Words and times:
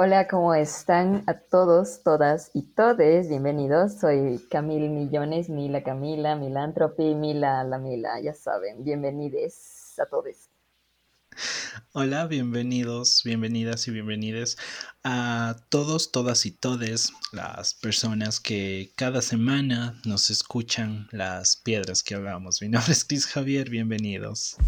Hola, 0.00 0.28
¿cómo 0.28 0.54
están 0.54 1.24
a 1.26 1.34
todos, 1.34 2.04
todas 2.04 2.52
y 2.54 2.62
todes? 2.62 3.28
Bienvenidos. 3.28 3.98
Soy 3.98 4.40
Camil 4.48 4.90
Millones, 4.90 5.48
Mila 5.48 5.82
Camila, 5.82 6.36
Milantropi, 6.36 7.16
Mila 7.16 7.64
la 7.64 7.78
Mila, 7.78 8.20
ya 8.22 8.32
saben. 8.32 8.84
Bienvenidos 8.84 9.98
a 9.98 10.06
todos. 10.06 10.50
Hola, 11.90 12.28
bienvenidos, 12.28 13.22
bienvenidas 13.24 13.88
y 13.88 13.90
bienvenides 13.90 14.56
a 15.02 15.56
todos, 15.68 16.12
todas 16.12 16.46
y 16.46 16.52
todes 16.52 17.12
las 17.32 17.74
personas 17.74 18.38
que 18.38 18.92
cada 18.94 19.20
semana 19.20 20.00
nos 20.04 20.30
escuchan 20.30 21.08
las 21.10 21.56
piedras 21.56 22.04
que 22.04 22.14
hablamos. 22.14 22.62
Mi 22.62 22.68
nombre 22.68 22.92
es 22.92 23.04
Chris 23.04 23.26
Javier, 23.26 23.68
bienvenidos. 23.68 24.58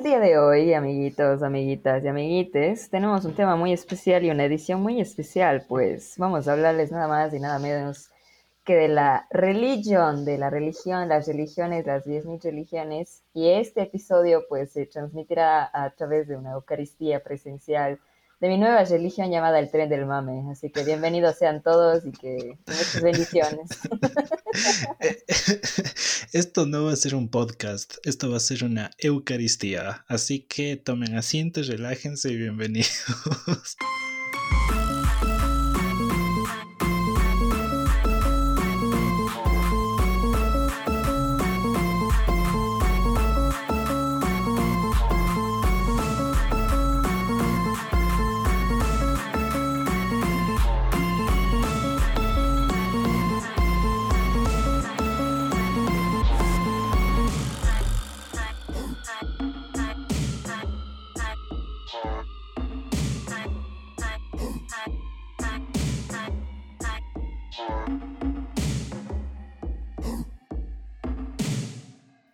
El 0.00 0.04
día 0.04 0.18
de 0.18 0.38
hoy, 0.38 0.72
amiguitos, 0.72 1.42
amiguitas 1.42 2.02
y 2.02 2.08
amiguites, 2.08 2.88
tenemos 2.88 3.26
un 3.26 3.34
tema 3.34 3.54
muy 3.54 3.74
especial 3.74 4.24
y 4.24 4.30
una 4.30 4.46
edición 4.46 4.80
muy 4.80 4.98
especial, 4.98 5.66
pues 5.68 6.14
vamos 6.16 6.48
a 6.48 6.52
hablarles 6.52 6.90
nada 6.90 7.06
más 7.06 7.34
y 7.34 7.38
nada 7.38 7.58
menos 7.58 8.08
que 8.64 8.76
de 8.76 8.88
la 8.88 9.26
religión, 9.28 10.24
de 10.24 10.38
la 10.38 10.48
religión, 10.48 11.06
las 11.10 11.26
religiones, 11.26 11.84
las 11.84 12.06
10.000 12.06 12.42
religiones, 12.42 13.24
y 13.34 13.50
este 13.50 13.82
episodio 13.82 14.46
pues 14.48 14.72
se 14.72 14.86
transmitirá 14.86 15.68
a 15.70 15.90
través 15.90 16.28
de 16.28 16.38
una 16.38 16.52
Eucaristía 16.52 17.22
presencial 17.22 18.00
de 18.40 18.48
mi 18.48 18.58
nueva 18.58 18.84
religión 18.84 19.30
llamada 19.30 19.58
el 19.58 19.70
tren 19.70 19.88
del 19.88 20.06
mame. 20.06 20.50
Así 20.50 20.70
que 20.70 20.82
bienvenidos 20.84 21.36
sean 21.36 21.62
todos 21.62 22.04
y 22.06 22.12
que 22.12 22.58
muchas 22.66 23.02
bendiciones. 23.02 23.68
Esto 26.32 26.66
no 26.66 26.84
va 26.84 26.92
a 26.92 26.96
ser 26.96 27.14
un 27.14 27.28
podcast, 27.28 27.94
esto 28.04 28.30
va 28.30 28.36
a 28.36 28.40
ser 28.40 28.64
una 28.64 28.90
Eucaristía. 28.98 30.04
Así 30.08 30.40
que 30.40 30.76
tomen 30.76 31.16
asiento, 31.16 31.60
relájense 31.62 32.30
y 32.30 32.36
bienvenidos. 32.36 32.90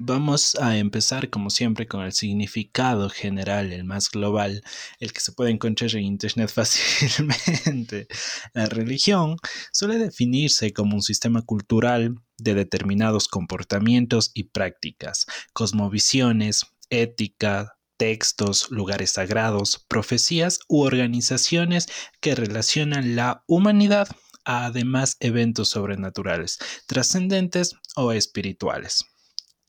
Vamos 0.08 0.54
a 0.60 0.78
empezar 0.78 1.30
como 1.30 1.50
siempre 1.50 1.88
con 1.88 2.04
el 2.04 2.12
significado 2.12 3.10
general, 3.10 3.72
el 3.72 3.82
más 3.82 4.08
global, 4.08 4.62
el 5.00 5.12
que 5.12 5.18
se 5.18 5.32
puede 5.32 5.50
encontrar 5.50 5.96
en 5.96 6.04
Internet 6.04 6.48
fácilmente. 6.54 8.06
La 8.54 8.66
religión 8.66 9.36
suele 9.72 9.98
definirse 9.98 10.72
como 10.72 10.94
un 10.94 11.02
sistema 11.02 11.42
cultural 11.42 12.14
de 12.38 12.54
determinados 12.54 13.26
comportamientos 13.26 14.30
y 14.32 14.44
prácticas, 14.44 15.26
cosmovisiones, 15.52 16.66
ética, 16.88 17.76
textos, 17.96 18.70
lugares 18.70 19.10
sagrados, 19.10 19.84
profecías 19.88 20.60
u 20.68 20.82
organizaciones 20.82 21.88
que 22.20 22.36
relacionan 22.36 23.16
la 23.16 23.42
humanidad 23.48 24.06
a 24.44 24.66
además 24.66 25.16
eventos 25.18 25.70
sobrenaturales, 25.70 26.60
trascendentes 26.86 27.74
o 27.96 28.12
espirituales. 28.12 29.04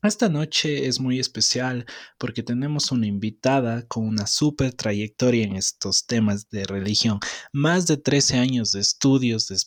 Esta 0.03 0.29
noche 0.29 0.85
es 0.85 0.99
muy 0.99 1.19
especial 1.19 1.87
porque 2.19 2.43
tenemos 2.43 2.91
una 2.91 3.07
invitada 3.07 3.83
con 3.87 4.07
una 4.07 4.27
súper 4.27 4.71
trayectoria 4.73 5.43
en 5.43 5.55
estos 5.55 6.05
temas 6.05 6.51
de 6.51 6.65
religión, 6.65 7.19
más 7.51 7.87
de 7.87 7.97
13 7.97 8.37
años 8.37 8.71
de 8.73 8.79
estudios, 8.79 9.47
de 9.47 9.57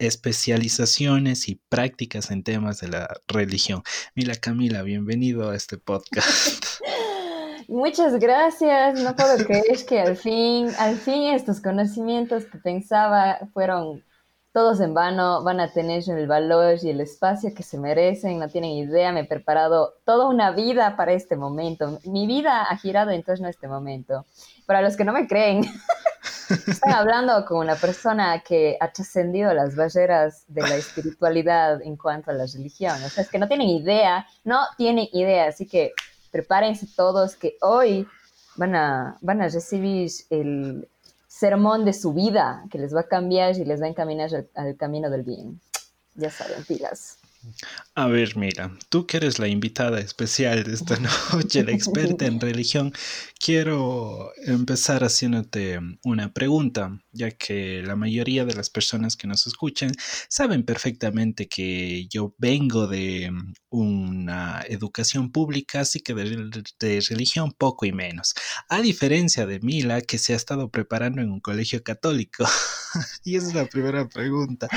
especializaciones 0.00 1.48
y 1.48 1.60
prácticas 1.68 2.32
en 2.32 2.42
temas 2.42 2.80
de 2.80 2.88
la 2.88 3.08
religión. 3.28 3.84
Mila 4.16 4.34
Camila, 4.34 4.82
bienvenido 4.82 5.50
a 5.50 5.54
este 5.54 5.78
podcast. 5.78 6.64
Muchas 7.68 8.18
gracias, 8.18 9.00
no 9.00 9.14
puedo 9.14 9.36
creer 9.46 9.86
que 9.88 10.00
al 10.00 10.16
fin, 10.16 10.70
al 10.76 10.96
fin 10.96 11.34
estos 11.34 11.60
conocimientos 11.60 12.46
que 12.46 12.58
pensaba 12.58 13.38
fueron 13.54 14.02
todos 14.52 14.80
en 14.80 14.92
vano, 14.92 15.42
van 15.42 15.60
a 15.60 15.72
tener 15.72 16.02
el 16.08 16.26
valor 16.26 16.76
y 16.82 16.90
el 16.90 17.00
espacio 17.00 17.54
que 17.54 17.62
se 17.62 17.78
merecen, 17.78 18.38
no 18.38 18.48
tienen 18.48 18.72
idea, 18.72 19.10
me 19.10 19.20
he 19.20 19.24
preparado 19.24 19.94
toda 20.04 20.28
una 20.28 20.50
vida 20.50 20.94
para 20.96 21.12
este 21.12 21.36
momento. 21.36 21.98
Mi 22.04 22.26
vida 22.26 22.64
ha 22.64 22.76
girado 22.76 23.10
en 23.12 23.22
torno 23.22 23.46
a 23.46 23.50
este 23.50 23.66
momento. 23.66 24.26
Para 24.66 24.82
los 24.82 24.96
que 24.96 25.04
no 25.04 25.14
me 25.14 25.26
creen, 25.26 25.64
estoy 26.66 26.92
hablando 26.92 27.46
con 27.46 27.58
una 27.58 27.76
persona 27.76 28.42
que 28.46 28.76
ha 28.78 28.92
trascendido 28.92 29.54
las 29.54 29.74
barreras 29.74 30.44
de 30.48 30.60
la 30.60 30.74
espiritualidad 30.74 31.80
en 31.80 31.96
cuanto 31.96 32.30
a 32.30 32.34
la 32.34 32.44
religión. 32.44 33.02
O 33.02 33.08
sea, 33.08 33.24
es 33.24 33.30
que 33.30 33.38
no 33.38 33.48
tienen 33.48 33.68
idea, 33.68 34.26
no 34.44 34.60
tienen 34.76 35.08
idea, 35.12 35.46
así 35.46 35.66
que 35.66 35.92
prepárense 36.30 36.86
todos 36.94 37.36
que 37.36 37.56
hoy 37.62 38.06
van 38.56 38.74
a, 38.74 39.16
van 39.22 39.40
a 39.40 39.48
recibir 39.48 40.10
el, 40.28 40.88
sermón 41.42 41.84
de 41.84 41.92
su 41.92 42.12
vida 42.12 42.64
que 42.70 42.78
les 42.78 42.94
va 42.94 43.00
a 43.00 43.08
cambiar 43.08 43.58
y 43.58 43.64
les 43.64 43.80
va 43.82 43.86
a 43.86 43.88
encaminar 43.88 44.30
al, 44.54 44.76
camino 44.76 45.10
del 45.10 45.24
bien. 45.24 45.60
Ya 46.14 46.30
saben, 46.30 46.62
pilas. 46.68 47.18
A 47.96 48.06
ver, 48.06 48.36
mira, 48.36 48.70
tú 48.88 49.06
que 49.06 49.16
eres 49.16 49.40
la 49.40 49.48
invitada 49.48 49.98
especial 49.98 50.62
de 50.62 50.74
esta 50.74 50.96
noche, 51.32 51.64
la 51.64 51.72
experta 51.72 52.26
en 52.26 52.38
religión, 52.48 52.92
quiero 53.44 54.30
empezar 54.46 55.02
haciéndote 55.02 55.80
una 56.04 56.32
pregunta, 56.32 56.96
ya 57.12 57.30
que 57.30 57.82
la 57.82 57.94
mayoría 57.94 58.44
de 58.44 58.54
las 58.54 58.70
personas 58.70 59.16
que 59.16 59.26
nos 59.26 59.46
escuchan 59.46 59.92
saben 60.28 60.64
perfectamente 60.64 61.46
que 61.46 62.06
yo 62.08 62.34
vengo 62.38 62.86
de 62.86 63.30
una 63.68 64.62
educación 64.68 65.30
pública, 65.30 65.80
así 65.80 66.00
que 66.00 66.14
de, 66.14 67.00
religión 67.08 67.52
poco 67.52 67.86
y 67.86 67.92
menos. 67.92 68.34
A 68.68 68.80
diferencia 68.80 69.46
de 69.46 69.60
Mila, 69.60 70.00
que 70.00 70.18
se 70.18 70.32
ha 70.32 70.36
estado 70.36 70.70
preparando 70.70 71.20
en 71.20 71.30
un 71.30 71.40
colegio 71.40 71.82
católico. 71.82 72.44
y 73.24 73.36
esa 73.36 73.48
es 73.48 73.54
la 73.54 73.66
primera 73.66 74.08
pregunta. 74.08 74.68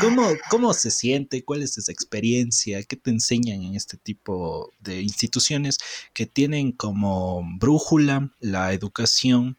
¿Cómo, 0.00 0.28
¿Cómo 0.50 0.74
se 0.74 0.90
siente? 0.90 1.44
¿Cuál 1.44 1.62
es 1.62 1.78
esa 1.78 1.92
experiencia? 1.92 2.82
¿Qué 2.82 2.96
te 2.96 3.10
enseñan 3.10 3.62
en 3.62 3.74
este 3.74 3.96
tipo 3.96 4.72
de 4.80 5.02
instituciones 5.02 5.78
que 6.12 6.26
tienen 6.26 6.72
como 6.72 7.42
brújula 7.58 8.32
la 8.40 8.72
educación 8.72 9.56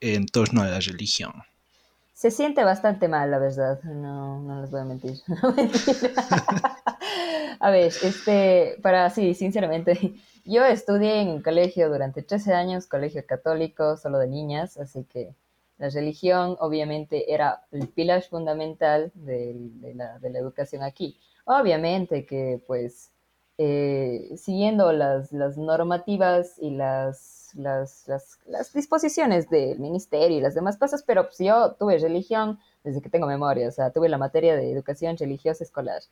en 0.00 0.26
torno 0.26 0.62
a 0.62 0.68
la 0.68 0.80
religión? 0.80 1.32
Se 2.24 2.30
siente 2.30 2.64
bastante 2.64 3.06
mal, 3.06 3.30
la 3.30 3.38
verdad. 3.38 3.82
No, 3.82 4.40
no 4.40 4.62
les 4.62 4.70
voy 4.70 4.80
a 4.80 4.84
mentir. 4.84 5.18
a 7.60 7.70
ver, 7.70 7.92
este, 8.02 8.78
para 8.82 9.10
sí, 9.10 9.34
sinceramente, 9.34 10.14
yo 10.46 10.64
estudié 10.64 11.20
en 11.20 11.28
un 11.28 11.42
colegio 11.42 11.90
durante 11.90 12.22
13 12.22 12.54
años, 12.54 12.86
colegio 12.86 13.26
católico, 13.26 13.98
solo 13.98 14.16
de 14.16 14.28
niñas, 14.28 14.78
así 14.78 15.04
que 15.04 15.34
la 15.76 15.90
religión 15.90 16.56
obviamente 16.60 17.34
era 17.34 17.66
el 17.72 17.88
pilar 17.88 18.22
fundamental 18.22 19.12
de, 19.12 19.54
la, 19.94 20.18
de 20.18 20.30
la, 20.30 20.38
educación 20.38 20.82
aquí. 20.82 21.20
Obviamente 21.44 22.24
que 22.24 22.58
pues 22.66 23.12
eh, 23.58 24.30
siguiendo 24.38 24.92
las, 24.92 25.30
las 25.30 25.58
normativas 25.58 26.58
y 26.58 26.70
las 26.70 27.33
las, 27.54 28.06
disposiciones 28.74 29.48
del 29.48 29.78
ministerio 29.78 30.38
y 30.38 30.40
las 30.40 30.54
demás 30.54 30.76
cosas, 30.76 31.02
pero 31.02 31.24
pues 31.24 31.38
yo 31.38 31.72
tuve 31.72 31.98
religión 31.98 32.58
desde 32.82 33.00
que 33.00 33.10
tengo 33.10 33.26
memoria, 33.26 33.68
o 33.68 33.72
sea, 33.72 33.90
tuve 33.90 34.08
la 34.08 34.18
materia 34.18 34.56
de 34.56 34.70
educación 34.70 35.16
religiosa 35.16 35.64
escolar. 35.64 36.02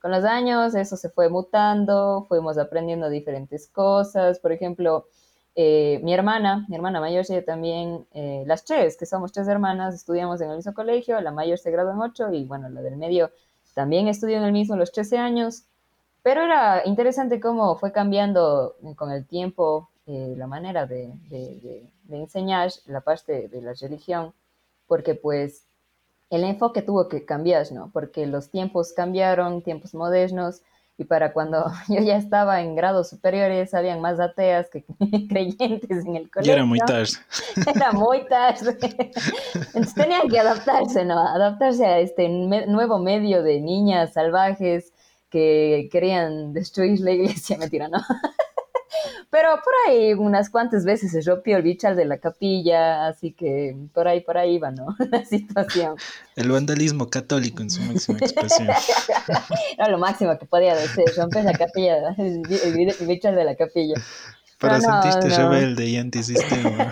Con 0.00 0.10
los 0.10 0.24
años 0.24 0.74
eso 0.74 0.96
se 0.96 1.08
fue 1.08 1.28
mutando, 1.28 2.24
fuimos 2.28 2.58
aprendiendo 2.58 3.08
diferentes 3.08 3.66
cosas, 3.68 4.38
por 4.38 4.52
ejemplo, 4.52 5.06
eh, 5.54 6.00
mi 6.04 6.14
hermana, 6.14 6.66
mi 6.68 6.76
hermana 6.76 7.00
mayor, 7.00 7.24
ella 7.28 7.44
también, 7.44 8.06
eh, 8.12 8.44
las 8.46 8.64
tres, 8.64 8.96
que 8.96 9.06
somos 9.06 9.32
tres 9.32 9.48
hermanas, 9.48 9.94
estudiamos 9.94 10.40
en 10.40 10.50
el 10.50 10.56
mismo 10.56 10.72
colegio, 10.72 11.20
la 11.20 11.32
mayor 11.32 11.58
se 11.58 11.72
graduó 11.72 11.92
en 11.92 12.00
ocho 12.00 12.32
y 12.32 12.44
bueno, 12.44 12.68
la 12.68 12.80
del 12.80 12.96
medio 12.96 13.30
también 13.74 14.08
estudió 14.08 14.38
en 14.38 14.44
el 14.44 14.52
mismo 14.52 14.76
los 14.76 14.92
13 14.92 15.18
años, 15.18 15.64
pero 16.22 16.42
era 16.42 16.82
interesante 16.84 17.40
cómo 17.40 17.76
fue 17.76 17.92
cambiando 17.92 18.76
con 18.96 19.10
el 19.12 19.26
tiempo 19.26 19.88
eh, 20.10 20.34
la 20.38 20.46
manera 20.46 20.86
de, 20.86 21.12
enseñar 22.08 22.70
la 22.86 23.02
parte 23.02 23.46
de 23.48 23.60
la 23.60 23.74
religión, 23.74 24.32
porque 24.86 25.14
pues 25.14 25.66
el 26.30 26.44
enfoque 26.44 26.80
tuvo 26.80 27.08
que 27.10 27.26
cambiar, 27.26 27.70
¿no? 27.72 27.90
Porque 27.92 28.26
los 28.26 28.50
tiempos 28.50 28.94
cambiaron, 28.94 29.60
tiempos 29.60 29.92
modernos, 29.92 30.62
y 30.96 31.04
para 31.04 31.34
cuando 31.34 31.70
yo 31.88 32.00
ya 32.00 32.16
estaba 32.16 32.62
en 32.62 32.74
grados 32.74 33.10
superiores, 33.10 33.74
habían 33.74 34.00
más 34.00 34.18
ateas 34.18 34.70
que 34.70 34.86
creyentes 35.28 36.06
en 36.06 36.16
el 36.16 36.30
colegio. 36.30 36.52
Y 36.52 36.56
era 36.56 36.64
muy 36.64 36.78
tarde. 36.78 37.10
Era 37.76 37.92
muy 37.92 38.26
tarde. 38.28 38.78
Entonces 39.52 39.94
tenían 39.94 40.26
que 40.30 40.38
adaptarse, 40.38 41.04
¿no? 41.04 41.18
Adaptarse 41.20 41.84
a 41.84 41.98
este 41.98 42.30
nuevo 42.30 42.98
medio 42.98 43.42
de 43.42 43.60
niñas 43.60 44.14
salvajes 44.14 44.90
que 45.28 45.90
querían 45.92 46.54
destruir 46.54 46.98
la 47.00 47.10
iglesia, 47.10 47.58
mentira, 47.58 47.88
¿no? 47.88 47.98
Pero 49.30 49.50
por 49.62 49.74
ahí 49.86 50.14
unas 50.14 50.48
cuantas 50.48 50.86
veces 50.86 51.12
se 51.12 51.20
rompió 51.20 51.58
el 51.58 51.62
bichal 51.62 51.96
de 51.96 52.06
la 52.06 52.16
capilla, 52.16 53.08
así 53.08 53.32
que 53.32 53.76
por 53.92 54.08
ahí, 54.08 54.22
por 54.22 54.38
ahí 54.38 54.54
iba, 54.54 54.70
¿no? 54.70 54.96
La 55.10 55.24
situación. 55.24 55.96
El 56.34 56.50
vandalismo 56.50 57.10
católico 57.10 57.62
en 57.62 57.68
su 57.68 57.82
máxima 57.82 58.18
expresión. 58.18 58.68
Era 59.76 59.88
lo 59.90 59.98
máximo 59.98 60.38
que 60.38 60.46
podía 60.46 60.74
decir, 60.74 61.04
romper 61.16 61.44
la 61.44 61.52
capilla, 61.52 62.14
el, 62.16 62.42
bichal 63.06 63.36
de 63.36 63.44
la 63.44 63.54
capilla. 63.54 64.00
Para 64.58 64.80
sentirte 64.80 65.28
rebelde 65.28 65.86
y 65.86 65.98
antisistema. 65.98 66.90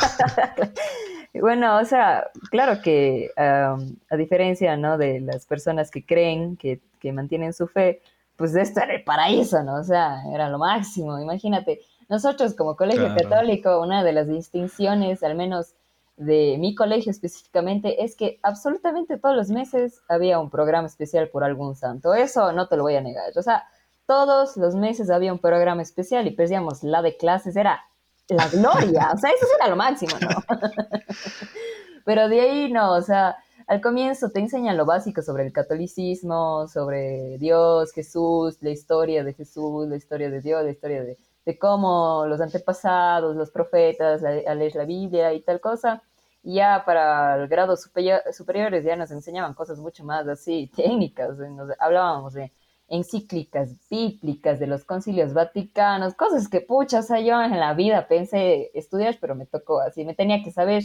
bueno, 1.35 1.79
o 1.79 1.85
sea, 1.87 2.29
claro 2.51 2.83
que 2.83 3.31
a 3.37 4.17
diferencia, 4.17 4.77
¿no? 4.77 4.99
De 4.99 5.21
las 5.21 5.47
personas 5.47 5.91
que 5.91 6.05
creen, 6.05 6.59
que, 6.59 6.81
que 7.01 7.13
mantienen 7.13 7.55
su 7.55 7.67
fe, 7.67 8.03
pues 8.37 8.55
esto 8.55 8.81
era 8.81 8.95
el 8.95 9.05
paraíso, 9.05 9.63
¿no? 9.63 9.77
O 9.81 9.85
sea, 9.85 10.23
era 10.33 10.51
lo 10.51 10.59
máximo, 10.59 11.19
imagínate. 11.19 11.81
Nosotros 12.09 12.55
como 12.55 12.77
colegio 12.77 13.15
católico, 13.17 13.81
una 13.81 14.05
de 14.05 14.13
las 14.13 14.29
distinciones, 14.29 15.23
al 15.23 15.35
menos 15.35 15.75
de 16.17 16.57
mi 16.59 16.75
colegio 16.75 17.11
específicamente, 17.11 18.05
es 18.05 18.17
que 18.17 18.39
absolutamente 18.43 19.19
todos 19.19 19.37
los 19.37 19.51
meses 19.51 20.01
había 20.09 20.39
un 20.39 20.51
programa 20.51 20.87
especial 20.87 21.29
por 21.29 21.45
algún 21.45 21.75
santo. 21.75 22.15
Eso 22.15 22.53
no 22.53 22.69
te 22.69 22.77
lo 22.77 22.85
voy 22.85 22.97
a 22.97 23.01
negar. 23.01 23.37
O 23.37 23.43
sea, 23.43 23.65
todos 24.07 24.57
los 24.57 24.75
meses 24.75 25.11
había 25.11 25.33
un 25.33 25.41
programa 25.41 25.83
especial 25.83 26.27
y 26.27 26.31
perdíamos 26.31 26.83
la 26.83 27.03
de 27.03 27.17
clases, 27.17 27.57
era 27.57 27.83
la 28.29 28.49
gloria. 28.49 29.11
O 29.13 29.19
sea, 29.19 29.31
eso 29.31 29.47
era 29.59 29.69
lo 29.69 29.77
máximo, 29.77 30.13
¿no? 30.21 30.29
Pero 32.05 32.29
de 32.29 32.41
ahí 32.41 32.73
no, 32.73 32.93
o 32.93 33.03
sea, 33.03 33.37
al 33.67 33.81
comienzo 33.81 34.31
te 34.31 34.39
enseñan 34.39 34.77
lo 34.77 34.87
básico 34.87 35.23
sobre 35.23 35.45
el 35.45 35.53
catolicismo, 35.53 36.69
sobre 36.69 37.37
Dios, 37.39 37.93
Jesús, 37.93 38.59
la 38.61 38.71
historia 38.71 39.25
de 39.25 39.35
Jesús, 39.35 39.89
la 39.89 39.97
historia 39.97 40.31
de 40.31 40.41
Dios, 40.41 40.63
la 40.63 40.71
historia 40.71 41.03
de, 41.03 41.19
cómo 41.55 42.27
los 42.27 42.41
antepasados, 42.41 43.37
los 43.37 43.51
profetas, 43.51 44.23
a 44.25 44.55
leer 44.55 44.75
la 44.75 44.85
Biblia 44.85 45.33
y 45.33 45.41
tal 45.43 45.61
cosa. 45.61 46.03
Y 46.43 46.55
ya 46.57 46.83
para 46.85 47.37
el 47.37 47.49
grado 47.49 47.77
superiores 47.77 48.85
ya 48.85 48.97
nos 48.97 49.11
enseñaban 49.11 49.55
cosas 49.55 49.79
mucho 49.79 50.05
más 50.05 50.27
así 50.29 50.71
técnicas, 50.75 51.37
hablábamos 51.79 52.35
de 52.35 52.53
encíclicas 52.89 53.75
bíblicas 53.91 54.61
de 54.61 54.67
los 54.67 54.85
concilios 54.85 55.35
vaticanos, 55.35 56.15
cosas 56.15 56.49
que 56.49 56.61
pucha, 56.61 57.01
o 57.01 57.03
sea, 57.03 57.21
yo 57.21 57.41
en 57.43 57.59
la 57.59 57.75
vida 57.75 58.07
pensé 58.07 58.71
estudiar, 58.75 59.19
pero 59.21 59.35
me 59.35 59.47
tocó 59.47 59.81
así, 59.81 60.05
me 60.05 60.15
tenía 60.15 60.43
que 60.43 60.53
saber 60.53 60.85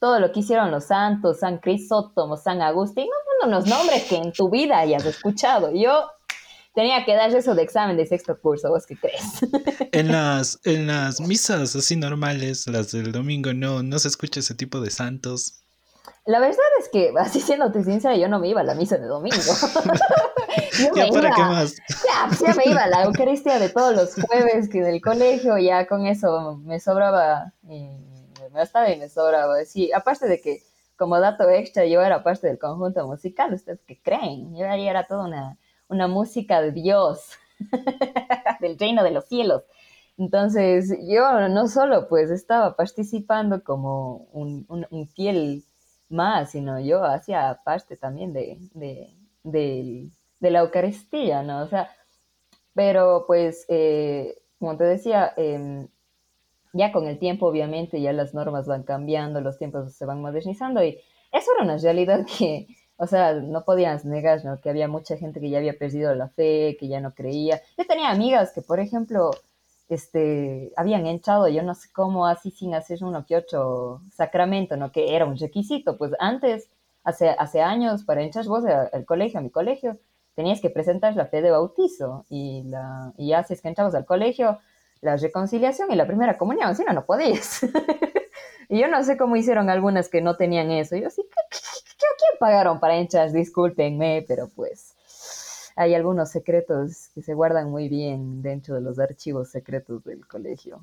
todo 0.00 0.18
lo 0.18 0.32
que 0.32 0.40
hicieron 0.40 0.70
los 0.70 0.86
santos, 0.86 1.38
San 1.38 1.58
Crisóstomo, 1.58 2.36
San 2.36 2.60
Agustín, 2.62 3.06
no, 3.06 3.48
unos 3.48 3.66
nombres 3.66 4.04
que 4.08 4.16
en 4.16 4.32
tu 4.32 4.50
vida 4.50 4.78
hayas 4.78 5.04
escuchado. 5.04 5.70
Yo 5.72 6.10
tenía 6.76 7.06
que 7.06 7.14
dar 7.14 7.34
eso 7.34 7.54
de 7.54 7.62
examen 7.62 7.96
de 7.96 8.06
sexto 8.06 8.38
curso, 8.38 8.68
¿vos 8.68 8.86
qué 8.86 8.96
crees? 8.96 9.40
En 9.92 10.12
las, 10.12 10.60
en 10.64 10.86
las 10.86 11.20
misas 11.20 11.74
así 11.74 11.96
normales, 11.96 12.66
las 12.66 12.92
del 12.92 13.12
domingo, 13.12 13.54
no, 13.54 13.82
no 13.82 13.98
se 13.98 14.08
escucha 14.08 14.40
ese 14.40 14.54
tipo 14.54 14.80
de 14.80 14.90
santos. 14.90 15.62
La 16.26 16.38
verdad 16.38 16.58
es 16.78 16.90
que, 16.90 17.14
así 17.18 17.40
siéndote 17.40 17.82
sincera, 17.82 18.14
yo 18.16 18.28
no 18.28 18.38
me 18.38 18.48
iba 18.48 18.60
a 18.60 18.64
la 18.64 18.74
misa 18.74 18.98
de 18.98 19.06
domingo. 19.06 19.36
¿Ya 20.94 21.08
para 21.08 21.30
qué 21.34 21.42
más? 21.42 21.76
Ya, 21.88 22.26
pues 22.28 22.40
ya 22.40 22.54
me 22.54 22.70
iba 22.70 22.82
a 22.82 22.88
la 22.88 23.04
Eucaristía 23.04 23.58
de 23.58 23.70
todos 23.70 23.94
los 23.94 24.14
jueves 24.26 24.68
que 24.68 24.82
del 24.82 25.00
colegio, 25.00 25.56
ya 25.56 25.86
con 25.86 26.06
eso 26.06 26.60
me 26.62 26.78
sobraba 26.78 27.54
me 28.52 28.62
estaba 28.62 28.90
y 28.90 28.98
me 28.98 29.08
sobraba. 29.08 29.64
Sí, 29.64 29.90
aparte 29.92 30.26
de 30.26 30.40
que, 30.40 30.62
como 30.96 31.18
dato 31.20 31.48
extra, 31.48 31.86
yo 31.86 32.02
era 32.02 32.22
parte 32.22 32.48
del 32.48 32.58
conjunto 32.58 33.06
musical, 33.06 33.54
¿ustedes 33.54 33.80
qué 33.86 33.98
creen? 34.02 34.54
Yo 34.56 34.68
ahí 34.68 34.88
era 34.88 35.06
toda 35.06 35.24
una, 35.24 35.56
una 35.88 36.08
música 36.08 36.60
de 36.60 36.72
Dios, 36.72 37.30
del 38.60 38.78
reino 38.78 39.02
de 39.02 39.10
los 39.10 39.26
cielos. 39.26 39.62
Entonces, 40.18 40.96
yo 41.06 41.48
no 41.48 41.68
solo 41.68 42.08
pues 42.08 42.30
estaba 42.30 42.74
participando 42.74 43.62
como 43.62 44.28
un, 44.32 44.66
un, 44.68 45.08
fiel 45.08 45.64
más, 46.08 46.52
sino 46.52 46.80
yo 46.80 47.04
hacía 47.04 47.60
parte 47.64 47.96
también 47.96 48.32
de, 48.32 48.58
de, 48.72 50.08
de, 50.40 50.50
la 50.50 50.60
Eucaristía, 50.60 51.42
¿no? 51.42 51.62
O 51.62 51.66
sea, 51.68 51.90
pero 52.74 53.24
pues, 53.26 53.66
eh, 53.68 54.38
como 54.58 54.76
te 54.76 54.84
decía, 54.84 55.34
eh, 55.36 55.86
ya 56.72 56.92
con 56.92 57.06
el 57.06 57.18
tiempo, 57.18 57.46
obviamente, 57.46 58.00
ya 58.00 58.12
las 58.12 58.34
normas 58.34 58.66
van 58.66 58.84
cambiando, 58.84 59.40
los 59.40 59.58
tiempos 59.58 59.94
se 59.94 60.06
van 60.06 60.20
modernizando 60.20 60.82
y 60.82 60.98
eso 61.32 61.50
era 61.54 61.64
una 61.64 61.76
realidad 61.78 62.24
que, 62.38 62.68
o 62.98 63.06
sea, 63.06 63.34
no 63.34 63.64
podías 63.64 64.04
negar, 64.04 64.44
¿no? 64.44 64.60
Que 64.60 64.70
había 64.70 64.88
mucha 64.88 65.16
gente 65.16 65.40
que 65.40 65.50
ya 65.50 65.58
había 65.58 65.78
perdido 65.78 66.14
la 66.14 66.28
fe, 66.28 66.76
que 66.80 66.88
ya 66.88 67.00
no 67.00 67.14
creía. 67.14 67.60
Yo 67.76 67.86
tenía 67.86 68.10
amigas 68.10 68.52
que, 68.52 68.62
por 68.62 68.80
ejemplo, 68.80 69.30
este, 69.88 70.72
habían 70.76 71.06
entrado, 71.06 71.48
yo 71.48 71.62
no 71.62 71.74
sé 71.74 71.88
cómo, 71.92 72.26
así 72.26 72.50
sin 72.50 72.74
hacer 72.74 73.04
uno 73.04 73.26
que 73.26 73.36
otro 73.36 74.00
sacramento, 74.12 74.76
¿no? 74.76 74.92
Que 74.92 75.14
era 75.14 75.26
un 75.26 75.36
requisito. 75.36 75.98
Pues 75.98 76.12
antes, 76.18 76.68
hace, 77.04 77.30
hace 77.30 77.60
años, 77.60 78.04
para 78.04 78.22
entrar 78.22 78.46
vos 78.46 78.64
al 78.64 79.04
colegio, 79.04 79.40
a 79.40 79.42
mi 79.42 79.50
colegio, 79.50 79.98
tenías 80.34 80.60
que 80.60 80.70
presentar 80.70 81.16
la 81.16 81.26
fe 81.26 81.42
de 81.42 81.50
bautizo 81.50 82.24
y, 82.28 82.62
la, 82.64 83.12
y 83.16 83.28
ya 83.28 83.44
si 83.44 83.54
es 83.54 83.62
que 83.62 83.68
entrabas 83.68 83.94
al 83.94 84.06
colegio, 84.06 84.58
la 85.00 85.16
reconciliación 85.16 85.92
y 85.92 85.96
la 85.96 86.06
primera 86.06 86.38
comunión, 86.38 86.74
si 86.74 86.84
no, 86.84 86.92
no 86.92 87.04
podías. 87.04 87.60
y 88.68 88.80
yo 88.80 88.88
no 88.88 89.02
sé 89.04 89.16
cómo 89.16 89.36
hicieron 89.36 89.70
algunas 89.70 90.08
que 90.08 90.20
no 90.20 90.36
tenían 90.36 90.70
eso. 90.70 90.96
Yo 90.96 91.10
sí, 91.10 91.22
¿qué, 91.50 91.58
quién 91.98 92.38
pagaron 92.38 92.80
para 92.80 92.96
hinchas? 92.98 93.32
Discúlpenme, 93.32 94.24
pero 94.26 94.48
pues 94.48 94.94
hay 95.76 95.94
algunos 95.94 96.30
secretos 96.30 97.08
que 97.14 97.22
se 97.22 97.34
guardan 97.34 97.70
muy 97.70 97.88
bien 97.88 98.42
dentro 98.42 98.74
de 98.74 98.80
los 98.80 98.98
archivos 98.98 99.50
secretos 99.50 100.02
del 100.04 100.26
colegio. 100.26 100.80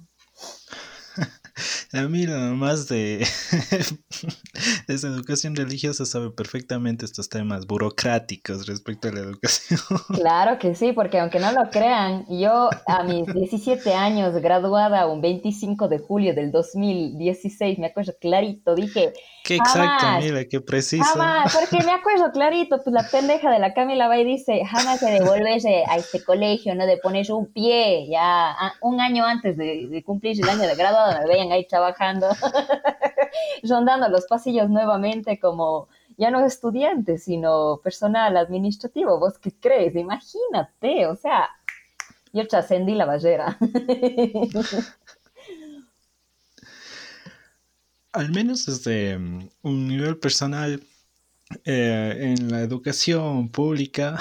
A 1.94 2.08
mí 2.08 2.26
nada 2.26 2.54
más 2.54 2.88
de 2.88 3.20
esa 4.88 5.08
educación 5.10 5.56
religiosa 5.56 6.08
sabe 6.08 6.32
perfectamente 6.32 7.06
estos 7.06 7.30
temas 7.30 7.68
burocráticos 7.68 8.66
respecto 8.66 9.10
a 9.10 9.12
la 9.12 9.20
educación. 9.20 9.80
Claro 10.14 10.58
que 10.58 10.74
sí, 10.74 10.92
porque 10.94 11.20
aunque 11.20 11.40
no 11.40 11.52
lo 11.52 11.70
crean, 11.70 12.26
yo 12.30 12.70
a 12.88 13.04
mis 13.04 13.28
17 13.28 13.94
años, 13.94 14.34
graduada 14.42 15.06
un 15.06 15.22
25 15.22 15.88
de 15.88 16.00
julio 16.00 16.34
del 16.34 16.52
2016, 16.52 17.78
me 17.78 17.88
acuerdo 17.88 18.14
clarito, 18.20 18.74
dije... 18.74 19.14
Qué 19.44 19.58
exacto, 19.58 20.06
mira, 20.22 20.46
qué 20.46 20.62
preciso. 20.62 21.04
Jamás, 21.04 21.54
porque 21.54 21.84
me 21.84 21.92
acuerdo 21.92 22.32
clarito, 22.32 22.82
pues 22.82 22.94
la 22.94 23.06
pendeja 23.10 23.52
de 23.52 23.60
la 23.60 23.74
Camila 23.74 24.08
va 24.08 24.18
y 24.18 24.24
dice, 24.24 24.64
jamás 24.66 25.02
se 25.02 25.12
devolverse 25.12 25.84
a 25.86 25.98
este 25.98 26.24
colegio, 26.24 26.74
¿no? 26.76 26.86
De 26.86 26.96
poner 26.98 27.30
un 27.34 27.52
pie, 27.52 28.08
ya 28.10 28.56
un 28.82 29.02
año 29.02 29.26
antes 29.26 29.58
de, 29.58 29.88
de 29.90 30.04
cumplir 30.04 30.38
el 30.42 30.48
año 30.48 30.62
de 30.62 30.76
graduado, 30.76 31.20
me 31.20 31.28
veían 31.28 31.52
ahí 31.52 31.68
trabajando, 31.84 32.30
rondando 33.64 34.08
los 34.10 34.26
pasillos 34.26 34.70
nuevamente 34.70 35.40
como 35.40 35.90
ya 36.18 36.32
no 36.32 36.46
estudiante, 36.46 37.18
sino 37.18 37.82
personal 37.84 38.38
administrativo. 38.38 39.20
¿Vos 39.20 39.38
qué 39.40 39.52
crees? 39.52 39.96
Imagínate, 39.96 41.08
o 41.08 41.16
sea, 41.16 41.50
yo 42.32 42.48
trascendí 42.48 42.96
la 42.96 43.06
barrera. 43.06 43.58
Al 48.14 48.30
menos 48.30 48.68
desde 48.68 49.18
mm, 49.18 49.50
un 49.64 49.88
nivel 49.88 50.18
personal, 50.18 50.84
eh, 51.66 52.36
en 52.38 52.52
la 52.52 52.62
educación 52.62 53.50
pública 53.50 54.20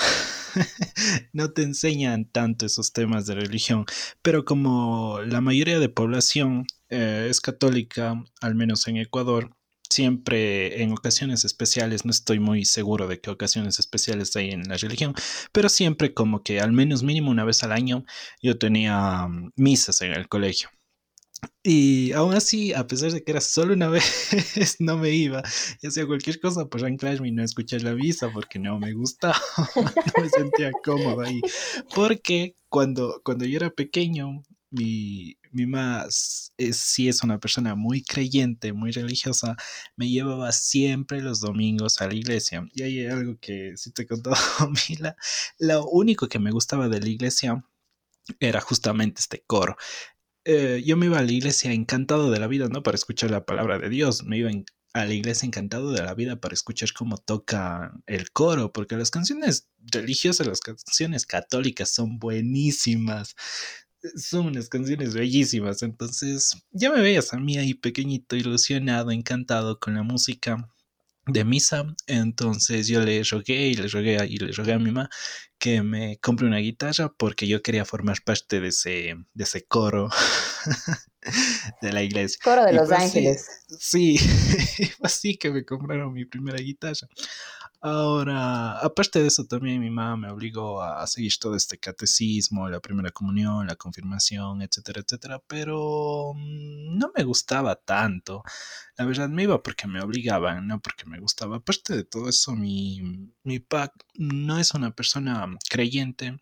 no 1.32 1.52
te 1.52 1.62
enseñan 1.62 2.24
tanto 2.26 2.66
esos 2.66 2.92
temas 2.92 3.26
de 3.26 3.34
religión, 3.34 3.86
pero 4.22 4.44
como 4.44 5.20
la 5.22 5.40
mayoría 5.40 5.78
de 5.78 5.88
población 5.88 6.66
eh, 6.90 7.26
es 7.30 7.40
católica, 7.40 8.22
al 8.40 8.54
menos 8.54 8.86
en 8.88 8.98
Ecuador, 8.98 9.50
siempre 9.90 10.82
en 10.82 10.92
ocasiones 10.92 11.44
especiales, 11.44 12.04
no 12.04 12.10
estoy 12.10 12.38
muy 12.40 12.64
seguro 12.64 13.08
de 13.08 13.20
qué 13.20 13.30
ocasiones 13.30 13.78
especiales 13.78 14.34
hay 14.36 14.50
en 14.50 14.68
la 14.68 14.76
religión, 14.76 15.14
pero 15.52 15.68
siempre 15.68 16.14
como 16.14 16.42
que 16.42 16.60
al 16.60 16.72
menos 16.72 17.02
mínimo 17.02 17.30
una 17.30 17.44
vez 17.44 17.62
al 17.62 17.72
año 17.72 18.04
yo 18.42 18.58
tenía 18.58 19.26
mm, 19.28 19.52
misas 19.56 20.00
en 20.02 20.12
el 20.12 20.28
colegio. 20.28 20.70
Y 21.64 22.10
aún 22.12 22.34
así, 22.34 22.72
a 22.72 22.86
pesar 22.86 23.12
de 23.12 23.22
que 23.22 23.30
era 23.30 23.40
solo 23.40 23.74
una 23.74 23.88
vez, 23.88 24.76
no 24.80 24.98
me 24.98 25.10
iba. 25.10 25.42
Y 25.80 25.86
hacía 25.86 26.06
cualquier 26.06 26.40
cosa 26.40 26.66
por 26.66 26.84
anclarme 26.84 27.28
y 27.28 27.32
no 27.32 27.44
escuchar 27.44 27.82
la 27.82 27.94
visa 27.94 28.30
porque 28.32 28.58
no 28.58 28.78
me 28.78 28.92
gustaba. 28.92 29.40
no 29.76 30.22
me 30.22 30.28
sentía 30.28 30.72
cómodo 30.84 31.20
ahí. 31.20 31.40
Porque 31.94 32.56
cuando, 32.68 33.20
cuando 33.24 33.44
yo 33.44 33.56
era 33.56 33.70
pequeño, 33.70 34.42
mi, 34.70 35.36
mi 35.52 35.66
mamá 35.66 36.06
es, 36.08 36.76
sí 36.76 37.08
es 37.08 37.22
una 37.22 37.38
persona 37.38 37.74
muy 37.74 38.02
creyente, 38.02 38.72
muy 38.72 38.90
religiosa, 38.90 39.56
me 39.96 40.08
llevaba 40.08 40.50
siempre 40.50 41.20
los 41.20 41.40
domingos 41.40 42.00
a 42.00 42.08
la 42.08 42.14
iglesia. 42.14 42.66
Y 42.74 42.82
hay 42.82 43.06
algo 43.06 43.36
que 43.40 43.76
si 43.76 43.92
te 43.92 44.02
he 44.02 44.06
contado, 44.06 44.36
Mila, 44.88 45.16
lo 45.58 45.86
único 45.86 46.28
que 46.28 46.38
me 46.38 46.50
gustaba 46.50 46.88
de 46.88 47.00
la 47.00 47.08
iglesia 47.08 47.62
era 48.40 48.60
justamente 48.60 49.20
este 49.20 49.44
coro. 49.46 49.76
Eh, 50.44 50.82
yo 50.84 50.96
me 50.96 51.06
iba 51.06 51.18
a 51.18 51.22
la 51.22 51.32
iglesia 51.32 51.72
encantado 51.72 52.30
de 52.30 52.40
la 52.40 52.48
vida, 52.48 52.68
¿no? 52.68 52.82
Para 52.82 52.96
escuchar 52.96 53.30
la 53.30 53.44
palabra 53.44 53.78
de 53.78 53.88
Dios. 53.88 54.24
Me 54.24 54.38
iba 54.38 54.50
a 54.94 55.04
la 55.04 55.14
iglesia 55.14 55.46
encantado 55.46 55.92
de 55.92 56.02
la 56.02 56.14
vida 56.14 56.40
para 56.40 56.54
escuchar 56.54 56.92
cómo 56.92 57.18
toca 57.18 57.92
el 58.06 58.30
coro, 58.32 58.72
porque 58.72 58.96
las 58.96 59.10
canciones 59.10 59.68
religiosas, 59.78 60.46
las 60.46 60.60
canciones 60.60 61.26
católicas 61.26 61.90
son 61.90 62.18
buenísimas. 62.18 63.34
Son 64.16 64.46
unas 64.46 64.68
canciones 64.68 65.14
bellísimas. 65.14 65.82
Entonces, 65.82 66.56
ya 66.72 66.90
me 66.90 67.00
veías 67.00 67.32
a 67.32 67.38
mí 67.38 67.56
ahí 67.58 67.74
pequeñito, 67.74 68.36
ilusionado, 68.36 69.12
encantado 69.12 69.78
con 69.78 69.94
la 69.94 70.02
música 70.02 70.68
de 71.26 71.44
misa. 71.44 71.84
Entonces 72.06 72.88
yo 72.88 73.00
le 73.00 73.22
rogué 73.24 73.68
y 73.68 73.74
le 73.74 73.88
rogué 73.88 74.18
y 74.28 74.38
le 74.38 74.52
rogué 74.52 74.72
a 74.74 74.78
mi 74.78 74.90
mamá 74.90 75.08
que 75.58 75.82
me 75.82 76.18
compre 76.18 76.46
una 76.46 76.58
guitarra 76.58 77.12
porque 77.16 77.46
yo 77.48 77.62
quería 77.62 77.84
formar 77.84 78.18
parte 78.24 78.60
de 78.60 78.68
ese, 78.68 79.14
de 79.34 79.44
ese 79.44 79.64
coro 79.64 80.10
de 81.80 81.92
la 81.92 82.02
iglesia. 82.02 82.38
Coro 82.42 82.64
de 82.64 82.72
los 82.72 82.90
Ángeles. 82.90 83.64
Sí, 83.78 84.18
así 85.02 85.36
que 85.36 85.50
me 85.50 85.64
compraron 85.64 86.12
mi 86.12 86.24
primera 86.24 86.58
guitarra. 86.58 87.08
Ahora, 87.84 88.78
aparte 88.78 89.20
de 89.20 89.26
eso, 89.26 89.44
también 89.44 89.80
mi 89.80 89.90
mamá 89.90 90.16
me 90.16 90.30
obligó 90.30 90.80
a 90.80 91.04
seguir 91.08 91.32
todo 91.40 91.56
este 91.56 91.78
catecismo, 91.78 92.68
la 92.68 92.78
primera 92.78 93.10
comunión, 93.10 93.66
la 93.66 93.74
confirmación, 93.74 94.62
etcétera, 94.62 95.00
etcétera, 95.00 95.42
pero 95.48 96.32
mm, 96.32 96.96
no 96.96 97.10
me 97.16 97.24
gustaba 97.24 97.74
tanto. 97.74 98.44
La 98.96 99.04
verdad 99.04 99.28
me 99.28 99.42
iba 99.42 99.60
porque 99.64 99.88
me 99.88 100.00
obligaban, 100.00 100.68
no 100.68 100.80
porque 100.80 101.06
me 101.06 101.18
gustaba. 101.18 101.56
Aparte 101.56 101.96
de 101.96 102.04
todo 102.04 102.28
eso, 102.28 102.54
mi, 102.54 103.00
mi 103.42 103.58
pack 103.58 103.92
no 104.14 104.58
es 104.60 104.74
una 104.74 104.92
persona 104.94 105.48
creyente, 105.68 106.38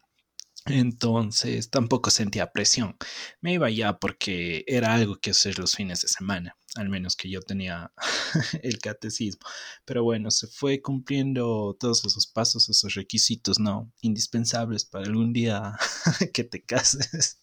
entonces 0.72 1.70
tampoco 1.70 2.10
sentía 2.10 2.52
presión. 2.52 2.96
Me 3.40 3.54
iba 3.54 3.70
ya 3.70 3.98
porque 3.98 4.64
era 4.66 4.94
algo 4.94 5.16
que 5.16 5.30
hacer 5.30 5.58
los 5.58 5.74
fines 5.74 6.02
de 6.02 6.08
semana, 6.08 6.56
al 6.76 6.88
menos 6.88 7.16
que 7.16 7.30
yo 7.30 7.40
tenía 7.40 7.92
el 8.62 8.78
catecismo. 8.78 9.42
Pero 9.84 10.04
bueno, 10.04 10.30
se 10.30 10.46
fue 10.46 10.80
cumpliendo 10.80 11.76
todos 11.78 12.04
esos 12.04 12.26
pasos, 12.26 12.68
esos 12.68 12.94
requisitos, 12.94 13.58
¿no? 13.58 13.92
Indispensables 14.00 14.84
para 14.84 15.04
algún 15.04 15.32
día 15.32 15.74
que 16.32 16.44
te 16.44 16.62
cases. 16.64 17.38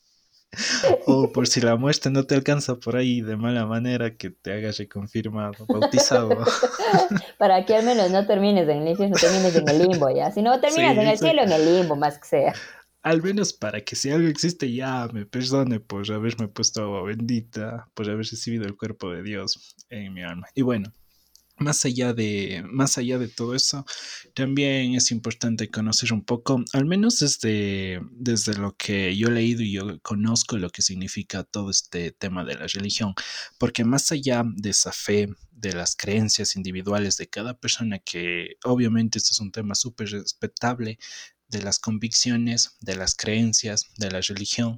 o 1.07 1.29
por 1.34 1.46
si 1.48 1.60
la 1.60 1.75
muerte 1.75 2.10
no 2.10 2.24
te 2.24 2.34
alcanza 2.34 2.75
por 2.75 2.96
ahí 2.96 3.22
de 3.22 3.36
mala 3.36 3.65
manera, 3.65 4.15
que 4.15 4.29
te 4.29 4.53
hagas 4.53 4.77
reconfirmado, 4.77 5.65
bautizado. 5.67 6.46
Para 7.38 7.65
que 7.65 7.75
al 7.75 7.84
menos 7.84 8.12
no 8.12 8.25
termines 8.25 8.67
en 8.69 8.81
el 8.81 8.88
infierno, 8.88 9.15
no 9.15 9.22
termines 9.22 9.55
en 9.55 9.69
el 9.69 9.79
limbo, 9.79 10.10
¿ya? 10.10 10.31
Si 10.31 10.41
no 10.41 10.60
terminas 10.62 10.98
en 10.98 11.07
el 11.07 11.17
cielo, 11.17 11.43
en 11.43 11.51
el 11.51 11.65
limbo, 11.65 11.96
más 11.96 12.17
que 12.17 12.27
sea 12.27 12.53
al 13.04 13.22
menos 13.22 13.54
para 13.54 13.84
que 13.84 13.96
si 13.96 14.10
algo 14.10 14.27
existe 14.27 14.72
ya 14.74 15.08
me 15.13 15.25
perdone 15.25 15.80
por 15.80 16.12
haberme 16.12 16.48
puesto 16.48 16.84
agua 16.84 17.04
bendita, 17.04 17.89
por 17.94 18.10
haber 18.10 18.25
recibido 18.25 18.66
el 18.66 18.75
cuerpo 18.75 19.12
de 19.12 19.24
Dios 19.24 19.75
en 19.89 20.13
mi 20.13 20.24
alma. 20.24 20.48
Y 20.56 20.62
bueno, 20.62 20.94
más 21.60 21.86
allá 21.86 22.13
de, 22.13 22.63
más 22.70 22.98
allá 22.98 23.18
de 23.18 23.27
todo 23.27 23.56
eso, 23.56 23.86
también 24.34 24.94
es 24.96 25.12
importante 25.12 25.70
conocer 25.70 26.13
un 26.13 26.24
poco, 26.24 26.63
al 26.74 26.86
menos 26.86 27.20
desde, 27.20 28.00
desde 28.12 28.56
lo 28.56 28.75
que 28.75 29.16
yo 29.16 29.27
he 29.27 29.32
leído 29.32 29.63
y 29.63 29.72
yo 29.72 30.00
conozco 30.01 30.58
lo 30.58 30.70
que 30.70 30.82
significa 30.82 31.44
todo 31.44 31.72
este 31.72 32.12
tema 32.12 32.46
de 32.46 32.56
la 32.56 32.68
religión, 32.68 33.13
porque 33.58 33.84
más 33.84 34.12
allá 34.12 34.44
de 34.46 34.70
esa 34.70 34.92
fe, 34.92 35.30
de 35.51 35.74
las 35.74 35.96
creencias 35.96 36.56
individuales 36.56 37.18
de 37.18 37.27
cada 37.27 37.58
persona, 37.58 37.98
que 37.98 38.58
obviamente 38.63 39.18
este 39.18 39.32
es 39.32 39.39
un 39.39 39.51
tema 39.51 39.74
súper 39.74 40.10
respetable, 40.12 41.00
de 41.50 41.62
las 41.62 41.80
convicciones, 41.80 42.75
de 42.80 42.96
las 42.96 43.16
creencias, 43.16 43.86
de 43.98 44.12
la 44.12 44.22
religión 44.22 44.77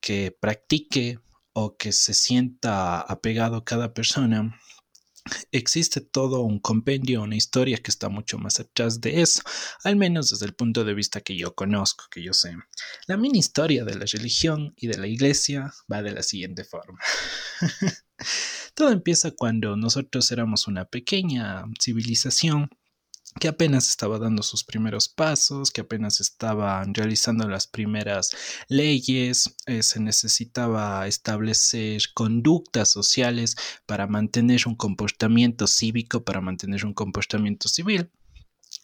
que 0.00 0.36
practique 0.38 1.18
o 1.52 1.76
que 1.76 1.92
se 1.92 2.14
sienta 2.14 3.00
apegado 3.00 3.64
cada 3.64 3.92
persona, 3.92 4.58
existe 5.52 6.00
todo 6.00 6.40
un 6.40 6.58
compendio, 6.60 7.22
una 7.22 7.36
historia 7.36 7.76
que 7.78 7.90
está 7.90 8.08
mucho 8.08 8.38
más 8.38 8.60
atrás 8.60 9.00
de 9.00 9.20
eso, 9.20 9.42
al 9.84 9.96
menos 9.96 10.30
desde 10.30 10.46
el 10.46 10.54
punto 10.54 10.84
de 10.84 10.94
vista 10.94 11.20
que 11.20 11.36
yo 11.36 11.54
conozco, 11.54 12.04
que 12.10 12.22
yo 12.22 12.32
sé. 12.32 12.56
La 13.06 13.16
mini 13.16 13.38
historia 13.38 13.84
de 13.84 13.96
la 13.96 14.06
religión 14.06 14.72
y 14.76 14.86
de 14.86 14.98
la 14.98 15.06
iglesia 15.06 15.72
va 15.90 16.02
de 16.02 16.12
la 16.12 16.22
siguiente 16.22 16.64
forma. 16.64 16.98
todo 18.74 18.90
empieza 18.90 19.32
cuando 19.32 19.76
nosotros 19.76 20.30
éramos 20.32 20.66
una 20.66 20.84
pequeña 20.84 21.64
civilización 21.80 22.70
que 23.38 23.48
apenas 23.48 23.88
estaba 23.88 24.18
dando 24.18 24.42
sus 24.42 24.64
primeros 24.64 25.08
pasos, 25.08 25.70
que 25.70 25.82
apenas 25.82 26.20
estaban 26.20 26.94
realizando 26.94 27.48
las 27.48 27.66
primeras 27.66 28.30
leyes, 28.68 29.54
eh, 29.66 29.82
se 29.82 30.00
necesitaba 30.00 31.06
establecer 31.06 32.02
conductas 32.14 32.90
sociales 32.90 33.56
para 33.86 34.06
mantener 34.06 34.62
un 34.66 34.74
comportamiento 34.74 35.66
cívico, 35.66 36.24
para 36.24 36.40
mantener 36.40 36.84
un 36.84 36.94
comportamiento 36.94 37.68
civil. 37.68 38.10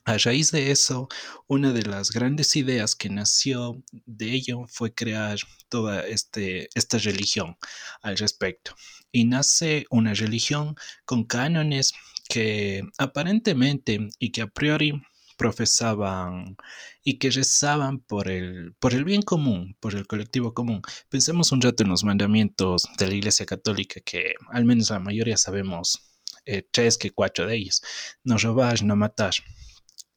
A 0.04 0.18
raíz 0.18 0.52
de 0.52 0.70
eso, 0.70 1.08
una 1.48 1.72
de 1.72 1.82
las 1.82 2.12
grandes 2.12 2.54
ideas 2.54 2.94
que 2.94 3.08
nació 3.08 3.82
de 4.06 4.32
ello 4.32 4.66
fue 4.68 4.94
crear 4.94 5.38
toda 5.68 6.06
este, 6.06 6.68
esta 6.74 6.98
religión 6.98 7.56
al 8.02 8.16
respecto. 8.16 8.76
Y 9.10 9.24
nace 9.24 9.84
una 9.90 10.14
religión 10.14 10.76
con 11.04 11.24
cánones 11.24 11.92
que 12.28 12.82
aparentemente 12.98 14.08
y 14.18 14.32
que 14.32 14.42
a 14.42 14.46
priori 14.46 15.00
profesaban 15.36 16.56
y 17.02 17.18
que 17.18 17.30
rezaban 17.30 18.00
por 18.00 18.28
el, 18.28 18.74
por 18.78 18.94
el 18.94 19.04
bien 19.04 19.22
común, 19.22 19.76
por 19.80 19.94
el 19.94 20.06
colectivo 20.06 20.54
común. 20.54 20.82
Pensemos 21.08 21.52
un 21.52 21.60
rato 21.60 21.82
en 21.82 21.90
los 21.90 22.04
mandamientos 22.04 22.84
de 22.98 23.08
la 23.08 23.14
Iglesia 23.14 23.46
Católica, 23.46 24.00
que 24.04 24.34
al 24.50 24.64
menos 24.64 24.90
la 24.90 24.98
mayoría 24.98 25.36
sabemos 25.36 26.16
eh, 26.46 26.66
tres 26.70 26.96
que 26.98 27.10
cuatro 27.10 27.46
de 27.46 27.56
ellos. 27.56 27.82
No 28.24 28.38
robar, 28.38 28.82
no 28.82 28.96
matar. 28.96 29.34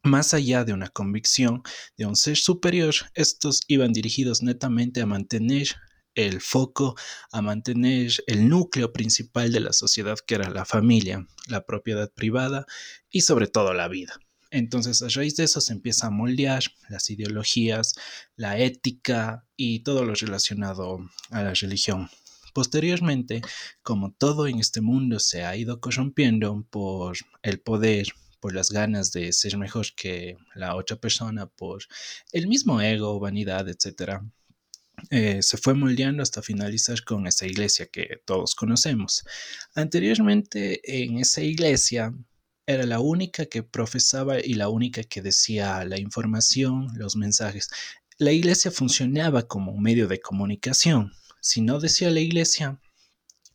Más 0.04 0.34
allá 0.34 0.64
de 0.64 0.74
una 0.74 0.88
convicción 0.88 1.62
de 1.98 2.06
un 2.06 2.16
ser 2.16 2.38
superior, 2.38 2.96
estos 3.16 3.62
iban 3.68 3.92
dirigidos 3.92 4.42
netamente 4.42 5.02
a 5.02 5.06
mantener 5.06 5.68
el 6.16 6.42
foco 6.42 6.96
a 7.32 7.42
mantener 7.42 8.12
el 8.28 8.50
núcleo 8.50 8.92
principal 8.94 9.52
de 9.52 9.60
la 9.60 9.74
sociedad 9.74 10.18
que 10.26 10.36
era 10.36 10.50
la 10.50 10.66
familia, 10.66 11.26
la 11.48 11.66
propiedad 11.66 12.12
privada 12.12 12.66
y 13.10 13.22
sobre 13.22 13.48
todo 13.48 13.74
la 13.74 13.88
vida. 13.88 14.20
Entonces 14.52 15.02
a 15.02 15.10
raíz 15.10 15.36
de 15.36 15.44
eso 15.44 15.62
se 15.62 15.74
empieza 15.74 16.08
a 16.08 16.12
moldear 16.12 16.64
las 16.90 17.10
ideologías, 17.10 17.94
la 18.36 18.58
ética 18.58 19.46
y 19.56 19.82
todo 19.82 20.06
lo 20.06 20.16
relacionado 20.16 21.00
a 21.30 21.44
la 21.44 21.54
religión. 21.54 22.10
Posteriormente, 22.54 23.42
como 23.84 24.12
todo 24.12 24.48
en 24.48 24.60
este 24.60 24.82
mundo 24.82 25.20
se 25.20 25.44
ha 25.44 25.56
ido 25.56 25.80
corrompiendo 25.80 26.66
por 26.72 27.18
el 27.44 27.60
poder, 27.60 28.08
por 28.40 28.56
las 28.56 28.72
ganas 28.72 29.12
de 29.12 29.34
ser 29.34 29.58
mejor 29.58 29.88
que 29.96 30.38
la 30.56 30.76
otra 30.76 30.98
persona, 30.98 31.46
por 31.46 31.84
el 32.32 32.48
mismo 32.48 32.82
ego, 32.82 33.20
vanidad, 33.20 33.68
etc., 33.70 34.22
eh, 35.10 35.42
se 35.42 35.58
fue 35.58 35.74
moldeando 35.74 36.24
hasta 36.24 36.42
finalizar 36.42 37.04
con 37.04 37.28
esa 37.28 37.46
iglesia 37.46 37.88
que 37.88 38.22
todos 38.26 38.56
conocemos. 38.56 39.24
Anteriormente 39.76 40.82
en 40.84 41.18
esa 41.18 41.42
iglesia 41.42 42.14
era 42.66 42.86
la 42.86 43.00
única 43.00 43.46
que 43.48 43.64
profesaba 43.64 44.40
y 44.40 44.54
la 44.54 44.70
única 44.70 45.04
que 45.04 45.22
decía 45.22 45.84
la 45.86 46.00
información, 46.00 46.88
los 46.96 47.16
mensajes. 47.16 47.70
La 48.18 48.32
iglesia 48.32 48.70
funcionaba 48.70 49.48
como 49.48 49.72
un 49.72 49.82
medio 49.82 50.08
de 50.08 50.20
comunicación. 50.20 51.12
Si 51.42 51.62
no 51.62 51.80
decía 51.80 52.12
la 52.12 52.20
iglesia, 52.20 52.80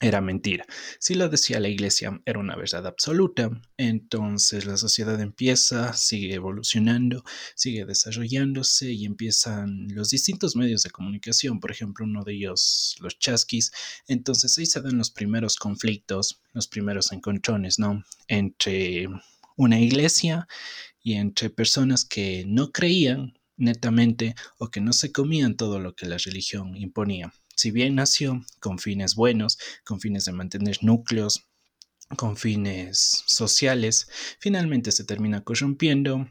era 0.04 0.20
mentira. 0.20 0.66
Si 0.98 1.14
lo 1.14 1.30
decía 1.30 1.60
la 1.60 1.70
iglesia, 1.70 2.20
era 2.26 2.38
una 2.38 2.56
verdad 2.56 2.86
absoluta. 2.86 3.50
Entonces 3.78 4.66
la 4.66 4.76
sociedad 4.76 5.18
empieza, 5.18 5.94
sigue 5.94 6.34
evolucionando, 6.34 7.24
sigue 7.54 7.86
desarrollándose 7.86 8.92
y 8.92 9.06
empiezan 9.06 9.88
los 9.88 10.10
distintos 10.10 10.56
medios 10.56 10.82
de 10.82 10.90
comunicación. 10.90 11.58
Por 11.58 11.70
ejemplo, 11.70 12.04
uno 12.04 12.22
de 12.22 12.34
ellos, 12.34 12.96
los 13.00 13.18
chasquis. 13.18 13.72
Entonces 14.06 14.58
ahí 14.58 14.66
se 14.66 14.82
dan 14.82 14.98
los 14.98 15.10
primeros 15.10 15.56
conflictos, 15.56 16.42
los 16.52 16.68
primeros 16.68 17.10
encontrones, 17.10 17.78
¿no? 17.78 18.04
Entre 18.28 19.08
una 19.56 19.80
iglesia 19.80 20.46
y 21.02 21.14
entre 21.14 21.48
personas 21.48 22.04
que 22.04 22.44
no 22.46 22.72
creían 22.72 23.38
netamente 23.56 24.34
o 24.58 24.68
que 24.68 24.82
no 24.82 24.92
se 24.92 25.12
comían 25.12 25.56
todo 25.56 25.80
lo 25.80 25.94
que 25.94 26.06
la 26.06 26.18
religión 26.18 26.76
imponía 26.76 27.32
si 27.56 27.70
bien 27.70 27.94
nació 27.94 28.44
con 28.60 28.78
fines 28.78 29.14
buenos, 29.14 29.58
con 29.84 30.00
fines 30.00 30.24
de 30.24 30.32
mantener 30.32 30.78
núcleos, 30.82 31.46
con 32.16 32.36
fines 32.36 33.24
sociales, 33.26 34.08
finalmente 34.38 34.92
se 34.92 35.04
termina 35.04 35.42
corrompiendo 35.42 36.28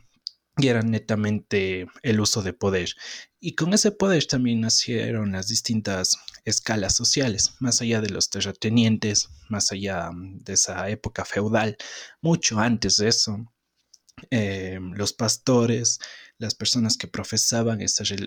y 0.58 0.68
era 0.68 0.82
netamente 0.82 1.88
el 2.03 2.20
uso 2.20 2.44
de 2.44 2.53
poder. 2.53 2.89
Y 3.39 3.56
con 3.56 3.74
ese 3.74 3.92
poder 3.92 4.25
también 4.25 4.62
nacieron 4.62 5.32
las 5.32 5.48
distintas 5.48 6.18
escalas 6.46 6.96
sociales, 6.96 7.56
más 7.60 7.82
allá 7.82 8.01
de 8.01 8.10
los 8.10 8.30
terratenientes, 8.30 9.30
más 9.50 9.72
allá 9.72 10.12
de 10.13 10.53
esa 10.53 10.89
época 10.89 11.25
feudal, 11.25 11.77
mucho 12.22 12.60
antes 12.60 12.98
de 12.98 13.08
eso. 13.10 13.53
Eh, 14.32 14.79
los 14.96 15.13
pastores, 15.13 16.00
las 16.38 16.55
personas 16.55 16.98
que 16.98 17.08
profesaban 17.08 17.82
este 17.82 18.17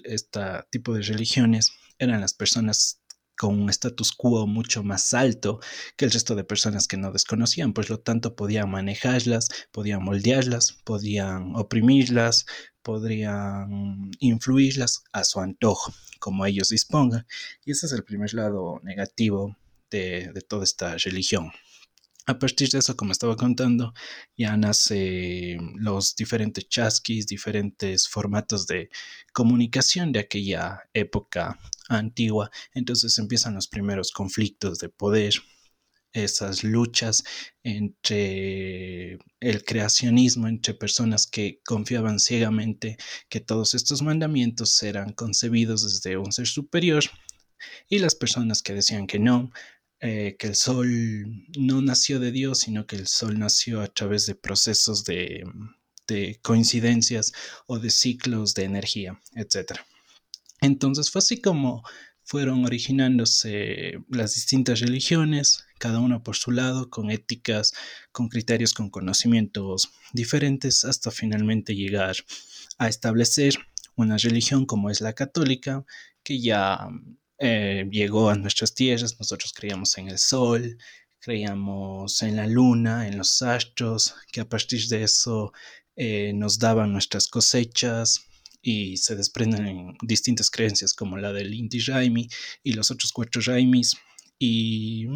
tipo 0.70 0.94
de 0.94 1.02
religiones, 1.02 1.72
eran 1.98 2.20
las 2.20 2.34
personas 2.34 3.00
con 3.36 3.60
un 3.60 3.70
status 3.70 4.12
quo 4.12 4.46
mucho 4.46 4.82
más 4.82 5.12
alto 5.14 5.60
que 5.96 6.06
el 6.06 6.10
resto 6.10 6.34
de 6.34 6.44
personas 6.44 6.88
que 6.88 6.96
no 6.96 7.12
desconocían, 7.12 7.72
pues 7.72 7.90
lo 7.90 8.00
tanto 8.00 8.34
podían 8.34 8.70
manejarlas, 8.70 9.48
podían 9.72 10.02
moldearlas, 10.02 10.78
podían 10.84 11.54
oprimirlas, 11.54 12.46
podrían 12.82 14.10
influirlas 14.20 15.04
a 15.12 15.24
su 15.24 15.40
antojo, 15.40 15.92
como 16.18 16.46
ellos 16.46 16.70
dispongan. 16.70 17.26
Y 17.64 17.72
ese 17.72 17.86
es 17.86 17.92
el 17.92 18.04
primer 18.04 18.32
lado 18.34 18.80
negativo 18.82 19.56
de 19.90 20.44
toda 20.46 20.64
esta 20.64 20.96
religión. 20.98 21.52
A 22.26 22.38
partir 22.38 22.68
de 22.70 22.78
eso, 22.78 22.96
como 22.96 23.12
estaba 23.12 23.36
contando, 23.36 23.94
ya 24.36 24.56
nacen 24.56 25.74
los 25.76 26.16
diferentes 26.16 26.68
chasquis, 26.68 27.26
diferentes 27.26 28.08
formatos 28.08 28.66
de 28.66 28.90
comunicación 29.32 30.10
de 30.12 30.20
aquella 30.20 30.88
época 30.92 31.58
antigua. 31.88 32.50
Entonces 32.74 33.16
empiezan 33.18 33.54
los 33.54 33.68
primeros 33.68 34.10
conflictos 34.10 34.78
de 34.78 34.88
poder, 34.88 35.34
esas 36.12 36.64
luchas 36.64 37.22
entre 37.62 39.18
el 39.40 39.64
creacionismo, 39.64 40.48
entre 40.48 40.74
personas 40.74 41.26
que 41.26 41.60
confiaban 41.64 42.18
ciegamente 42.18 42.96
que 43.28 43.40
todos 43.40 43.74
estos 43.74 44.02
mandamientos 44.02 44.82
eran 44.82 45.12
concebidos 45.12 45.84
desde 45.84 46.16
un 46.16 46.32
ser 46.32 46.46
superior 46.46 47.04
y 47.88 47.98
las 47.98 48.14
personas 48.14 48.62
que 48.62 48.74
decían 48.74 49.06
que 49.06 49.18
no, 49.18 49.50
eh, 50.00 50.36
que 50.38 50.48
el 50.48 50.54
sol 50.54 50.88
no 51.58 51.80
nació 51.82 52.20
de 52.20 52.32
Dios, 52.32 52.60
sino 52.60 52.86
que 52.86 52.96
el 52.96 53.06
sol 53.06 53.38
nació 53.38 53.80
a 53.80 53.86
través 53.86 54.26
de 54.26 54.34
procesos 54.34 55.04
de, 55.04 55.44
de 56.06 56.38
coincidencias 56.42 57.32
o 57.66 57.78
de 57.78 57.90
ciclos 57.90 58.54
de 58.54 58.64
energía, 58.64 59.20
etc. 59.34 59.80
Entonces 60.60 61.10
fue 61.10 61.20
así 61.20 61.40
como 61.40 61.82
fueron 62.26 62.64
originándose 62.64 64.00
las 64.08 64.34
distintas 64.34 64.80
religiones, 64.80 65.64
cada 65.78 66.00
una 66.00 66.24
por 66.24 66.34
su 66.34 66.50
lado, 66.50 66.90
con 66.90 67.10
éticas, 67.12 67.72
con 68.10 68.28
criterios, 68.28 68.74
con 68.74 68.90
conocimientos 68.90 69.92
diferentes, 70.12 70.84
hasta 70.84 71.12
finalmente 71.12 71.76
llegar 71.76 72.16
a 72.78 72.88
establecer 72.88 73.54
una 73.94 74.16
religión 74.16 74.66
como 74.66 74.90
es 74.90 75.00
la 75.00 75.12
católica, 75.12 75.84
que 76.24 76.40
ya 76.40 76.88
eh, 77.38 77.86
llegó 77.90 78.30
a 78.30 78.34
nuestras 78.34 78.74
tierras, 78.74 79.18
nosotros 79.18 79.52
creíamos 79.52 79.96
en 79.98 80.08
el 80.08 80.18
sol, 80.18 80.78
creíamos 81.18 82.22
en 82.22 82.36
la 82.36 82.46
luna, 82.46 83.08
en 83.08 83.18
los 83.18 83.42
astros, 83.42 84.14
que 84.32 84.40
a 84.40 84.48
partir 84.48 84.86
de 84.88 85.02
eso 85.02 85.52
eh, 85.96 86.32
nos 86.34 86.58
daban 86.58 86.92
nuestras 86.92 87.28
cosechas 87.28 88.24
y 88.62 88.96
se 88.96 89.16
desprenden 89.16 89.66
en 89.66 89.96
distintas 90.02 90.50
creencias 90.50 90.94
como 90.94 91.16
la 91.16 91.32
del 91.32 91.54
Inti 91.54 91.80
Raimi 91.80 92.28
y 92.62 92.72
los 92.72 92.90
otros 92.90 93.12
cuatro 93.12 93.40
Raimis 93.44 93.96
y, 94.38 95.06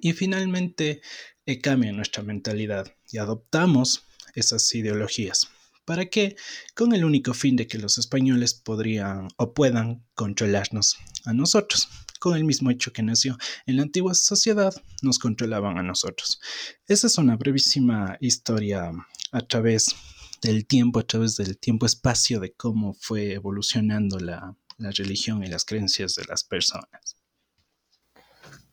y 0.00 0.12
finalmente 0.12 1.00
eh, 1.46 1.60
cambia 1.60 1.92
nuestra 1.92 2.22
mentalidad 2.22 2.94
y 3.10 3.18
adoptamos 3.18 4.06
esas 4.34 4.74
ideologías. 4.74 5.48
¿Para 5.84 6.06
qué? 6.06 6.36
Con 6.76 6.94
el 6.94 7.04
único 7.04 7.34
fin 7.34 7.56
de 7.56 7.66
que 7.66 7.78
los 7.78 7.98
españoles 7.98 8.54
podrían 8.54 9.28
o 9.36 9.52
puedan 9.52 10.06
controlarnos 10.14 10.96
a 11.24 11.32
nosotros. 11.32 11.88
Con 12.20 12.36
el 12.36 12.44
mismo 12.44 12.70
hecho 12.70 12.92
que 12.92 13.02
nació 13.02 13.36
en 13.66 13.76
la 13.76 13.82
antigua 13.82 14.14
sociedad, 14.14 14.72
nos 15.02 15.18
controlaban 15.18 15.78
a 15.78 15.82
nosotros. 15.82 16.40
Esa 16.86 17.08
es 17.08 17.18
una 17.18 17.36
brevísima 17.36 18.16
historia 18.20 18.92
a 19.32 19.40
través 19.40 19.94
del 20.40 20.66
tiempo, 20.66 21.00
a 21.00 21.06
través 21.06 21.36
del 21.36 21.58
tiempo-espacio, 21.58 22.38
de 22.38 22.52
cómo 22.52 22.94
fue 22.94 23.32
evolucionando 23.32 24.20
la, 24.20 24.56
la 24.78 24.90
religión 24.92 25.42
y 25.42 25.48
las 25.48 25.64
creencias 25.64 26.14
de 26.14 26.24
las 26.26 26.44
personas. 26.44 27.16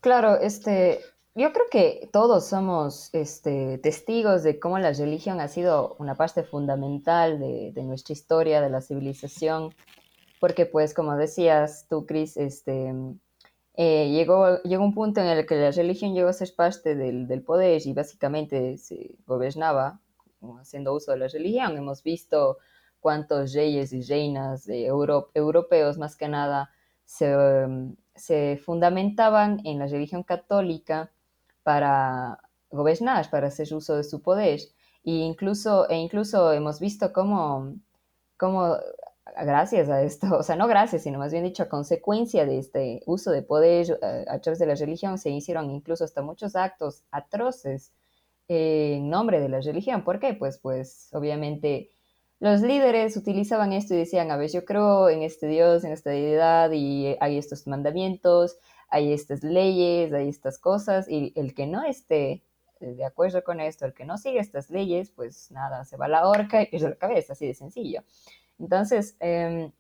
Claro, 0.02 0.40
este, 0.40 1.02
yo 1.40 1.54
creo 1.54 1.68
que 1.72 2.10
todos 2.12 2.48
somos 2.48 3.10
este, 3.14 3.78
testigos 3.78 4.44
de 4.44 4.60
cómo 4.60 4.78
la 4.78 4.92
religión 4.92 5.40
ha 5.40 5.48
sido 5.48 5.96
una 5.98 6.16
parte 6.16 6.44
fundamental 6.44 7.40
de, 7.40 7.84
nuestra 7.84 8.12
historia, 8.12 8.60
de 8.60 8.70
la 8.70 8.82
civilización, 8.82 9.74
porque 10.42 10.66
pues 10.66 10.94
como 10.94 11.16
decías 11.16 11.88
tú, 11.90 12.06
Cris, 12.06 12.36
este, 12.36 12.94
eh, 13.76 14.10
llegó, 14.12 14.62
llegó 14.64 14.84
un 14.84 14.94
punto 14.94 15.22
en 15.22 15.28
el 15.28 15.46
que 15.46 15.56
la 15.56 15.72
religión 15.72 16.14
llegó 16.14 16.28
a 16.28 16.34
ser 16.34 16.54
parte 16.58 16.96
del, 16.96 17.42
poder 17.44 17.82
y 17.86 17.94
básicamente 17.94 18.78
se 18.78 19.16
gobernaba 19.26 20.02
haciendo 20.60 20.94
uso 20.94 21.14
de 21.14 21.20
la 21.20 21.30
religión. 21.30 21.78
Hemos 21.78 22.04
visto 22.04 22.58
cuántos 23.00 23.54
reyes 23.54 23.94
y 23.94 24.02
reinas 24.02 24.68
europeos 24.68 25.98
más 25.98 26.18
que 26.18 26.28
nada 26.28 26.70
se 27.06 28.58
fundamentaban 28.58 29.62
en 29.64 29.80
la 29.80 29.88
religión 29.88 30.24
católica 30.24 31.14
para 31.70 32.40
gobernar, 32.72 33.30
para 33.30 33.50
hacer 33.50 33.72
uso 33.76 33.96
de 33.96 34.04
su 34.04 34.24
poder. 34.24 34.60
E 35.04 35.12
incluso, 35.12 35.88
e 35.88 35.98
incluso 35.98 36.52
hemos 36.52 36.80
visto 36.80 37.14
cómo, 37.14 37.76
cómo, 38.38 38.76
gracias 39.40 39.88
a 39.88 40.02
esto, 40.02 40.26
o 40.40 40.42
sea, 40.42 40.56
no 40.56 40.68
gracias, 40.68 41.04
sino 41.04 41.20
más 41.20 41.32
bien 41.32 41.44
dicho, 41.44 41.62
a 41.62 41.70
consecuencia 41.70 42.48
de 42.48 42.58
este 42.58 43.04
uso 43.06 43.30
de 43.30 43.44
poder 43.44 44.00
eh, 44.02 44.26
a 44.28 44.40
través 44.40 44.58
de 44.58 44.66
la 44.66 44.74
religión, 44.74 45.20
se 45.20 45.30
hicieron 45.30 45.70
incluso 45.70 46.04
hasta 46.04 46.24
muchos 46.24 46.56
actos 46.56 47.04
atroces 47.12 47.94
en 48.48 49.08
nombre 49.08 49.40
de 49.40 49.50
la 49.50 49.62
religión. 49.62 50.04
¿Por 50.04 50.20
qué? 50.20 50.34
Pues, 50.34 50.58
pues 50.58 51.10
obviamente 51.14 51.92
los 52.40 52.62
líderes 52.62 53.16
utilizaban 53.16 53.74
esto 53.74 53.94
y 53.94 53.98
decían, 53.98 54.32
a 54.32 54.38
ver, 54.38 54.50
yo 54.50 54.66
creo 54.66 55.08
en 55.10 55.22
este 55.22 55.46
Dios, 55.46 55.84
en 55.84 55.92
esta 55.92 56.10
deidad 56.10 56.72
y 56.72 57.16
hay 57.20 57.38
estos 57.38 57.68
mandamientos 57.68 58.58
hay 58.90 59.14
estas 59.14 59.44
leyes, 59.44 60.14
hay 60.14 60.30
estas 60.30 60.58
cosas, 60.60 61.08
y 61.10 61.34
el 61.36 61.54
que 61.54 61.68
no 61.68 61.84
esté 61.84 62.44
de 62.80 63.06
acuerdo 63.06 63.44
con 63.44 63.60
esto, 63.60 63.86
el 63.86 63.94
que 63.94 64.06
no 64.06 64.18
sigue 64.18 64.40
estas 64.40 64.70
leyes, 64.70 65.12
pues 65.12 65.52
nada, 65.52 65.84
se 65.86 65.98
va 65.98 66.06
a 66.06 66.10
la 66.10 66.28
horca 66.28 66.62
y 66.62 66.68
pierde 66.68 66.90
la 66.90 66.96
cabeza, 66.96 67.34
así 67.34 67.46
de 67.46 67.54
sencillo. 67.54 68.04
Entonces, 68.58 69.16
em, 69.20 69.72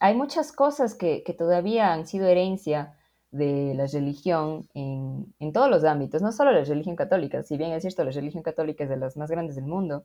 hay 0.00 0.14
muchas 0.14 0.52
cosas 0.52 0.94
que, 0.94 1.24
todavía 1.36 1.92
han 1.92 2.06
sido 2.06 2.26
herencia 2.26 2.94
de 3.30 3.74
la 3.74 3.86
religión 3.86 4.68
en, 4.74 5.34
en, 5.38 5.52
todos 5.52 5.68
los 5.68 5.84
ámbitos, 5.84 6.22
no 6.22 6.32
solo 6.32 6.52
la 6.52 6.64
religión 6.64 6.96
católica, 6.96 7.42
si 7.42 7.56
bien 7.56 7.72
es 7.72 7.82
cierto, 7.82 8.04
la 8.04 8.10
religión 8.12 8.42
católica 8.42 8.84
es 8.84 8.90
de 8.90 8.96
las 8.96 9.16
más 9.16 9.30
grandes 9.30 9.56
del 9.56 9.66
mundo, 9.66 10.04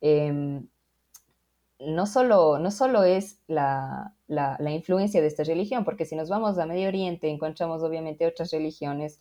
eh, 0.00 0.62
no 1.86 2.06
solo, 2.06 2.58
no 2.58 2.70
solo 2.70 3.04
es 3.04 3.40
la, 3.46 4.14
influencia 4.60 5.20
de 5.20 5.26
esta 5.26 5.44
religión, 5.44 5.84
porque 5.84 6.04
si 6.04 6.16
nos 6.16 6.28
vamos 6.28 6.58
a 6.58 6.66
Medio 6.66 6.88
Oriente 6.88 7.28
encontramos 7.28 7.82
obviamente 7.82 8.26
otras 8.26 8.50
religiones 8.50 9.20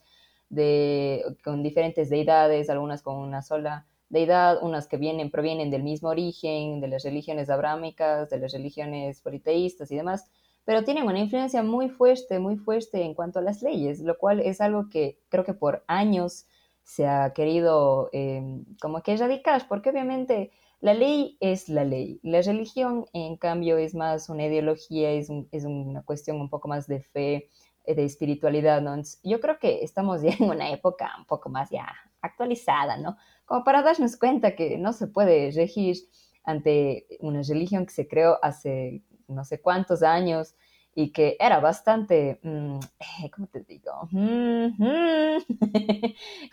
de, 0.50 1.24
con 1.44 1.64
diferentes 1.64 2.10
deidades, 2.10 2.70
algunas 2.70 3.02
con 3.02 3.16
una 3.16 3.42
sola 3.42 3.86
deidad, 4.10 4.62
unas 4.62 4.88
que 4.88 4.98
vienen, 4.98 5.32
provienen 5.32 5.72
del 5.72 5.84
mismo 5.84 6.10
origen, 6.10 6.82
de 6.82 6.88
las 6.88 7.04
religiones 7.04 7.50
abrámicas, 7.50 8.30
de 8.30 8.40
las 8.40 8.52
religiones 8.52 9.22
politeístas 9.22 9.90
y 9.92 9.96
demás, 9.96 10.30
pero 10.66 10.84
tienen 10.84 11.06
una 11.06 11.20
influencia 11.20 11.64
muy 11.64 11.90
fuerte, 11.90 12.40
muy 12.40 12.58
fuerte 12.58 13.04
en 13.04 13.14
cuanto 13.14 13.40
a 13.40 13.42
las 13.42 13.62
leyes, 13.62 14.02
lo 14.02 14.18
cual 14.18 14.42
es 14.42 14.62
algo 14.62 14.90
que 14.90 15.18
creo 15.30 15.44
que 15.44 15.54
por 15.54 15.84
años 15.88 16.46
se 16.84 17.08
ha 17.08 17.32
querido 17.34 18.10
eh, 18.12 18.64
como 18.82 19.02
que 19.02 19.14
erradicar, 19.14 19.68
porque 19.68 19.90
obviamente 19.90 20.52
la 20.82 20.96
ley 20.96 21.38
es 21.40 21.70
la 21.70 21.86
ley. 21.86 22.20
La 22.24 22.42
religión, 22.42 23.06
en 23.14 23.38
cambio, 23.38 23.78
es 23.78 23.94
más 23.94 24.30
una 24.30 24.48
ideología, 24.48 25.12
es, 25.12 25.30
una 25.30 26.02
cuestión 26.04 26.42
un 26.42 26.50
poco 26.50 26.68
más 26.68 26.88
de 26.88 27.02
fe, 27.02 27.50
eh, 27.86 27.96
de 27.96 28.04
espiritualidad, 28.04 28.82
¿no? 28.82 28.96
yo 29.24 29.40
creo 29.40 29.60
que 29.60 29.84
estamos 29.84 30.22
ya 30.24 30.32
en 30.40 30.50
una 30.50 30.72
época 30.72 31.12
un 31.18 31.26
poco 31.26 31.50
más 31.50 31.70
ya 31.70 31.88
actualizada, 32.22 32.98
¿no? 32.98 33.18
Como 33.46 33.64
para 33.64 33.82
darnos 33.82 34.18
cuenta 34.18 34.56
que 34.56 34.78
no 34.78 34.94
se 34.94 35.08
puede 35.08 35.52
regir 35.52 35.98
ante 36.44 37.08
una 37.20 37.42
religión 37.44 37.86
que 37.86 37.94
se 37.94 38.08
creó 38.08 38.38
hace 38.44 39.04
no 39.28 39.44
sé 39.46 39.62
cuántos 39.62 40.04
años 40.04 40.56
y 40.94 41.12
que 41.12 41.38
era 41.40 41.60
bastante, 41.60 42.40
mm, 42.44 42.80
eh, 43.00 43.32
¿cómo 43.34 43.48
te 43.48 43.62
digo? 43.62 44.10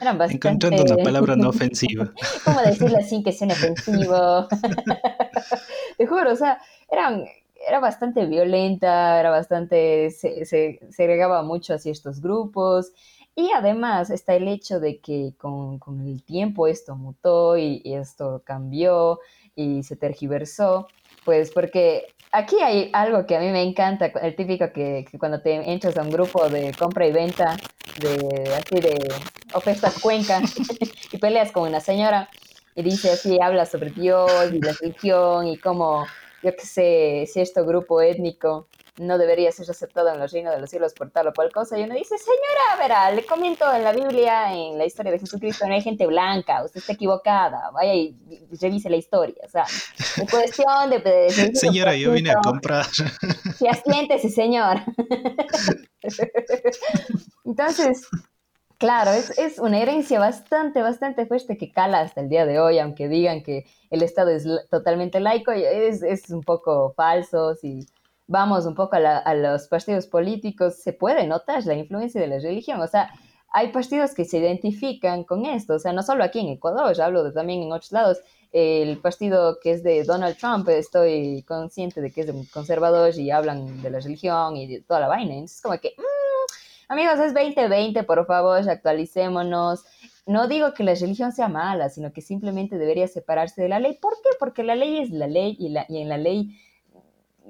Eran 0.01 0.19
bastante... 0.19 0.35
Encontrando 0.35 0.83
una 0.83 1.03
palabra 1.03 1.37
no 1.37 1.49
ofensiva. 1.49 2.13
¿Cómo 2.45 2.61
decirlo 2.61 2.99
así 2.99 3.23
que 3.23 3.33
sea 3.33 3.49
ofensivo? 3.49 4.47
te 5.99 6.07
juro, 6.07 6.33
o 6.33 6.37
sea, 6.37 6.61
eran, 6.91 7.25
era 7.67 7.81
bastante 7.81 8.27
violenta, 8.27 9.19
era 9.19 9.31
bastante, 9.31 10.11
se, 10.11 10.45
se 10.45 10.79
segregaba 10.91 11.43
mucho 11.43 11.75
hacia 11.75 11.91
estos 11.93 12.21
grupos 12.21 12.93
Y 13.35 13.51
además 13.53 14.11
está 14.11 14.35
el 14.35 14.47
hecho 14.49 14.79
de 14.81 14.99
que 14.99 15.35
con, 15.37 15.81
el 16.07 16.23
tiempo 16.23 16.67
esto 16.69 16.97
mutó 16.97 17.57
y, 17.57 17.83
esto 17.85 18.43
cambió 18.45 19.19
y 19.57 19.83
se 19.83 19.97
tergiversó, 19.97 20.87
pues 21.25 21.51
porque 21.51 22.07
aquí 22.33 22.57
hay 22.61 22.91
algo 22.93 23.27
que 23.27 23.37
a 23.37 23.41
mí 23.41 23.49
me 23.51 23.63
encanta, 23.63 24.07
el 24.07 24.37
típico 24.37 24.73
que, 24.73 25.07
cuando 25.19 25.41
te 25.41 25.55
entras 25.71 25.97
a 25.97 26.03
un 26.03 26.11
grupo 26.11 26.49
de 26.49 26.73
compra 26.75 27.07
y 27.07 27.13
venta, 27.13 27.57
de 28.01 28.55
así 28.55 28.81
de 28.81 28.99
ofertas 29.55 29.99
cuenca, 30.01 30.41
y 31.13 31.19
peleas 31.19 31.53
con 31.53 31.69
una 31.69 31.81
señora 31.81 32.29
y 32.75 32.83
dice 32.83 33.11
así, 33.11 33.39
habla 33.41 33.67
sobre 33.67 33.91
Dios 33.91 34.31
y 34.53 34.61
la 34.61 34.73
religión 34.81 35.49
y 35.49 35.57
cómo, 35.57 36.07
yo 36.43 36.55
qué 36.55 36.65
sé, 36.65 37.25
si 37.33 37.41
este 37.41 37.63
grupo 37.63 38.01
étnico 38.01 38.69
no 38.99 39.19
debería 39.19 39.51
ser 39.53 39.71
aceptado 39.71 40.13
en 40.13 40.19
los 40.19 40.33
reinos 40.33 40.55
de 40.55 40.61
los 40.61 40.71
cielos 40.71 40.93
por 40.95 41.11
tal 41.11 41.29
o 41.29 41.33
cual 41.33 41.51
cosa. 41.53 41.79
Y 41.79 41.83
uno 41.83 41.95
dice, 41.95 42.17
señora, 42.19 42.77
verá, 42.79 43.11
le 43.11 43.25
comento 43.25 43.73
en 43.73 43.85
la 43.85 43.93
Biblia, 43.93 44.53
en 44.53 44.79
la 44.79 44.85
historia 44.85 45.13
de 45.13 45.19
Jesucristo, 45.19 45.67
no 45.67 45.75
hay 45.75 45.83
gente 45.83 46.07
blanca, 46.07 46.65
usted 46.65 46.81
está 46.81 46.93
equivocada, 46.93 47.71
vaya 47.71 47.95
y 47.95 48.17
revise 48.61 48.91
la 48.91 48.97
historia. 48.97 49.43
O 49.45 49.49
sea, 49.49 49.65
en 50.17 50.27
cuestión 50.27 50.91
de... 50.91 51.53
señora, 51.55 51.97
yo 51.97 52.13
vine 52.13 52.31
a 52.31 52.41
comprar. 52.43 52.87
Sí, 53.57 53.67
asiéntese, 53.67 54.29
señor. 54.29 54.79
Entonces, 57.45 58.07
Claro, 58.79 59.11
es, 59.11 59.37
es, 59.37 59.59
una 59.59 59.81
herencia 59.81 60.21
bastante, 60.21 60.83
bastante 60.83 61.27
fuerte 61.27 61.57
que 61.57 61.73
cala 61.73 61.99
hasta 61.99 62.21
el 62.21 62.29
día 62.29 62.47
de 62.47 62.61
hoy, 62.61 62.79
aunque 62.79 63.09
digan 63.09 63.43
que 63.43 63.67
el 63.91 64.05
Estado 64.05 64.31
es 64.31 64.47
totalmente 64.71 65.19
laico, 65.19 65.51
es, 65.51 66.05
es 66.05 66.31
un 66.31 66.43
poco 66.43 66.93
falso, 66.97 67.57
si 67.57 67.89
vamos 68.29 68.67
un 68.67 68.75
poco 68.75 68.97
a, 68.97 69.35
los 69.35 69.67
partidos 69.67 70.07
políticos, 70.07 70.77
se 70.77 70.93
puede 70.93 71.27
notar 71.27 71.65
la 71.65 71.75
influencia 71.75 72.21
de 72.21 72.29
la 72.29 72.39
religión. 72.39 72.81
O 72.81 72.87
sea, 72.87 73.11
hay 73.51 73.73
partidos 73.73 74.15
que 74.15 74.27
se 74.27 74.39
identifican 74.39 75.25
con 75.25 75.47
esto. 75.47 75.75
O 75.75 75.79
sea, 75.79 75.93
no 75.93 76.03
solo 76.03 76.23
aquí 76.23 76.39
en 76.39 76.49
Ecuador, 76.49 76.95
ya 76.95 77.07
hablo 77.07 77.25
de, 77.25 77.33
también 77.33 77.63
en 77.63 77.73
otros 77.73 77.91
lados. 77.91 78.19
El 78.53 78.99
partido 78.99 79.59
que 79.61 79.73
es 79.73 79.83
de 79.83 80.05
Donald 80.05 80.37
Trump, 80.37 80.69
estoy 80.69 81.43
consciente 81.49 82.01
de 82.01 82.13
que 82.13 82.21
es 82.21 82.27
de 82.27 82.35
conservador 82.53 83.15
y 83.19 83.31
hablan 83.31 83.83
de 83.83 83.91
la 83.91 84.01
religión 84.01 84.57
y 84.57 84.67
de 84.67 84.81
toda 84.83 85.01
la 85.01 85.09
vaina. 85.09 85.35
es 85.37 85.61
como 85.61 85.79
que, 85.79 85.95
mm, 85.97 86.93
amigos, 86.93 87.19
es 87.19 87.35
2020, 87.35 88.05
por 88.05 88.27
favor, 88.27 88.69
actualicémonos. 88.69 89.85
No 90.27 90.49
digo 90.49 90.75
que 90.75 90.85
la 90.85 90.95
religión 90.95 91.33
sea 91.33 91.49
mala, 91.49 91.89
sino 91.89 92.13
que 92.13 92.21
simplemente 92.21 92.77
debería 92.77 93.09
separarse 93.09 93.63
de 93.63 93.71
la 93.71 93.81
ley. 93.81 93.99
¿Por 94.01 94.13
qué? 94.23 94.29
Porque 94.39 94.63
la 94.63 94.77
ley 94.77 94.99
es 94.99 95.11
la 95.11 95.27
ley 95.27 95.57
y, 95.59 95.71
la, 95.71 95.87
y 95.89 96.03
en 96.03 96.11
la 96.11 96.19
ley 96.19 96.59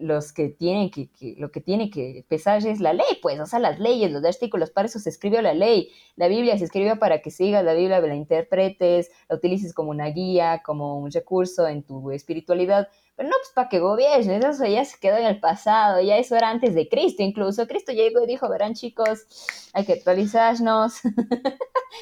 los 0.00 0.32
que 0.32 0.48
tienen 0.48 0.90
que, 0.90 1.10
lo 1.38 1.50
que 1.50 1.60
tiene 1.60 1.90
que 1.90 2.24
pesar 2.28 2.64
es 2.66 2.80
la 2.80 2.92
ley, 2.92 3.18
pues, 3.22 3.38
o 3.40 3.46
sea, 3.46 3.58
las 3.58 3.78
leyes, 3.78 4.10
los 4.10 4.24
artículos, 4.24 4.70
para 4.70 4.86
eso 4.86 4.98
se 4.98 5.10
escribió 5.10 5.42
la 5.42 5.54
ley. 5.54 5.90
La 6.16 6.28
Biblia 6.28 6.58
se 6.58 6.64
escribió 6.64 6.98
para 6.98 7.20
que 7.20 7.30
sigas 7.30 7.64
la 7.64 7.74
Biblia, 7.74 8.00
la 8.00 8.14
interpretes, 8.14 9.10
la 9.28 9.36
utilices 9.36 9.74
como 9.74 9.90
una 9.90 10.06
guía, 10.06 10.62
como 10.64 10.98
un 10.98 11.10
recurso 11.10 11.66
en 11.68 11.82
tu 11.82 12.10
espiritualidad, 12.10 12.88
pero 13.18 13.30
no, 13.30 13.34
pues 13.40 13.50
para 13.52 13.68
que 13.68 13.80
gobiernes, 13.80 14.44
eso 14.44 14.64
ya 14.64 14.84
se 14.84 14.96
quedó 15.00 15.16
en 15.16 15.26
el 15.26 15.40
pasado, 15.40 16.00
ya 16.00 16.18
eso 16.18 16.36
era 16.36 16.50
antes 16.50 16.72
de 16.72 16.88
Cristo 16.88 17.24
incluso. 17.24 17.66
Cristo 17.66 17.90
llegó 17.90 18.22
y 18.22 18.28
dijo, 18.28 18.48
verán 18.48 18.74
chicos, 18.74 19.26
hay 19.72 19.84
que 19.84 19.94
actualizarnos. 19.94 21.00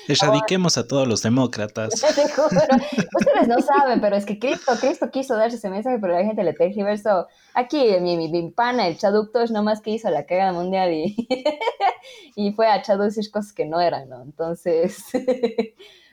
Erradiquemos 0.09 0.77
a 0.77 0.87
todos 0.87 1.09
los 1.09 1.23
demócratas. 1.23 1.95
Ustedes 2.05 3.49
no 3.49 3.59
saben, 3.63 4.03
pero 4.03 4.15
es 4.15 4.27
que 4.27 4.39
Cristo, 4.39 4.75
Cristo 4.79 5.11
quiso 5.11 5.37
darse 5.37 5.57
ese 5.57 5.71
mensaje, 5.71 5.99
pero 5.99 6.13
la 6.13 6.23
gente 6.23 6.45
le 6.45 6.53
tergiversó. 6.53 7.29
Aquí 7.55 7.97
mi, 7.99 8.19
mi, 8.19 8.29
mi 8.29 8.51
pana, 8.51 8.87
el 8.87 8.99
Chaducto, 8.99 9.41
es 9.41 9.51
nomás 9.51 9.81
que 9.81 9.93
hizo 9.93 10.11
la 10.11 10.27
cagada 10.27 10.53
mundial 10.53 10.93
y, 10.93 11.17
y 12.37 12.53
fue 12.53 12.69
a 12.69 12.83
traducir 12.83 13.31
cosas 13.31 13.55
que 13.55 13.65
no 13.65 13.81
eran, 13.81 14.11
¿no? 14.11 14.21
Entonces... 14.21 15.03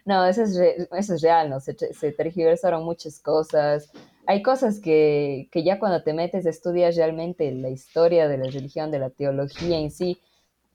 No, 0.05 0.25
eso 0.25 0.43
es, 0.43 0.57
eso 0.57 1.13
es 1.13 1.21
real, 1.21 1.49
¿no? 1.49 1.61
Se, 1.61 1.77
se 1.77 2.11
tergiversaron 2.11 2.83
muchas 2.83 3.21
cosas 3.21 3.89
hay 4.25 4.41
cosas 4.41 4.79
que, 4.79 5.49
que, 5.51 5.63
ya 5.63 5.79
cuando 5.79 6.03
te 6.03 6.13
metes, 6.13 6.45
estudias 6.45 6.95
realmente 6.95 7.51
la 7.51 7.69
historia 7.69 8.27
de 8.27 8.37
la 8.37 8.49
religión, 8.49 8.91
de 8.91 8.99
la 8.99 9.09
teología 9.09 9.77
en 9.77 9.91
sí, 9.91 10.19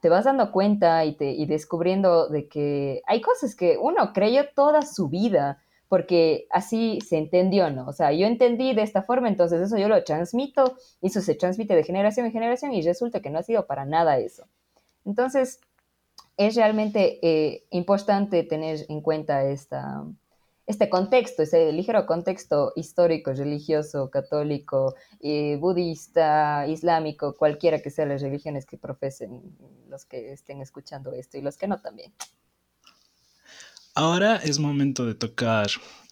te 0.01 0.09
vas 0.09 0.25
dando 0.25 0.53
cuenta 0.53 1.05
y, 1.05 1.15
te, 1.15 1.31
y 1.31 1.47
descubriendo 1.47 2.29
de 2.29 2.49
que 2.49 3.03
hay 3.07 3.21
cosas 3.21 3.55
que 3.55 3.79
uno 3.81 4.13
creyó 4.13 4.45
toda 4.55 4.83
su 4.83 5.09
vida, 5.09 5.63
porque 5.89 6.47
así 6.51 7.01
se 7.01 7.17
entendió, 7.17 7.71
¿no? 7.71 7.87
O 7.89 7.93
sea, 7.93 8.13
yo 8.13 8.27
entendí 8.27 8.75
de 8.75 8.83
esta 8.83 9.03
forma, 9.03 9.29
entonces 9.29 9.61
eso 9.61 9.79
yo 9.79 9.89
lo 9.89 10.05
transmito, 10.05 10.77
y 11.01 11.09
eso 11.09 11.21
se 11.21 11.35
transmite 11.35 11.75
de 11.75 11.85
generación 11.85 12.27
en 12.27 12.33
generación 12.33 12.73
y 12.75 12.83
resulta 12.83 13.21
que 13.21 13.31
no 13.31 13.39
ha 13.39 13.43
sido 13.43 13.67
para 13.67 13.87
nada 13.87 14.19
eso. 14.19 14.45
Entonces, 15.05 15.61
es 16.37 16.55
realmente 16.55 17.19
eh, 17.23 17.65
importante 17.71 18.45
tener 18.45 18.87
en 18.89 19.01
cuenta 19.01 19.45
esta, 19.45 20.05
este 20.69 20.91
contexto, 20.91 21.43
ese 21.43 21.73
ligero 21.73 22.05
contexto 22.05 22.75
histórico, 22.77 23.33
religioso, 23.33 24.11
católico, 24.11 24.95
eh, 25.19 25.57
budista, 25.57 26.67
islámico, 26.69 27.37
cualquiera 27.39 27.81
que 27.81 27.89
sean 27.89 28.11
las 28.11 28.21
religiones 28.21 28.67
que 28.67 28.77
profesen 28.77 29.57
los 29.89 30.05
que 30.05 30.31
estén 30.31 30.61
escuchando 30.61 31.15
esto 31.15 31.39
y 31.39 31.41
los 31.41 31.57
que 31.57 31.69
no 31.69 31.81
también. 31.81 32.13
Ahora 33.95 34.37
es 34.37 34.59
momento 34.59 35.07
de 35.07 35.15
tocar 35.15 35.69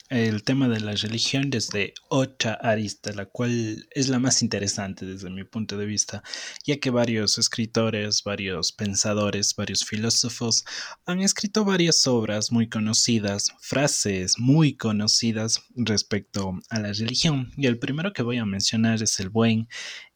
el 0.09 0.43
tema 0.45 0.69
de 0.69 0.81
la 0.81 0.93
religión 0.93 1.51
desde 1.51 1.95
otra 2.09 2.55
arista, 2.55 3.13
la 3.13 3.27
cual 3.27 3.87
es 3.91 4.09
la 4.09 4.19
más 4.19 4.43
interesante 4.43 5.05
desde 5.05 5.31
mi 5.31 5.45
punto 5.45 5.77
de 5.77 5.87
vista, 5.87 6.23
ya 6.65 6.79
que 6.79 6.91
varios 6.91 7.39
escritores, 7.39 8.23
varios 8.25 8.73
pensadores, 8.73 9.55
varios 9.57 9.85
filósofos 9.85 10.65
han 11.07 11.21
escrito 11.21 11.65
varias 11.65 12.07
obras 12.07 12.53
muy 12.53 12.69
conocidas, 12.69 13.53
frases 13.61 14.39
muy 14.39 14.77
conocidas 14.77 15.63
respecto 15.75 16.55
a 16.71 16.79
la 16.79 16.93
religión. 16.93 17.51
Y 17.57 17.67
el 17.67 17.79
primero 17.79 18.13
que 18.13 18.23
voy 18.23 18.39
a 18.39 18.45
mencionar 18.45 19.03
es 19.03 19.19
el 19.21 19.31
buen 19.31 19.69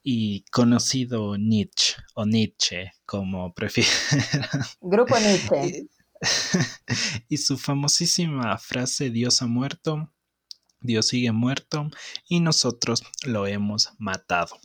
y 0.03 0.45
conocido 0.51 1.37
Nietzsche 1.37 1.97
o 2.15 2.25
Nietzsche, 2.25 2.93
como 3.05 3.53
prefieran. 3.55 3.91
Grupo 4.81 5.19
Nietzsche. 5.19 5.87
y 7.29 7.37
su 7.39 7.57
famosísima 7.59 8.57
frase 8.59 9.11
Dios 9.11 9.43
ha 9.43 9.47
muerto, 9.47 10.13
Dios 10.81 11.09
sigue 11.09 11.33
muerto 11.33 11.91
y 12.29 12.41
nosotros 12.41 13.03
lo 13.25 13.47
hemos 13.47 13.91
matado. 13.99 14.59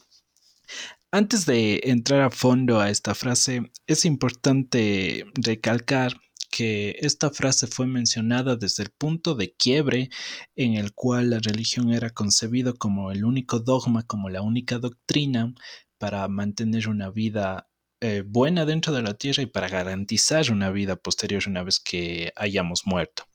Antes 1.11 1.45
de 1.45 1.81
entrar 1.85 2.21
a 2.21 2.29
fondo 2.29 2.79
a 2.79 2.89
esta 2.89 3.15
frase, 3.15 3.71
es 3.87 4.03
importante 4.05 5.25
recalcar 5.35 6.19
que 6.51 6.95
esta 6.99 7.31
frase 7.31 7.67
fue 7.67 7.85
mencionada 7.85 8.55
desde 8.55 8.83
el 8.83 8.89
punto 8.89 9.35
de 9.35 9.53
quiebre 9.53 10.09
en 10.55 10.75
el 10.75 10.93
cual 10.93 11.29
la 11.29 11.39
religión 11.39 11.91
era 11.93 12.09
concebido 12.09 12.75
como 12.75 13.11
el 13.11 13.25
único 13.25 13.59
dogma, 13.59 14.03
como 14.03 14.29
la 14.29 14.41
única 14.41 14.77
doctrina 14.77 15.53
para 15.97 16.27
mantener 16.27 16.87
una 16.87 17.09
vida 17.09 17.69
eh, 18.01 18.23
buena 18.25 18.65
dentro 18.65 18.93
de 18.93 19.01
la 19.01 19.13
tierra 19.15 19.43
y 19.43 19.45
para 19.45 19.69
garantizar 19.69 20.51
una 20.51 20.69
vida 20.69 20.95
posterior 20.95 21.43
una 21.47 21.63
vez 21.63 21.79
que 21.79 22.31
hayamos 22.36 22.86
muerto. 22.86 23.27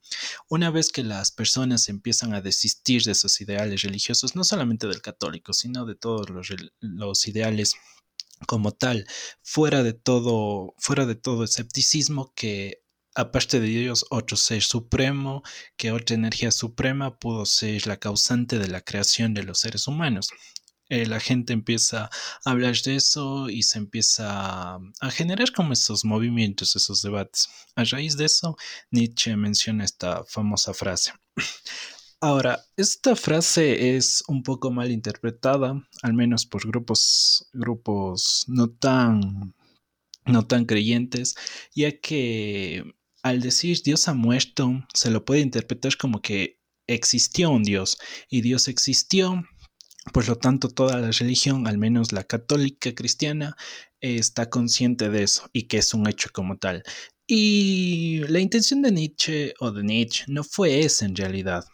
Una 0.49 0.71
vez 0.71 0.91
que 0.91 1.05
las 1.05 1.31
personas 1.31 1.89
empiezan 1.89 2.35
a 2.35 2.41
desistir 2.41 3.03
de 3.05 3.13
esos 3.13 3.41
ideales 3.41 3.83
religiosos, 3.83 4.37
no 4.37 4.45
solamente 4.45 4.87
del 4.87 5.03
católico, 5.03 5.53
sino 5.53 5.87
de 5.87 5.95
todos 5.95 6.31
los, 6.31 6.49
los 6.81 7.29
ideales 7.29 7.75
como 8.47 8.73
tal, 8.73 9.07
fuera 9.43 9.83
de 9.83 9.93
todo, 9.93 10.75
fuera 10.79 11.07
de 11.07 11.15
todo 11.15 11.45
escepticismo 11.45 12.33
que 12.35 12.83
aparte 13.15 13.61
de 13.61 13.67
Dios, 13.67 14.07
otro 14.11 14.37
ser 14.37 14.63
supremo, 14.63 15.43
que 15.77 15.93
otra 15.93 16.15
energía 16.15 16.51
suprema 16.53 17.19
pudo 17.19 17.47
ser 17.47 17.87
la 17.87 17.99
causante 17.99 18.59
de 18.59 18.69
la 18.69 18.81
creación 18.83 19.35
de 19.35 19.43
los 19.43 19.61
seres 19.61 19.87
humanos. 19.87 20.31
Eh, 20.91 21.07
la 21.07 21.21
gente 21.21 21.53
empieza 21.53 22.11
a 22.45 22.51
hablar 22.51 22.77
de 22.85 22.97
eso 22.97 23.49
y 23.49 23.63
se 23.63 23.79
empieza 23.79 24.75
a 24.75 25.11
generar 25.13 25.53
como 25.53 25.73
esos 25.73 26.05
movimientos, 26.05 26.75
esos 26.75 27.01
debates. 27.01 27.49
A 27.77 27.85
raíz 27.85 28.17
de 28.17 28.25
eso, 28.25 28.57
Nietzsche 28.91 29.37
menciona 29.37 29.85
esta 29.85 30.25
famosa 30.25 30.75
frase. 30.75 31.13
Ahora, 32.21 32.67
esta 32.77 33.15
frase 33.15 33.97
es 33.97 34.25
un 34.27 34.43
poco 34.43 34.71
mal 34.73 34.91
interpretada, 34.91 35.81
al 36.03 36.13
menos 36.13 36.45
por 36.45 36.67
grupos, 36.67 37.49
grupos 37.53 38.45
no 38.49 38.69
tan, 38.69 39.55
no 40.27 40.47
tan 40.47 40.67
creyentes, 40.67 41.37
ya 41.75 41.99
que 42.01 42.85
al 43.23 43.41
decir 43.41 43.81
Dios 43.83 44.09
ha 44.09 44.15
muerto, 44.15 44.85
se 44.93 45.11
lo 45.11 45.25
puede 45.25 45.41
interpretar 45.41 45.97
como 45.97 46.21
que 46.21 46.59
existió 46.89 47.51
un 47.51 47.63
Dios 47.63 47.97
y 48.29 48.41
Dios 48.41 48.69
existió 48.69 49.45
por 50.13 50.27
lo 50.29 50.37
tanto, 50.37 50.69
toda 50.69 50.99
la 50.99 51.11
religión, 51.11 51.67
al 51.67 51.79
menos 51.79 52.13
la 52.13 52.25
católica 52.25 52.95
cristiana, 52.95 53.57
está 54.01 54.49
consciente 54.49 55.11
de 55.11 55.25
eso 55.25 55.49
y 55.53 55.65
que 55.65 55.79
es 55.79 55.95
un 55.95 56.09
hecho 56.09 56.31
como 56.33 56.57
tal. 56.59 56.83
Y 57.27 58.21
la 58.29 58.41
intención 58.41 58.83
de 58.83 58.91
Nietzsche 58.93 59.55
o 59.61 59.71
de 59.71 59.85
Nietzsche 59.85 60.25
no 60.27 60.43
fue 60.43 60.81
esa 60.81 61.05
en 61.05 61.15
realidad. 61.15 61.65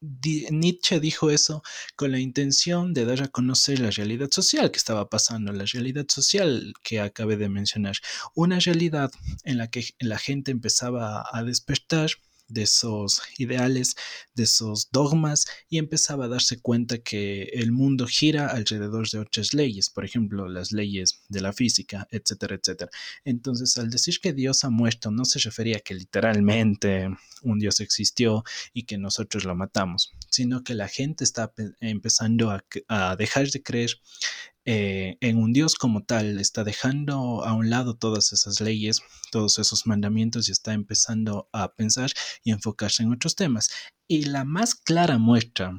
Nietzsche 0.00 1.00
dijo 1.00 1.30
eso 1.30 1.62
con 1.96 2.12
la 2.12 2.18
intención 2.18 2.94
de 2.94 3.04
dar 3.04 3.22
a 3.22 3.28
conocer 3.28 3.80
la 3.80 3.90
realidad 3.90 4.28
social 4.30 4.70
que 4.70 4.78
estaba 4.78 5.08
pasando, 5.08 5.52
la 5.52 5.64
realidad 5.64 6.06
social 6.08 6.72
que 6.82 7.00
acabé 7.00 7.36
de 7.36 7.48
mencionar, 7.48 7.96
una 8.34 8.60
realidad 8.60 9.10
en 9.44 9.58
la 9.58 9.68
que 9.68 9.84
la 9.98 10.18
gente 10.18 10.52
empezaba 10.52 11.26
a 11.30 11.42
despertar 11.42 12.10
de 12.54 12.62
esos 12.62 13.20
ideales, 13.36 13.96
de 14.34 14.44
esos 14.44 14.90
dogmas 14.90 15.46
y 15.68 15.78
empezaba 15.78 16.24
a 16.24 16.28
darse 16.28 16.60
cuenta 16.60 16.98
que 16.98 17.42
el 17.52 17.72
mundo 17.72 18.06
gira 18.06 18.46
alrededor 18.46 19.08
de 19.10 19.18
otras 19.18 19.52
leyes, 19.52 19.90
por 19.90 20.04
ejemplo, 20.04 20.48
las 20.48 20.72
leyes 20.72 21.20
de 21.28 21.40
la 21.40 21.52
física, 21.52 22.08
etcétera, 22.10 22.54
etcétera. 22.54 22.90
Entonces, 23.24 23.76
al 23.76 23.90
decir 23.90 24.20
que 24.20 24.32
Dios 24.32 24.64
ha 24.64 24.70
muerto, 24.70 25.10
no 25.10 25.24
se 25.24 25.40
refería 25.40 25.78
a 25.78 25.80
que 25.80 25.94
literalmente 25.94 27.10
un 27.42 27.58
Dios 27.58 27.80
existió 27.80 28.44
y 28.72 28.84
que 28.84 28.96
nosotros 28.96 29.44
lo 29.44 29.54
matamos, 29.54 30.12
sino 30.30 30.62
que 30.62 30.74
la 30.74 30.88
gente 30.88 31.24
está 31.24 31.52
empezando 31.80 32.50
a, 32.50 32.64
a 32.88 33.16
dejar 33.16 33.50
de 33.50 33.62
creer 33.62 33.90
eh, 34.66 35.16
en 35.20 35.38
un 35.38 35.52
Dios 35.52 35.74
como 35.74 36.04
tal, 36.04 36.40
está 36.40 36.64
dejando 36.64 37.44
a 37.44 37.52
un 37.52 37.70
lado 37.70 37.96
todas 37.96 38.32
esas 38.32 38.60
leyes, 38.60 39.02
todos 39.30 39.58
esos 39.58 39.86
mandamientos 39.86 40.48
y 40.48 40.52
está 40.52 40.72
empezando 40.72 41.48
a 41.52 41.74
pensar 41.74 42.10
y 42.42 42.52
enfocarse 42.52 43.02
en 43.02 43.12
otros 43.12 43.36
temas. 43.36 43.70
Y 44.08 44.24
la 44.24 44.44
más 44.44 44.74
clara 44.74 45.18
muestra, 45.18 45.72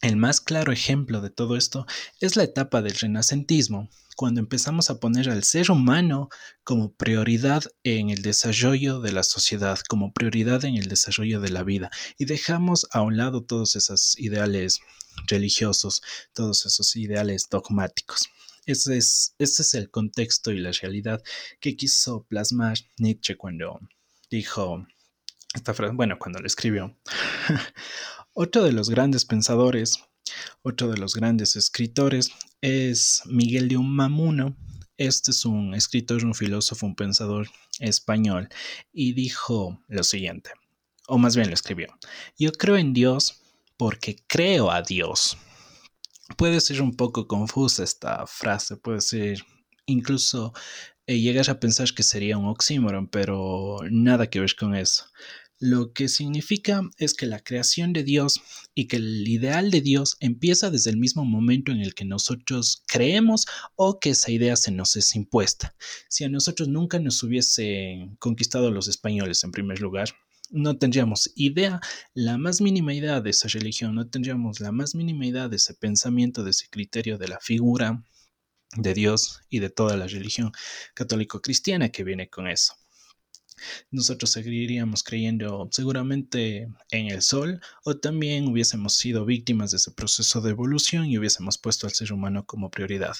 el 0.00 0.16
más 0.16 0.40
claro 0.40 0.72
ejemplo 0.72 1.20
de 1.20 1.30
todo 1.30 1.56
esto 1.56 1.86
es 2.20 2.36
la 2.36 2.44
etapa 2.44 2.82
del 2.82 2.94
renacentismo, 2.94 3.88
cuando 4.16 4.40
empezamos 4.40 4.90
a 4.90 4.98
poner 5.00 5.30
al 5.30 5.44
ser 5.44 5.70
humano 5.70 6.28
como 6.62 6.92
prioridad 6.92 7.64
en 7.82 8.10
el 8.10 8.22
desarrollo 8.22 9.00
de 9.00 9.12
la 9.12 9.22
sociedad, 9.22 9.78
como 9.88 10.12
prioridad 10.12 10.64
en 10.64 10.76
el 10.76 10.88
desarrollo 10.88 11.40
de 11.40 11.50
la 11.50 11.62
vida, 11.62 11.90
y 12.18 12.24
dejamos 12.24 12.86
a 12.92 13.02
un 13.02 13.16
lado 13.16 13.44
todos 13.44 13.76
esos 13.76 14.18
ideales 14.18 14.80
religiosos, 15.26 16.02
todos 16.32 16.66
esos 16.66 16.96
ideales 16.96 17.48
dogmáticos. 17.50 18.28
Ese 18.66 18.96
es, 18.96 19.34
ese 19.38 19.62
es 19.62 19.74
el 19.74 19.90
contexto 19.90 20.50
y 20.50 20.58
la 20.58 20.72
realidad 20.72 21.22
que 21.60 21.76
quiso 21.76 22.24
plasmar 22.24 22.78
Nietzsche 22.98 23.36
cuando 23.36 23.80
dijo 24.30 24.86
esta 25.54 25.74
frase, 25.74 25.94
bueno, 25.94 26.18
cuando 26.18 26.40
lo 26.40 26.46
escribió. 26.46 26.96
otro 28.32 28.64
de 28.64 28.72
los 28.72 28.90
grandes 28.90 29.24
pensadores, 29.24 30.02
otro 30.62 30.88
de 30.90 30.96
los 30.96 31.14
grandes 31.14 31.56
escritores 31.56 32.30
es 32.64 33.20
Miguel 33.26 33.68
de 33.68 33.76
Unamuno. 33.76 34.56
Este 34.96 35.32
es 35.32 35.44
un 35.44 35.74
escritor, 35.74 36.24
un 36.24 36.34
filósofo, 36.34 36.86
un 36.86 36.94
pensador 36.94 37.46
español 37.78 38.48
y 38.90 39.12
dijo 39.12 39.82
lo 39.88 40.02
siguiente, 40.02 40.50
o 41.06 41.18
más 41.18 41.36
bien 41.36 41.48
lo 41.48 41.54
escribió. 41.54 41.88
Yo 42.38 42.52
creo 42.52 42.78
en 42.78 42.94
Dios 42.94 43.42
porque 43.76 44.16
creo 44.26 44.70
a 44.70 44.80
Dios. 44.80 45.36
Puede 46.38 46.58
ser 46.62 46.80
un 46.80 46.96
poco 46.96 47.28
confusa 47.28 47.84
esta 47.84 48.26
frase, 48.26 48.78
puede 48.78 49.02
ser 49.02 49.44
incluso 49.84 50.54
eh, 51.06 51.20
llegas 51.20 51.50
a 51.50 51.60
pensar 51.60 51.92
que 51.92 52.02
sería 52.02 52.38
un 52.38 52.46
oxímoron, 52.46 53.08
pero 53.08 53.76
nada 53.90 54.30
que 54.30 54.40
ver 54.40 54.56
con 54.56 54.74
eso. 54.74 55.04
Lo 55.60 55.92
que 55.92 56.08
significa 56.08 56.82
es 56.98 57.14
que 57.14 57.26
la 57.26 57.38
creación 57.38 57.92
de 57.92 58.02
Dios 58.02 58.40
y 58.74 58.86
que 58.88 58.96
el 58.96 59.26
ideal 59.28 59.70
de 59.70 59.80
Dios 59.80 60.16
empieza 60.20 60.70
desde 60.70 60.90
el 60.90 60.96
mismo 60.96 61.24
momento 61.24 61.70
en 61.70 61.80
el 61.80 61.94
que 61.94 62.04
nosotros 62.04 62.82
creemos 62.88 63.46
o 63.76 64.00
que 64.00 64.10
esa 64.10 64.32
idea 64.32 64.56
se 64.56 64.72
nos 64.72 64.96
es 64.96 65.14
impuesta. 65.14 65.74
Si 66.08 66.24
a 66.24 66.28
nosotros 66.28 66.68
nunca 66.68 66.98
nos 66.98 67.22
hubiesen 67.22 68.16
conquistado 68.16 68.70
los 68.70 68.88
españoles 68.88 69.44
en 69.44 69.52
primer 69.52 69.80
lugar, 69.80 70.08
no 70.50 70.76
tendríamos 70.76 71.30
idea, 71.36 71.80
la 72.14 72.36
más 72.36 72.60
mínima 72.60 72.92
idea 72.92 73.20
de 73.20 73.30
esa 73.30 73.48
religión, 73.48 73.94
no 73.94 74.08
tendríamos 74.08 74.60
la 74.60 74.72
más 74.72 74.94
mínima 74.94 75.26
idea 75.26 75.48
de 75.48 75.56
ese 75.56 75.74
pensamiento, 75.74 76.44
de 76.44 76.50
ese 76.50 76.68
criterio 76.68 77.16
de 77.16 77.28
la 77.28 77.38
figura 77.40 78.02
de 78.76 78.94
Dios 78.94 79.40
y 79.48 79.60
de 79.60 79.70
toda 79.70 79.96
la 79.96 80.06
religión 80.06 80.52
católico-cristiana 80.94 81.90
que 81.90 82.04
viene 82.04 82.28
con 82.28 82.48
eso. 82.48 82.74
Nosotros 83.90 84.30
seguiríamos 84.30 85.02
creyendo 85.02 85.68
seguramente 85.70 86.68
en 86.90 87.06
el 87.06 87.22
sol 87.22 87.60
o 87.84 87.96
también 87.96 88.48
hubiésemos 88.48 88.96
sido 88.96 89.24
víctimas 89.24 89.70
de 89.70 89.76
ese 89.76 89.92
proceso 89.92 90.40
de 90.40 90.50
evolución 90.50 91.06
y 91.06 91.18
hubiésemos 91.18 91.58
puesto 91.58 91.86
al 91.86 91.92
ser 91.92 92.12
humano 92.12 92.46
como 92.46 92.70
prioridad. 92.70 93.16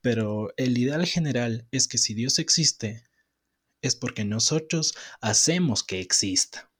Pero 0.00 0.52
el 0.56 0.78
ideal 0.78 1.06
general 1.06 1.66
es 1.70 1.88
que 1.88 1.98
si 1.98 2.14
Dios 2.14 2.38
existe, 2.38 3.04
es 3.82 3.94
porque 3.96 4.24
nosotros 4.24 4.94
hacemos 5.20 5.82
que 5.82 6.00
exista. 6.00 6.70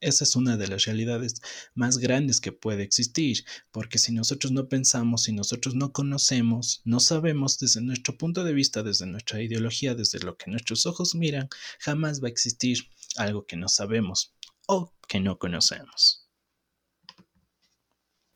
Esa 0.00 0.24
es 0.24 0.36
una 0.36 0.56
de 0.56 0.68
las 0.68 0.84
realidades 0.84 1.40
más 1.74 1.98
grandes 1.98 2.40
que 2.40 2.52
puede 2.52 2.82
existir, 2.82 3.44
porque 3.70 3.98
si 3.98 4.12
nosotros 4.12 4.52
no 4.52 4.68
pensamos, 4.68 5.24
si 5.24 5.32
nosotros 5.32 5.74
no 5.74 5.92
conocemos, 5.92 6.82
no 6.84 7.00
sabemos 7.00 7.58
desde 7.58 7.80
nuestro 7.80 8.16
punto 8.16 8.44
de 8.44 8.52
vista, 8.52 8.82
desde 8.82 9.06
nuestra 9.06 9.42
ideología, 9.42 9.94
desde 9.94 10.20
lo 10.20 10.36
que 10.36 10.50
nuestros 10.50 10.86
ojos 10.86 11.14
miran, 11.14 11.48
jamás 11.80 12.22
va 12.22 12.28
a 12.28 12.30
existir 12.30 12.78
algo 13.16 13.46
que 13.46 13.56
no 13.56 13.68
sabemos 13.68 14.34
o 14.66 14.92
que 15.08 15.20
no 15.20 15.38
conocemos. 15.38 16.28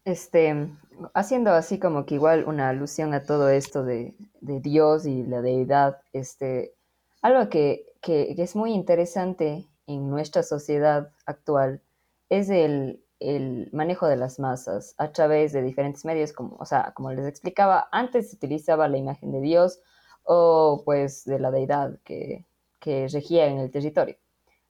Este, 0.05 0.69
haciendo 1.15 1.53
así 1.53 1.79
como 1.79 2.07
que 2.07 2.15
igual 2.15 2.45
una 2.47 2.71
alusión 2.71 3.13
a 3.15 3.23
todo 3.23 3.49
esto 3.51 3.85
de, 3.85 4.17
de 4.41 4.61
Dios 4.61 5.07
y 5.07 5.25
la 5.25 5.43
deidad, 5.43 5.99
este, 6.13 6.75
algo 7.23 7.49
que, 7.51 7.87
que, 8.01 8.35
es 8.39 8.57
muy 8.57 8.73
interesante 8.73 9.69
en 9.95 10.11
nuestra 10.11 10.43
sociedad 10.43 11.13
actual 11.27 11.83
es 12.29 12.51
el, 12.51 13.03
el, 13.19 13.69
manejo 13.73 14.07
de 14.07 14.17
las 14.17 14.39
masas 14.39 14.95
a 14.99 15.13
través 15.13 15.53
de 15.53 15.63
diferentes 15.63 16.05
medios, 16.05 16.33
como, 16.33 16.57
o 16.59 16.65
sea, 16.65 16.93
como 16.95 17.13
les 17.13 17.27
explicaba, 17.27 17.89
antes 17.93 18.31
se 18.31 18.37
utilizaba 18.37 18.89
la 18.89 18.99
imagen 18.99 19.33
de 19.33 19.41
Dios 19.41 19.81
o 20.25 20.83
pues 20.85 21.25
de 21.25 21.39
la 21.39 21.51
deidad 21.51 21.99
que, 22.05 22.45
que 22.79 23.09
regía 23.09 23.47
en 23.47 23.59
el 23.59 23.71
territorio. 23.71 24.17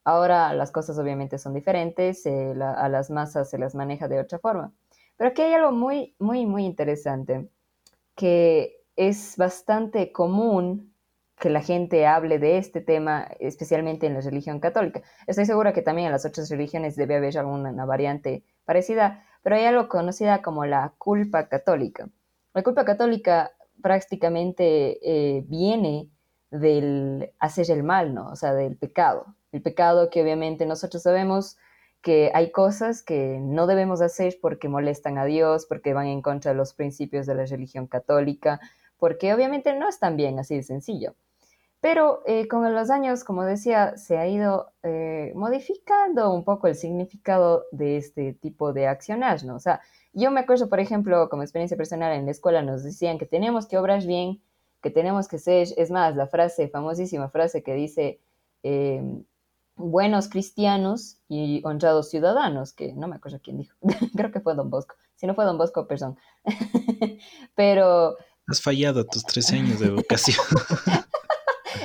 Ahora 0.04 0.54
las 0.54 0.70
cosas 0.70 0.98
obviamente 0.98 1.38
son 1.38 1.54
diferentes, 1.54 2.26
a 2.26 2.88
las 2.88 3.10
masas 3.10 3.50
se 3.50 3.58
las 3.58 3.74
maneja 3.74 4.08
de 4.08 4.20
otra 4.20 4.38
forma. 4.38 4.72
Pero 5.16 5.30
aquí 5.30 5.42
hay 5.42 5.52
algo 5.52 5.72
muy, 5.72 6.14
muy, 6.18 6.46
muy 6.46 6.64
interesante 6.64 7.48
que 8.14 8.82
es 8.96 9.36
bastante 9.36 10.12
común 10.12 10.89
que 11.40 11.50
la 11.50 11.62
gente 11.62 12.06
hable 12.06 12.38
de 12.38 12.58
este 12.58 12.80
tema, 12.80 13.26
especialmente 13.40 14.06
en 14.06 14.14
la 14.14 14.20
religión 14.20 14.60
católica. 14.60 15.02
Estoy 15.26 15.46
segura 15.46 15.72
que 15.72 15.82
también 15.82 16.06
en 16.06 16.12
las 16.12 16.26
otras 16.26 16.50
religiones 16.50 16.96
debe 16.96 17.16
haber 17.16 17.38
alguna 17.38 17.84
variante 17.86 18.44
parecida, 18.64 19.24
pero 19.42 19.56
hay 19.56 19.64
algo 19.64 19.88
conocida 19.88 20.42
como 20.42 20.66
la 20.66 20.92
culpa 20.98 21.48
católica. 21.48 22.08
La 22.52 22.62
culpa 22.62 22.84
católica 22.84 23.52
prácticamente 23.80 24.98
eh, 25.02 25.42
viene 25.46 26.10
del 26.50 27.32
hacer 27.38 27.70
el 27.70 27.82
mal, 27.82 28.14
¿no? 28.14 28.28
O 28.28 28.36
sea, 28.36 28.52
del 28.52 28.76
pecado. 28.76 29.34
El 29.50 29.62
pecado 29.62 30.10
que 30.10 30.22
obviamente 30.22 30.66
nosotros 30.66 31.02
sabemos 31.02 31.56
que 32.02 32.30
hay 32.34 32.50
cosas 32.50 33.02
que 33.02 33.38
no 33.40 33.66
debemos 33.66 34.02
hacer 34.02 34.38
porque 34.42 34.68
molestan 34.68 35.16
a 35.16 35.24
Dios, 35.24 35.66
porque 35.66 35.94
van 35.94 36.06
en 36.06 36.22
contra 36.22 36.52
de 36.52 36.56
los 36.56 36.74
principios 36.74 37.26
de 37.26 37.34
la 37.34 37.46
religión 37.46 37.86
católica, 37.86 38.60
porque 38.98 39.32
obviamente 39.32 39.74
no 39.74 39.88
es 39.88 39.98
tan 39.98 40.16
bien 40.16 40.38
así 40.38 40.56
de 40.56 40.62
sencillo. 40.62 41.14
Pero 41.80 42.22
eh, 42.26 42.46
con 42.46 42.74
los 42.74 42.90
años, 42.90 43.24
como 43.24 43.44
decía, 43.44 43.96
se 43.96 44.18
ha 44.18 44.28
ido 44.28 44.70
eh, 44.82 45.32
modificando 45.34 46.30
un 46.32 46.44
poco 46.44 46.66
el 46.66 46.74
significado 46.74 47.64
de 47.72 47.96
este 47.96 48.34
tipo 48.34 48.74
de 48.74 48.86
accionar, 48.86 49.44
¿no? 49.44 49.56
O 49.56 49.60
sea, 49.60 49.80
yo 50.12 50.30
me 50.30 50.40
acuerdo, 50.40 50.68
por 50.68 50.80
ejemplo, 50.80 51.28
como 51.30 51.42
experiencia 51.42 51.78
personal 51.78 52.12
en 52.12 52.26
la 52.26 52.32
escuela 52.32 52.62
nos 52.62 52.82
decían 52.82 53.18
que 53.18 53.24
tenemos 53.24 53.66
que 53.66 53.78
obrar 53.78 54.04
bien, 54.04 54.42
que 54.82 54.90
tenemos 54.90 55.26
que 55.26 55.38
ser, 55.38 55.68
es 55.76 55.90
más, 55.90 56.16
la 56.16 56.26
frase, 56.26 56.68
famosísima 56.68 57.30
frase 57.30 57.62
que 57.62 57.74
dice, 57.74 58.20
em, 58.62 59.24
buenos 59.76 60.28
cristianos 60.28 61.18
y 61.28 61.62
honrados 61.64 62.10
ciudadanos, 62.10 62.74
que 62.74 62.92
no 62.92 63.08
me 63.08 63.16
acuerdo 63.16 63.40
quién 63.42 63.56
dijo, 63.56 63.76
creo 64.16 64.30
que 64.30 64.40
fue 64.40 64.54
Don 64.54 64.68
Bosco, 64.68 64.96
si 65.16 65.26
no 65.26 65.34
fue 65.34 65.46
Don 65.46 65.56
Bosco, 65.56 65.86
perdón. 65.86 66.18
Pero... 67.54 68.16
Has 68.46 68.60
fallado 68.60 69.06
tus 69.06 69.24
tres 69.24 69.50
años 69.52 69.80
de 69.80 69.86
educación. 69.86 70.36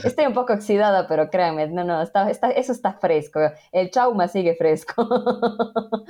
Estoy 0.03 0.25
un 0.25 0.33
poco 0.33 0.53
oxidada, 0.53 1.07
pero 1.07 1.29
créanme, 1.29 1.67
no, 1.67 1.83
no, 1.83 2.01
está, 2.01 2.29
eso 2.29 2.71
está 2.71 2.93
fresco. 2.93 3.39
El 3.71 3.91
trauma 3.91 4.27
sigue 4.27 4.55
fresco. 4.55 5.07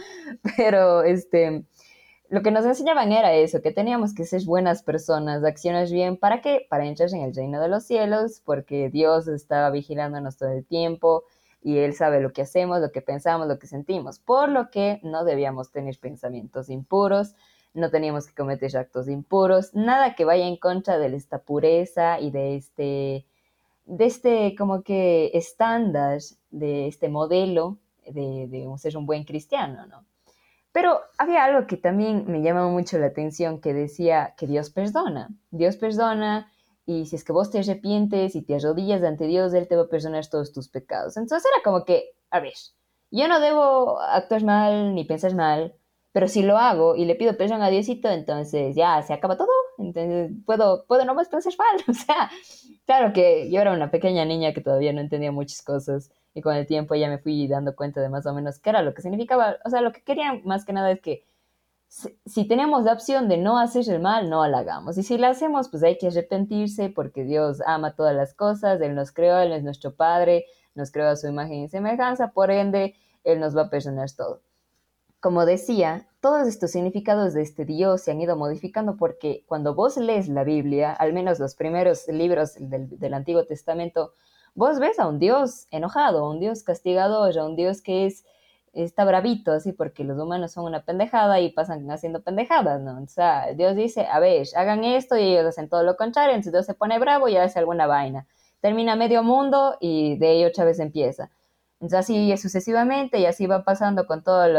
pero 0.57 1.03
este, 1.03 1.65
lo 2.29 2.41
que 2.41 2.51
nos 2.51 2.65
enseñaban 2.65 3.11
era 3.11 3.33
eso, 3.33 3.61
que 3.61 3.71
teníamos 3.71 4.13
que 4.13 4.25
ser 4.25 4.43
buenas 4.45 4.83
personas, 4.83 5.43
acciones 5.43 5.91
bien. 5.91 6.17
¿Para 6.17 6.41
qué? 6.41 6.65
Para 6.69 6.85
entrar 6.85 7.09
en 7.13 7.21
el 7.21 7.35
reino 7.35 7.61
de 7.61 7.67
los 7.67 7.85
cielos, 7.85 8.41
porque 8.43 8.89
Dios 8.89 9.27
está 9.27 9.69
vigilándonos 9.69 10.37
todo 10.37 10.49
el 10.49 10.65
tiempo 10.65 11.23
y 11.61 11.79
Él 11.79 11.93
sabe 11.93 12.21
lo 12.21 12.31
que 12.31 12.43
hacemos, 12.43 12.79
lo 12.81 12.91
que 12.91 13.01
pensamos, 13.01 13.47
lo 13.47 13.59
que 13.59 13.67
sentimos. 13.67 14.19
Por 14.19 14.49
lo 14.49 14.69
que 14.69 14.99
no 15.03 15.23
debíamos 15.23 15.71
tener 15.71 15.99
pensamientos 15.99 16.69
impuros, 16.69 17.35
no 17.73 17.89
teníamos 17.91 18.27
que 18.27 18.33
cometer 18.33 18.75
actos 18.77 19.07
impuros, 19.07 19.73
nada 19.73 20.15
que 20.15 20.25
vaya 20.25 20.47
en 20.47 20.57
contra 20.57 20.97
de 20.97 21.15
esta 21.15 21.39
pureza 21.39 22.19
y 22.19 22.31
de 22.31 22.55
este 22.55 23.25
de 23.85 24.05
este 24.05 24.55
como 24.57 24.83
que 24.83 25.31
estándar, 25.33 26.19
de 26.51 26.87
este 26.87 27.09
modelo 27.09 27.77
de, 28.05 28.47
de 28.47 28.67
ser 28.77 28.97
un 28.97 29.05
buen 29.05 29.23
cristiano, 29.23 29.85
¿no? 29.87 30.05
Pero 30.71 30.99
había 31.17 31.45
algo 31.45 31.67
que 31.67 31.77
también 31.77 32.25
me 32.27 32.41
llamó 32.41 32.69
mucho 32.69 32.97
la 32.97 33.05
atención, 33.07 33.61
que 33.61 33.73
decía 33.73 34.33
que 34.37 34.45
Dios 34.45 34.69
perdona. 34.69 35.29
Dios 35.49 35.77
perdona 35.77 36.51
y 36.85 37.05
si 37.05 37.15
es 37.15 37.23
que 37.23 37.31
vos 37.31 37.49
te 37.49 37.59
arrepientes 37.59 38.35
y 38.35 38.41
te 38.41 38.55
arrodillas 38.55 39.01
ante 39.01 39.25
Dios, 39.25 39.53
Él 39.53 39.67
te 39.67 39.75
va 39.75 39.83
a 39.83 39.87
perdonar 39.87 40.27
todos 40.27 40.51
tus 40.51 40.67
pecados. 40.67 41.15
Entonces 41.17 41.49
era 41.49 41.63
como 41.63 41.85
que, 41.85 42.11
a 42.29 42.41
ver, 42.41 42.53
yo 43.09 43.27
no 43.27 43.39
debo 43.39 44.01
actuar 44.01 44.43
mal 44.43 44.93
ni 44.93 45.05
pensar 45.05 45.33
mal, 45.33 45.73
pero 46.11 46.27
si 46.27 46.43
lo 46.43 46.57
hago 46.57 46.95
y 46.95 47.05
le 47.05 47.15
pido 47.15 47.37
perdón 47.37 47.61
a 47.61 47.69
Diosito, 47.69 48.09
entonces 48.09 48.75
ya 48.75 49.01
se 49.01 49.13
acaba 49.13 49.37
todo. 49.37 49.47
Entonces 49.77 50.31
puedo, 50.45 50.85
puedo 50.87 51.05
nomás 51.05 51.27
pensar 51.29 51.53
mal. 51.57 51.83
O 51.87 51.93
sea, 51.93 52.29
claro 52.85 53.13
que 53.13 53.49
yo 53.51 53.61
era 53.61 53.73
una 53.73 53.91
pequeña 53.91 54.25
niña 54.25 54.53
que 54.53 54.61
todavía 54.61 54.93
no 54.93 55.01
entendía 55.01 55.31
muchas 55.31 55.61
cosas 55.61 56.11
y 56.33 56.41
con 56.41 56.55
el 56.55 56.67
tiempo 56.67 56.95
ya 56.95 57.09
me 57.09 57.17
fui 57.17 57.47
dando 57.47 57.75
cuenta 57.75 58.01
de 58.01 58.09
más 58.09 58.25
o 58.25 58.33
menos 58.33 58.59
qué 58.59 58.69
era 58.69 58.81
lo 58.81 58.93
que 58.93 59.01
significaba. 59.01 59.57
O 59.65 59.69
sea, 59.69 59.81
lo 59.81 59.91
que 59.91 60.03
querían 60.03 60.41
más 60.45 60.65
que 60.65 60.73
nada 60.73 60.91
es 60.91 61.01
que 61.01 61.25
si, 62.25 62.45
tenemos 62.47 62.83
la 62.83 62.93
opción 62.93 63.29
de 63.29 63.37
no 63.37 63.57
hacer 63.57 63.87
el 63.89 64.01
mal, 64.01 64.29
no 64.29 64.45
la 64.47 64.59
hagamos. 64.59 64.97
Y 64.97 65.03
si 65.03 65.17
la 65.17 65.29
hacemos, 65.29 65.69
pues 65.69 65.83
hay 65.83 65.97
que 65.97 66.07
arrepentirse 66.07 66.89
porque 66.89 67.23
Dios 67.23 67.61
ama 67.65 67.95
todas 67.95 68.15
las 68.15 68.33
cosas, 68.33 68.81
Él 68.81 68.95
nos 68.95 69.11
creó, 69.11 69.37
Él 69.39 69.53
es 69.53 69.63
nuestro 69.63 69.95
Padre, 69.95 70.45
nos 70.73 70.91
creó 70.91 71.07
a 71.07 71.15
su 71.15 71.27
imagen 71.27 71.63
y 71.63 71.69
semejanza, 71.69 72.31
por 72.31 72.51
ende, 72.51 72.95
Él 73.23 73.39
nos 73.39 73.55
va 73.55 73.63
a 73.63 73.69
perdonar 73.69 74.11
todo. 74.11 74.41
Como 75.21 75.45
decía, 75.45 76.07
todos 76.25 76.47
estos 76.47 76.71
significados 76.71 77.35
de 77.35 77.43
este 77.43 77.65
Dios 77.65 78.01
se 78.01 78.09
han 78.09 78.19
ido 78.19 78.35
modificando 78.35 78.97
porque 78.97 79.43
cuando 79.45 79.75
vos 79.75 79.95
lees 79.95 80.27
la 80.27 80.43
Biblia, 80.43 80.91
al 80.91 81.13
menos 81.13 81.37
los 81.37 81.53
primeros 81.53 82.07
libros 82.07 82.55
del, 82.57 83.13
Antiguo 83.13 83.45
Testamento, 83.45 84.13
vos 84.55 84.79
ves 84.79 84.97
a 84.97 85.07
un 85.07 85.19
Dios 85.19 85.67
enojado, 85.69 86.25
a 86.25 86.31
un 86.31 86.39
Dios 86.39 86.63
castigador, 86.63 87.37
a 87.37 87.45
un 87.45 87.55
Dios 87.55 87.83
que 87.83 88.07
es 88.07 88.25
está 88.73 89.05
bravito, 89.05 89.51
así, 89.51 89.71
porque 89.71 90.03
los 90.03 90.17
humanos 90.17 90.53
son 90.53 90.65
una 90.65 90.83
pendejada 90.83 91.39
y 91.41 91.51
pasan 91.51 91.91
haciendo 91.91 92.23
pendejadas, 92.23 92.81
¿no? 92.81 93.03
O 93.03 93.07
sea, 93.07 93.53
Dios 93.53 93.75
dice, 93.75 94.07
a 94.07 94.19
ver, 94.19 94.47
hagan 94.55 94.83
esto 94.83 95.15
y 95.17 95.25
ellos 95.25 95.45
hacen 95.45 95.69
todo 95.69 95.83
lo 95.83 95.95
contrario, 95.95 96.33
entonces 96.33 96.53
Dios 96.53 96.65
se 96.65 96.73
pone 96.73 96.97
bravo 96.97 97.27
y 97.27 97.37
hace 97.37 97.59
alguna 97.59 97.85
vaina. 97.85 98.25
Termina 98.61 98.95
medio 98.95 99.21
mundo 99.21 99.77
y 99.79 100.17
de 100.17 100.27
ahí 100.29 100.43
otra 100.43 100.65
vez 100.65 100.79
empieza. 100.79 101.29
Entonces 101.73 101.99
así 101.99 102.35
sucesivamente 102.37 103.19
y 103.19 103.27
así 103.27 103.45
va 103.45 103.63
pasando 103.63 104.07
con 104.07 104.23
todas 104.23 104.49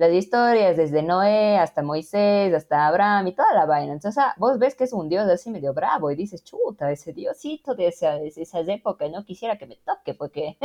las 0.00 0.12
historias, 0.12 0.76
desde 0.78 1.02
Noé 1.02 1.58
hasta 1.58 1.82
Moisés, 1.82 2.54
hasta 2.54 2.86
Abraham 2.86 3.28
y 3.28 3.34
toda 3.34 3.52
la 3.54 3.66
vaina. 3.66 3.92
Entonces 3.92 4.24
vos 4.38 4.58
ves 4.58 4.74
que 4.74 4.84
es 4.84 4.92
un 4.94 5.08
Dios 5.08 5.28
así 5.28 5.50
medio 5.50 5.74
bravo 5.74 6.10
y 6.10 6.16
dices, 6.16 6.42
chuta, 6.42 6.90
ese 6.90 7.12
Diosito 7.12 7.74
de, 7.74 7.88
esa, 7.88 8.14
de 8.14 8.28
esas 8.28 8.66
épocas, 8.68 9.10
no 9.10 9.24
quisiera 9.24 9.58
que 9.58 9.66
me 9.66 9.76
toque 9.76 10.14
porque... 10.14 10.56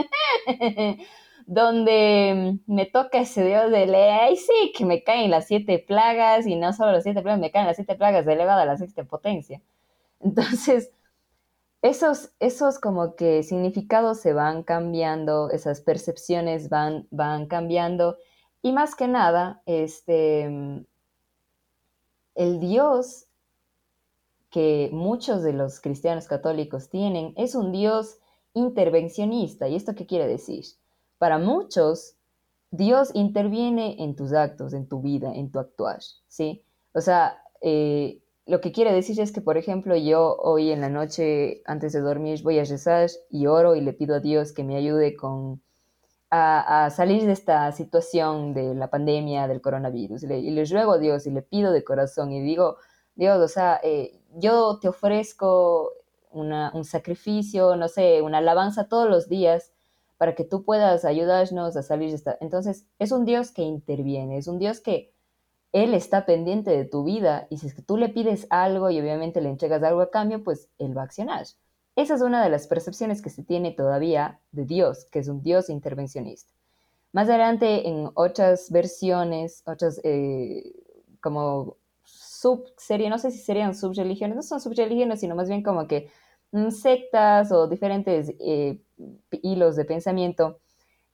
donde 1.47 2.57
me 2.65 2.87
toca 2.87 3.19
ese 3.19 3.45
Dios 3.45 3.69
de 3.69 3.85
ley, 3.85 4.35
sí, 4.35 4.73
que 4.75 4.83
me 4.83 5.03
caen 5.03 5.29
las 5.29 5.45
siete 5.45 5.77
plagas, 5.77 6.47
y 6.47 6.55
no 6.55 6.73
solo 6.73 6.93
las 6.93 7.03
siete 7.03 7.21
plagas, 7.21 7.39
me 7.39 7.51
caen 7.51 7.67
las 7.67 7.75
siete 7.75 7.93
plagas 7.95 8.25
elevada 8.25 8.63
a 8.63 8.65
la 8.65 8.77
sexta 8.77 9.03
potencia. 9.03 9.61
Entonces, 10.21 10.91
esos, 11.83 12.31
esos 12.39 12.79
como 12.79 13.15
que 13.15 13.43
significados 13.43 14.19
se 14.19 14.33
van 14.33 14.63
cambiando, 14.63 15.51
esas 15.51 15.81
percepciones 15.81 16.69
van, 16.69 17.07
van 17.11 17.45
cambiando, 17.45 18.17
y 18.65 18.71
más 18.71 18.95
que 18.95 19.08
nada, 19.08 19.62
este, 19.67 20.45
el 22.34 22.60
Dios 22.60 23.28
que 24.49 24.89
muchos 24.91 25.43
de 25.43 25.54
los 25.54 25.80
cristianos 25.80 26.28
católicos 26.28 26.89
tienen 26.89 27.36
es 27.38 27.54
un 27.54 27.71
Dios 27.71 28.17
intervencionista. 28.56 29.67
¿Y 29.67 29.75
esto 29.75 29.93
qué 29.93 30.08
quiere 30.08 30.28
decir? 30.28 30.65
Para 31.19 31.38
muchos, 31.38 32.15
Dios 32.71 33.12
interviene 33.13 33.97
en 34.04 34.15
tus 34.15 34.34
actos, 34.34 34.73
en 34.73 34.88
tu 34.88 34.99
vida, 34.99 35.32
en 35.36 35.51
tu 35.51 35.60
actuar, 35.60 35.99
¿sí? 36.28 36.63
O 36.95 37.01
sea, 37.01 37.38
eh, 37.62 38.19
lo 38.47 38.62
que 38.62 38.71
quiere 38.71 38.93
decir 38.93 39.19
es 39.19 39.32
que, 39.32 39.41
por 39.41 39.58
ejemplo, 39.58 39.95
yo 39.95 40.38
hoy 40.38 40.71
en 40.71 40.82
la 40.82 40.89
noche, 40.89 41.62
antes 41.65 41.93
de 41.93 42.01
dormir, 42.01 42.41
voy 42.41 42.58
a 42.58 42.63
rezar 42.63 43.12
y 43.30 43.45
oro 43.45 43.75
y 43.75 43.82
le 43.82 43.93
pido 43.93 44.15
a 44.15 44.21
Dios 44.21 44.54
que 44.54 44.63
me 44.63 44.75
ayude 44.75 45.15
con, 45.15 45.62
a, 46.31 46.89
salir 46.89 47.25
de 47.25 47.31
esta 47.31 47.71
situación 47.71 48.53
de 48.53 48.75
la 48.75 48.89
pandemia 48.89 49.47
del 49.47 49.61
coronavirus. 49.61 50.23
Y 50.23 50.51
le, 50.51 50.65
ruego 50.65 50.93
a 50.93 50.97
Dios 50.97 51.27
y 51.27 51.31
le 51.31 51.41
pido 51.41 51.71
de 51.71 51.83
corazón 51.83 52.31
y 52.31 52.41
digo, 52.41 52.77
Dios, 53.15 53.39
o 53.39 53.47
sea, 53.47 53.79
eh, 53.83 54.19
yo 54.35 54.79
te 54.79 54.89
ofrezco 54.89 55.91
un 56.31 56.83
sacrificio, 56.83 57.77
no 57.77 57.88
sé, 57.88 58.21
una 58.21 58.39
alabanza 58.39 58.89
todos 58.89 59.09
los 59.09 59.29
días 59.29 59.71
para 60.17 60.35
que 60.35 60.43
tú 60.43 60.63
puedas 60.63 61.05
ayudarnos 61.05 61.75
a 61.77 61.83
salir 61.83 62.09
de 62.09 62.15
esta. 62.15 62.38
Entonces, 62.41 62.88
es 62.99 63.11
un 63.11 63.25
Dios 63.25 63.51
que 63.51 63.61
interviene, 63.61 64.38
es 64.38 64.47
un 64.47 64.59
Dios 64.59 64.81
que 64.81 65.13
Él 65.71 65.93
está 65.93 66.25
pendiente 66.25 66.71
de 66.71 66.85
tu 66.85 67.03
vida 67.05 67.47
y 67.49 67.57
si 67.57 67.67
es 67.67 67.73
que 67.73 67.81
tú 67.81 67.97
le 67.97 68.09
pides 68.09 68.47
algo 68.49 68.89
y 68.89 68.99
obviamente 68.99 69.41
le 69.41 69.49
entregas 69.49 69.81
algo 69.83 70.01
a 70.01 70.11
cambio, 70.11 70.43
pues 70.43 70.69
Él 70.77 70.97
va 70.97 71.01
a 71.03 71.05
accionar. 71.05 71.45
Esa 71.95 72.15
es 72.15 72.21
una 72.21 72.43
de 72.43 72.49
las 72.49 72.67
percepciones 72.67 73.21
que 73.21 73.29
se 73.29 73.43
tiene 73.43 73.71
todavía 73.71 74.39
de 74.51 74.65
Dios, 74.65 75.05
que 75.12 75.19
es 75.19 75.27
un 75.27 75.41
Dios 75.41 75.69
intervencionista. 75.69 76.53
Más 77.13 77.29
adelante, 77.29 77.88
en 77.88 78.10
otras 78.15 78.69
versiones, 78.69 79.63
otras 79.65 80.01
eh, 80.03 80.73
como 81.21 81.77
subserie, 82.03 83.10
no 83.10 83.17
sé 83.17 83.31
si 83.31 83.39
serían 83.39 83.73
subreligiones, 83.73 84.36
no 84.36 84.43
son 84.43 84.60
subreligiones, 84.60 85.21
sino 85.21 85.36
más 85.36 85.47
bien 85.47 85.63
como 85.63 85.88
que 85.88 86.10
mm, 86.51 86.69
sectas 86.71 87.51
o 87.53 87.67
diferentes 87.67 88.34
eh, 88.39 88.81
hilos 89.41 89.77
de 89.77 89.86
pensamiento 89.86 90.60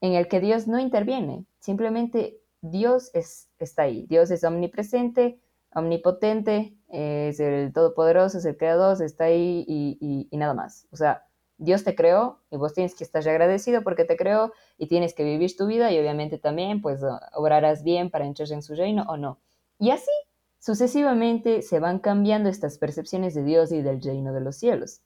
en 0.01 0.13
el 0.13 0.27
que 0.27 0.39
Dios 0.39 0.67
no 0.67 0.79
interviene, 0.79 1.45
simplemente 1.59 2.41
Dios 2.61 3.11
es, 3.13 3.49
está 3.59 3.83
ahí, 3.83 4.07
Dios 4.07 4.31
es 4.31 4.43
omnipresente, 4.43 5.39
omnipotente, 5.73 6.75
es 6.91 7.39
el 7.39 7.73
todopoderoso, 7.73 8.37
es 8.37 8.45
el 8.45 8.57
creador, 8.57 9.01
está 9.01 9.25
ahí 9.25 9.65
y, 9.67 10.37
nada 10.37 10.53
más. 10.53 10.87
O 10.91 10.95
sea, 10.95 11.25
Dios 11.57 11.83
te 11.83 11.95
creó 11.95 12.39
y 12.49 12.57
vos 12.57 12.73
tienes 12.73 12.95
que 12.95 13.03
estar 13.03 13.27
agradecido 13.27 13.83
porque 13.83 14.05
te 14.05 14.17
creó 14.17 14.51
y 14.77 14.87
tienes 14.87 15.13
que 15.13 15.23
vivir 15.23 15.55
tu 15.55 15.67
vida 15.67 15.91
y 15.91 15.99
obviamente 15.99 16.37
también 16.37 16.81
pues 16.81 17.01
obrarás 17.33 17.83
bien 17.83 18.09
para 18.09 18.25
entrar 18.25 18.51
en 18.51 18.63
su 18.63 18.75
reino 18.75 19.05
o 19.07 19.17
no. 19.17 19.39
Y 19.79 19.91
así 19.91 20.11
sucesivamente 20.59 21.61
se 21.61 21.79
van 21.79 21.99
cambiando 21.99 22.49
estas 22.49 22.77
percepciones 22.77 23.33
de 23.33 23.43
Dios 23.43 23.71
y 23.71 23.81
del 23.81 24.01
reino 24.01 24.33
de 24.33 24.41
los 24.41 24.55
cielos. 24.57 25.01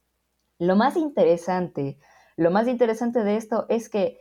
Lo 0.58 0.76
más 0.76 0.96
interesante 0.96 1.98
lo 2.38 2.52
más 2.52 2.68
interesante 2.68 3.24
de 3.24 3.38
esto 3.38 3.66
es 3.70 3.88
que 3.90 4.20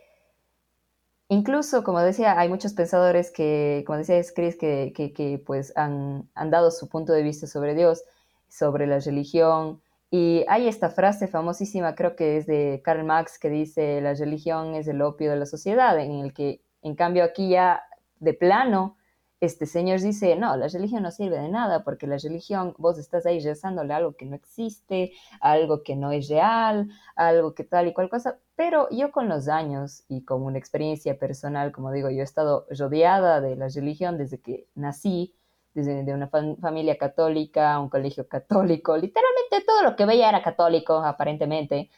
incluso, 1.29 1.83
como 1.83 1.99
decía, 1.99 2.39
hay 2.39 2.49
muchos 2.49 2.73
pensadores 2.73 3.31
que, 3.31 3.83
como 3.85 3.97
decía 3.99 4.21
Chris, 4.35 4.55
que, 4.55 4.93
que, 4.95 5.43
pues 5.45 5.73
han, 5.75 6.29
han, 6.35 6.49
dado 6.51 6.71
su 6.71 6.87
punto 6.87 7.13
de 7.13 7.23
vista 7.23 7.47
sobre 7.47 7.75
Dios, 7.75 8.03
sobre 8.47 8.87
la 8.87 8.99
religión. 8.99 9.81
Y 10.11 10.45
hay 10.47 10.67
esta 10.67 10.89
frase 10.89 11.27
famosísima, 11.27 11.95
creo 11.95 12.15
que 12.15 12.37
es 12.37 12.45
de 12.45 12.81
Karl 12.83 13.03
Marx, 13.03 13.39
que 13.39 13.49
dice, 13.49 14.01
la 14.01 14.13
religión 14.13 14.75
es 14.75 14.87
el 14.87 15.01
opio 15.01 15.31
de 15.31 15.37
la 15.37 15.45
sociedad, 15.45 15.99
en 15.99 16.19
el 16.19 16.33
que, 16.33 16.61
en 16.81 16.95
cambio, 16.95 17.23
aquí 17.23 17.49
ya 17.49 17.83
de 18.19 18.33
plano, 18.33 18.97
este 19.45 19.65
señor 19.65 20.01
dice, 20.01 20.35
no, 20.35 20.55
la 20.57 20.67
religión 20.67 21.03
no 21.03 21.11
sirve 21.11 21.39
de 21.39 21.49
nada 21.49 21.83
porque 21.83 22.07
la 22.07 22.17
religión, 22.17 22.75
vos 22.77 22.97
estás 22.97 23.25
ahí 23.25 23.39
rezándole 23.39 23.93
algo 23.93 24.15
que 24.15 24.25
no 24.25 24.35
existe, 24.35 25.13
algo 25.39 25.83
que 25.83 25.95
no 25.95 26.11
es 26.11 26.27
real, 26.29 26.89
algo 27.15 27.53
que 27.53 27.63
tal 27.63 27.87
y 27.87 27.93
cual 27.93 28.09
cosa, 28.09 28.39
pero 28.55 28.89
yo 28.89 29.11
con 29.11 29.29
los 29.29 29.47
años 29.47 30.03
y 30.07 30.23
con 30.23 30.43
una 30.43 30.57
experiencia 30.57 31.17
personal, 31.17 31.71
como 31.71 31.91
digo, 31.91 32.09
yo 32.09 32.21
he 32.21 32.23
estado 32.23 32.65
rodeada 32.69 33.41
de 33.41 33.55
la 33.55 33.67
religión 33.69 34.17
desde 34.17 34.39
que 34.39 34.67
nací, 34.75 35.35
desde 35.73 36.03
de 36.03 36.13
una 36.13 36.29
familia 36.29 36.97
católica, 36.97 37.79
un 37.79 37.89
colegio 37.89 38.27
católico, 38.27 38.95
literalmente 38.97 39.65
todo 39.65 39.83
lo 39.83 39.95
que 39.95 40.05
veía 40.05 40.29
era 40.29 40.41
católico, 40.41 40.95
aparentemente. 40.95 41.89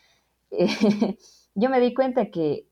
yo 1.55 1.69
me 1.69 1.79
di 1.79 1.93
cuenta 1.93 2.31
que, 2.31 2.67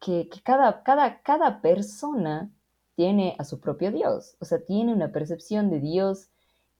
que, 0.00 0.28
que 0.28 0.40
cada, 0.42 0.82
cada, 0.82 1.20
cada 1.22 1.60
persona 1.60 2.50
tiene 2.96 3.36
a 3.38 3.44
su 3.44 3.60
propio 3.60 3.92
Dios, 3.92 4.36
o 4.40 4.44
sea, 4.44 4.64
tiene 4.64 4.92
una 4.92 5.12
percepción 5.12 5.70
de 5.70 5.80
Dios 5.80 6.30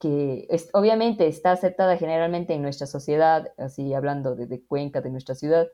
que 0.01 0.47
es, 0.51 0.69
obviamente 0.73 1.27
está 1.27 1.53
aceptada 1.53 1.97
generalmente 1.97 2.55
en 2.55 2.63
nuestra 2.63 2.87
sociedad, 2.87 3.53
así 3.57 3.95
hablando 3.95 4.35
de, 4.35 4.63
Cuenca, 4.67 5.01
de 5.01 5.11
nuestra 5.11 5.35
ciudad, 5.35 5.69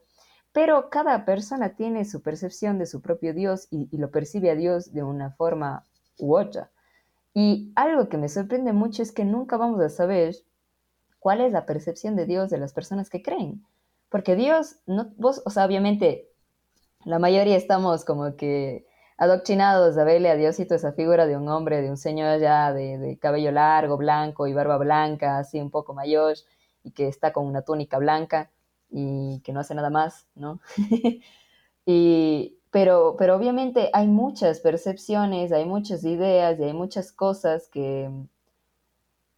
pero 0.53 0.91
cada 0.91 1.25
persona 1.25 1.75
tiene 1.75 2.05
su 2.05 2.23
percepción 2.23 2.79
de 2.79 2.87
su 2.87 3.01
propio 3.01 3.35
Dios 3.35 3.67
y, 3.71 3.89
y, 3.91 3.99
lo 3.99 4.11
percibe 4.11 4.51
a 4.51 4.55
Dios 4.55 4.93
de 4.93 5.03
una 5.03 5.31
forma 5.31 5.87
u 6.19 6.37
otra. 6.37 6.71
Y 7.35 7.73
algo 7.75 8.09
que 8.09 8.19
me 8.19 8.29
sorprende 8.29 8.73
mucho 8.73 9.03
es 9.03 9.13
que 9.13 9.25
nunca 9.25 9.57
vamos 9.57 9.81
a 9.81 9.89
saber 9.89 10.37
cuál 11.19 11.41
es 11.41 11.53
la 11.53 11.65
percepción 11.65 12.15
de 12.17 12.27
Dios 12.27 12.51
de 12.51 12.59
las 12.59 12.75
personas 12.75 13.09
que 13.09 13.23
creen. 13.23 13.65
Porque 14.11 14.37
Dios, 14.37 14.77
no, 14.87 15.13
vos, 15.17 15.41
o 15.47 15.51
sea, 15.51 15.65
obviamente 15.65 16.29
la 17.05 17.19
mayoría 17.19 17.57
estamos 17.57 18.05
como 18.05 18.37
que 18.37 18.87
adoctrinados 19.23 19.97
a 19.99 20.03
verle 20.03 20.31
a 20.31 20.35
Diosito 20.35 20.75
esa 20.75 20.93
figura 20.95 21.27
de 21.27 21.37
un 21.37 21.49
hombre, 21.49 21.81
de 21.81 21.89
un 21.91 21.97
señor 21.97 22.41
ya 22.41 22.73
de, 22.73 23.17
cabello 23.21 23.53
largo, 23.53 23.97
blanco 23.97 24.49
y 24.49 24.53
barba 24.53 24.79
blanca, 24.79 25.39
así 25.39 25.61
un 25.61 25.71
poco 25.71 25.95
mayor, 25.95 26.35
y 26.83 26.91
que 26.91 27.07
está 27.07 27.33
con 27.33 27.47
una 27.47 27.63
túnica 27.63 27.99
blanca 27.99 28.51
y 28.91 29.41
que 29.45 29.53
no 29.53 29.61
hace 29.61 29.77
nada 29.77 29.91
más, 29.91 30.27
¿no? 30.35 30.61
y, 31.87 32.59
pero, 32.73 33.15
pero 33.17 33.37
obviamente 33.37 33.91
hay 33.93 34.09
muchas 34.09 34.59
percepciones, 34.59 35.53
hay 35.53 35.67
muchas 35.67 36.03
ideas 36.03 36.59
y 36.59 36.65
hay 36.65 36.73
muchas 36.73 37.13
cosas 37.13 37.69
que, 37.69 38.11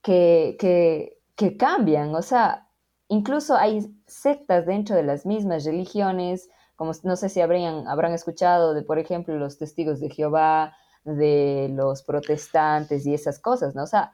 que, 0.01 0.57
que, 0.59 1.18
que 1.37 1.59
cambian. 1.59 2.14
O 2.14 2.22
sea, 2.22 2.70
incluso 3.09 3.55
hay 3.55 3.95
sectas 4.07 4.64
dentro 4.64 4.97
de 4.97 5.03
las 5.03 5.26
mismas 5.26 5.66
religiones, 5.66 6.49
como 6.77 6.93
no 7.03 7.16
sé 7.16 7.29
si 7.29 7.41
habrían, 7.41 7.87
habrán 7.89 8.12
escuchado 8.12 8.75
de, 8.75 8.83
por 8.83 8.99
ejemplo, 8.99 9.37
los 9.37 9.59
testigos 9.59 10.01
de 10.01 10.11
Jehová, 10.11 10.75
de 11.05 11.70
los 11.72 12.03
protestantes 12.03 13.07
y 13.07 13.14
esas 13.14 13.39
cosas, 13.39 13.75
¿no? 13.75 13.85
O 13.85 13.87
sea, 13.87 14.12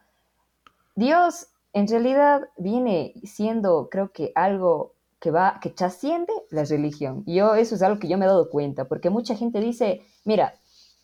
Dios 0.94 1.48
en 1.72 1.86
realidad 1.86 2.42
viene 2.56 3.14
siendo, 3.22 3.88
creo 3.90 4.12
que 4.12 4.32
algo 4.34 4.94
que 5.20 5.30
va, 5.30 5.58
que 5.61 5.70
trasciende 5.70 6.32
la 6.50 6.64
religión. 6.64 7.22
Yo, 7.26 7.54
eso 7.54 7.74
es 7.74 7.82
algo 7.82 8.00
que 8.00 8.08
yo 8.08 8.18
me 8.18 8.24
he 8.24 8.28
dado 8.28 8.50
cuenta, 8.50 8.86
porque 8.86 9.11
mucha 9.11 9.36
gente 9.36 9.61
dice, 9.61 10.02
mira, 10.24 10.54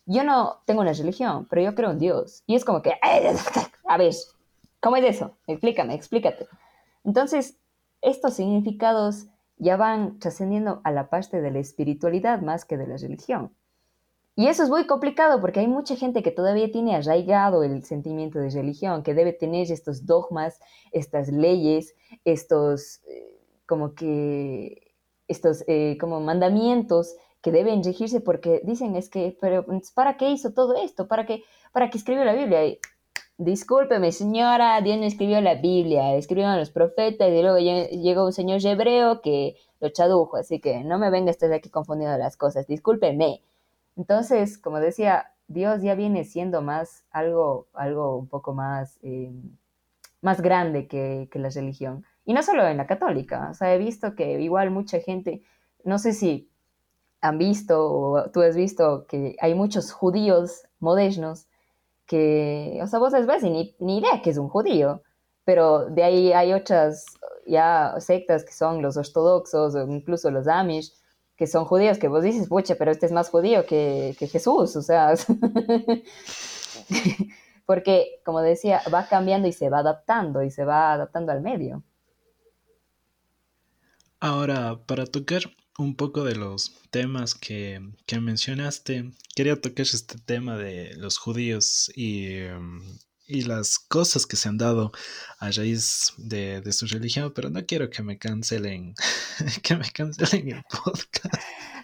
yo 0.05 0.23
no 0.23 0.61
tengo 0.65 0.81
una 0.81 0.93
religión, 0.93 1.47
pero 1.49 1.61
yo 1.61 1.75
creo 1.75 1.91
en 1.91 1.99
Dios. 1.99 2.43
Y 2.47 2.55
es 2.55 2.65
como 2.65 2.81
que, 2.81 2.93
a 3.01 3.97
ver, 3.97 4.15
¿cómo 4.79 4.95
es 4.97 5.15
eso? 5.15 5.37
Explícame, 5.47 5.93
explícate. 5.93 6.47
Entonces, 7.03 7.57
estos 8.01 8.33
significados 8.33 9.27
ya 9.57 9.77
van 9.77 10.19
trascendiendo 10.19 10.81
a 10.83 10.91
la 10.91 11.09
parte 11.09 11.41
de 11.41 11.51
la 11.51 11.59
espiritualidad 11.59 12.41
más 12.41 12.65
que 12.65 12.77
de 12.77 12.87
la 12.87 12.97
religión. 12.97 13.53
Y 14.35 14.47
eso 14.47 14.61
es 14.61 14.69
muy 14.69 14.85
complicado 14.85 15.41
porque 15.41 15.61
hay 15.61 15.67
mucha 15.67 15.95
gente 15.95 16.21
que 16.21 16.29
todavía 16.29 16.71
tiene 16.71 16.95
arraigado 16.95 17.63
el 17.63 17.83
sentimiento 17.83 18.37
de 18.37 18.51
religión, 18.51 19.01
que 19.01 19.15
debe 19.15 19.33
tener 19.33 19.71
estos 19.71 20.05
dogmas, 20.05 20.59
estas 20.91 21.29
leyes, 21.29 21.95
estos 22.23 23.01
eh, 23.07 23.39
como 23.65 23.95
que 23.95 24.93
estos 25.27 25.63
eh, 25.67 25.97
como 25.99 26.19
mandamientos 26.19 27.15
que 27.41 27.51
deben 27.51 27.83
regirse 27.83 28.21
porque 28.21 28.61
dicen 28.63 28.95
es 28.95 29.09
que, 29.09 29.35
pero 29.41 29.65
¿para 29.95 30.17
qué 30.17 30.29
hizo 30.29 30.53
todo 30.53 30.75
esto? 30.75 31.07
¿Para 31.07 31.25
qué, 31.25 31.43
para 31.71 31.89
qué 31.89 31.97
escribió 31.97 32.23
la 32.23 32.33
Biblia? 32.33 32.63
Y, 32.63 32.79
Discúlpeme, 33.39 34.11
señora, 34.11 34.81
Dios 34.81 34.97
no 34.97 35.03
escribió 35.05 35.39
la 35.41 35.53
Biblia, 35.53 36.15
escribieron 36.15 36.57
los 36.57 36.71
profetas 36.71 37.29
y 37.29 37.41
luego 37.43 37.59
llegó 37.59 38.25
un 38.25 38.33
señor 38.33 38.65
hebreo 38.65 39.21
que 39.21 39.55
lo 39.79 39.91
tradujo, 39.91 40.37
así 40.37 40.59
que 40.59 40.83
no 40.83 40.97
me 40.97 41.11
venga 41.11 41.29
estar 41.29 41.53
aquí 41.53 41.69
confundiendo 41.69 42.17
las 42.17 42.35
cosas, 42.35 42.65
discúlpeme. 42.65 43.43
Entonces, 43.95 44.57
como 44.57 44.79
decía, 44.79 45.33
Dios 45.47 45.83
ya 45.83 45.93
viene 45.93 46.23
siendo 46.23 46.63
más 46.63 47.05
algo, 47.11 47.67
algo 47.73 48.17
un 48.17 48.27
poco 48.27 48.55
más, 48.55 48.97
eh, 49.03 49.31
más 50.21 50.41
grande 50.41 50.87
que, 50.87 51.29
que 51.31 51.37
la 51.37 51.49
religión. 51.49 52.05
Y 52.25 52.33
no 52.33 52.41
solo 52.41 52.67
en 52.67 52.77
la 52.77 52.87
católica, 52.87 53.49
o 53.51 53.53
sea, 53.53 53.71
he 53.71 53.77
visto 53.77 54.15
que 54.15 54.41
igual 54.41 54.71
mucha 54.71 54.99
gente, 54.99 55.43
no 55.83 55.99
sé 55.99 56.13
si 56.13 56.49
han 57.21 57.37
visto 57.37 57.87
o 57.87 58.31
tú 58.31 58.41
has 58.41 58.55
visto 58.55 59.05
que 59.05 59.35
hay 59.39 59.53
muchos 59.53 59.91
judíos 59.91 60.63
modernos 60.79 61.47
que, 62.07 62.79
o 62.81 62.87
sea, 62.87 62.99
vos 62.99 63.13
ves 63.13 63.43
y 63.43 63.49
ni, 63.49 63.75
ni 63.79 63.99
idea 63.99 64.21
que 64.23 64.31
es 64.31 64.37
un 64.37 64.49
judío, 64.49 65.03
pero 65.43 65.85
de 65.85 66.03
ahí 66.03 66.33
hay 66.33 66.53
otras 66.53 67.05
ya 67.45 67.95
sectas 67.99 68.43
que 68.43 68.53
son 68.53 68.81
los 68.81 68.97
ortodoxos 68.97 69.75
o 69.75 69.87
incluso 69.87 70.31
los 70.31 70.47
amish, 70.47 70.93
que 71.35 71.47
son 71.47 71.65
judíos, 71.65 71.99
que 71.99 72.07
vos 72.07 72.23
dices, 72.23 72.47
pucha, 72.47 72.75
pero 72.75 72.91
este 72.91 73.05
es 73.05 73.11
más 73.11 73.29
judío 73.29 73.65
que, 73.65 74.15
que 74.17 74.27
Jesús, 74.27 74.75
o 74.75 74.81
sea, 74.81 75.13
porque, 77.65 78.21
como 78.25 78.41
decía, 78.41 78.81
va 78.91 79.07
cambiando 79.07 79.47
y 79.47 79.53
se 79.53 79.69
va 79.69 79.79
adaptando 79.79 80.41
y 80.41 80.49
se 80.49 80.65
va 80.65 80.93
adaptando 80.93 81.31
al 81.31 81.41
medio. 81.41 81.83
Ahora, 84.19 84.79
para 84.87 85.05
tocar 85.05 85.43
un 85.77 85.95
poco 85.95 86.23
de 86.23 86.35
los 86.35 86.73
temas 86.89 87.35
que, 87.35 87.81
mencionaste, 88.19 89.11
quería 89.35 89.61
tocar 89.61 89.85
este 89.85 90.17
tema 90.17 90.57
de 90.57 90.93
los 90.95 91.17
judíos 91.17 91.91
y, 91.95 92.33
em, 92.33 92.81
y 93.27 93.41
las 93.41 93.77
cosas 93.77 94.25
que 94.25 94.37
se 94.37 94.49
han 94.49 94.57
dado 94.57 94.91
a 95.39 95.51
raíz 95.51 96.13
de, 96.17 96.63
su 96.71 96.87
religión, 96.87 97.31
pero 97.35 97.49
no 97.49 97.65
quiero 97.65 97.89
que 97.89 98.01
me 98.01 98.17
cancelen, 98.17 98.95
que 99.63 99.75
me 99.75 99.89
cancelen 99.91 100.49
el 100.49 100.63
podcast. 100.63 101.35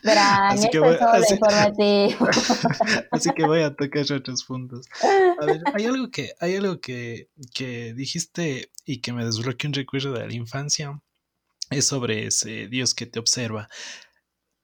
así, 0.03 0.69
que 0.71 0.79
voy, 0.79 0.95
así, 0.99 1.35
así, 3.11 3.29
que 3.35 3.45
voy 3.45 3.61
a 3.61 3.75
tocar 3.75 4.11
otros 4.11 4.43
puntos. 4.45 4.87
A 5.39 5.45
ver, 5.45 5.61
hay 5.73 5.85
algo 5.85 6.09
que, 6.09 6.33
hay 6.39 6.55
algo 6.55 6.79
que, 6.79 7.29
que 7.53 7.93
dijiste 7.93 8.71
y 8.85 9.01
que 9.01 9.13
me 9.13 9.23
desbloqueó 9.23 9.67
un 9.67 9.73
recuerdo 9.73 10.13
de 10.13 10.27
la 10.27 10.33
infancia 10.33 10.99
es 11.73 11.87
sobre 11.87 12.27
ese 12.27 12.67
Dios 12.67 12.93
que 12.93 13.05
te 13.05 13.19
observa. 13.19 13.69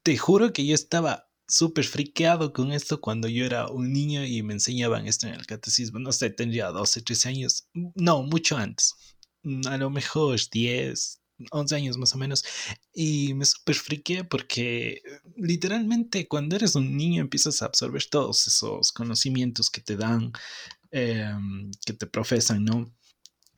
Te 0.04 0.18
juro 0.18 0.54
que 0.54 0.66
yo 0.66 0.76
estaba 0.76 1.30
súper 1.48 1.86
friqueado 1.86 2.54
con 2.54 2.72
esto 2.72 3.02
cuando 3.02 3.28
yo 3.28 3.46
era 3.46 3.68
un 3.68 3.92
niño 3.92 4.24
y 4.26 4.44
me 4.44 4.54
enseñaban 4.54 5.08
esto 5.08 5.28
en 5.28 5.34
el 5.34 5.46
catecismo. 5.46 6.00
No 6.00 6.12
sé, 6.12 6.30
tendría 6.30 6.68
12, 6.68 7.02
13 7.02 7.30
años. 7.30 7.68
No, 7.96 8.24
mucho 8.24 8.58
antes. 8.58 8.94
A 9.66 9.78
lo 9.78 9.90
mejor 9.90 10.40
10, 10.52 11.22
11 11.52 11.76
años 11.76 11.98
más 11.98 12.14
o 12.16 12.18
menos. 12.18 12.44
Y 12.94 13.34
me 13.34 13.46
súper 13.46 13.76
friqué 13.76 14.24
porque 14.24 15.02
literalmente 15.36 16.28
cuando 16.28 16.56
eres 16.56 16.76
un 16.76 16.96
niño 16.96 17.22
empiezas 17.22 17.62
a 17.62 17.66
absorber 17.66 18.06
todos 18.06 18.48
esos 18.48 18.92
conocimientos 18.92 19.70
que 19.70 19.82
te 19.82 19.98
dan, 19.98 20.32
em, 20.92 21.72
que 21.86 21.94
te 21.94 22.08
profesan, 22.08 22.64
¿no? 22.66 22.94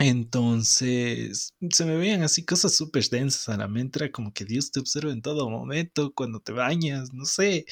Entonces, 0.04 1.54
se 1.70 1.86
me 1.86 1.95
veían 1.95 2.24
así 2.24 2.43
cosas 2.43 2.74
súper 2.74 3.08
densas 3.10 3.49
a 3.49 3.58
la 3.58 3.68
mente, 3.68 4.12
como 4.12 4.34
que 4.34 4.45
Dios 4.45 4.72
te 4.72 4.80
observa 4.80 5.12
en 5.12 5.22
todo 5.22 5.47
momento, 5.47 6.12
cuando 6.16 6.39
te 6.39 6.54
bañas, 6.54 7.14
no 7.14 7.26
sé, 7.26 7.66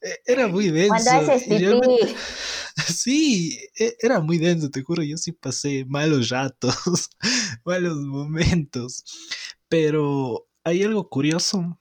e, 0.00 0.18
era 0.24 0.46
muy 0.46 0.68
denso. 0.70 0.94
Cuando 0.94 1.32
haces 1.32 1.42
pipí. 1.42 2.14
Sí, 2.86 3.58
e, 3.76 3.96
era 4.00 4.20
muy 4.20 4.38
denso, 4.38 4.70
te 4.70 4.82
juro, 4.82 5.02
yo 5.02 5.16
sí 5.16 5.32
pasé 5.32 5.84
malos 5.86 6.28
ratos, 6.28 7.10
malos 7.64 7.96
momentos, 7.96 9.04
pero 9.68 10.46
hay 10.62 10.84
algo 10.84 11.08
curioso, 11.08 11.80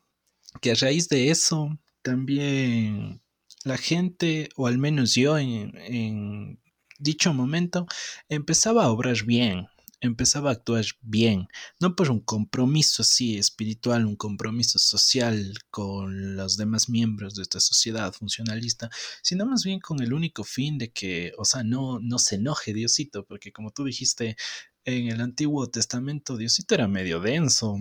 que 0.61 0.71
a 0.71 0.75
raíz 0.75 1.09
de 1.09 1.29
eso, 1.29 1.77
también 2.01 3.21
la 3.63 3.77
gente, 3.77 4.49
o 4.55 4.65
al 4.65 4.79
menos 4.79 5.13
yo 5.13 5.37
en, 5.37 5.77
en 5.77 6.59
dicho 6.97 7.33
momento, 7.35 7.85
empezaba 8.29 8.85
a 8.85 8.91
obrar 8.91 9.23
bien 9.25 9.67
empezaba 10.01 10.49
a 10.49 10.53
actuar 10.53 10.83
bien, 11.01 11.47
no 11.79 11.95
por 11.95 12.11
un 12.11 12.19
compromiso 12.19 13.03
así 13.03 13.37
espiritual, 13.37 14.05
un 14.05 14.15
compromiso 14.15 14.79
social 14.79 15.53
con 15.69 16.35
los 16.35 16.57
demás 16.57 16.89
miembros 16.89 17.35
de 17.35 17.43
esta 17.43 17.59
sociedad 17.59 18.11
funcionalista, 18.11 18.89
sino 19.21 19.45
más 19.45 19.63
bien 19.63 19.79
con 19.79 20.01
el 20.01 20.13
único 20.13 20.43
fin 20.43 20.77
de 20.77 20.91
que, 20.91 21.33
o 21.37 21.45
sea, 21.45 21.63
no, 21.63 21.99
no 21.99 22.19
se 22.19 22.35
enoje 22.35 22.73
Diosito, 22.73 23.25
porque 23.25 23.53
como 23.53 23.71
tú 23.71 23.85
dijiste, 23.85 24.35
en 24.83 25.07
el 25.07 25.21
Antiguo 25.21 25.69
Testamento 25.69 26.35
Diosito 26.35 26.75
era 26.75 26.87
medio 26.87 27.19
denso, 27.19 27.77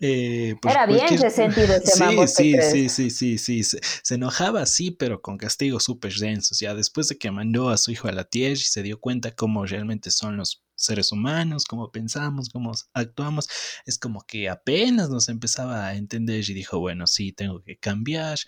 eh, 0.00 0.54
pues, 0.60 0.74
Era 0.74 0.86
bien 0.86 1.18
resentido 1.18 1.74
ese 1.74 2.26
sí, 2.26 2.26
sí, 2.28 2.88
sí, 2.88 2.88
sí, 2.88 3.10
sí, 3.10 3.38
sí, 3.38 3.62
se, 3.64 3.80
se, 4.02 4.14
enojaba, 4.14 4.64
sí, 4.66 4.92
pero 4.92 5.20
con 5.20 5.36
castigos 5.36 5.84
súper 5.84 6.14
densos. 6.14 6.60
Ya 6.60 6.74
después 6.74 7.08
de 7.08 7.18
que 7.18 7.30
mandó 7.30 7.68
a 7.68 7.76
su 7.78 7.90
hijo 7.90 8.08
a 8.08 8.12
la 8.12 8.24
tierra 8.24 8.52
y 8.52 8.56
se 8.56 8.82
dio 8.82 9.00
cuenta 9.00 9.34
cómo 9.34 9.66
realmente 9.66 10.10
son 10.10 10.36
los 10.36 10.61
seres 10.84 11.12
humanos, 11.12 11.64
cómo 11.64 11.90
pensamos, 11.90 12.48
cómo 12.50 12.72
actuamos, 12.92 13.48
es 13.86 13.98
como 13.98 14.22
que 14.26 14.48
apenas 14.48 15.10
nos 15.10 15.28
empezaba 15.28 15.86
a 15.86 15.94
entender 15.96 16.44
y 16.48 16.54
dijo, 16.54 16.78
bueno, 16.78 17.06
sí, 17.06 17.32
tengo 17.32 17.62
que 17.62 17.78
cambiar, 17.78 18.38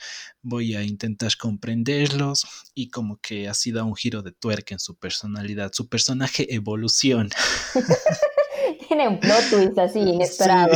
voy 0.42 0.74
a 0.74 0.82
intentar 0.82 1.36
comprenderlos 1.36 2.46
y 2.74 2.90
como 2.90 3.18
que 3.18 3.48
ha 3.48 3.54
sido 3.54 3.84
un 3.84 3.94
giro 3.94 4.22
de 4.22 4.32
tuerca 4.32 4.74
en 4.74 4.80
su 4.80 4.96
personalidad, 4.96 5.72
su 5.72 5.88
personaje 5.88 6.52
evoluciona. 6.54 7.34
Tiene 8.88 9.08
un 9.08 9.20
plot 9.20 9.50
twist 9.50 9.78
así 9.78 9.98
inesperado. 10.00 10.74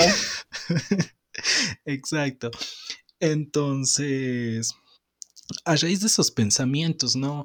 Exacto. 1.85 2.51
Entonces, 3.21 4.75
a 5.65 5.77
raíz 5.77 6.01
de 6.01 6.07
esos 6.07 6.31
pensamientos, 6.31 7.17
¿no? 7.17 7.45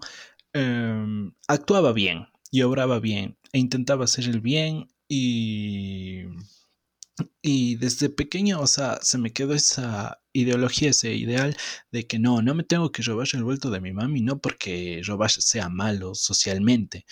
Em, 0.54 1.34
actuaba 1.48 1.94
bien 1.94 2.28
y 2.52 2.62
obraba 2.62 3.00
bien 3.00 3.38
e 3.54 3.60
intentaba 3.60 4.06
hacer 4.06 4.26
el 4.26 4.42
bien 4.42 4.90
y, 5.08 6.24
y 7.42 7.76
desde 7.76 8.10
pequeño, 8.10 8.60
o 8.60 8.68
sea, 8.68 9.00
se 9.02 9.18
me 9.18 9.32
quedó 9.32 9.54
esa 9.54 10.20
ideología, 10.34 10.90
ese 10.90 11.14
ideal 11.16 11.56
de 11.92 12.08
que 12.08 12.20
no, 12.20 12.42
no 12.42 12.56
me 12.56 12.64
tengo 12.64 12.92
que 12.92 13.04
robar 13.04 13.28
el 13.34 13.44
vuelto 13.44 13.70
de 13.70 13.82
mi 13.82 13.94
mami, 13.94 14.22
no 14.22 14.40
porque 14.40 15.02
robar 15.06 15.32
sea 15.32 15.70
malo 15.70 16.16
socialmente, 16.16 17.06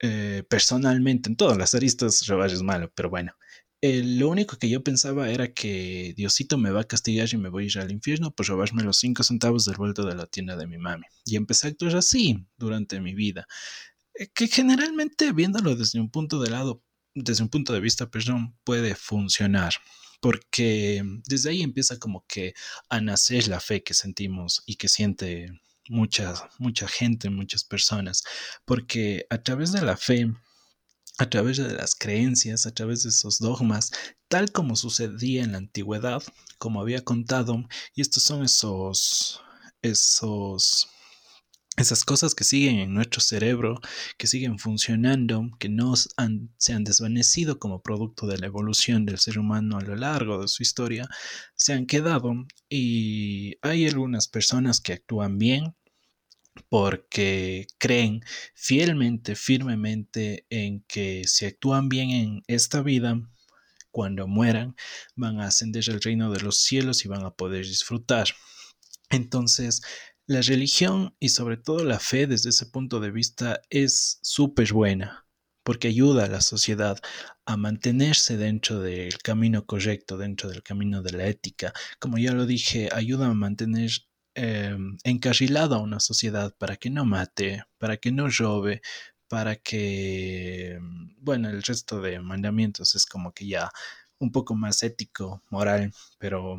eh, 0.00 0.44
personalmente, 0.48 1.30
en 1.30 1.36
todas 1.36 1.56
las 1.58 1.74
aristas 1.74 2.26
robar 2.26 2.50
es 2.50 2.62
malo, 2.62 2.90
pero 2.94 3.10
bueno. 3.10 3.32
Eh, 3.82 4.02
lo 4.04 4.30
único 4.30 4.56
que 4.58 4.68
yo 4.70 4.82
pensaba 4.82 5.30
era 5.30 5.52
que 5.52 6.14
Diosito 6.16 6.58
me 6.58 6.70
va 6.70 6.80
a 6.82 6.84
castigar 6.84 7.28
y 7.32 7.36
me 7.36 7.50
voy 7.50 7.64
a 7.64 7.66
ir 7.66 7.78
al 7.78 7.92
infierno 7.92 8.32
por 8.32 8.46
robarme 8.46 8.82
los 8.82 8.98
cinco 8.98 9.22
centavos 9.22 9.66
del 9.66 9.76
vuelto 9.76 10.04
de 10.06 10.14
la 10.14 10.26
tienda 10.26 10.56
de 10.56 10.66
mi 10.66 10.78
mami. 10.78 11.04
Y 11.26 11.36
empecé 11.36 11.66
a 11.68 11.70
actuar 11.70 11.96
así 11.96 12.46
durante 12.56 13.00
mi 13.00 13.14
vida. 13.14 13.46
Eh, 14.18 14.28
que 14.34 14.48
generalmente 14.48 15.32
viéndolo 15.32 15.76
desde 15.76 16.00
un 16.00 16.10
punto 16.10 16.40
de 16.40 16.50
lado, 16.50 16.82
desde 17.14 17.42
un 17.42 17.48
punto 17.50 17.72
de 17.72 17.80
vista, 17.80 18.10
perdón, 18.10 18.56
puede 18.64 18.94
funcionar. 18.94 19.74
porque 20.20 21.02
desde 21.26 21.50
ahí 21.50 21.62
empieza 21.62 21.98
como 21.98 22.24
que 22.26 22.54
a 22.88 23.00
nacer 23.00 23.48
la 23.48 23.60
fe 23.60 23.82
que 23.82 23.94
sentimos 23.94 24.62
y 24.66 24.76
que 24.76 24.88
siente 24.88 25.52
mucha, 25.88 26.34
mucha 26.58 26.88
gente, 26.88 27.30
muchas 27.30 27.64
personas, 27.64 28.24
porque 28.64 29.26
a 29.30 29.38
través 29.42 29.72
de 29.72 29.82
la 29.82 29.96
fe, 29.96 30.32
a 31.18 31.28
través 31.30 31.58
de 31.58 31.72
las 31.74 31.94
creencias, 31.94 32.66
a 32.66 32.72
través 32.72 33.02
de 33.02 33.10
esos 33.10 33.38
dogmas, 33.38 33.92
tal 34.28 34.50
como 34.52 34.76
sucedía 34.76 35.44
en 35.44 35.52
la 35.52 35.58
antigüedad, 35.58 36.22
como 36.58 36.80
había 36.80 37.04
contado, 37.04 37.64
y 37.94 38.00
estos 38.00 38.22
son 38.22 38.42
esos, 38.44 39.40
esos 39.82 40.88
esas 41.76 42.04
cosas 42.04 42.34
que 42.34 42.44
siguen 42.44 42.78
en 42.78 42.94
nuestro 42.94 43.20
cerebro, 43.20 43.80
que 44.16 44.26
siguen 44.26 44.58
funcionando, 44.58 45.48
que 45.58 45.68
no 45.68 45.94
se 45.96 46.72
han 46.72 46.84
desvanecido 46.84 47.58
como 47.58 47.82
producto 47.82 48.26
de 48.26 48.38
la 48.38 48.46
evolución 48.46 49.04
del 49.04 49.18
ser 49.18 49.38
humano 49.38 49.78
a 49.78 49.82
lo 49.82 49.94
largo 49.96 50.40
de 50.40 50.48
su 50.48 50.62
historia, 50.62 51.08
se 51.54 51.74
han 51.74 51.86
quedado 51.86 52.32
y 52.68 53.56
hay 53.62 53.86
algunas 53.86 54.28
personas 54.28 54.80
que 54.80 54.94
actúan 54.94 55.38
bien 55.38 55.74
porque 56.70 57.66
creen 57.78 58.22
fielmente, 58.54 59.36
firmemente 59.36 60.46
en 60.48 60.82
que 60.88 61.24
si 61.26 61.44
actúan 61.44 61.90
bien 61.90 62.10
en 62.10 62.42
esta 62.46 62.80
vida, 62.80 63.20
cuando 63.90 64.26
mueran, 64.26 64.76
van 65.14 65.40
a 65.40 65.46
ascender 65.46 65.84
al 65.88 66.02
reino 66.02 66.30
de 66.30 66.40
los 66.40 66.58
cielos 66.58 67.04
y 67.04 67.08
van 67.08 67.24
a 67.24 67.30
poder 67.30 67.64
disfrutar. 67.64 68.28
Entonces, 69.10 69.82
la 70.26 70.40
religión 70.40 71.14
y 71.20 71.30
sobre 71.30 71.56
todo 71.56 71.84
la 71.84 71.98
fe 72.00 72.26
desde 72.26 72.50
ese 72.50 72.66
punto 72.66 73.00
de 73.00 73.10
vista 73.10 73.60
es 73.70 74.18
súper 74.22 74.72
buena 74.72 75.26
porque 75.66 75.88
ayuda 75.88 76.26
a 76.26 76.28
la 76.28 76.42
sociedad 76.42 76.98
a 77.44 77.56
mantenerse 77.56 78.36
dentro 78.36 78.80
del 78.80 79.18
camino 79.18 79.66
correcto, 79.66 80.16
dentro 80.16 80.48
del 80.48 80.62
camino 80.62 81.02
de 81.02 81.12
la 81.12 81.26
ética. 81.26 81.72
Como 81.98 82.18
ya 82.18 82.32
lo 82.32 82.46
dije, 82.46 82.88
ayuda 82.92 83.26
a 83.26 83.34
mantener 83.34 83.90
eh, 84.36 84.76
encarrilada 85.02 85.76
a 85.76 85.80
una 85.80 85.98
sociedad 85.98 86.54
para 86.56 86.76
que 86.76 86.88
no 86.88 87.04
mate, 87.04 87.64
para 87.78 87.96
que 87.96 88.12
no 88.12 88.28
robe, 88.28 88.80
para 89.28 89.56
que, 89.56 90.78
bueno, 91.18 91.48
el 91.50 91.62
resto 91.64 92.00
de 92.00 92.20
mandamientos 92.20 92.94
es 92.94 93.04
como 93.04 93.32
que 93.32 93.48
ya 93.48 93.70
un 94.18 94.30
poco 94.30 94.54
más 94.54 94.84
ético, 94.84 95.42
moral, 95.50 95.92
pero 96.18 96.58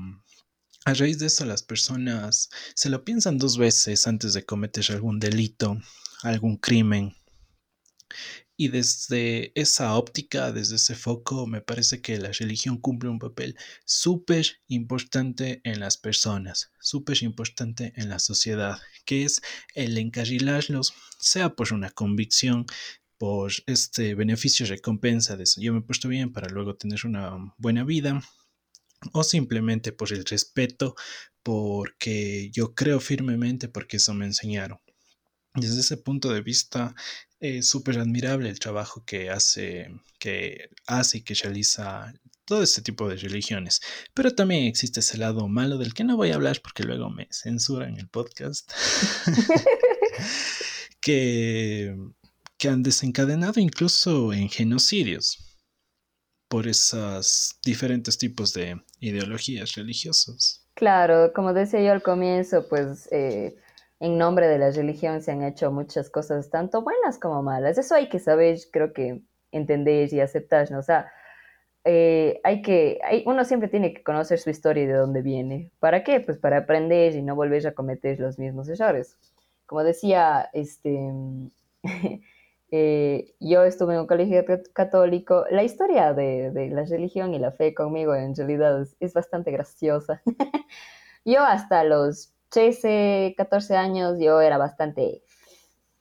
a 0.88 0.94
raíz 0.94 1.20
de 1.20 1.26
eso 1.26 1.44
las 1.44 1.64
personas 1.64 2.50
se 2.74 2.90
lo 2.90 3.04
piensan 3.04 3.38
dos 3.38 3.58
veces 3.58 4.08
antes 4.08 4.34
de 4.34 4.46
cometer 4.46 4.86
algún 4.92 5.20
delito, 5.20 5.78
algún 6.24 6.56
crimen. 6.56 7.14
Y 8.56 8.70
desde 8.70 9.52
esa 9.60 9.96
óptica, 9.96 10.54
desde 10.54 10.78
ese 10.78 10.96
foco, 10.96 11.46
me 11.46 11.60
parece 11.60 12.02
que 12.02 12.18
la 12.18 12.32
religión 12.32 12.78
cumple 12.78 13.10
un 13.10 13.20
papel 13.20 13.58
súper 13.84 14.62
importante 14.70 15.60
en 15.66 15.82
las 15.82 15.98
personas, 15.98 16.72
súper 16.80 17.22
importante 17.22 17.92
en 17.98 18.08
la 18.08 18.20
sociedad, 18.20 18.80
que 19.04 19.24
es 19.24 19.42
el 19.76 19.98
encarrilarlos, 19.98 20.94
sea 21.20 21.54
por 21.54 21.74
una 21.74 21.90
convicción, 21.90 22.66
por 23.18 23.52
este 23.66 24.16
beneficio 24.16 24.66
recompensa 24.66 25.36
de. 25.36 25.44
Yo 25.58 25.74
me 25.74 25.80
he 25.80 25.84
puesto 25.84 26.08
bien 26.08 26.32
para 26.32 26.48
luego 26.48 26.76
tener 26.78 27.06
una 27.06 27.54
buena 27.58 27.84
vida, 27.84 28.22
o 29.14 29.24
simplemente 29.24 29.92
por 29.92 30.12
el 30.14 30.26
respeto, 30.26 30.96
porque 31.44 32.50
yo 32.52 32.74
creo 32.74 33.00
firmemente 33.00 33.68
porque 33.68 33.98
eso 33.98 34.14
me 34.14 34.26
enseñaron. 34.26 34.80
Desde 35.54 35.80
ese 35.80 35.98
punto 35.98 36.32
de 36.32 36.42
vista, 36.42 36.94
es 37.40 37.68
súper 37.68 38.00
admirable 38.00 38.50
el 38.50 38.60
trabajo 38.60 39.04
que 39.06 39.30
hace, 39.30 39.90
que 40.20 40.70
hace 40.86 41.20
y 41.20 41.22
que 41.22 41.36
realiza 41.36 42.14
todo 42.46 42.64
este 42.64 42.82
tipo 42.82 43.08
de 43.10 43.16
religiones. 43.16 43.82
Pero 44.14 44.34
también 44.36 44.66
existe 44.66 45.00
ese 45.00 45.18
lado 45.18 45.48
malo 45.48 45.78
del 45.78 45.94
que 45.94 46.04
no 46.04 46.16
voy 46.16 46.32
a 46.32 46.36
hablar 46.36 46.62
porque 46.62 46.84
luego 46.84 47.10
me 47.10 47.28
censuran 47.32 47.98
el 47.98 48.08
podcast. 48.08 48.72
que, 51.02 51.96
que 52.58 52.70
han 52.70 52.84
desencadenado 52.84 53.60
incluso 53.60 54.34
en 54.34 54.50
genocidios 54.50 55.47
por 56.48 56.68
esos 56.68 57.60
diferentes 57.64 58.18
tipos 58.18 58.54
de 58.54 58.82
ideologías 59.00 59.76
religiosas. 59.76 60.66
Claro, 60.74 61.34
como 61.34 61.54
decía 61.54 61.82
yo 61.82 61.92
al 61.92 62.04
comienzo, 62.04 62.68
pues 62.70 63.12
eh, 63.12 63.56
en 64.00 64.18
nombre 64.18 64.48
de 64.48 64.60
la 64.60 64.72
religión 64.72 65.22
se 65.22 65.32
han 65.32 65.44
hecho 65.44 65.72
muchas 65.72 66.10
cosas, 66.10 66.50
tanto 66.50 66.82
buenas 66.82 67.18
como 67.20 67.42
malas. 67.42 67.78
Eso 67.78 67.96
hay 67.96 68.10
que 68.10 68.20
saber, 68.20 68.58
creo 68.72 68.94
que 68.94 69.22
entender 69.52 70.14
y 70.14 70.20
aceptar, 70.20 70.70
¿no? 70.72 70.80
O 70.80 70.84
sea, 70.84 71.12
eh, 71.84 72.40
hay 72.44 72.62
que, 72.62 73.00
hay, 73.04 73.24
uno 73.26 73.44
siempre 73.46 73.70
tiene 73.70 73.94
que 73.94 74.04
conocer 74.04 74.40
su 74.40 74.50
historia 74.50 74.84
y 74.84 74.88
de 74.88 74.94
dónde 74.94 75.22
viene. 75.22 75.72
¿Para 75.80 76.04
qué? 76.04 76.20
Pues 76.20 76.38
para 76.38 76.58
aprender 76.60 77.16
y 77.16 77.22
no 77.22 77.36
volver 77.36 77.66
a 77.66 77.74
cometer 77.74 78.20
los 78.20 78.38
mismos 78.38 78.70
errores. 78.70 79.18
Como 79.66 79.84
decía, 79.84 80.50
este... 80.54 81.12
Eh, 82.70 83.34
yo 83.40 83.64
estuve 83.64 83.94
en 83.94 84.02
un 84.02 84.08
colegio 84.08 84.44
católico. 84.74 85.46
La 85.52 85.64
historia 85.64 86.14
de, 86.14 86.52
la 86.72 86.84
religión 86.84 87.34
y 87.34 87.40
la 87.40 87.52
fe 87.52 87.74
conmigo 87.74 88.14
en 88.16 88.36
realidad 88.36 88.86
es, 89.00 89.14
bastante 89.14 89.52
graciosa. 89.52 90.22
yo 91.26 91.42
hasta 91.42 91.84
los 91.84 92.34
13, 92.50 93.36
14 93.38 93.76
años 93.76 94.18
yo 94.20 94.42
era 94.42 94.58
bastante 94.58 95.24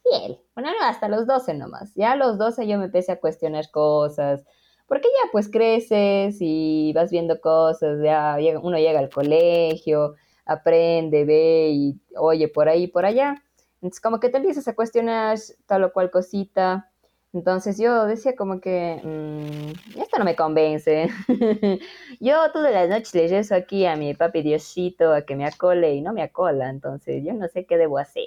fiel. 0.02 0.40
Bueno, 0.54 0.70
no, 0.70 0.86
hasta 0.86 1.08
los 1.08 1.26
12 1.26 1.54
nomás. 1.54 1.94
Ya 1.94 2.12
a 2.12 2.16
los 2.16 2.38
12 2.38 2.66
yo 2.66 2.78
me 2.78 2.86
empecé 2.86 3.12
a 3.12 3.20
cuestionar 3.20 3.70
cosas. 3.70 4.44
Porque 4.88 5.08
ya 5.08 5.30
pues 5.32 5.48
creces 5.50 6.36
y 6.40 6.92
vas 6.94 7.10
viendo 7.10 7.40
cosas, 7.40 7.98
ya 8.04 8.38
uno 8.62 8.78
llega 8.78 9.00
al 9.00 9.10
colegio, 9.10 10.14
aprende, 10.44 11.24
ve 11.24 11.70
y 11.72 12.00
oye 12.16 12.48
por 12.48 12.68
ahí, 12.68 12.86
por 12.86 13.04
allá. 13.04 13.42
Entonces, 13.86 14.00
como 14.00 14.18
que 14.18 14.30
te 14.30 14.38
empiezas 14.38 14.66
a 14.66 14.74
cuestionar 14.74 15.38
tal 15.66 15.84
o 15.84 15.92
cual 15.92 16.10
cosita. 16.10 16.90
Entonces 17.32 17.78
yo 17.78 18.06
decía 18.06 18.34
como 18.34 18.60
que, 18.60 19.00
mm, 19.00 20.00
esto 20.00 20.18
no 20.18 20.24
me 20.24 20.34
convence. 20.34 21.08
yo 22.20 22.50
todas 22.52 22.72
las 22.72 22.88
noches 22.88 23.14
le 23.14 23.28
rezo 23.28 23.54
aquí 23.54 23.86
a 23.86 23.94
mi 23.94 24.12
papi 24.14 24.42
Diosito 24.42 25.12
a 25.14 25.22
que 25.22 25.36
me 25.36 25.46
acole 25.46 25.94
y 25.94 26.00
no 26.00 26.12
me 26.12 26.22
acola. 26.22 26.68
Entonces 26.68 27.22
yo 27.24 27.32
no 27.34 27.46
sé 27.46 27.64
qué 27.64 27.76
debo 27.76 27.98
hacer. 27.98 28.24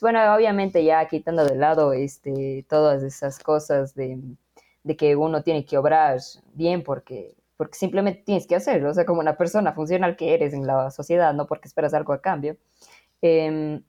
Bueno, 0.00 0.34
obviamente 0.34 0.84
ya 0.84 1.06
quitando 1.06 1.44
de 1.44 1.54
lado 1.54 1.92
este, 1.92 2.66
todas 2.68 3.04
esas 3.04 3.38
cosas 3.38 3.94
de, 3.94 4.18
de 4.82 4.96
que 4.96 5.14
uno 5.14 5.44
tiene 5.44 5.64
que 5.64 5.78
obrar 5.78 6.18
bien 6.54 6.82
porque, 6.82 7.36
porque 7.56 7.78
simplemente 7.78 8.22
tienes 8.24 8.48
que 8.48 8.56
hacerlo. 8.56 8.90
O 8.90 8.94
sea, 8.94 9.06
como 9.06 9.20
una 9.20 9.36
persona 9.36 9.72
funcional 9.74 10.16
que 10.16 10.34
eres 10.34 10.54
en 10.54 10.66
la 10.66 10.90
sociedad, 10.90 11.32
no 11.34 11.46
porque 11.46 11.68
esperas 11.68 11.94
algo 11.94 12.12
a 12.12 12.20
cambio. 12.20 12.56
Eh, 13.22 13.80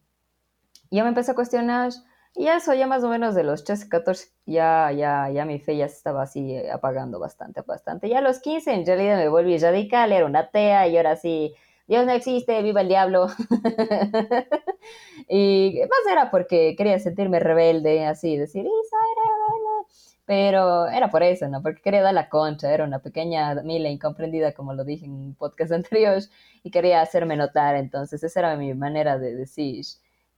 yo 0.92 1.04
me 1.04 1.10
empecé 1.10 1.32
a 1.32 1.36
cuestionar, 1.36 1.92
y 2.36 2.48
eso 2.48 2.74
ya 2.74 2.88
más 2.88 3.04
o 3.04 3.10
menos 3.10 3.36
de 3.36 3.44
los 3.44 3.64
13, 3.64 3.90
14, 3.90 4.28
ya, 4.46 4.92
ya, 4.92 5.30
ya 5.30 5.46
mi 5.46 5.60
fe 5.60 5.78
ya 5.78 5.88
se 5.88 5.96
estaba 5.96 6.24
así 6.24 6.54
eh, 6.54 6.72
apagando 6.72 7.20
bastante, 7.20 7.62
bastante. 7.62 8.08
Ya 8.08 8.20
a 8.20 8.22
los 8.22 8.40
15 8.40 8.74
en 8.74 8.86
realidad 8.86 9.18
me 9.18 9.30
volví 9.30 9.58
radical, 9.58 10.12
era 10.12 10.26
una 10.26 10.40
atea 10.40 10.88
y 10.88 10.98
ahora 10.98 11.16
sí, 11.16 11.54
Dios 11.88 12.06
no 12.06 12.12
existe, 12.12 12.62
viva 12.62 12.82
el 12.82 12.88
diablo. 12.88 13.28
y 15.28 15.80
más 15.82 16.12
era 16.12 16.30
porque 16.32 16.76
quería 16.78 17.00
sentirme 17.00 17.40
rebelde, 17.40 18.06
así, 18.06 18.38
decir, 18.38 18.64
soy 18.64 19.10
rebelde. 19.18 19.90
Pero 20.26 20.88
era 20.88 21.10
por 21.10 21.24
eso, 21.24 21.48
¿no? 21.50 21.64
Porque 21.64 21.82
quería 21.82 22.04
dar 22.04 22.14
la 22.14 22.30
concha, 22.30 22.72
era 22.72 22.84
una 22.84 23.00
pequeña 23.00 23.56
mila 23.64 23.90
incomprendida, 23.90 24.54
como 24.54 24.76
lo 24.76 24.84
dije 24.84 25.06
en 25.06 25.14
un 25.14 25.36
podcast 25.36 25.72
anterior, 25.72 26.22
y 26.64 26.70
quería 26.70 27.02
hacerme 27.02 27.36
notar. 27.36 27.76
Entonces, 27.76 28.24
esa 28.24 28.40
era 28.42 28.56
mi 28.56 28.74
manera 28.76 29.18
de 29.18 29.36
decir, 29.36 29.86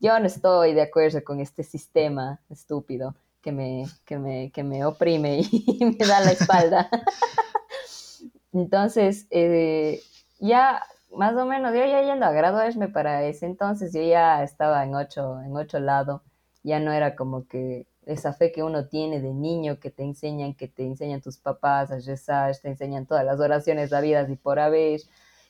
yo 0.02 0.20
no 0.20 0.26
estoy 0.26 0.74
de 0.74 0.82
acuerdo 0.82 1.24
con 1.24 1.40
este 1.40 1.64
sistema 1.64 2.40
estúpido 2.50 3.16
que 3.42 3.52
me, 3.52 3.86
que 4.04 4.18
me, 4.18 4.52
que 4.52 4.64
me 4.64 4.84
oprime 4.84 5.42
y 5.52 5.86
me 6.00 6.06
da 6.06 6.20
la 6.20 6.32
espalda. 6.32 6.90
entonces, 8.52 9.28
eh, 9.30 10.02
ya 10.40 10.84
más 11.16 11.36
o 11.36 11.46
menos, 11.46 11.74
yo 11.74 11.86
ya 11.86 12.02
yendo 12.02 12.26
a 12.26 12.32
graduarme 12.32 12.88
para 12.88 13.24
ese 13.26 13.46
entonces, 13.46 13.94
yo 13.94 14.02
ya 14.02 14.44
estaba 14.44 14.84
en 14.84 14.96
ocho, 14.96 15.40
en 15.42 15.56
ocho 15.56 15.80
lado, 15.80 16.24
ya 16.64 16.80
no 16.80 16.92
era 16.92 17.16
como 17.16 17.48
que 17.48 17.86
esa 18.06 18.34
fe 18.34 18.52
que 18.52 18.64
uno 18.64 18.88
tiene 18.88 19.22
de 19.22 19.34
niño 19.34 19.80
que 19.80 19.92
te 19.92 20.04
enseñan, 20.04 20.56
que 20.56 20.68
te 20.68 20.84
enseñan 20.84 21.22
tus 21.22 21.38
papás 21.38 21.92
a 21.92 22.00
rezar, 22.00 22.56
te 22.58 22.70
enseñan 22.70 23.06
todas 23.06 23.24
las 23.24 23.40
oraciones 23.40 23.92
la 23.92 24.02
vida 24.02 24.26
y 24.28 24.36
por 24.36 24.60
haber, 24.60 25.02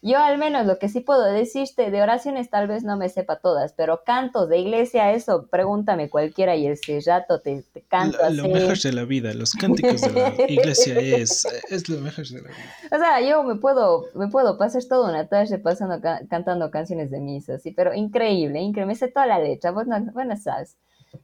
yo 0.04 0.18
al 0.18 0.40
menos 0.40 0.66
lo 0.66 0.80
que 0.80 0.90
sí 0.90 1.02
puedo 1.02 1.24
decirte 1.24 1.92
de 1.92 2.02
oraciones 2.02 2.50
tal 2.50 2.68
vez 2.68 2.84
no 2.84 2.98
me 2.98 3.08
sepa 3.08 3.38
todas, 3.38 3.74
pero 3.74 4.04
cantos 4.04 4.50
de 4.50 4.58
iglesia, 4.58 5.12
eso 5.14 5.48
pregúntame 5.48 6.10
cualquiera 6.10 6.56
y 6.56 6.66
ese 6.66 7.00
rato 7.06 7.40
te, 7.40 7.64
te 7.72 7.82
canto 7.82 8.18
lo, 8.32 8.48
Lo 8.48 8.54
mejor 8.54 8.80
de 8.80 8.94
la 8.94 9.06
vida, 9.06 9.32
los 9.36 9.54
cánticos 9.54 10.02
de 10.02 10.12
la 10.12 10.34
iglesia 10.48 11.00
es, 11.00 11.46
es 11.70 11.88
lo 11.88 12.00
mejor 12.00 12.26
de 12.26 12.42
la 12.42 12.48
vida. 12.48 12.58
O 12.92 12.98
sea, 12.98 13.22
yo 13.22 13.44
me 13.44 13.56
puedo, 13.56 14.06
me 14.16 14.28
puedo 14.28 14.58
pasar 14.58 14.84
toda 14.86 15.10
una 15.10 15.28
tarde 15.28 15.60
pasando, 15.60 16.02
cantando 16.30 16.72
canciones 16.72 17.12
de 17.12 17.20
misa, 17.20 17.60
sí, 17.60 17.72
pero 17.72 17.94
increíble, 17.94 18.60
increíble, 18.60 18.88
me 18.88 18.96
sé 18.96 19.08
toda 19.10 19.28
la 19.28 19.40
letra, 19.40 19.70
vos 19.70 19.86
no, 19.86 20.02
sabes. 20.38 20.78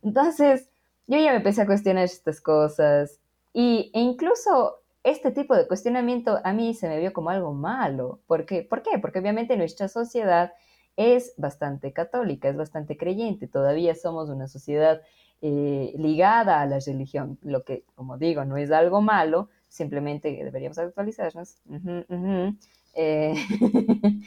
Entonces, 0.03 0.69
yo 1.07 1.17
ya 1.17 1.31
me 1.31 1.37
empecé 1.37 1.63
a 1.63 1.65
cuestionar 1.65 2.03
estas 2.03 2.41
cosas 2.41 3.19
y, 3.53 3.89
e 3.93 4.01
incluso 4.01 4.81
este 5.09 5.31
tipo 5.31 5.55
de 5.55 5.67
cuestionamiento 5.67 6.39
a 6.43 6.53
mí 6.53 6.73
se 6.73 6.89
me 6.89 6.99
vio 6.99 7.13
como 7.13 7.29
algo 7.29 7.53
malo. 7.53 8.19
¿Por 8.27 8.45
qué? 8.45 8.63
¿Por 8.63 8.83
qué? 8.83 8.99
Porque 8.99 9.19
obviamente 9.19 9.55
nuestra 9.55 9.87
sociedad 9.87 10.53
es 10.97 11.33
bastante 11.37 11.93
católica, 11.93 12.49
es 12.49 12.57
bastante 12.57 12.97
creyente, 12.97 13.47
todavía 13.47 13.95
somos 13.95 14.29
una 14.29 14.47
sociedad 14.47 15.01
eh, 15.41 15.93
ligada 15.97 16.59
a 16.59 16.65
la 16.65 16.79
religión, 16.79 17.37
lo 17.43 17.63
que, 17.63 17.85
como 17.95 18.17
digo, 18.17 18.43
no 18.43 18.57
es 18.57 18.71
algo 18.71 19.01
malo, 19.01 19.49
simplemente 19.67 20.29
deberíamos 20.43 20.79
actualizarnos. 20.79 21.61
Eh, 22.95 23.35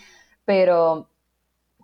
pero 0.45 1.09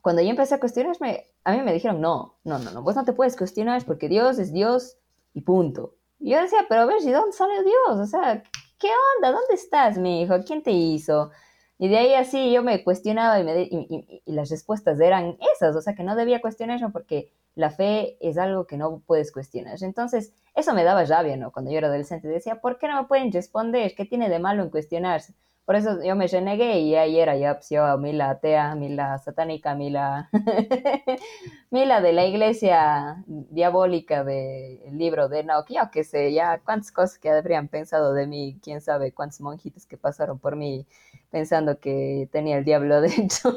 cuando 0.01 0.23
yo 0.23 0.31
empecé 0.31 0.55
a 0.55 0.61
cuestionarme, 0.61 1.27
a 1.43 1.53
mí 1.53 1.63
me 1.63 1.73
dijeron, 1.73 2.01
no, 2.01 2.37
no, 2.45 2.61
no, 2.61 2.71
no, 2.71 2.83
vos 2.83 2.95
no 2.95 3.05
te 3.05 3.13
puedes 3.13 3.37
cuestionar 3.37 3.85
porque 3.85 4.09
Dios 4.09 4.39
es 4.39 4.53
Dios 4.53 4.97
y 5.35 5.41
punto. 5.41 5.97
Y 6.21 6.31
yo 6.31 6.41
decía, 6.41 6.65
pero 6.69 6.83
a 6.83 6.87
ver, 6.87 7.03
¿y 7.03 7.11
dónde 7.11 7.33
sale 7.33 7.63
Dios? 7.65 7.99
O 7.99 8.07
sea, 8.07 8.43
¿qué 8.79 8.89
onda? 9.17 9.33
¿Dónde 9.33 9.55
estás, 9.55 9.99
mi 9.99 10.23
hijo? 10.23 10.35
¿Quién 10.47 10.63
te 10.63 10.71
hizo? 10.71 11.31
Y 11.79 11.89
de 11.89 11.99
ahí 11.99 12.15
así 12.15 12.53
yo 12.53 12.63
me 12.63 12.83
cuestionaba 12.85 13.39
y, 13.39 13.45
me 13.45 13.63
y, 13.63 14.23
las 14.27 14.51
respuestas 14.51 14.99
eran 15.01 15.37
esas, 15.55 15.77
o 15.77 15.83
sea 15.83 15.95
que 15.95 16.03
no 16.05 16.17
debía 16.17 16.41
cuestionarlo 16.41 16.91
porque 16.91 17.33
la 17.55 17.71
fe 17.71 18.17
es 18.21 18.39
algo 18.39 18.67
que 18.67 18.77
no 18.77 19.03
puedes 19.07 19.33
cuestionar. 19.33 19.83
Entonces, 19.83 20.33
eso 20.55 20.75
me 20.75 20.85
daba 20.85 21.05
rabia, 21.05 21.37
¿no? 21.37 21.53
Cuando 21.53 21.71
yo 21.71 21.79
era 21.79 21.89
adolescente 21.89 22.29
decía, 22.29 22.61
¿por 22.61 22.79
qué 22.79 22.89
no 22.89 23.01
me 23.01 23.09
pueden 23.09 23.33
responder? 23.33 23.95
¿Qué 23.95 24.05
tiene 24.05 24.29
de 24.29 24.39
malo 24.39 24.63
en 24.63 24.71
cuestionarse? 24.71 25.35
Por 25.67 25.77
eso 25.77 26.03
yo 26.05 26.15
me 26.17 26.29
renegué 26.29 26.79
y 26.81 26.95
ahí 26.95 27.19
era 27.21 27.37
ya, 27.37 27.55
pues 27.55 27.73
a 27.73 27.97
mí 27.99 28.13
la 28.13 28.31
atea, 28.31 28.75
mí 28.77 28.89
la 28.89 29.19
satánica, 29.19 29.75
mí 29.75 29.91
la, 29.91 30.31
la 31.85 32.01
de 32.01 32.13
la 32.13 32.25
iglesia 32.27 33.25
diabólica 33.27 34.25
del 34.25 34.97
libro 34.97 35.29
de 35.29 35.43
no, 35.45 35.65
yo 35.69 35.91
que 35.93 36.05
sé, 36.05 36.33
ya 36.33 36.61
cuántas 36.61 36.93
cosas 36.93 37.19
que 37.19 37.31
habrían 37.31 37.69
pensado 37.69 38.13
de 38.15 38.27
mí, 38.29 38.59
quién 38.63 38.81
sabe 38.81 39.13
cuántos 39.13 39.41
monjitos 39.41 39.87
que 39.87 39.97
pasaron 39.99 40.39
por 40.39 40.57
mí 40.57 40.87
pensando 41.31 41.81
que 41.81 42.29
tenía 42.33 42.59
el 42.59 42.65
diablo 42.65 43.01
dentro. 43.03 43.53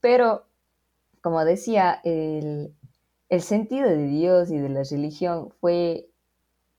Pero, 0.00 0.46
como 1.22 1.44
decía, 1.44 2.00
el, 2.04 2.74
el 3.28 3.42
sentido 3.42 3.88
de 3.88 4.04
Dios 4.08 4.50
y 4.50 4.58
de 4.58 4.68
la 4.70 4.82
religión 4.84 5.50
fue 5.60 6.07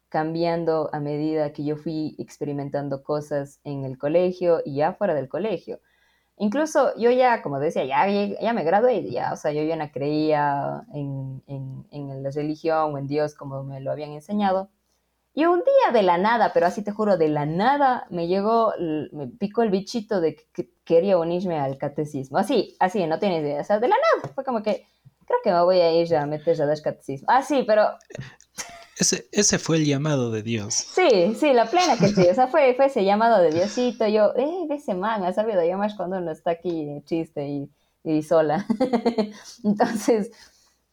cambiando 0.10 0.90
a 0.92 1.00
medida 1.00 1.54
que 1.54 1.64
yo 1.64 1.78
fui 1.78 2.16
experimentando 2.18 3.04
cosas 3.04 3.60
en 3.64 3.86
el 3.86 3.98
colegio 3.98 4.62
y 4.66 4.76
ya 4.76 4.94
fuera 4.94 5.14
del 5.14 5.30
colegio. 5.30 5.80
Incluso 6.38 6.96
yo 6.98 7.12
ya, 7.12 7.42
como 7.42 7.60
decía, 7.60 7.84
ya, 7.86 8.08
ya 8.08 8.54
me 8.54 8.64
gradué, 8.64 9.10
ya, 9.12 9.34
o 9.34 9.36
sea, 9.36 9.52
yo 9.52 9.62
ya 9.64 9.76
no 9.76 9.92
creía 9.92 10.86
en, 10.94 11.44
en, 11.48 12.24
la 12.24 12.32
religión 12.32 12.94
o 12.94 12.98
en 12.98 13.08
Dios 13.08 13.36
como 13.36 13.64
me 13.64 13.82
lo 13.82 13.92
habían 13.92 14.12
enseñado. 14.12 14.70
Y 15.34 15.46
un 15.46 15.60
día 15.60 15.94
de 15.94 16.02
la 16.02 16.18
nada, 16.18 16.52
pero 16.54 16.66
así 16.66 16.82
te 16.82 16.92
juro, 16.92 17.18
de 17.18 17.28
la 17.28 17.46
nada, 17.46 18.08
me 18.10 18.28
llegó, 18.28 18.74
me 19.12 19.28
picó 19.28 19.64
el 19.64 19.70
bichito 19.70 20.22
de 20.22 20.36
que 20.54 20.72
quería 20.86 21.18
unirme 21.18 21.60
al 21.60 21.78
catecismo. 21.78 22.38
Así, 22.38 22.76
así, 22.80 23.06
no 23.06 23.20
tienes 23.20 23.42
idea. 23.42 23.62
O 23.62 23.64
sea, 23.66 23.80
de 23.80 23.90
la 23.90 23.96
nada, 23.96 24.34
fue 24.34 24.44
como 24.46 24.64
que, 24.64 24.88
creo 25.26 25.40
que 25.44 25.52
me 25.52 25.62
voy 25.62 25.82
a 25.82 25.92
ir 25.92 26.16
a 26.16 26.26
meter 26.26 26.62
a 26.62 26.66
dar 26.66 26.82
catecismo. 26.82 27.28
Ah, 27.30 27.44
sí, 27.44 27.64
pero 27.68 27.84
ese, 29.00 29.30
ese 29.32 29.60
fue 29.60 29.78
el 29.78 29.86
llamado 29.86 30.30
de 30.30 30.44
Dios. 30.44 30.74
Sí, 30.74 31.34
sí, 31.36 31.54
la 31.54 31.68
plena 31.68 31.98
que 31.98 32.10
sí. 32.10 32.28
O 32.30 32.36
sea, 32.36 32.48
fue, 32.48 32.74
fue 32.76 32.88
ese 32.88 33.06
llamado 33.06 33.42
de 33.42 33.52
Diosito. 33.52 34.06
Yo, 34.08 34.34
eh, 34.36 34.68
ese 34.72 34.94
man, 34.94 35.24
ha 35.24 35.32
sabido 35.32 35.64
llamar 35.64 35.92
cuando 35.96 36.18
uno 36.18 36.32
está 36.32 36.52
aquí 36.52 37.02
chiste 37.06 37.48
y, 37.48 37.70
y 38.04 38.22
sola. 38.24 38.66
Entonces, 39.64 40.32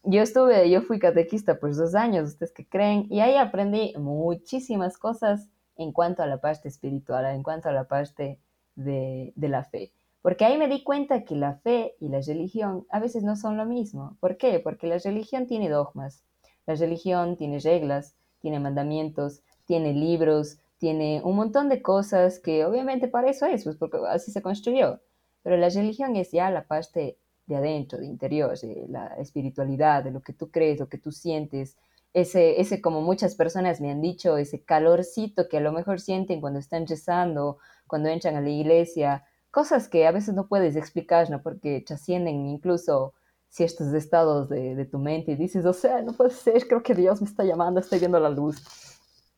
yo 0.04 0.22
estuve, 0.22 0.70
yo 0.70 0.82
fui 0.82 1.00
catequista 1.00 1.58
por 1.58 1.74
dos 1.74 1.96
años, 1.96 2.28
ustedes 2.28 2.52
que 2.52 2.64
creen, 2.64 3.08
y 3.10 3.18
ahí 3.18 3.34
aprendí 3.34 3.92
muchísimas 3.98 4.98
cosas 4.98 5.48
en 5.76 5.90
cuanto 5.90 6.22
a 6.22 6.26
la 6.26 6.40
parte 6.40 6.68
espiritual, 6.68 7.26
en 7.26 7.42
cuanto 7.42 7.68
a 7.68 7.72
la 7.72 7.88
parte 7.88 8.38
de, 8.76 9.32
de 9.34 9.48
la 9.48 9.64
fe. 9.64 9.92
Porque 10.22 10.44
ahí 10.44 10.58
me 10.58 10.68
di 10.68 10.84
cuenta 10.84 11.24
que 11.24 11.34
la 11.34 11.56
fe 11.56 11.96
y 11.98 12.08
la 12.08 12.20
religión 12.20 12.86
a 12.88 13.00
veces 13.00 13.24
no 13.24 13.34
son 13.34 13.56
lo 13.56 13.66
mismo. 13.66 14.16
¿Por 14.20 14.36
qué? 14.36 14.60
Porque 14.60 14.86
la 14.86 14.98
religión 14.98 15.48
tiene 15.48 15.68
dogmas 15.68 16.22
la 16.66 16.74
religión 16.74 17.36
tiene 17.36 17.58
reglas, 17.60 18.14
tiene 18.40 18.60
mandamientos, 18.60 19.42
tiene 19.64 19.92
libros, 19.92 20.58
tiene 20.78 21.20
un 21.24 21.36
montón 21.36 21.68
de 21.68 21.82
cosas 21.82 22.38
que 22.38 22.64
obviamente 22.64 23.08
para 23.08 23.30
eso 23.30 23.46
es, 23.46 23.64
pues 23.64 23.76
porque 23.76 23.98
así 24.08 24.30
se 24.30 24.42
construyó. 24.42 25.00
Pero 25.42 25.56
la 25.56 25.68
religión 25.68 26.16
es 26.16 26.32
ya 26.32 26.50
la 26.50 26.66
parte 26.66 27.18
de 27.46 27.56
adentro, 27.56 27.98
de 27.98 28.06
interior, 28.06 28.58
de 28.58 28.86
la 28.88 29.06
espiritualidad, 29.18 30.02
de 30.04 30.10
lo 30.10 30.20
que 30.20 30.32
tú 30.32 30.50
crees, 30.50 30.80
lo 30.80 30.88
que 30.88 30.98
tú 30.98 31.12
sientes, 31.12 31.76
ese, 32.12 32.60
ese 32.60 32.80
como 32.80 33.02
muchas 33.02 33.34
personas 33.34 33.80
me 33.80 33.90
han 33.90 34.00
dicho, 34.00 34.38
ese 34.38 34.62
calorcito 34.62 35.48
que 35.48 35.58
a 35.58 35.60
lo 35.60 35.70
mejor 35.70 36.00
sienten 36.00 36.40
cuando 36.40 36.58
están 36.58 36.86
rezando, 36.86 37.58
cuando 37.86 38.08
entran 38.08 38.36
a 38.36 38.40
la 38.40 38.48
iglesia, 38.48 39.24
cosas 39.50 39.86
que 39.88 40.06
a 40.06 40.12
veces 40.12 40.34
no 40.34 40.48
puedes 40.48 40.76
explicar, 40.76 41.28
¿no? 41.30 41.42
Porque 41.42 41.82
trascienden 41.86 42.46
incluso 42.46 43.12
ciertos 43.56 43.94
estados 43.94 44.50
de, 44.50 44.84
tu 44.84 44.98
mente 44.98 45.32
y 45.32 45.34
dices, 45.34 45.64
o 45.64 45.72
sea, 45.72 46.02
no 46.02 46.12
puede 46.12 46.30
ser, 46.30 46.66
creo 46.68 46.82
que 46.82 46.94
Dios 46.94 47.22
me 47.22 47.26
está 47.26 47.42
llamando, 47.42 47.80
estoy 47.80 47.98
viendo 47.98 48.20
la 48.20 48.28
luz 48.28 48.62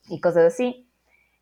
y 0.09 0.21
cosas 0.21 0.53
así. 0.53 0.91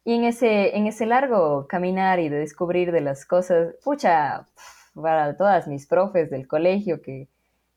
Y 0.05 0.13
en 0.15 0.25
ese, 0.25 0.77
en 0.77 0.87
ese 0.87 1.07
largo 1.07 1.67
caminar 1.67 2.21
y 2.21 2.29
de 2.29 2.39
descubrir 2.39 2.93
de 2.93 3.01
las 3.01 3.25
cosas, 3.25 3.75
pucha, 3.83 4.47
para 4.95 5.37
todas 5.39 5.67
mis 5.67 5.87
profes 5.87 6.31
del 6.31 6.47
colegio 6.47 7.01
que, 7.01 7.29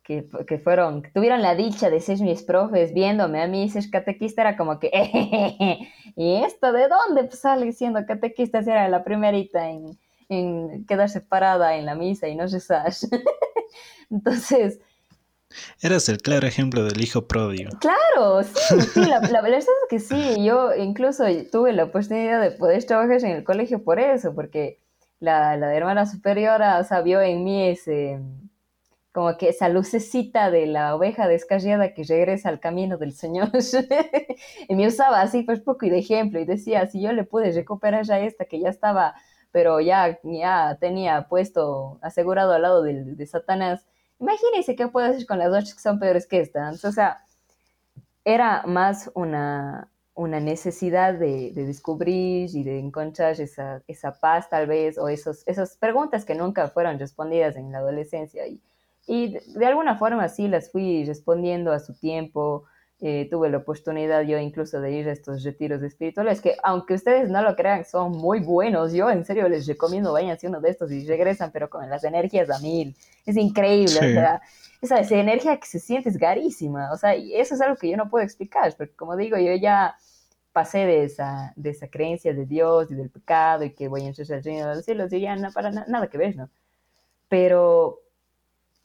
que, 0.03 0.27
que, 0.45 0.59
fueron, 0.59 1.01
tuvieron 1.13 1.41
la 1.41 1.55
dicha 1.55 1.89
de 1.89 2.01
ser 2.01 2.19
mis 2.19 2.43
profes 2.43 2.93
viéndome 2.93 3.41
a 3.41 3.47
mí 3.47 3.69
ser 3.69 3.89
catequista, 3.89 4.41
era 4.41 4.57
como 4.57 4.79
que, 4.79 4.91
¿y 6.17 6.43
esto 6.43 6.73
de 6.73 6.89
dónde 6.89 7.31
sale 7.31 7.71
siendo 7.71 8.05
catequista? 8.05 8.61
Si 8.63 8.69
era 8.69 8.89
la 8.89 9.05
primerita 9.05 9.69
en, 9.69 9.97
en 10.27 10.85
quedarse 10.85 11.21
parada 11.21 11.77
en 11.77 11.85
la 11.85 11.95
misa 11.95 12.27
y 12.27 12.35
no 12.35 12.45
rezar. 12.47 12.91
Entonces, 14.11 14.79
Eras 15.81 16.09
el 16.09 16.17
claro 16.17 16.47
ejemplo 16.47 16.83
del 16.83 17.01
hijo 17.01 17.27
pródigo. 17.27 17.71
Claro, 17.79 18.43
sí, 18.43 18.81
sí, 18.93 19.05
la, 19.05 19.19
verdad 19.19 19.59
es 19.59 19.67
que 19.89 19.99
sí, 19.99 20.43
yo 20.43 20.75
incluso 20.75 21.23
tuve 21.51 21.73
la 21.73 21.85
oportunidad 21.85 22.41
de 22.41 22.51
poder 22.51 22.83
trabajar 22.85 23.23
en 23.23 23.37
el 23.37 23.43
colegio 23.43 23.83
por 23.83 23.99
eso, 23.99 24.35
porque 24.35 24.79
la, 25.19 25.57
la 25.57 25.73
hermana 25.73 26.05
superiora, 26.05 26.79
o 26.79 27.03
vio 27.03 27.21
en 27.21 27.43
mí 27.43 27.67
ese, 27.67 28.19
como 29.11 29.37
que 29.37 29.49
esa 29.49 29.69
lucecita 29.69 30.51
de 30.51 30.67
la 30.67 30.95
oveja 30.95 31.27
descarriada 31.27 31.93
que 31.93 32.03
regresa 32.03 32.49
al 32.49 32.59
camino 32.59 32.97
del 32.97 33.13
Señor. 33.13 33.49
y 34.67 34.75
me 34.75 34.87
usaba 34.87 35.21
así, 35.21 35.43
pues 35.43 35.59
poco 35.59 35.85
y 35.85 35.89
de 35.89 35.99
ejemplo, 35.99 36.39
y 36.39 36.45
decía, 36.45 36.87
si 36.87 37.01
yo 37.01 37.11
le 37.11 37.23
pude 37.23 37.51
recuperar 37.51 38.09
a 38.11 38.19
esta 38.19 38.45
que 38.45 38.59
ya 38.59 38.69
estaba, 38.69 39.15
pero 39.51 39.79
ya, 39.79 40.19
ya 40.23 40.77
tenía 40.79 41.27
puesto 41.27 41.97
asegurado 42.01 42.53
al 42.53 42.61
lado 42.61 42.83
de, 42.83 43.03
de 43.03 43.25
Satanás, 43.25 43.88
Imagínense 44.20 44.76
qué 44.76 44.88
puedo 44.88 45.07
hacer 45.07 45.26
con 45.26 45.39
las 45.39 45.47
otras 45.47 45.74
que 45.74 45.82
son 45.82 45.99
peores 45.99 46.28
que 46.28 46.41
estas. 46.41 46.84
O 46.84 46.91
sea, 46.91 47.26
era 48.26 48.63
más 48.65 49.09
una, 49.15 49.89
una 50.13 50.39
necesidad 50.39 51.13
de, 51.13 51.51
descubrir 51.53 52.49
y 52.53 52.63
de 52.63 52.80
encontrar 52.80 53.39
esa, 53.39 53.82
esa, 53.88 54.20
paz 54.20 54.49
tal 54.49 54.67
vez, 54.67 54.97
o 54.97 55.07
esos, 55.07 55.47
esas 55.47 55.78
preguntas 55.78 56.26
que 56.26 56.36
nunca 56.36 56.67
fueron 56.67 56.99
respondidas 56.99 57.55
en 57.55 57.72
la 57.72 57.78
adolescencia. 57.80 58.45
Y, 58.45 58.61
y 59.07 59.38
de, 59.55 59.65
alguna 59.65 59.97
forma 59.97 60.28
sí 60.28 60.47
las 60.47 60.72
fui 60.72 61.05
respondiendo 61.05 61.72
a 61.72 61.80
su 61.80 61.93
tiempo, 61.93 62.65
eh, 63.01 63.29
tuve 63.29 63.49
la 63.49 63.59
oportunidad 63.59 64.23
yo 64.23 64.37
incluso 64.39 64.81
de 64.81 64.91
ir 64.91 65.07
a 65.07 65.13
estos 65.13 65.41
retiros 65.43 65.81
espirituales 65.81 66.41
que 66.41 66.57
aunque 66.63 66.95
ustedes 66.95 67.29
no 67.29 67.41
lo 67.41 67.55
crean 67.55 67.85
son 67.85 68.11
muy 68.11 68.41
buenos. 68.41 68.91
Yo 68.91 69.09
en 69.09 69.23
serio 69.23 69.47
les 69.47 69.67
recomiendo 69.67 70.11
vayan 70.11 70.31
a 70.31 70.47
uno 70.47 70.59
de 70.59 70.69
estos 70.69 70.91
y 70.91 71.07
regresan 71.07 71.51
pero 71.53 71.69
con 71.69 71.89
las 71.89 72.03
energías 72.03 72.49
a 72.49 72.59
mil. 72.59 72.93
Es 73.25 73.37
increíble 73.37 73.95
o 73.95 73.99
sea 74.01 74.41
esa, 74.81 74.99
esa, 74.99 75.15
energía 75.15 75.57
que 75.57 75.67
se 75.67 75.79
siente 75.79 76.09
es 76.09 76.17
garísima 76.17 76.91
o 76.91 76.97
sea 76.97 77.15
y 77.15 77.35
eso 77.35 77.55
es 77.55 77.61
algo 77.61 77.77
que 77.77 77.89
yo 77.89 77.95
no 77.95 78.09
puedo 78.09 78.25
explicar 78.25 78.75
porque 78.77 78.95
como 78.95 79.15
digo 79.15 79.37
yo 79.37 79.53
ya 79.55 79.95
pasé 80.51 80.79
de 80.79 81.03
esa, 81.05 81.53
de 81.55 81.69
esa 81.69 81.87
creencia 81.87 82.33
de 82.33 82.45
Dios 82.45 82.91
y 82.91 82.95
del 82.95 83.09
pecado 83.09 83.63
y 83.63 83.73
que 83.73 83.87
voy 83.87 84.03
a 84.03 84.07
entrar 84.07 84.29
al 84.33 84.43
reino 84.43 84.67
de 84.67 84.75
los 84.75 84.83
cielos 84.83 85.13
y 85.13 85.21
ya 85.21 85.35
no, 85.37 85.51
para 85.53 85.71
nada 85.71 86.07
que 86.07 86.17
ver 86.17 86.35
no 86.35 86.49
pero 87.29 88.01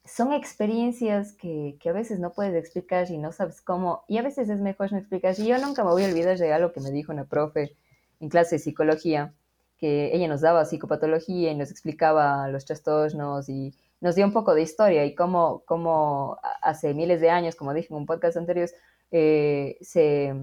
son 0.05 0.33
experiencias 0.33 1.33
que, 1.33 1.77
que, 1.81 1.89
a 1.89 1.93
veces 1.93 2.21
no 2.21 2.33
puedes 2.33 2.55
explicar 2.55 3.11
y 3.11 3.19
no 3.19 3.33
sabes 3.33 3.63
cómo, 3.63 4.05
y 4.07 4.19
a 4.19 4.23
veces 4.23 4.51
es 4.51 4.61
mejor 4.61 4.93
no 4.93 4.99
explicar. 4.99 5.35
Y 5.39 5.47
yo 5.47 5.59
nunca 5.59 5.83
me 5.85 5.91
voy 5.91 6.05
a 6.05 6.09
olvidar 6.09 6.39
de 6.39 6.53
algo 6.53 6.73
que 6.73 6.81
me 6.81 6.91
dijo 6.91 7.13
una 7.13 7.25
profe 7.25 7.77
en 8.21 8.29
clase 8.29 8.57
de 8.57 8.59
psicología, 8.61 9.35
que 9.79 10.15
ella 10.15 10.29
nos 10.29 10.41
daba 10.43 10.65
psicopatología 10.65 11.53
y 11.53 11.57
nos 11.57 11.71
explicaba 11.71 12.49
los 12.49 12.65
trastornos 12.65 13.49
y 13.49 13.75
nos 14.01 14.15
dio 14.15 14.27
un 14.27 14.33
poco 14.33 14.55
de 14.55 14.63
historia 14.63 15.05
y 15.05 15.15
cómo, 15.15 15.63
cómo 15.67 16.39
hace 16.63 16.95
miles 16.95 17.21
de 17.21 17.31
años, 17.31 17.57
como 17.57 17.73
dije 17.73 17.89
en 17.91 17.97
un 17.97 18.07
podcast 18.07 18.37
anterior, 18.37 18.69
eh, 19.11 19.79
se, 19.81 20.35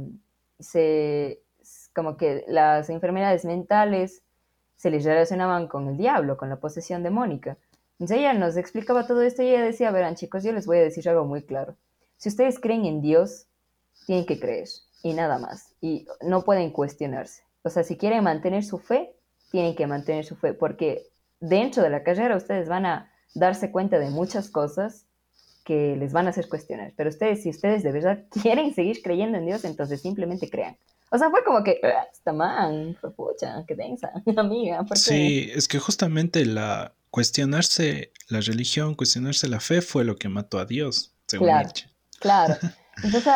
se, 0.59 1.41
como 1.93 2.17
que 2.17 2.43
las 2.47 2.89
enfermedades 2.89 3.45
mentales 3.45 4.23
se 4.75 4.89
les 4.89 5.03
relacionaban 5.03 5.67
con 5.67 5.87
el 5.87 5.97
diablo, 5.97 6.37
con 6.37 6.49
la 6.49 6.59
posesión 6.59 7.03
demónica. 7.03 7.57
Entonces 8.01 8.17
ella 8.17 8.33
nos 8.33 8.57
explicaba 8.57 9.05
todo 9.05 9.21
esto 9.21 9.43
y 9.43 9.49
ella 9.49 9.61
decía, 9.61 9.91
verán 9.91 10.15
chicos, 10.15 10.43
yo 10.43 10.51
les 10.53 10.65
voy 10.65 10.77
a 10.77 10.81
decir 10.81 11.07
algo 11.07 11.23
muy 11.23 11.43
claro. 11.43 11.77
Si 12.17 12.29
ustedes 12.29 12.59
creen 12.59 12.85
en 12.85 12.99
Dios, 12.99 13.45
tienen 14.07 14.25
que 14.25 14.39
creer 14.39 14.67
y 15.03 15.13
nada 15.13 15.37
más. 15.37 15.75
Y 15.81 16.07
no 16.19 16.43
pueden 16.43 16.71
cuestionarse. 16.71 17.43
O 17.61 17.69
sea, 17.69 17.83
si 17.83 17.97
quieren 17.97 18.23
mantener 18.23 18.63
su 18.63 18.79
fe, 18.79 19.13
tienen 19.51 19.75
que 19.75 19.85
mantener 19.85 20.25
su 20.25 20.35
fe, 20.35 20.55
porque 20.55 21.03
dentro 21.39 21.83
de 21.83 21.91
la 21.91 22.01
carrera 22.01 22.35
ustedes 22.37 22.67
van 22.67 22.87
a 22.87 23.11
darse 23.35 23.69
cuenta 23.69 23.99
de 23.99 24.09
muchas 24.09 24.49
cosas 24.49 25.05
que 25.63 25.95
les 25.95 26.11
van 26.11 26.25
a 26.25 26.31
hacer 26.31 26.49
cuestionar. 26.49 26.93
Pero 26.97 27.11
ustedes, 27.11 27.43
si 27.43 27.51
ustedes 27.51 27.83
de 27.83 27.91
verdad 27.91 28.23
quieren 28.41 28.73
seguir 28.73 29.03
creyendo 29.03 29.37
en 29.37 29.45
Dios, 29.45 29.63
entonces 29.63 30.01
simplemente 30.01 30.49
crean. 30.49 30.75
O 31.11 31.19
sea, 31.19 31.29
fue 31.29 31.43
como 31.43 31.63
que, 31.63 31.79
ah, 31.83 32.07
está 32.11 32.33
man, 32.33 32.97
pucha, 33.15 33.63
qué 33.67 33.75
densa, 33.75 34.11
amiga. 34.37 34.83
Sí, 34.95 35.51
es 35.53 35.67
que 35.67 35.77
justamente 35.77 36.47
la 36.47 36.95
cuestionarse 37.11 38.13
la 38.29 38.39
religión, 38.39 38.95
cuestionarse 38.95 39.47
la 39.47 39.59
fe 39.59 39.81
fue 39.81 40.05
lo 40.05 40.15
que 40.15 40.29
mató 40.29 40.57
a 40.57 40.65
Dios, 40.65 41.13
según 41.27 41.49
claro, 41.49 41.69
Claro. 42.19 42.55
Entonces, 43.03 43.33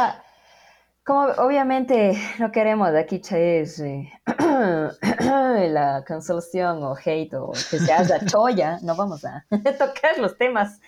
como 1.03 1.25
obviamente 1.37 2.17
no 2.39 2.51
queremos 2.51 2.89
aquí 2.95 3.21
es 3.31 3.79
eh, 3.79 4.09
la 5.69 6.03
cancelación 6.05 6.83
o 6.83 6.95
hate 6.95 7.33
o 7.35 7.51
que 7.51 7.77
se 7.77 7.93
haga 7.93 8.25
choya, 8.25 8.79
no 8.81 8.95
vamos 8.95 9.23
a 9.23 9.45
tocar 9.77 10.17
los 10.17 10.37
temas 10.37 10.79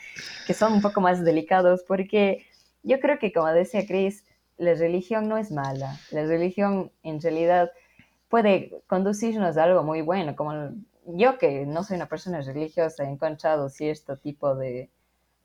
que 0.47 0.53
son 0.53 0.73
un 0.73 0.81
poco 0.81 1.01
más 1.01 1.23
delicados 1.23 1.83
porque 1.88 2.47
yo 2.81 2.99
creo 2.99 3.19
que 3.19 3.31
como 3.31 3.47
decía 3.47 3.85
Chris, 3.85 4.23
la 4.57 4.73
religión 4.73 5.27
no 5.27 5.38
es 5.38 5.51
mala, 5.51 5.99
la 6.09 6.25
religión 6.25 6.91
en 7.03 7.21
realidad 7.21 7.71
puede 8.27 8.71
conducirnos 8.88 9.55
a 9.57 9.63
algo 9.65 9.83
muy 9.83 10.01
bueno, 10.01 10.35
como 10.35 10.71
yo 11.08 11.38
que 11.38 11.66
no 11.66 11.84
soy 11.84 11.95
una 11.95 12.10
persona 12.10 12.41
religiosa 12.41 13.03
he 13.03 13.10
encontrado 13.10 13.70
cierto 13.70 14.18
tipo 14.18 14.55
de, 14.55 14.89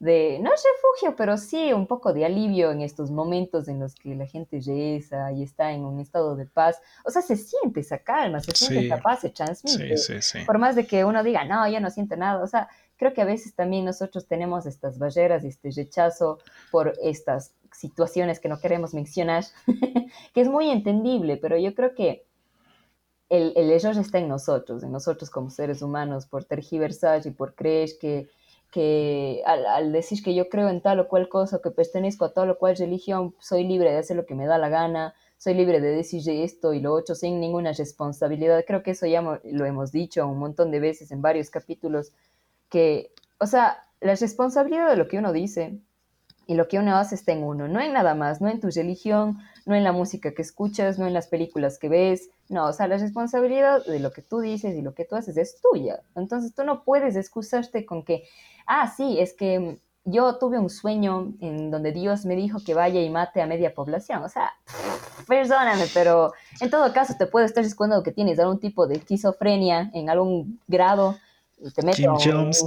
de, 0.03 0.41
no 0.41 0.53
es 0.53 0.65
refugio, 0.75 1.15
pero 1.17 1.39
sí 1.39 1.73
un 1.73 1.87
poco 1.87 2.13
de 2.13 2.25
alivio 2.25 2.73
en 2.73 2.81
estos 2.81 3.13
momentos 3.13 3.69
en 3.69 3.79
los 3.79 3.95
que 3.95 4.17
la 4.17 4.27
gente 4.27 4.61
reza 4.67 5.31
y 5.31 5.45
está 5.45 5.73
en 5.73 5.85
un 5.85 6.01
estado 6.01 6.35
de 6.35 6.47
paz. 6.47 6.81
O 7.05 7.11
sea, 7.11 7.23
se 7.23 7.37
siente 7.37 7.81
esa 7.81 7.99
calma, 7.99 8.41
se 8.41 8.51
siente 8.51 8.87
esa 8.87 8.99
paz, 8.99 9.21
se 9.21 9.31
transmite. 9.31 9.97
Sí, 9.97 10.21
sí, 10.21 10.39
Por 10.45 10.59
más 10.59 10.75
de 10.75 10.87
que 10.87 11.05
uno 11.05 11.23
diga, 11.23 11.45
no, 11.45 11.69
yo 11.69 11.79
no 11.81 11.89
siento 11.91 12.17
nada. 12.17 12.43
O 12.43 12.49
sea, 12.49 12.69
creo 12.97 13.13
que 13.13 13.23
a 13.23 13.27
veces 13.27 13.55
también 13.55 13.85
nosotros 13.85 14.27
tenemos 14.27 14.67
estas 14.67 14.99
barreras 14.99 15.45
y 15.45 15.49
este 15.49 15.71
rechazo 15.71 16.39
por 16.73 16.95
estas 17.01 17.55
situaciones 17.71 18.41
que 18.41 18.49
no 18.49 18.59
queremos 18.59 18.95
mencionar, 18.95 19.45
que 20.35 20.41
es 20.41 20.49
muy 20.49 20.69
entendible, 20.71 21.37
pero 21.37 21.57
yo 21.57 21.77
creo 21.77 21.95
que 21.95 22.27
el, 23.33 23.53
el 23.57 23.71
error 23.71 23.97
está 23.99 24.19
en 24.19 24.29
nosotros, 24.29 24.83
en 24.83 24.93
nosotros 24.93 25.31
como 25.31 25.51
seres 25.51 25.83
humanos, 25.83 26.27
por 26.27 26.45
tergiversar 26.45 27.27
y 27.27 27.31
por 27.31 27.55
creer 27.55 27.91
que 28.01 28.29
que 28.73 29.43
al, 29.45 29.93
decir 29.93 30.23
que 30.23 30.35
yo 30.35 30.49
creo 30.49 30.69
en 30.71 30.81
tal 30.81 30.99
o 30.99 31.07
cual 31.07 31.29
cosa, 31.29 31.61
que 31.63 31.71
pertenezco 31.71 32.25
a 32.25 32.33
tal 32.33 32.51
o 32.51 32.59
cual 32.59 32.75
religión, 32.75 33.35
soy 33.39 33.65
libre 33.65 33.93
de 33.93 33.99
hacer 33.99 34.17
lo 34.17 34.25
que 34.25 34.35
me 34.35 34.47
da 34.47 34.57
la 34.57 34.71
gana, 34.71 35.15
soy 35.37 35.55
libre 35.55 35.81
de 35.81 35.89
decir 35.89 36.23
esto 36.27 36.73
y 36.73 36.81
lo 36.81 36.95
otro 36.95 37.15
sin 37.15 37.39
ninguna 37.39 37.73
responsabilidad. 37.73 38.65
Creo 38.67 38.83
que 38.83 38.93
eso 38.93 39.07
ya 39.07 39.21
lo 39.21 39.65
hemos 39.67 39.93
dicho 39.93 40.27
un 40.27 40.39
montón 40.39 40.71
de 40.71 40.81
veces 40.81 41.11
en 41.13 41.21
varios 41.21 41.51
capítulos, 41.51 42.13
que, 42.71 43.13
o 43.39 43.47
sea, 43.47 43.85
la 44.01 44.15
responsabilidad 44.15 44.89
de 44.89 44.97
lo 44.97 45.07
que 45.07 45.19
uno 45.19 45.33
dice 45.33 45.79
y 46.47 46.55
lo 46.55 46.69
que 46.69 46.79
uno 46.79 46.97
hace 46.97 47.15
está 47.15 47.33
en 47.33 47.43
uno, 47.45 47.69
no 47.69 47.81
en 47.81 47.93
nada 47.93 48.15
más, 48.15 48.41
no 48.41 48.49
en 48.49 48.61
tu 48.61 48.69
religión, 48.71 49.39
no 49.67 49.75
en 49.75 49.85
la 49.85 49.93
música 49.93 50.33
que 50.33 50.43
escuchas, 50.43 50.99
no 50.99 51.07
en 51.07 51.15
las 51.15 51.29
películas 51.29 51.79
que 51.79 51.89
ves, 51.89 52.31
no, 52.49 52.67
o 52.67 52.73
sea, 52.73 52.89
la 52.89 52.99
responsabilidad 52.99 53.85
de 53.85 54.01
lo 54.01 54.13
que 54.13 54.23
tú 54.23 54.41
dices 54.41 54.77
y 54.77 54.83
lo 54.83 54.95
que 54.95 55.05
tú 55.05 55.17
haces 55.17 55.37
es 55.37 55.61
tuya. 55.61 56.01
Entonces 56.15 56.55
tú 56.55 56.65
no 56.65 56.85
puedes 56.85 57.17
excusarte 57.17 57.87
con 57.87 58.05
que, 58.05 58.25
ah, 58.67 58.93
sí, 58.95 59.19
es 59.21 59.35
que 59.35 59.79
yo 60.05 60.37
tuve 60.39 60.59
un 60.59 60.69
sueño 60.69 61.33
en 61.41 61.71
donde 61.71 61.93
Dios 61.93 62.25
me 62.25 62.35
dijo 62.35 62.59
que 62.65 62.75
vaya 62.75 63.01
y 63.01 63.09
mate 63.09 63.41
a 63.41 63.47
media 63.47 63.75
población. 63.75 64.23
O 64.25 64.29
sea, 64.29 64.53
perdóname, 65.29 65.85
pero 65.95 66.33
en 66.61 66.71
todo 66.71 66.93
caso 66.93 67.15
te 67.17 67.27
puedo 67.27 67.47
estar 67.47 67.63
diciendo 67.63 68.03
que 68.03 68.13
tienes 68.13 68.39
algún 68.39 68.59
tipo 68.59 68.87
de 68.87 68.97
esquizofrenia 68.97 69.91
en 69.95 70.11
algún 70.11 70.61
grado 70.67 71.17
te 71.71 71.93
Kim 71.93 72.11
Jones, 72.19 72.65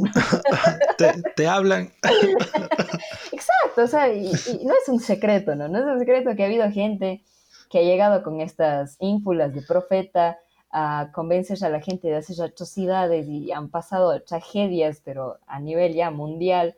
te, 1.36 1.47
hablan. 1.47 1.91
Exacto, 2.03 3.53
y, 3.78 4.65
no 4.65 4.73
es 4.73 4.88
un 4.88 4.99
secreto, 4.99 5.55
¿no? 5.55 5.67
No 5.67 5.80
es 5.80 5.86
un 5.86 5.99
secreto 5.99 6.36
que 6.36 6.43
ha 6.43 6.47
habido 6.47 6.69
gente 6.71 7.23
que 7.69 7.80
ha 7.80 7.84
llegado 7.84 8.23
con 8.23 8.41
estas 8.41 8.97
ínfulas 8.99 9.53
de 9.53 9.61
profeta 9.61 10.38
a 10.71 11.09
convencer 11.13 11.63
a 11.63 11.69
la 11.69 11.82
gente 11.82 12.07
de 12.07 12.17
hacer 12.17 12.41
atrocidades 12.41 13.28
y 13.28 13.51
han 13.51 13.69
pasado 13.69 14.21
tragedias, 14.21 15.01
pero 15.03 15.39
a 15.47 15.59
nivel 15.59 15.93
ya 15.93 16.11
mundial, 16.11 16.76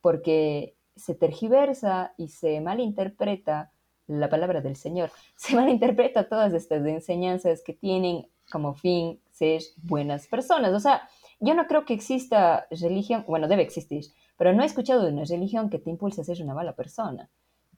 porque 0.00 0.74
se 0.96 1.14
tergiversa 1.14 2.14
y 2.16 2.28
se 2.28 2.60
malinterpreta 2.60 3.72
la 4.06 4.28
palabra 4.28 4.60
del 4.60 4.76
Señor. 4.76 5.10
Se 5.36 5.54
malinterpreta 5.54 6.28
todas 6.28 6.52
estas 6.52 6.84
enseñanzas 6.84 7.62
que 7.62 7.72
tienen 7.72 8.26
como 8.50 8.74
fin 8.74 9.20
ser 9.30 9.62
buenas 9.82 10.26
personas. 10.26 10.72
O 10.72 10.80
sea, 10.80 11.08
yo 11.38 11.54
no 11.54 11.66
creo 11.66 11.84
que 11.84 11.94
exista 11.94 12.66
religión, 12.70 13.24
bueno, 13.26 13.48
debe 13.48 13.62
existir, 13.62 14.04
pero 14.40 14.54
no 14.54 14.62
he 14.62 14.66
escuchado 14.66 15.02
de 15.02 15.12
una 15.12 15.24
religión 15.24 15.68
que 15.68 15.78
te 15.78 15.90
impulse 15.90 16.22
a 16.22 16.24
ser 16.24 16.42
una 16.42 16.54
mala 16.54 16.72
persona. 16.72 17.28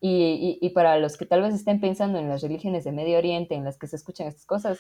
Y, 0.01 0.61
y, 0.61 0.71
para 0.71 0.97
los 0.99 1.17
que 1.17 1.27
tal 1.27 1.43
vez 1.43 1.53
estén 1.55 1.81
pensando 1.81 2.21
en 2.21 2.29
las 2.29 2.41
religiones 2.41 2.85
de 2.85 2.93
Medio 2.93 3.19
Oriente 3.19 3.57
en 3.57 3.65
las 3.65 3.79
que 3.79 3.89
se 3.89 3.97
escuchan 3.97 4.29
estas 4.29 4.47
cosas, 4.47 4.79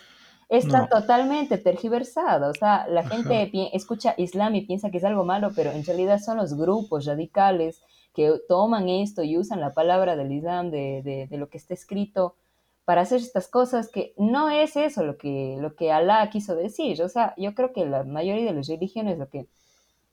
está 0.48 0.86
totalmente 0.86 1.58
tergiversado. 1.58 2.52
O 2.52 2.54
sea, 2.54 2.86
la 2.86 3.02
gente 3.02 3.50
escucha 3.72 4.14
Islam 4.16 4.54
y 4.54 4.64
piensa 4.64 4.92
que 4.92 4.98
es 4.98 5.04
algo 5.04 5.24
malo, 5.24 5.50
pero 5.56 5.72
en 5.72 5.84
realidad 5.84 6.20
son 6.20 6.36
los 6.36 6.54
grupos 6.54 7.04
radicales 7.04 7.82
que 8.14 8.32
toman 8.48 8.88
esto 8.88 9.24
y 9.24 9.36
usan 9.36 9.60
la 9.60 9.74
palabra 9.74 10.14
del 10.14 10.30
Islam, 10.30 10.70
de, 10.70 11.02
de, 11.02 11.26
de 11.26 11.36
lo 11.36 11.48
que 11.48 11.58
está 11.58 11.74
escrito, 11.74 12.36
para 12.84 13.00
hacer 13.00 13.18
estas 13.18 13.48
cosas 13.48 13.88
que 13.88 14.14
no 14.18 14.50
es 14.50 14.76
eso 14.76 15.02
lo 15.02 15.18
que, 15.18 15.56
lo 15.58 15.74
que 15.74 15.90
Alá 15.90 16.30
quiso 16.30 16.54
decir. 16.54 17.02
O 17.02 17.08
sea, 17.08 17.34
yo 17.36 17.56
creo 17.56 17.72
que 17.72 17.84
la 17.86 18.04
mayoría 18.04 18.44
de 18.44 18.54
las 18.54 18.68
religiones 18.68 19.18
lo 19.18 19.28
que 19.28 19.48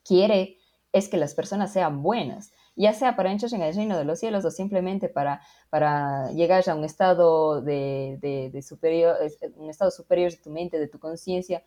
quiere 0.04 0.59
es 0.92 1.08
que 1.10 1.18
las 1.18 1.34
personas 1.34 1.72
sean 1.72 2.02
buenas, 2.02 2.52
ya 2.76 2.94
sea 2.94 3.16
para 3.16 3.32
entrar 3.32 3.54
en 3.54 3.62
el 3.62 3.76
reino 3.76 3.98
de 3.98 4.06
los 4.06 4.20
cielos 4.20 4.46
o 4.46 4.52
simplemente 4.52 5.10
para, 5.10 5.42
para 5.70 6.32
llegar 6.32 6.68
a 6.70 6.76
un 6.76 6.84
estado 6.84 7.62
de, 7.62 8.18
de, 8.22 8.62
superior, 8.62 9.18
un 9.56 9.70
estado 9.70 9.92
superior 9.92 10.32
de 10.32 10.38
tu 10.38 10.50
mente, 10.50 10.80
de 10.80 10.88
tu 10.88 11.00
conciencia. 11.00 11.64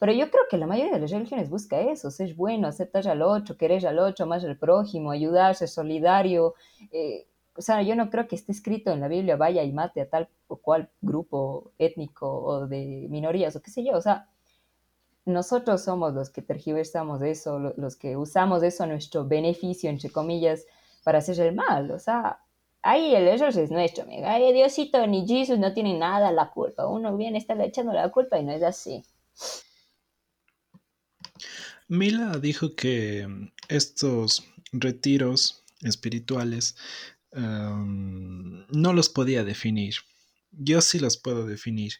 Pero 0.00 0.12
yo 0.12 0.30
creo 0.30 0.42
que 0.50 0.58
la 0.58 0.66
mayoría 0.66 0.94
de 0.94 1.00
las 1.00 1.10
religiones 1.10 1.48
busca 1.48 1.80
eso, 1.80 2.10
ser 2.10 2.34
bueno, 2.34 2.66
aceptar 2.66 3.06
al 3.08 3.22
otro, 3.22 3.56
querer 3.56 3.86
al 3.86 3.98
otro, 3.98 4.26
más 4.26 4.44
al 4.44 4.58
prójimo, 4.58 5.12
ayudarse, 5.12 5.68
solidario. 5.68 6.54
Eh, 6.90 7.26
o 7.56 7.62
sea, 7.62 7.82
yo 7.82 7.94
no 7.94 8.10
creo 8.10 8.26
que 8.26 8.34
esté 8.34 8.52
escrito 8.52 8.90
en 8.90 9.00
la 9.00 9.08
Biblia, 9.08 9.36
vaya 9.36 9.62
y 9.62 9.72
mate 9.72 10.00
a 10.00 10.08
tal 10.08 10.28
o 10.48 10.56
cual 10.56 10.90
grupo 11.00 11.72
étnico 11.78 12.28
o 12.28 12.66
de 12.66 13.06
minorías 13.08 13.54
o 13.54 13.62
qué 13.62 13.70
sé 13.70 13.84
yo. 13.84 13.92
O 13.96 14.00
sea, 14.00 14.28
nosotros 15.26 15.82
somos 15.82 16.12
los 16.14 16.30
que 16.30 16.42
tergiversamos 16.42 17.22
eso, 17.22 17.58
los 17.76 17.96
que 17.96 18.16
usamos 18.16 18.62
eso 18.62 18.84
a 18.84 18.86
nuestro 18.86 19.26
beneficio, 19.26 19.88
entre 19.88 20.10
comillas, 20.10 20.66
para 21.02 21.18
hacer 21.18 21.40
el 21.40 21.54
mal. 21.54 21.90
O 21.90 21.98
sea, 21.98 22.40
ahí 22.82 23.14
el 23.14 23.26
error 23.28 23.48
es 23.56 23.70
nuestro, 23.70 24.04
amiga. 24.04 24.36
Diosito 24.36 25.06
ni 25.06 25.26
Jesús 25.26 25.58
no 25.58 25.72
tienen 25.72 25.98
nada 25.98 26.30
la 26.32 26.50
culpa. 26.50 26.86
Uno 26.86 27.16
viene 27.16 27.38
a 27.38 27.40
estarle 27.40 27.66
echando 27.66 27.92
la 27.92 28.10
culpa 28.10 28.38
y 28.38 28.44
no 28.44 28.52
es 28.52 28.62
así. 28.62 29.02
Mila 31.88 32.38
dijo 32.38 32.74
que 32.74 33.26
estos 33.68 34.44
retiros 34.72 35.64
espirituales 35.82 36.76
no 37.32 38.92
los 38.92 39.08
podía 39.08 39.44
definir. 39.44 39.94
Yo 40.52 40.80
sí 40.80 40.98
los 40.98 41.16
puedo 41.16 41.46
definir. 41.46 41.94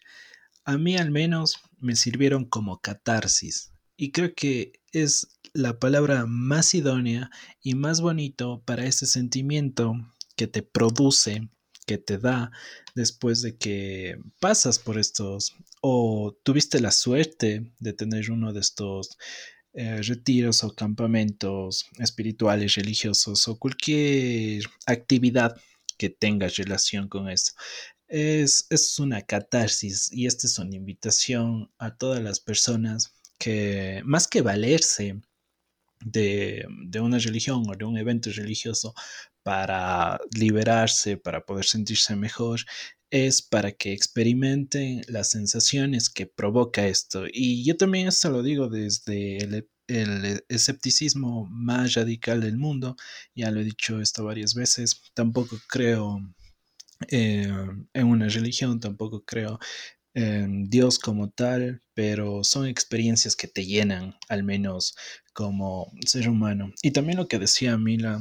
A 0.65 0.79
mí 0.79 0.97
al 0.97 1.11
menos 1.11 1.61
me 1.85 1.97
sirvieron 1.97 2.45
como 2.45 2.81
catarsis. 2.81 3.73
Y 3.97 4.11
creo 4.11 4.35
que 4.35 4.81
es 4.93 5.29
la 5.53 5.79
palabra 5.79 6.27
más 6.27 6.75
idónea 6.75 7.31
y 7.63 7.75
más 7.75 8.01
bonito 8.01 8.63
para 8.65 8.87
ese 8.87 9.07
sentimiento 9.07 9.95
que 10.37 10.49
te 10.49 10.63
produce, 10.63 11.49
que 11.87 11.99
te 11.99 12.19
da 12.19 12.51
después 12.95 13.43
de 13.43 13.57
que 13.57 14.19
pasas 14.41 14.79
por 14.79 14.99
estos 14.99 15.55
o 15.81 16.37
tuviste 16.43 16.81
la 16.81 16.91
suerte 16.91 17.73
de 17.79 17.93
tener 17.93 18.31
uno 18.31 18.53
de 18.53 18.61
estos 18.61 19.17
eh, 19.75 20.01
retiros 20.03 20.65
o 20.65 20.75
campamentos 20.75 21.87
espirituales, 21.99 22.75
religiosos 22.75 23.47
o 23.49 23.59
cualquier 23.59 24.65
actividad 24.87 25.57
que 25.99 26.11
tenga 26.11 26.49
relación 26.49 27.09
con 27.09 27.29
esto. 27.29 27.53
Es, 28.17 28.69
es 28.71 29.01
una 29.01 29.23
catarsis 29.23 30.09
y 30.13 30.27
esta 30.27 30.47
es 30.47 30.57
una 30.61 30.77
invitación 30.77 31.73
a 31.79 31.97
todas 31.97 32.23
las 32.23 32.39
personas 32.39 33.13
que 33.39 34.03
más 34.05 34.29
que 34.29 34.41
valerse 34.41 35.21
de, 36.05 36.65
de, 36.87 37.01
una 37.01 37.19
religión 37.19 37.65
o 37.69 37.75
de 37.75 37.85
un 37.85 37.99
evento 37.99 38.31
religioso 38.31 38.95
para 39.43 40.21
liberarse, 40.33 41.17
para 41.17 41.45
poder 41.45 41.65
sentirse 41.65 42.15
mejor, 42.15 42.61
es 43.11 43.43
para 43.43 43.73
que 43.73 43.93
experimenten 43.93 45.03
las 45.09 45.31
sensaciones 45.31 46.09
que 46.09 46.27
provoca 46.27 46.87
esto. 46.87 47.25
Y 47.33 47.65
yo 47.65 47.77
también 47.77 48.07
esto 48.07 48.31
lo 48.31 48.45
digo 48.45 48.69
desde 48.69 49.39
el, 49.89 50.45
escepticismo 50.49 51.47
más 51.51 51.95
radical 51.95 52.43
del 52.43 52.59
mundo, 52.59 52.95
ya 53.35 53.51
lo 53.51 53.61
he 53.61 53.65
dicho 53.65 54.01
esto 54.01 54.25
varias 54.25 54.55
veces, 54.55 55.03
tampoco 55.15 55.59
creo 55.69 56.21
eh, 57.11 57.53
en 57.93 58.07
una 58.07 58.29
religión, 58.29 58.81
tampoco 58.81 59.25
creo 59.25 59.59
em, 60.15 60.69
Dios 60.69 60.99
como 60.99 61.31
tal, 61.31 61.83
pero 61.95 62.45
son 62.45 62.67
experiencias 62.67 63.37
que 63.37 63.49
te 63.49 63.67
llenan, 63.67 64.17
al 64.29 64.45
menos 64.45 64.97
como 65.33 65.93
ser 66.07 66.29
humano. 66.29 66.73
Y 66.83 66.93
también 66.93 67.19
lo 67.19 67.29
que 67.29 67.39
decía 67.39 67.77
Mila 67.79 68.21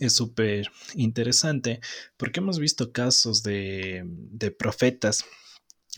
es 0.00 0.14
súper 0.14 0.70
interesante 0.94 1.80
porque 2.16 2.40
hemos 2.40 2.58
visto 2.58 2.92
casos 2.92 3.42
de, 3.42 4.02
de 4.04 4.50
profetas, 4.50 5.24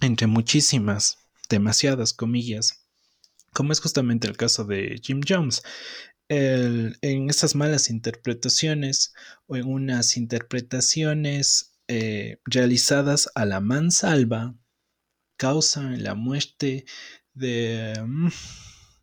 entre 0.01 0.27
muchísimas, 0.27 1.19
demasiadas 1.49 2.13
comillas, 2.13 2.87
como 3.53 3.73
es 3.73 3.81
justamente 3.81 4.29
el 4.29 4.37
caso 4.37 4.65
de 4.65 5.01
Jim 5.03 5.21
Jones. 5.27 5.63
en 6.29 7.31
esas 7.31 7.55
malas 7.55 7.89
interpretaciones 7.89 9.15
o 9.47 9.57
en 9.57 9.65
unas 9.67 10.17
interpretaciones 10.17 11.76
eh, 11.89 12.41
realizadas 12.45 13.31
a 13.35 13.45
la 13.45 13.61
mansalva 13.61 14.55
causan 15.37 16.03
la 16.03 16.15
muerte 16.15 16.87
de 17.35 17.95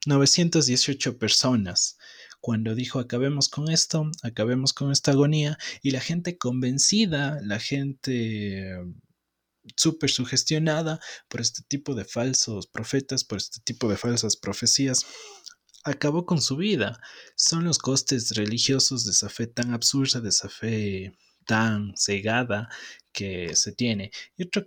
918 0.05 1.11
mm, 1.11 1.15
personas 1.15 1.97
cuando 2.43 2.75
dijo 2.75 2.99
acabemos 2.99 3.47
con 3.47 3.71
esto, 3.71 4.11
acabemos 4.21 4.73
con 4.73 4.91
esta 4.91 5.11
agonía, 5.11 5.57
y 5.81 5.91
la 5.91 6.01
gente 6.01 6.37
convencida, 6.37 7.39
la 7.41 7.57
gente 7.57 8.69
súper 9.77 10.09
sugestionada 10.09 10.99
por 11.29 11.39
este 11.39 11.61
tipo 11.65 11.95
de 11.95 12.03
falsos 12.03 12.67
profetas, 12.67 13.23
por 13.23 13.37
este 13.37 13.61
tipo 13.61 13.87
de 13.87 13.95
falsas 13.95 14.35
profecías, 14.35 15.05
acabó 15.85 16.25
con 16.25 16.41
su 16.41 16.57
vida. 16.57 16.99
Son 17.37 17.63
los 17.63 17.77
costes 17.77 18.35
religiosos 18.35 19.05
de 19.05 19.11
esa 19.11 19.29
fe 19.29 19.47
tan 19.47 19.73
absurda, 19.73 20.19
de 20.19 20.27
esa 20.27 20.49
fe 20.49 21.13
tan 21.43 21.93
cegada 21.95 22.69
que 23.11 23.55
se 23.55 23.71
tiene. 23.71 24.11
Y 24.37 24.43
otro 24.43 24.63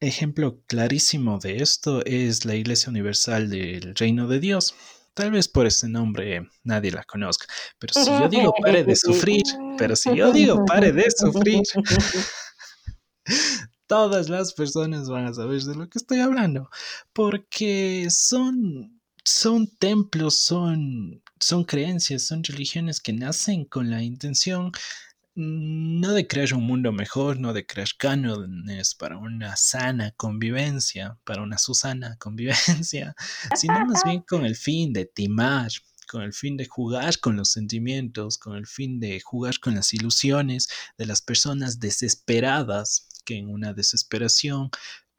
ejemplo 0.00 0.62
clarísimo 0.66 1.38
de 1.38 1.62
esto 1.62 2.04
es 2.04 2.44
la 2.44 2.54
Iglesia 2.54 2.90
Universal 2.90 3.50
del 3.50 3.94
Reino 3.94 4.26
de 4.26 4.40
Dios. 4.40 4.74
Tal 5.14 5.30
vez 5.32 5.48
por 5.48 5.66
ese 5.66 5.88
nombre 5.88 6.48
nadie 6.64 6.92
la 6.92 7.04
conozca, 7.04 7.46
pero 7.78 7.92
si 7.92 8.08
yo 8.08 8.28
digo 8.28 8.54
pare 8.62 8.84
de 8.84 8.96
sufrir, 8.96 9.42
pero 9.76 9.96
si 9.96 10.14
yo 10.14 10.32
digo 10.32 10.64
pare 10.64 10.92
de 10.92 11.10
sufrir, 11.10 11.62
todas 13.86 14.28
las 14.28 14.54
personas 14.54 15.08
van 15.08 15.26
a 15.26 15.34
saber 15.34 15.60
de 15.62 15.74
lo 15.74 15.88
que 15.88 15.98
estoy 15.98 16.20
hablando, 16.20 16.70
porque 17.12 18.06
son, 18.08 19.00
son 19.24 19.66
templos, 19.78 20.38
son, 20.42 21.22
son 21.40 21.64
creencias, 21.64 22.22
son 22.28 22.44
religiones 22.44 23.00
que 23.00 23.12
nacen 23.12 23.64
con 23.64 23.90
la 23.90 24.04
intención 24.04 24.70
no 25.34 26.12
de 26.12 26.26
crear 26.26 26.54
un 26.54 26.64
mundo 26.64 26.92
mejor, 26.92 27.38
no 27.38 27.52
de 27.52 27.64
crear 27.64 27.88
cánones 27.96 28.94
para 28.94 29.16
una 29.16 29.56
sana 29.56 30.12
convivencia, 30.16 31.18
para 31.24 31.42
una 31.42 31.58
susana 31.58 32.16
convivencia, 32.18 33.14
sino 33.54 33.86
más 33.86 34.02
bien 34.04 34.22
con 34.22 34.44
el 34.44 34.56
fin 34.56 34.92
de 34.92 35.06
timar, 35.06 35.70
con 36.08 36.22
el 36.22 36.32
fin 36.32 36.56
de 36.56 36.66
jugar 36.66 37.20
con 37.20 37.36
los 37.36 37.52
sentimientos, 37.52 38.38
con 38.38 38.56
el 38.56 38.66
fin 38.66 38.98
de 38.98 39.20
jugar 39.20 39.60
con 39.60 39.74
las 39.76 39.94
ilusiones 39.94 40.68
de 40.98 41.06
las 41.06 41.22
personas 41.22 41.78
desesperadas 41.78 43.08
que 43.24 43.36
en 43.36 43.48
una 43.48 43.72
desesperación 43.72 44.70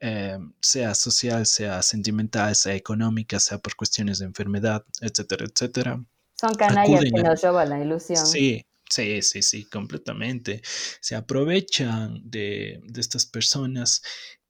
eh, 0.01 0.37
sea 0.61 0.95
social, 0.95 1.45
sea 1.45 1.81
sentimental, 1.81 2.55
sea 2.55 2.75
económica, 2.75 3.39
sea 3.39 3.59
por 3.59 3.75
cuestiones 3.75 4.19
de 4.19 4.25
enfermedad, 4.25 4.83
etcétera, 4.99 5.45
etcétera. 5.45 6.03
Son 6.33 6.55
canallas 6.55 7.03
que 7.03 7.23
nos 7.23 7.41
roban 7.41 7.69
la 7.69 7.79
ilusión. 7.79 8.25
Sí, 8.25 8.65
Sí, 8.91 9.21
sí, 9.21 9.41
sí, 9.41 9.63
completamente. 9.69 10.61
Se 10.99 11.15
aprovechan 11.15 12.21
de, 12.29 12.81
estas 12.97 13.25
personas 13.25 14.01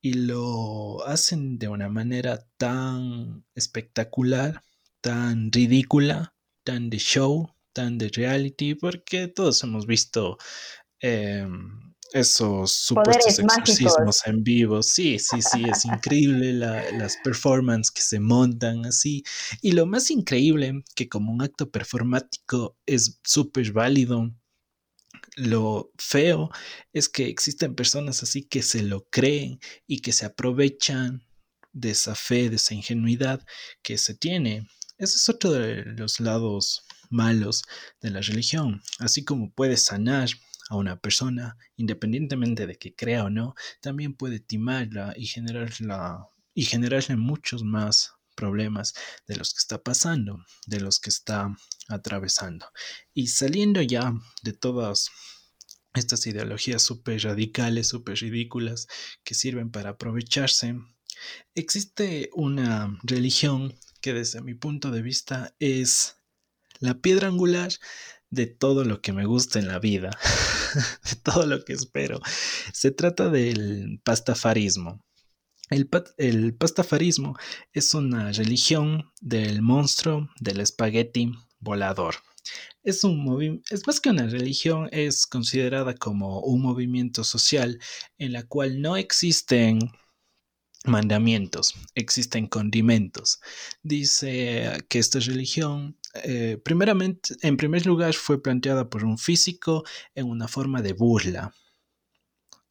y 0.02 0.14
lo 0.16 1.06
hacen 1.06 1.60
de 1.60 1.68
una 1.68 1.90
manera 1.90 2.48
tan 2.58 3.46
espectacular, 3.54 4.64
tan 5.00 5.52
ridícula, 5.52 6.36
tan 6.64 6.90
de 6.90 6.98
show, 6.98 7.54
tan 7.72 8.00
de 8.00 8.10
reality, 8.10 8.74
porque 8.74 9.28
todos 9.28 9.62
hemos 9.64 9.86
visto 9.86 10.40
em, 11.02 11.91
esos 12.12 12.72
supuestos 12.72 13.40
exorcismos 13.40 14.22
en 14.26 14.44
vivo. 14.44 14.84
Sí, 14.84 15.18
sí, 15.20 15.42
sí, 15.42 15.64
es 15.70 15.86
increíble 15.86 16.54
las 16.54 17.18
performances 17.24 17.92
que 17.92 18.02
se 18.02 18.20
montan 18.20 18.86
así. 18.86 19.24
Y 19.62 19.72
lo 19.72 19.86
más 19.86 20.12
increíble, 20.12 20.84
que 20.96 21.10
como 21.10 21.32
un 21.32 21.42
acto 21.42 21.70
performático 21.70 22.78
es 22.86 23.20
súper 23.24 23.72
válido. 23.72 24.32
Lo 25.36 25.92
feo 25.98 26.50
es 26.94 27.08
que 27.08 27.28
existen 27.28 27.76
personas 27.76 28.22
así 28.24 28.44
que 28.44 28.62
se 28.62 28.84
lo 28.84 29.08
creen 29.10 29.60
y 29.88 30.02
que 30.02 30.12
se 30.12 30.26
aprovechan 30.26 31.26
de 31.72 31.92
esa 31.92 32.16
fe, 32.16 32.50
de 32.50 32.58
esa 32.58 32.74
ingenuidad 32.74 33.46
que 33.82 33.98
se 33.98 34.14
tiene. 34.14 34.68
Ese 34.98 35.16
es 35.16 35.30
otro 35.30 35.52
de 35.52 35.86
los 35.86 36.20
lados 36.20 36.84
malos 37.10 37.64
de 38.02 38.12
la 38.12 38.22
religión. 38.22 38.82
Así 39.00 39.24
como 39.24 39.52
puede 39.52 39.78
sanar 39.78 40.30
a 40.72 40.78
una 40.78 40.98
persona, 41.02 41.58
independientemente 41.76 42.66
de 42.66 42.78
que 42.78 42.96
crea 42.96 43.26
o 43.26 43.30
no, 43.30 43.56
también 43.82 44.14
puede 44.14 44.40
timarla 44.40 45.14
y 45.18 45.28
generarla 45.28 46.26
y 46.54 46.64
generarle 46.64 47.18
muchos 47.18 47.64
más 47.64 48.14
problemas 48.36 48.94
de 49.28 49.36
los 49.36 49.54
que 49.54 49.60
está 49.60 49.84
pasando, 49.84 50.46
de 50.68 50.80
los 50.80 51.02
que 51.02 51.10
está 51.10 51.54
atravesando. 51.90 52.68
Y 53.14 53.28
saliendo 53.28 53.82
ya 53.82 54.14
de 54.44 54.54
todas 54.54 55.10
estas 55.94 56.26
ideologías 56.26 56.82
súper 56.82 57.22
radicales, 57.22 57.90
súper 57.90 58.20
ridículas, 58.20 58.88
que 59.26 59.34
sirven 59.34 59.72
para 59.72 59.90
aprovecharse, 59.92 60.76
existe 61.54 62.30
una 62.34 62.98
religión 63.04 63.76
que 64.00 64.14
desde 64.14 64.42
mi 64.42 64.54
punto 64.54 64.90
de 64.92 65.02
vista 65.02 65.54
es 65.60 66.16
la 66.80 67.02
piedra 67.02 67.28
angular 67.28 67.74
de 68.32 68.48
todo 68.48 68.84
lo 68.86 69.02
que 69.02 69.14
me 69.14 69.26
gusta 69.26 69.60
en 69.60 69.68
la 69.68 69.78
vida, 69.78 70.10
de 71.10 71.16
todo 71.18 71.46
lo 71.46 71.64
que 71.64 71.74
espero. 71.74 72.20
Se 72.74 72.92
trata 72.92 73.30
del 73.30 74.02
pastafarismo. 74.04 75.06
El, 75.70 75.90
el, 76.18 76.54
pastafarismo 76.56 77.38
es 77.72 77.94
una 77.94 78.32
religión 78.32 79.12
del 79.22 79.62
monstruo 79.62 80.30
del 80.40 80.60
espagueti 80.60 81.32
volador. 81.60 82.16
Es, 82.84 83.04
un 83.04 83.62
es 83.70 83.86
más 83.86 84.02
que 84.02 84.10
una 84.10 84.28
religión, 84.28 84.90
es 84.92 85.28
considerada 85.28 85.94
como 85.94 86.42
un 86.42 86.62
movimiento 86.62 87.24
social 87.24 87.80
en 88.18 88.34
la 88.34 88.44
cual 88.44 88.82
no 88.82 88.98
existen 88.98 89.80
mandamientos, 90.86 91.76
existen 91.96 92.48
condimentos. 92.48 93.40
Dice 93.84 94.84
que 94.90 95.00
esta 95.00 95.20
religión, 95.20 95.98
eh, 96.24 96.58
primeramente, 96.64 97.36
en 97.42 97.58
primer 97.58 97.86
lugar, 97.86 98.14
fue 98.14 98.42
planteada 98.42 98.90
por 98.90 99.04
un 99.04 99.18
físico 99.18 99.84
en 100.16 100.28
una 100.28 100.48
forma 100.48 100.82
de 100.82 100.94
burla, 100.94 101.54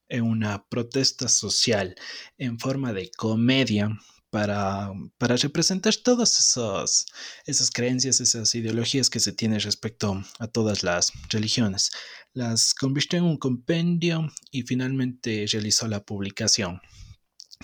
en 0.08 0.24
una 0.24 0.64
protesta 0.68 1.28
social, 1.28 1.94
en 2.36 2.58
forma 2.58 2.92
de 2.92 3.10
comedia, 3.16 3.96
para, 4.30 4.92
para, 5.18 5.34
representar 5.34 5.96
todas 5.96 6.38
esas, 6.38 7.06
esas 7.46 7.68
creencias, 7.72 8.20
esas 8.20 8.54
ideologías 8.54 9.10
que 9.10 9.18
se 9.18 9.32
tienen 9.32 9.58
respecto 9.58 10.22
a 10.38 10.46
todas 10.46 10.84
las 10.84 11.12
religiones. 11.30 11.90
Las 12.32 12.72
convirtió 12.72 13.18
en 13.18 13.24
un 13.24 13.38
compendio 13.38 14.30
y 14.52 14.62
finalmente 14.62 15.46
realizó 15.50 15.88
la 15.88 16.04
publicación 16.04 16.80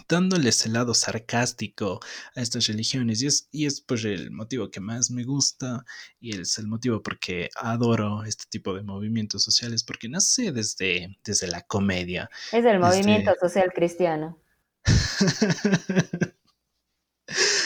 dándoles 0.09 0.65
el 0.67 0.75
lado 0.75 0.95
sarcástico 0.95 2.01
a 2.35 2.41
estas 2.41 2.67
religiones 2.67 3.23
y 3.23 3.27
es, 3.27 3.49
y 3.51 3.67
es 3.67 3.81
pues 3.81 4.05
el 4.05 4.31
motivo 4.31 4.71
que 4.71 4.81
más 4.81 5.11
me 5.11 5.25
gusta 5.25 5.85
y 6.21 6.39
es 6.39 6.59
el 6.59 6.67
motivo 6.69 7.03
porque 7.03 7.49
adoro 7.57 8.25
este 8.25 8.45
tipo 8.49 8.75
de 8.75 8.83
movimientos 8.83 9.43
sociales 9.43 9.83
porque 9.85 10.09
nace 10.09 10.53
desde, 10.53 11.17
desde 11.25 11.49
la 11.49 11.63
comedia. 11.63 12.31
Es 12.53 12.65
el 12.65 12.79
movimiento 12.79 13.35
social 13.41 13.73
cristiano. 13.75 14.39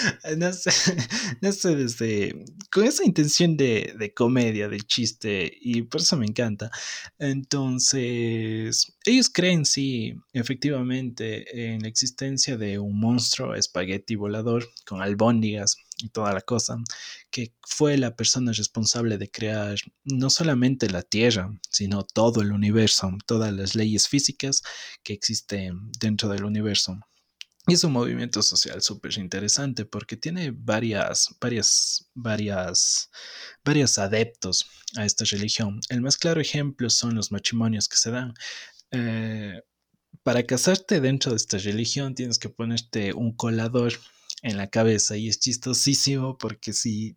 no 0.36 0.52
sé, 0.52 0.70
no 1.40 1.52
sé, 1.52 1.76
desde 1.76 2.44
con 2.70 2.84
esa 2.84 3.04
intención 3.04 3.56
de, 3.56 3.94
de, 3.98 4.14
comedia, 4.14 4.68
de 4.68 4.80
chiste, 4.80 5.52
y 5.60 5.82
por 5.82 6.00
eso 6.00 6.16
me 6.16 6.26
encanta. 6.26 6.70
Entonces, 7.18 8.96
ellos 9.04 9.30
creen, 9.30 9.64
sí, 9.64 10.14
efectivamente, 10.32 11.72
en 11.74 11.82
la 11.82 11.88
existencia 11.88 12.56
de 12.56 12.78
un 12.78 12.98
monstruo 12.98 13.54
espagueti 13.54 14.14
volador 14.14 14.68
con 14.86 15.02
albóndigas 15.02 15.76
y 16.02 16.08
toda 16.08 16.32
la 16.32 16.40
cosa, 16.40 16.76
que 17.30 17.54
fue 17.62 17.98
la 17.98 18.16
persona 18.16 18.52
responsable 18.52 19.18
de 19.18 19.30
crear 19.30 19.76
no 20.04 20.30
solamente 20.30 20.88
la 20.88 21.02
Tierra, 21.02 21.50
sino 21.70 22.04
todo 22.04 22.40
el 22.42 22.52
universo, 22.52 23.10
todas 23.26 23.52
las 23.52 23.74
leyes 23.74 24.08
físicas 24.08 24.62
que 25.02 25.12
existen 25.12 25.90
dentro 25.98 26.28
del 26.28 26.44
universo. 26.44 26.98
Y 27.66 27.74
es 27.74 27.84
un 27.84 27.92
movimiento 27.92 28.42
social 28.42 28.80
súper 28.82 29.16
interesante 29.18 29.84
porque 29.84 30.16
tiene 30.16 30.50
varias, 30.50 31.28
varias, 31.40 32.10
varias, 32.14 33.10
varios 33.64 33.98
adeptos 33.98 34.66
a 34.96 35.04
esta 35.04 35.24
religión. 35.24 35.80
El 35.88 36.00
más 36.00 36.16
claro 36.16 36.40
ejemplo 36.40 36.88
son 36.90 37.14
los 37.14 37.30
matrimonios 37.30 37.88
que 37.88 37.96
se 37.96 38.10
dan. 38.10 38.34
Eh, 38.90 39.62
para 40.22 40.44
casarte 40.44 41.00
dentro 41.00 41.32
de 41.32 41.36
esta 41.36 41.58
religión 41.58 42.14
tienes 42.14 42.38
que 42.38 42.48
ponerte 42.48 43.12
un 43.12 43.34
colador 43.36 43.92
en 44.42 44.56
la 44.56 44.68
cabeza 44.68 45.16
y 45.16 45.28
es 45.28 45.38
chistosísimo 45.38 46.38
porque 46.38 46.72
si 46.72 47.16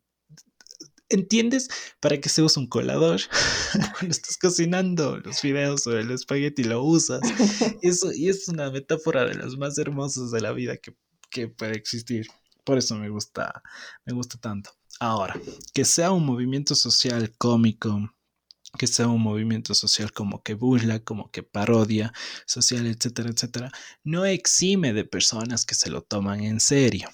¿Entiendes 1.09 1.69
para 1.99 2.19
qué 2.19 2.29
se 2.29 2.41
usa 2.41 2.61
un 2.61 2.67
colador? 2.67 3.21
Cuando 3.93 4.11
estás 4.11 4.37
cocinando 4.37 5.17
los 5.17 5.39
fideos 5.39 5.85
o 5.87 5.97
el 5.97 6.11
espagueti 6.11 6.63
lo 6.63 6.83
usas. 6.83 7.21
Eso, 7.81 8.11
y 8.13 8.29
es 8.29 8.47
una 8.47 8.71
metáfora 8.71 9.25
de 9.25 9.35
las 9.35 9.57
más 9.57 9.77
hermosas 9.77 10.31
de 10.31 10.41
la 10.41 10.51
vida 10.51 10.77
que, 10.77 10.95
que 11.29 11.47
puede 11.47 11.75
existir. 11.75 12.27
Por 12.63 12.77
eso 12.77 12.95
me 12.95 13.09
gusta, 13.09 13.61
me 14.05 14.13
gusta 14.13 14.37
tanto. 14.39 14.71
Ahora, 14.99 15.39
que 15.73 15.85
sea 15.85 16.11
un 16.11 16.25
movimiento 16.25 16.75
social 16.75 17.33
cómico, 17.37 18.09
que 18.77 18.87
sea 18.87 19.07
un 19.07 19.21
movimiento 19.21 19.73
social 19.73 20.11
como 20.13 20.41
que 20.41 20.53
burla, 20.53 20.99
como 20.99 21.29
que 21.29 21.43
parodia 21.43 22.13
social, 22.45 22.87
etcétera, 22.87 23.29
etcétera, 23.29 23.71
no 24.03 24.25
exime 24.25 24.93
de 24.93 25.03
personas 25.03 25.65
que 25.65 25.75
se 25.75 25.89
lo 25.89 26.01
toman 26.01 26.43
en 26.43 26.59
serio. 26.59 27.09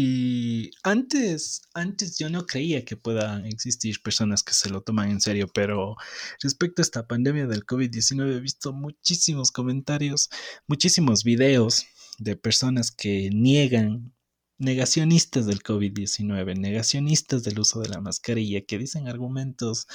Y 0.00 0.70
antes, 0.84 1.62
antes 1.74 2.18
yo 2.18 2.30
no 2.30 2.46
creía 2.46 2.84
que 2.84 2.96
puedan 2.96 3.44
existir 3.46 4.00
personas 4.00 4.44
que 4.44 4.54
se 4.54 4.70
lo 4.70 4.80
toman 4.80 5.10
en 5.10 5.20
serio, 5.20 5.48
pero 5.52 5.96
respecto 6.40 6.80
a 6.80 6.84
esta 6.84 7.08
pandemia 7.08 7.48
del 7.48 7.66
COVID-19 7.66 8.36
he 8.36 8.38
visto 8.38 8.72
muchísimos 8.72 9.50
comentarios, 9.50 10.30
muchísimos 10.68 11.24
videos 11.24 11.84
de 12.18 12.36
personas 12.36 12.92
que 12.92 13.30
niegan, 13.32 14.14
negacionistas 14.56 15.46
del 15.46 15.64
COVID-19, 15.64 16.56
negacionistas 16.56 17.42
del 17.42 17.58
uso 17.58 17.80
de 17.80 17.88
la 17.88 18.00
mascarilla, 18.00 18.64
que 18.64 18.78
dicen 18.78 19.08
argumentos 19.08 19.88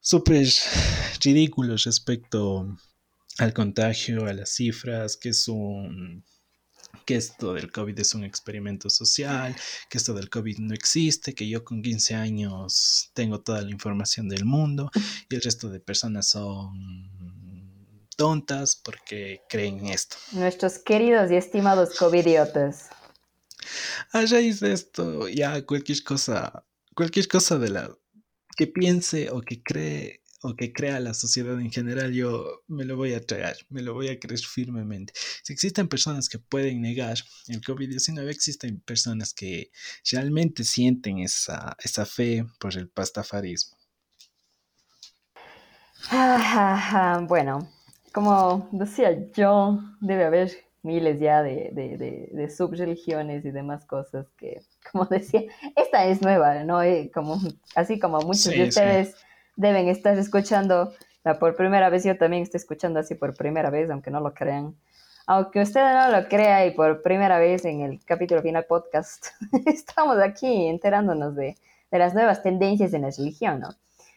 súper 0.00 0.48
ridículos 1.22 1.84
respecto 1.84 2.76
al 3.38 3.54
contagio, 3.54 4.26
a 4.26 4.32
las 4.32 4.50
cifras, 4.50 5.16
que 5.16 5.28
es 5.28 5.46
un 5.46 6.24
que 7.04 7.16
esto 7.16 7.54
del 7.54 7.72
COVID 7.72 7.98
es 7.98 8.14
un 8.14 8.24
experimento 8.24 8.90
social, 8.90 9.54
que 9.88 9.98
esto 9.98 10.14
del 10.14 10.30
COVID 10.30 10.58
no 10.58 10.74
existe, 10.74 11.34
que 11.34 11.48
yo 11.48 11.64
con 11.64 11.82
15 11.82 12.14
años 12.14 13.10
tengo 13.14 13.40
toda 13.40 13.62
la 13.62 13.70
información 13.70 14.28
del 14.28 14.44
mundo 14.44 14.90
y 15.28 15.34
el 15.34 15.42
resto 15.42 15.68
de 15.68 15.80
personas 15.80 16.28
son 16.28 17.10
tontas 18.16 18.76
porque 18.76 19.40
creen 19.48 19.86
esto. 19.86 20.16
Nuestros 20.32 20.78
queridos 20.78 21.30
y 21.30 21.36
estimados 21.36 21.96
COVIDiotas. 21.98 22.90
A 24.12 24.26
raíz 24.26 24.60
de 24.60 24.72
esto, 24.72 25.28
ya 25.28 25.64
cualquier 25.64 26.02
cosa, 26.02 26.64
cualquier 26.94 27.28
cosa 27.28 27.58
de 27.58 27.70
la 27.70 27.90
que 28.56 28.66
piense 28.66 29.30
o 29.30 29.40
que 29.40 29.62
cree 29.62 30.19
o 30.42 30.56
que 30.56 30.72
crea 30.72 31.00
la 31.00 31.14
sociedad 31.14 31.60
en 31.60 31.70
general, 31.70 32.12
yo 32.12 32.62
me 32.66 32.84
lo 32.84 32.96
voy 32.96 33.14
a 33.14 33.24
traer, 33.24 33.56
me 33.68 33.82
lo 33.82 33.92
voy 33.94 34.08
a 34.08 34.18
creer 34.18 34.40
firmemente. 34.40 35.12
Si 35.42 35.52
existen 35.52 35.88
personas 35.88 36.28
que 36.28 36.38
pueden 36.38 36.80
negar 36.80 37.18
el 37.48 37.60
COVID-19, 37.60 38.28
existen 38.28 38.80
personas 38.80 39.34
que 39.34 39.70
realmente 40.10 40.64
sienten 40.64 41.18
esa, 41.18 41.76
esa 41.82 42.06
fe 42.06 42.46
por 42.58 42.76
el 42.76 42.88
pastafarismo. 42.88 43.76
bueno, 47.28 47.68
como 48.12 48.68
decía 48.72 49.30
yo, 49.34 49.80
debe 50.00 50.24
haber 50.24 50.50
miles 50.82 51.20
ya 51.20 51.42
de, 51.42 51.70
de, 52.32 52.50
subreligiones 52.50 53.44
y 53.44 53.50
demás 53.50 53.84
cosas 53.84 54.26
que, 54.38 54.62
como 54.90 55.04
decía, 55.10 55.42
esta 55.76 56.06
es 56.06 56.22
nueva, 56.22 56.64
¿no? 56.64 56.82
Eh, 56.82 57.10
como, 57.12 57.38
así 57.74 57.98
como 57.98 58.20
muchos 58.20 58.46
de 58.46 58.64
ustedes 58.64 59.14
deben 59.60 59.88
estar 59.88 60.18
escuchando 60.18 60.92
por 61.38 61.54
primera 61.54 61.90
vez. 61.90 62.04
Yo 62.04 62.16
también 62.16 62.42
estoy 62.42 62.58
escuchando 62.58 62.98
así 62.98 63.14
por 63.14 63.34
primera 63.34 63.70
vez, 63.70 63.90
aunque 63.90 64.10
no 64.10 64.20
lo 64.20 64.32
crean. 64.32 64.74
Aunque 65.26 65.60
usted 65.60 65.80
no 65.80 66.10
lo 66.10 66.28
crea 66.28 66.66
y 66.66 66.72
por 66.72 67.02
primera 67.02 67.38
vez 67.38 67.64
en 67.64 67.82
el 67.82 68.04
capítulo 68.04 68.42
final 68.42 68.64
podcast, 68.64 69.26
estamos 69.66 70.18
aquí 70.18 70.66
enterándonos 70.66 71.36
de, 71.36 71.56
de 71.90 71.98
las 71.98 72.14
nuevas 72.14 72.42
tendencias 72.42 72.92
en 72.94 73.02
la 73.02 73.10
religión, 73.10 73.60
¿no? 73.60 73.68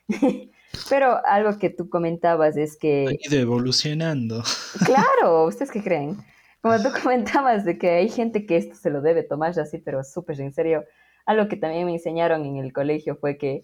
Pero 0.89 1.23
algo 1.25 1.59
que 1.59 1.69
tú 1.69 1.87
comentabas 1.87 2.57
es 2.57 2.77
que... 2.77 3.05
Ha 3.07 3.29
ido 3.29 3.39
evolucionando. 3.39 4.43
Claro, 4.85 5.45
¿ustedes 5.45 5.69
qué 5.69 5.83
creen? 5.83 6.17
Como 6.61 6.81
tú 6.81 6.89
comentabas 7.03 7.63
de 7.63 7.77
que 7.77 7.89
hay 7.89 8.09
gente 8.09 8.45
que 8.45 8.57
esto 8.57 8.75
se 8.75 8.89
lo 8.89 9.01
debe 9.01 9.21
tomar 9.21 9.57
así, 9.59 9.77
pero 9.77 10.03
súper 10.03 10.39
en 10.39 10.53
serio. 10.53 10.85
Algo 11.25 11.47
que 11.47 11.57
también 11.57 11.85
me 11.85 11.93
enseñaron 11.93 12.45
en 12.45 12.57
el 12.57 12.73
colegio 12.73 13.17
fue 13.17 13.37
que 13.37 13.63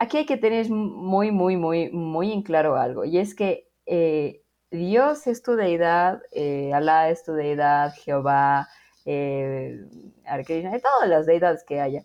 aquí 0.00 0.16
hay 0.16 0.26
que 0.26 0.38
tener 0.38 0.68
muy, 0.70 1.30
muy, 1.30 1.56
muy, 1.56 1.90
muy 1.90 2.32
en 2.32 2.42
claro 2.42 2.76
algo, 2.76 3.04
y 3.04 3.18
es 3.18 3.34
que 3.34 3.68
eh, 3.86 4.42
Dios 4.70 5.26
es 5.26 5.42
tu 5.42 5.54
deidad, 5.56 6.22
eh, 6.32 6.72
Alá 6.72 7.10
es 7.10 7.22
tu 7.22 7.32
deidad, 7.32 7.92
Jehová, 7.94 8.68
eh, 9.04 9.78
todas 10.82 11.08
las 11.08 11.26
deidades 11.26 11.64
que 11.64 11.80
haya. 11.80 12.04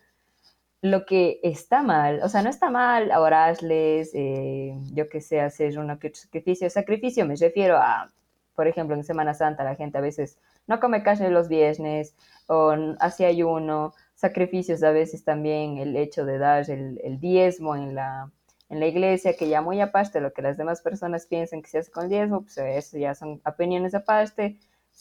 Lo 0.81 1.05
que 1.05 1.39
está 1.41 1.81
mal, 1.83 2.21
o 2.21 2.29
sea, 2.29 2.41
no 2.43 2.49
está 2.49 2.69
mal 2.69 3.11
orarles, 3.11 4.11
eh, 4.13 4.75
yo 4.93 5.09
que 5.09 5.21
sé, 5.21 5.39
hacer 5.39 5.79
un 5.79 5.87
sacrificio. 6.13 6.69
Sacrificio 6.69 7.25
me 7.25 7.35
refiero 7.35 7.77
a, 7.77 8.11
por 8.55 8.67
ejemplo, 8.67 8.95
en 8.95 9.03
Semana 9.03 9.33
Santa 9.33 9.63
la 9.63 9.75
gente 9.75 9.97
a 9.97 10.01
veces 10.01 10.37
no 10.67 10.79
come 10.79 11.01
carne 11.01 11.29
los 11.29 11.47
viernes 11.47 12.15
o 12.47 12.75
hace 12.99 13.25
ayuno 13.25 13.93
sacrificios 14.15 14.81
a 14.83 14.91
veces 14.91 15.23
también 15.23 15.77
el 15.77 15.95
hecho 15.95 16.25
de 16.25 16.37
dar 16.37 16.69
el, 16.69 17.19
diezmo 17.19 17.75
en 17.75 17.95
la, 17.95 18.31
en 18.69 18.79
la 18.79 18.87
iglesia, 18.87 19.35
que 19.35 19.47
ya 19.47 19.61
muy 19.61 19.81
aparte 19.81 20.19
de 20.19 20.23
lo 20.23 20.33
que 20.33 20.41
las 20.41 20.57
demás 20.57 20.81
personas 20.81 21.27
piensan 21.27 21.61
que 21.61 21.69
se 21.69 21.79
hace 21.79 21.91
con 21.91 22.05
el 22.05 22.09
diezmo, 22.09 22.41
pues 22.41 22.57
eso 22.57 22.97
ya 22.97 23.13
son 23.13 23.41
opiniones 23.45 23.93
aparte, 23.93 24.57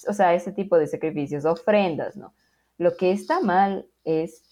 o 0.09 0.13
sea, 0.13 0.35
ese 0.35 0.53
tipo 0.53 0.77
de 0.77 0.89
sacrificios, 0.89 1.45
ofrendas, 1.45 2.17
¿no? 2.17 2.35
Lo 2.77 2.97
que 2.97 3.13
está 3.13 3.41
mal 3.41 3.87
es 4.03 4.43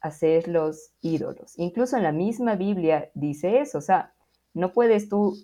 hacer 0.00 0.48
los 0.48 0.92
ídolos. 1.00 1.58
Incluso 1.58 1.96
en 1.96 2.04
la 2.04 2.12
misma 2.12 2.54
Biblia 2.54 3.10
dice 3.14 3.60
eso, 3.60 3.78
o 3.78 3.80
sea, 3.80 4.14
no 4.52 4.72
puedes 4.72 5.08
tú 5.08 5.36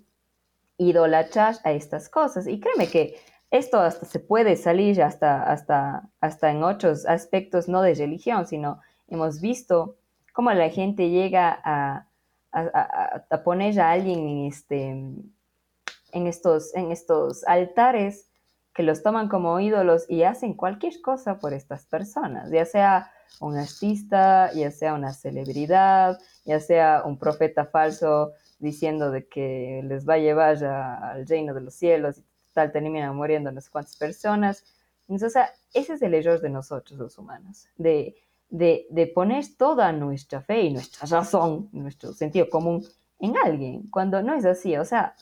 idolatrar 0.77 1.55
a 1.63 1.71
estas 1.73 2.09
cosas. 2.09 2.47
Y 2.47 2.59
créeme 2.59 2.87
que 2.87 3.15
esto 3.51 3.81
hasta 3.81 4.05
se 4.05 4.19
puede 4.19 4.55
salir 4.55 5.03
hasta, 5.03 5.43
hasta, 5.43 6.09
hasta 6.21 6.51
en 6.51 6.63
otros 6.63 7.05
aspectos, 7.05 7.67
no 7.67 7.81
de 7.81 7.93
religión, 7.93 8.47
sino 8.47 8.79
hemos 9.09 9.41
visto 9.41 9.97
cómo 10.33 10.51
la 10.51 10.69
gente 10.69 11.09
llega 11.09 11.59
a, 11.63 12.07
a, 12.53 13.43
poner 13.43 13.79
a 13.81 13.91
alguien 13.91 14.19
en, 14.27 14.45
este, 14.45 14.89
en, 14.89 16.27
estos, 16.27 16.73
en 16.75 16.91
estos 16.91 17.43
altares 17.45 18.29
que 18.73 18.83
los 18.83 19.03
toman 19.03 19.27
como 19.27 19.59
ídolos 19.59 20.05
y 20.09 20.23
hacen 20.23 20.53
cualquier 20.53 21.01
cosa 21.01 21.39
por 21.39 21.53
estas 21.53 21.85
personas, 21.85 22.49
ya 22.51 22.65
sea 22.65 23.11
un 23.41 23.57
artista, 23.57 24.51
ya 24.53 24.71
sea 24.71 24.93
una 24.93 25.11
celebridad, 25.11 26.17
ya 26.45 26.61
sea 26.61 27.03
un 27.05 27.17
profeta 27.17 27.65
falso 27.65 28.31
diciendo 28.59 29.11
de 29.11 29.27
que 29.27 29.81
les 29.83 30.07
va 30.07 30.13
a 30.13 30.19
llevar 30.19 30.63
al 30.63 31.27
reino 31.27 31.53
de 31.53 31.61
los 31.61 31.73
cielos 31.73 32.21
tal 32.53 32.71
terminan 32.71 33.15
muriendo 33.15 33.51
no 33.51 33.61
sé 33.61 33.69
cuántas 33.71 33.95
personas. 33.95 34.63
Entonces, 35.07 35.43
ese 35.73 35.93
es 35.93 36.01
el 36.01 36.13
error 36.13 36.39
de 36.41 36.49
nosotros 36.49 36.97
los 36.97 37.17
humanos, 37.17 37.67
de, 37.77 38.15
de, 38.49 38.87
de, 38.89 39.07
poner 39.07 39.45
toda 39.57 39.91
nuestra 39.91 40.41
fe 40.41 40.61
y 40.63 40.73
nuestra 40.73 41.07
razón, 41.07 41.69
nuestro 41.71 42.13
sentido 42.13 42.49
común 42.49 42.85
en 43.19 43.35
alguien, 43.37 43.87
cuando 43.89 44.21
no 44.21 44.33
es 44.33 44.45
así. 44.45 44.77
O 44.77 44.85
sea, 44.85 45.15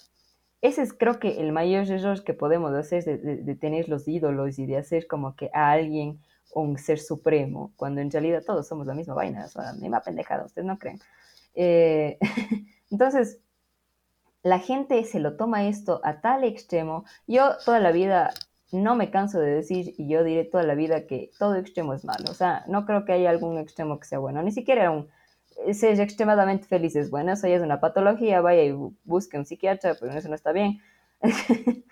ese 0.61 0.81
es 0.83 0.93
creo 0.93 1.19
que 1.19 1.39
el 1.39 1.51
mayor 1.51 1.89
error 1.89 2.23
que 2.23 2.33
podemos 2.33 2.73
hacer 2.73 3.03
de, 3.03 3.17
de, 3.17 3.55
tener 3.55 3.89
los 3.89 4.07
ídolos 4.07 4.59
y 4.59 4.65
de 4.65 4.77
hacer 4.77 5.07
como 5.07 5.35
que 5.35 5.49
a 5.53 5.71
alguien 5.71 6.19
un 6.53 6.77
ser 6.77 6.99
supremo, 6.99 7.73
cuando 7.75 8.01
en 8.01 8.11
realidad 8.11 8.43
todos 8.45 8.67
somos 8.67 8.87
la 8.87 8.93
misma 8.93 9.13
vaina, 9.13 9.45
o 9.45 9.47
sea, 9.47 9.73
misma 9.73 10.01
pendejada, 10.01 10.45
ustedes 10.45 10.65
no 10.65 10.77
creen. 10.77 10.99
Eh, 11.55 12.17
entonces, 12.91 13.39
la 14.43 14.59
gente 14.59 15.03
se 15.03 15.19
lo 15.19 15.35
toma 15.35 15.67
esto 15.67 16.01
a 16.03 16.21
tal 16.21 16.43
extremo. 16.43 17.05
Yo 17.27 17.57
toda 17.65 17.79
la 17.79 17.91
vida 17.91 18.33
no 18.71 18.95
me 18.95 19.09
canso 19.09 19.39
de 19.39 19.51
decir, 19.51 19.95
y 19.97 20.07
yo 20.07 20.23
diré 20.23 20.45
toda 20.45 20.63
la 20.63 20.75
vida 20.75 21.07
que 21.07 21.31
todo 21.39 21.55
extremo 21.55 21.93
es 21.93 22.05
malo. 22.05 22.25
O 22.29 22.33
sea, 22.33 22.63
no 22.67 22.85
creo 22.85 23.05
que 23.05 23.13
haya 23.13 23.29
algún 23.29 23.57
extremo 23.57 23.99
que 23.99 24.07
sea 24.07 24.19
bueno. 24.19 24.41
Ni 24.43 24.51
siquiera 24.51 24.91
un 24.91 25.09
ser 25.73 25.99
extremadamente 25.99 26.67
feliz 26.67 26.95
es 26.95 27.09
bueno. 27.09 27.33
Eso 27.33 27.47
ya 27.47 27.55
es 27.55 27.61
una 27.61 27.79
patología. 27.79 28.41
Vaya 28.41 28.63
y 28.63 28.71
busque 29.03 29.37
un 29.37 29.45
psiquiatra, 29.45 29.95
pero 29.99 30.13
eso 30.13 30.29
no 30.29 30.35
está 30.35 30.51
bien. 30.51 30.79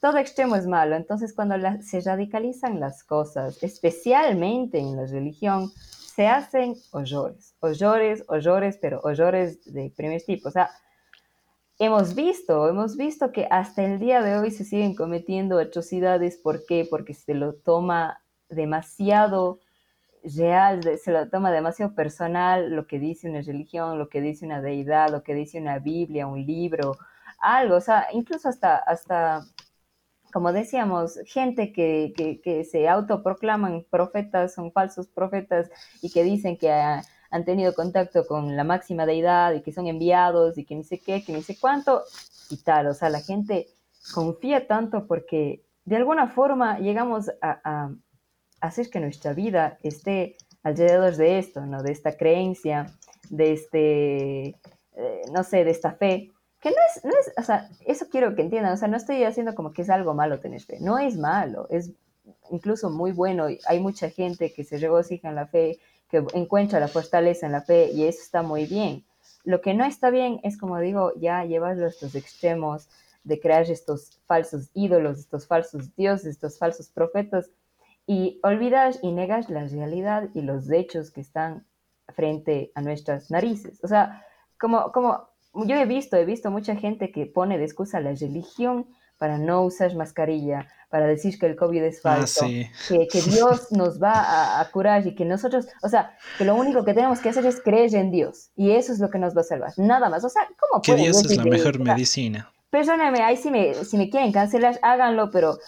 todo 0.00 0.16
extremo 0.18 0.56
es 0.56 0.66
malo. 0.66 0.96
Entonces, 0.96 1.34
cuando 1.34 1.56
se 1.82 2.00
radicalizan 2.00 2.80
las 2.80 3.04
cosas, 3.04 3.62
especialmente 3.62 4.78
en 4.78 4.96
la 4.96 5.06
religión, 5.06 5.70
se 6.14 6.28
hacen 6.28 6.74
horrores. 6.92 7.54
Horrores, 7.60 8.24
horrores, 8.28 8.78
pero 8.80 9.00
horrores 9.02 9.64
de 9.72 9.92
primer 9.94 10.22
tipo. 10.22 10.48
O 10.48 10.52
sea, 10.52 10.70
hemos 11.80 12.14
visto, 12.14 12.68
hemos 12.68 12.96
visto 12.98 13.32
que 13.32 13.48
hasta 13.50 13.82
el 13.82 13.98
día 13.98 14.20
de 14.20 14.36
hoy 14.36 14.50
se 14.50 14.64
siguen 14.64 14.94
cometiendo 14.94 15.58
atrocidades. 15.58 16.36
¿Por 16.36 16.66
qué? 16.66 16.86
Porque 16.88 17.14
se 17.14 17.34
lo 17.34 17.54
toma 17.54 18.22
demasiado 18.50 19.60
real, 20.22 20.82
se 21.02 21.10
lo 21.10 21.30
toma 21.30 21.50
demasiado 21.50 21.94
personal 21.94 22.70
lo 22.76 22.86
que 22.86 22.98
dice 22.98 23.30
una 23.30 23.40
religión, 23.40 23.98
lo 23.98 24.10
que 24.10 24.20
dice 24.20 24.44
una 24.44 24.60
deidad, 24.60 25.10
lo 25.10 25.22
que 25.22 25.34
dice 25.34 25.58
una 25.58 25.78
Biblia, 25.78 26.26
un 26.26 26.44
libro, 26.44 26.98
algo, 27.40 27.76
o 27.76 27.80
sea, 27.80 28.08
incluso 28.12 28.50
hasta, 28.50 28.76
hasta 28.76 29.40
como 30.30 30.52
decíamos, 30.52 31.18
gente 31.24 31.72
que, 31.72 32.12
que, 32.44 32.64
se 32.64 32.88
autoproclaman 32.88 33.86
profetas, 33.90 34.52
son 34.52 34.70
falsos 34.72 35.08
profetas 35.08 35.70
y 36.02 36.10
que 36.10 36.24
dicen 36.24 36.58
que 36.58 36.70
han 37.30 37.44
tenido 37.44 37.74
contacto 37.74 38.26
con 38.26 38.56
la 38.56 38.64
máxima 38.64 39.06
deidad 39.06 39.54
y 39.54 39.62
que 39.62 39.72
son 39.72 39.86
enviados 39.86 40.58
y 40.58 40.64
que 40.64 40.74
ni 40.74 40.84
sé 40.84 40.98
qué, 40.98 41.24
que 41.24 41.32
ni 41.32 41.42
sé 41.42 41.56
cuánto 41.58 42.02
y 42.50 42.56
tal. 42.58 42.88
O 42.88 42.94
sea, 42.94 43.08
la 43.08 43.20
gente 43.20 43.68
confía 44.12 44.66
tanto 44.66 45.06
porque 45.06 45.62
de 45.84 45.96
alguna 45.96 46.28
forma 46.28 46.78
llegamos 46.78 47.30
a, 47.40 47.90
hacer 48.60 48.90
que 48.90 49.00
nuestra 49.00 49.32
vida 49.32 49.78
esté 49.82 50.36
alrededor 50.62 51.16
de 51.16 51.38
esto, 51.38 51.64
¿no? 51.64 51.82
De 51.82 51.92
esta 51.92 52.16
creencia, 52.16 52.86
de 53.30 53.52
este, 53.52 54.48
eh, 54.48 55.22
no 55.32 55.44
sé, 55.44 55.64
de 55.64 55.70
esta 55.70 55.92
fe 55.92 56.30
que 56.60 56.70
no 56.70 56.76
es, 56.94 57.04
no 57.04 57.10
es, 57.10 57.32
o 57.38 57.42
sea, 57.42 57.68
eso 57.86 58.06
quiero 58.10 58.34
que 58.34 58.42
entiendan, 58.42 58.74
o 58.74 58.76
sea, 58.76 58.88
no 58.88 58.96
estoy 58.96 59.24
haciendo 59.24 59.54
como 59.54 59.72
que 59.72 59.82
es 59.82 59.90
algo 59.90 60.14
malo 60.14 60.40
tener 60.40 60.60
fe, 60.60 60.78
no 60.80 60.98
es 60.98 61.16
malo, 61.16 61.66
es 61.70 61.92
incluso 62.50 62.90
muy 62.90 63.12
bueno, 63.12 63.46
hay 63.66 63.80
mucha 63.80 64.10
gente 64.10 64.52
que 64.52 64.64
se 64.64 64.76
regocija 64.76 65.28
en 65.28 65.36
la 65.36 65.46
fe, 65.46 65.78
que 66.10 66.24
encuentra 66.34 66.80
la 66.80 66.88
fortaleza 66.88 67.46
en 67.46 67.52
la 67.52 67.62
fe 67.62 67.90
y 67.92 68.04
eso 68.04 68.20
está 68.22 68.42
muy 68.42 68.66
bien. 68.66 69.04
Lo 69.44 69.60
que 69.60 69.74
no 69.74 69.84
está 69.84 70.10
bien 70.10 70.40
es, 70.42 70.58
como 70.58 70.78
digo, 70.78 71.12
ya 71.16 71.44
llevarlo 71.44 71.86
a 71.86 71.88
estos 71.88 72.14
extremos 72.14 72.88
de 73.24 73.40
crear 73.40 73.62
estos 73.70 74.20
falsos 74.26 74.70
ídolos, 74.74 75.18
estos 75.18 75.46
falsos 75.46 75.94
dioses, 75.96 76.26
estos 76.26 76.58
falsos 76.58 76.88
profetas 76.88 77.50
y 78.06 78.40
olvidas 78.42 78.98
y 79.02 79.12
negas 79.12 79.50
la 79.50 79.64
realidad 79.66 80.30
y 80.34 80.42
los 80.42 80.70
hechos 80.70 81.10
que 81.10 81.20
están 81.20 81.66
frente 82.08 82.72
a 82.74 82.82
nuestras 82.82 83.30
narices. 83.30 83.82
O 83.84 83.88
sea, 83.88 84.26
como, 84.58 84.90
como 84.92 85.28
yo 85.54 85.76
he 85.76 85.86
visto, 85.86 86.16
he 86.16 86.24
visto 86.24 86.50
mucha 86.50 86.76
gente 86.76 87.12
que 87.12 87.26
pone 87.26 87.58
de 87.58 87.64
excusa 87.64 88.00
la 88.00 88.14
religión 88.14 88.88
para 89.20 89.36
no 89.36 89.64
usar 89.64 89.94
mascarilla, 89.96 90.66
para 90.88 91.06
decir 91.06 91.38
que 91.38 91.44
el 91.44 91.54
COVID 91.54 91.82
es 91.82 91.98
ah, 91.98 92.16
falso, 92.16 92.46
que, 92.46 93.06
que, 93.06 93.20
Dios 93.30 93.70
nos 93.70 94.02
va 94.02 94.58
a, 94.58 94.70
curar 94.70 95.06
y 95.06 95.14
que 95.14 95.26
nosotros, 95.26 95.66
o 95.82 95.90
sea, 95.90 96.16
que 96.38 96.46
lo 96.46 96.54
único 96.54 96.86
que 96.86 96.94
tenemos 96.94 97.20
que 97.20 97.28
hacer 97.28 97.44
es 97.44 97.60
creer 97.60 97.94
en 97.94 98.10
Dios 98.10 98.50
y 98.56 98.70
eso 98.70 98.94
es 98.94 98.98
lo 98.98 99.10
que 99.10 99.18
nos 99.18 99.36
va 99.36 99.42
a 99.42 99.44
salvar, 99.44 99.72
nada 99.76 100.08
más. 100.08 100.24
O 100.24 100.30
sea, 100.30 100.48
¿cómo 100.58 100.80
Que 100.80 100.94
Dios 100.96 101.22
es 101.22 101.36
la 101.36 101.44
mejor 101.44 101.78
medicina. 101.78 102.50
Perdóname, 102.70 103.20
ahí 103.20 103.36
si 103.36 103.50
me, 103.50 103.74
si 103.74 103.98
me 103.98 104.08
quieren 104.08 104.32
cancelar, 104.32 104.78
háganlo, 104.80 105.30
pero 105.30 105.58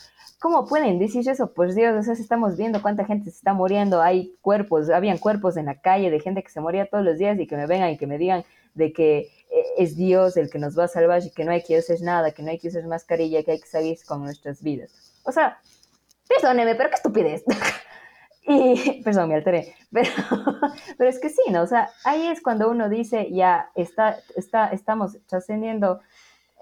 ¿cómo 0.40 0.64
pueden 0.64 0.98
decir 0.98 1.28
eso? 1.28 1.52
Pues 1.52 1.74
Dios, 1.74 1.94
o 1.94 2.02
sea, 2.02 2.14
estamos 2.14 2.56
viendo 2.56 2.80
cuánta 2.80 3.04
gente 3.04 3.30
se 3.30 3.36
está 3.36 3.52
muriendo, 3.52 4.00
hay 4.00 4.34
cuerpos, 4.40 4.88
habían 4.88 5.18
cuerpos 5.18 5.58
en 5.58 5.66
la 5.66 5.78
calle 5.78 6.10
de 6.10 6.20
gente 6.20 6.42
que 6.42 6.48
se 6.48 6.62
moría 6.62 6.86
todos 6.86 7.04
los 7.04 7.18
días 7.18 7.38
y 7.38 7.46
que 7.46 7.56
me 7.58 7.66
vengan 7.66 7.90
y 7.90 7.98
que 7.98 8.06
me 8.06 8.16
digan 8.16 8.44
de 8.74 8.92
que 8.92 9.30
es 9.76 9.96
Dios 9.96 10.36
el 10.36 10.50
que 10.50 10.58
nos 10.58 10.78
va 10.78 10.84
a 10.84 10.88
salvar 10.88 11.22
y 11.24 11.30
que 11.30 11.44
no 11.44 11.52
hay 11.52 11.62
que 11.62 11.76
hacer 11.76 12.00
nada, 12.02 12.32
que 12.32 12.42
no 12.42 12.50
hay 12.50 12.58
que 12.58 12.68
usar 12.68 12.84
mascarilla, 12.86 13.42
que 13.42 13.52
hay 13.52 13.60
que 13.60 13.68
seguir 13.68 13.98
con 14.06 14.22
nuestras 14.22 14.62
vidas. 14.62 14.90
O 15.24 15.32
sea, 15.32 15.60
perdóneme, 16.28 16.74
pero 16.74 16.88
qué 16.88 16.96
estupidez. 16.96 17.44
y, 18.46 19.02
perdón, 19.02 19.28
me 19.28 19.36
alteré, 19.36 19.74
pero, 19.90 20.10
pero 20.98 21.10
es 21.10 21.18
que 21.18 21.28
sí, 21.28 21.42
¿no? 21.50 21.62
O 21.62 21.66
sea, 21.66 21.90
ahí 22.04 22.26
es 22.26 22.40
cuando 22.40 22.70
uno 22.70 22.88
dice, 22.88 23.28
ya 23.30 23.70
está, 23.74 24.18
está, 24.36 24.68
estamos 24.68 25.18
trascendiendo 25.26 26.00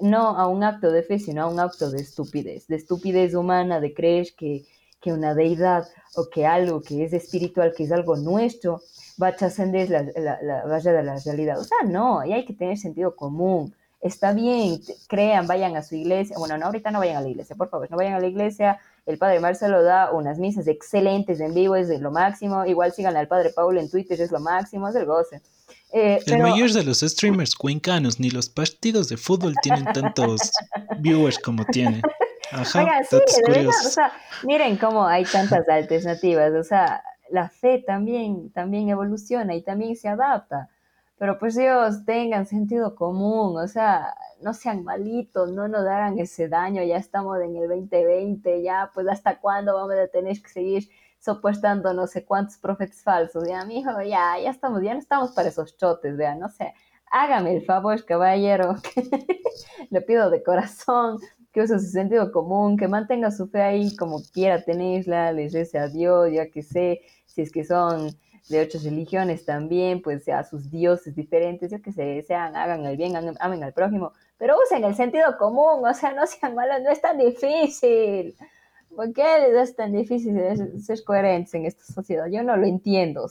no 0.00 0.28
a 0.28 0.46
un 0.46 0.64
acto 0.64 0.90
de 0.90 1.02
fe, 1.02 1.18
sino 1.18 1.42
a 1.42 1.46
un 1.46 1.60
acto 1.60 1.90
de 1.90 2.00
estupidez, 2.00 2.66
de 2.68 2.76
estupidez 2.76 3.34
humana, 3.34 3.80
de 3.80 3.92
creer 3.92 4.28
que, 4.36 4.64
que 5.00 5.12
una 5.12 5.34
deidad 5.34 5.86
o 6.16 6.28
que 6.30 6.46
algo 6.46 6.80
que 6.80 7.04
es 7.04 7.12
espiritual, 7.12 7.74
que 7.76 7.84
es 7.84 7.92
algo 7.92 8.16
nuestro, 8.16 8.80
va 9.20 9.28
a 9.28 9.36
trascender 9.36 9.90
la, 9.90 10.02
la, 10.42 10.64
valla 10.64 10.92
de 10.92 11.02
la 11.02 11.16
realidad. 11.24 11.58
O 11.58 11.64
sea, 11.64 11.78
no, 11.86 12.24
y 12.24 12.32
hay 12.32 12.44
que 12.44 12.54
tener 12.54 12.78
sentido 12.78 13.14
común. 13.14 13.74
Está 14.00 14.32
bien, 14.32 14.80
crean, 15.08 15.46
vayan 15.46 15.76
a 15.76 15.82
su 15.82 15.94
iglesia. 15.94 16.36
Bueno, 16.38 16.56
no, 16.56 16.66
ahorita 16.66 16.90
no 16.90 17.00
vayan 17.00 17.16
a 17.16 17.20
la 17.20 17.28
iglesia, 17.28 17.54
por 17.54 17.68
favor, 17.68 17.90
no 17.90 17.98
vayan 17.98 18.14
a 18.14 18.20
la 18.20 18.26
iglesia. 18.26 18.78
El 19.04 19.18
padre 19.18 19.40
Marcelo 19.40 19.82
da 19.82 20.10
unas 20.12 20.38
misas 20.38 20.66
excelentes 20.68 21.40
en 21.40 21.52
vivo, 21.52 21.76
es 21.76 21.88
de 21.88 21.98
lo 21.98 22.10
máximo. 22.10 22.64
Igual 22.64 22.92
sigan 22.92 23.16
al 23.16 23.28
padre 23.28 23.50
Paulo 23.50 23.78
en 23.78 23.90
Twitter, 23.90 24.18
es 24.20 24.30
lo 24.30 24.40
máximo, 24.40 24.88
es 24.88 24.94
el 24.94 25.04
goce. 25.04 25.42
Eh, 25.92 26.20
el 26.26 26.38
mayor 26.38 26.72
de 26.72 26.84
los 26.84 27.00
streamers 27.00 27.54
cuencanos, 27.54 28.20
ni 28.20 28.30
los 28.30 28.48
partidos 28.48 29.08
de 29.08 29.16
fútbol 29.16 29.54
tienen 29.62 29.84
tantos 29.92 30.50
viewers 30.98 31.38
como 31.38 31.64
tiene. 31.66 32.00
Ajá, 32.52 33.02
sí, 33.08 33.16
de 33.16 33.52
verdad, 33.52 33.72
o 33.86 33.90
sea, 33.90 34.12
miren 34.42 34.76
cómo 34.76 35.06
hay 35.06 35.24
tantas 35.24 35.68
alternativas, 35.68 36.52
o 36.52 36.64
sea, 36.64 37.02
la 37.30 37.48
fe 37.48 37.78
también, 37.78 38.50
también 38.52 38.88
evoluciona 38.88 39.54
y 39.54 39.62
también 39.62 39.96
se 39.96 40.08
adapta, 40.08 40.68
pero 41.18 41.38
pues 41.38 41.56
ellos 41.56 42.04
tengan 42.04 42.46
sentido 42.46 42.94
común, 42.94 43.58
o 43.58 43.68
sea, 43.68 44.14
no 44.42 44.54
sean 44.54 44.84
malitos, 44.84 45.52
no 45.52 45.68
nos 45.68 45.82
hagan 45.82 46.18
ese 46.18 46.48
daño, 46.48 46.82
ya 46.82 46.96
estamos 46.96 47.40
en 47.40 47.56
el 47.56 47.68
2020, 47.68 48.62
ya 48.62 48.90
pues 48.94 49.06
hasta 49.08 49.38
cuándo 49.38 49.74
vamos 49.74 49.94
a 49.94 50.08
tener 50.08 50.40
que 50.40 50.48
seguir 50.48 50.88
soportando 51.18 51.92
no 51.92 52.06
sé 52.06 52.24
cuántos 52.24 52.56
profetas 52.56 53.02
falsos, 53.02 53.46
ya 53.46 53.64
mijo, 53.64 53.90
ya, 54.02 54.38
ya 54.42 54.50
estamos, 54.50 54.82
ya 54.82 54.94
no 54.94 55.00
estamos 55.00 55.32
para 55.32 55.48
esos 55.50 55.76
chotes, 55.76 56.16
vean, 56.16 56.38
no 56.38 56.48
sé, 56.48 56.74
hágame 57.10 57.56
el 57.56 57.64
favor, 57.64 58.04
caballero, 58.04 58.76
le 59.90 60.00
pido 60.00 60.30
de 60.30 60.42
corazón, 60.42 61.18
que 61.52 61.62
use 61.62 61.78
su 61.78 61.86
sentido 61.86 62.32
común, 62.32 62.76
que 62.76 62.88
mantenga 62.88 63.30
su 63.30 63.48
fe 63.48 63.60
ahí 63.60 63.96
como 63.96 64.22
quiera 64.32 64.64
tenerla, 64.64 65.32
les 65.32 65.52
rece 65.52 65.78
a 65.78 65.88
Dios, 65.88 66.30
ya 66.32 66.48
que 66.50 66.62
sé, 66.62 67.00
si 67.34 67.42
es 67.42 67.52
que 67.52 67.64
son 67.64 68.10
de 68.48 68.62
otras 68.62 68.84
religiones 68.84 69.44
también, 69.44 70.02
pues 70.02 70.28
a 70.28 70.42
sus 70.44 70.70
dioses 70.70 71.14
diferentes, 71.14 71.70
yo 71.70 71.80
que 71.80 71.92
sé, 71.92 72.22
sean, 72.22 72.56
hagan 72.56 72.84
el 72.84 72.96
bien, 72.96 73.14
amen 73.38 73.62
al 73.62 73.72
prójimo, 73.72 74.12
pero 74.38 74.56
usen 74.64 74.84
el 74.84 74.94
sentido 74.94 75.36
común, 75.38 75.86
o 75.86 75.94
sea, 75.94 76.12
no 76.12 76.26
sean 76.26 76.54
malos, 76.54 76.82
no 76.82 76.90
es 76.90 77.00
tan 77.00 77.18
difícil. 77.18 78.36
¿Por 78.94 79.12
qué 79.12 79.60
es 79.60 79.76
tan 79.76 79.92
difícil 79.92 80.34
ser 80.82 81.04
coherentes 81.04 81.54
en 81.54 81.66
esta 81.66 81.84
sociedad? 81.84 82.26
Yo 82.26 82.42
no 82.42 82.56
lo 82.56 82.66
entiendo. 82.66 83.28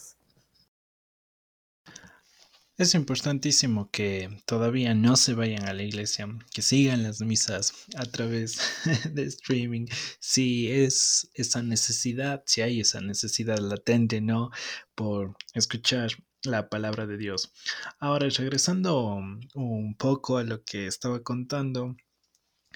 Es 2.80 2.95
importantísimo 2.95 3.91
que 3.91 4.41
todavía 4.45 4.93
no 4.93 5.17
se 5.17 5.34
vayan 5.34 5.67
a 5.67 5.73
la 5.73 5.84
iglesia, 5.84 6.30
que 6.53 6.61
sigan 6.61 7.03
las 7.03 7.19
misas 7.19 7.73
a 7.97 8.05
través 8.05 8.57
de 9.13 9.23
streaming. 9.23 9.88
Si 10.21 10.71
es 10.71 11.30
esa 11.34 11.61
necesidad, 11.61 12.41
si 12.45 12.61
hay 12.61 12.80
esa 12.80 13.01
necesidad 13.01 13.57
latente, 13.57 14.21
¿no? 14.21 14.51
Por 14.95 15.36
escuchar 15.53 16.11
la 16.43 16.69
palabra 16.69 17.05
de 17.05 17.17
Dios. 17.17 17.51
Ahora, 17.99 18.30
regresando 18.30 19.13
un 19.55 19.95
poco 19.97 20.38
a 20.38 20.45
lo 20.45 20.63
que 20.63 20.88
estaba 20.88 21.21
contando, 21.21 21.97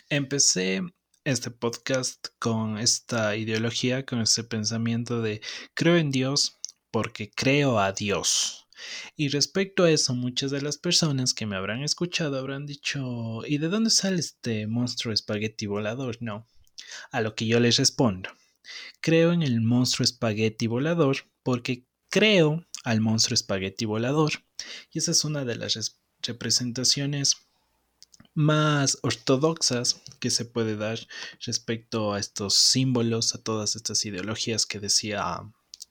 empecé 0.09 0.81
este 1.23 1.49
podcast 1.49 2.27
con 2.39 2.77
esta 2.77 3.37
ideología, 3.37 4.05
con 4.05 4.19
ese 4.19 4.43
pensamiento 4.43 5.21
de 5.21 5.39
creo 5.73 5.95
en 5.95 6.11
Dios 6.11 6.59
porque 6.91 7.31
creo 7.31 7.79
a 7.79 7.93
Dios. 7.93 8.62
Y 9.15 9.29
respecto 9.29 9.83
a 9.83 9.91
eso, 9.91 10.13
muchas 10.15 10.51
de 10.51 10.61
las 10.61 10.77
personas 10.77 11.33
que 11.33 11.45
me 11.45 11.55
habrán 11.55 11.83
escuchado 11.83 12.37
habrán 12.37 12.65
dicho, 12.65 13.41
¿y 13.45 13.57
de 13.57 13.69
dónde 13.69 13.89
sale 13.89 14.19
este 14.19 14.67
monstruo 14.67 15.13
espagueti 15.13 15.65
volador? 15.65 16.17
No. 16.19 16.47
A 17.11 17.21
lo 17.21 17.35
que 17.35 17.47
yo 17.47 17.59
les 17.59 17.77
respondo, 17.77 18.29
creo 19.01 19.31
en 19.33 19.41
el 19.41 19.61
monstruo 19.61 20.03
espagueti 20.03 20.67
volador 20.67 21.17
porque 21.43 21.85
creo 22.09 22.65
al 22.83 23.01
monstruo 23.01 23.35
espagueti 23.35 23.85
volador. 23.85 24.31
Y 24.91 24.99
esa 24.99 25.11
es 25.11 25.23
una 25.23 25.45
de 25.45 25.55
las 25.55 25.99
representaciones 26.21 27.37
más 28.35 28.97
ortodoxas 29.03 30.01
que 30.19 30.29
se 30.29 30.45
puede 30.45 30.75
dar 30.75 30.99
respecto 31.45 32.13
a 32.13 32.19
estos 32.19 32.55
símbolos, 32.55 33.35
a 33.35 33.43
todas 33.43 33.75
estas 33.75 34.05
ideologías 34.05 34.65
que 34.65 34.79
decía 34.79 35.23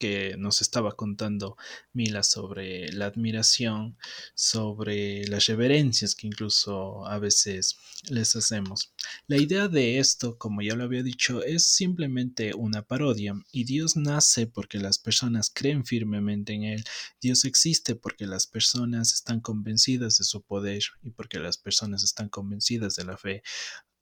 que 0.02 0.34
nos 0.36 0.62
estaba 0.62 0.96
contando 0.96 1.56
Mila 1.92 2.24
sobre 2.24 2.90
la 2.92 3.06
admiración, 3.06 3.96
sobre 4.34 5.24
las 5.28 5.46
reverencias 5.46 6.16
que 6.16 6.26
incluso 6.26 7.06
a 7.06 7.20
veces 7.20 7.76
les 8.08 8.34
hacemos. 8.34 8.92
La 9.28 9.36
idea 9.36 9.68
de 9.68 10.00
esto, 10.00 10.36
como 10.38 10.60
ya 10.60 10.74
lo 10.74 10.82
había 10.82 11.04
dicho, 11.04 11.44
es 11.44 11.68
simplemente 11.68 12.52
una 12.52 12.82
parodia 12.82 13.40
y 13.52 13.62
Dios 13.62 13.94
nace 13.94 14.48
porque 14.48 14.78
las 14.78 14.98
personas 14.98 15.52
creen 15.54 15.84
firmemente 15.84 16.52
en 16.52 16.64
Él. 16.64 16.84
Dios 17.20 17.44
existe 17.44 17.94
porque 17.94 18.26
las 18.26 18.48
personas 18.48 19.14
están 19.14 19.38
convencidas 19.38 20.18
de 20.18 20.24
su 20.24 20.42
poder 20.42 20.82
y 21.04 21.10
porque 21.10 21.38
las 21.38 21.58
personas 21.58 22.02
están 22.02 22.28
convencidas 22.28 22.96
de 22.96 23.04
la 23.04 23.16
fe. 23.16 23.44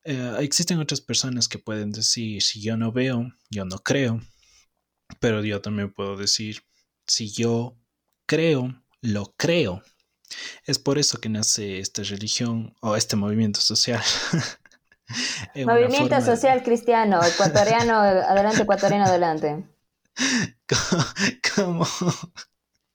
Eh, 0.05 0.37
existen 0.39 0.79
otras 0.79 1.03
personas 1.03 1.47
que 1.47 1.59
pueden 1.59 1.93
decir, 1.93 2.41
si 2.41 2.63
yo 2.63 2.79
no 2.79 2.91
veo, 2.91 3.35
yo 3.51 3.67
no 3.67 3.81
creo. 3.81 4.23
Pero 5.19 5.45
yo 5.45 5.61
también 5.61 5.93
puedo 5.93 6.16
decir, 6.16 6.62
si 7.07 7.31
yo 7.31 7.77
creo, 8.27 8.74
lo 9.01 9.35
creo. 9.37 9.82
Es 10.65 10.78
por 10.78 10.99
eso 10.99 11.19
que 11.19 11.28
nace 11.28 11.81
esta 11.81 12.03
religión 12.03 12.74
o 12.81 12.97
este 12.97 13.16
movimiento 13.16 13.61
social. 13.61 14.03
movimiento 15.66 16.20
social 16.20 16.62
cristiano, 16.62 17.20
ecuatoriano, 17.24 17.95
adelante, 17.99 18.62
ecuatoriano, 18.62 19.07
adelante. 19.07 19.65
¿Cómo, 21.55 21.87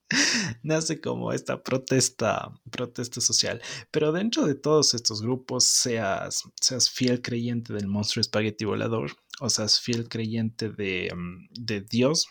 nace 0.64 1.02
como 1.02 1.32
esta 1.32 1.62
protesta, 1.62 2.52
protesta 2.70 3.22
social. 3.22 3.62
Pero 3.92 4.12
dentro 4.12 4.46
de 4.46 4.56
todos 4.56 4.94
estos 4.94 5.22
grupos, 5.22 5.66
seas, 5.66 6.44
seas 6.60 6.90
fiel 6.90 7.22
creyente 7.22 7.74
del 7.74 7.88
monstruo 7.88 8.22
espagueti 8.22 8.66
volador, 8.66 9.12
o 9.40 9.50
seas 9.50 9.80
fiel 9.80 10.08
creyente 10.08 10.70
de, 10.70 11.12
mm, 11.16 11.48
de 11.52 11.82
Dios, 11.82 12.28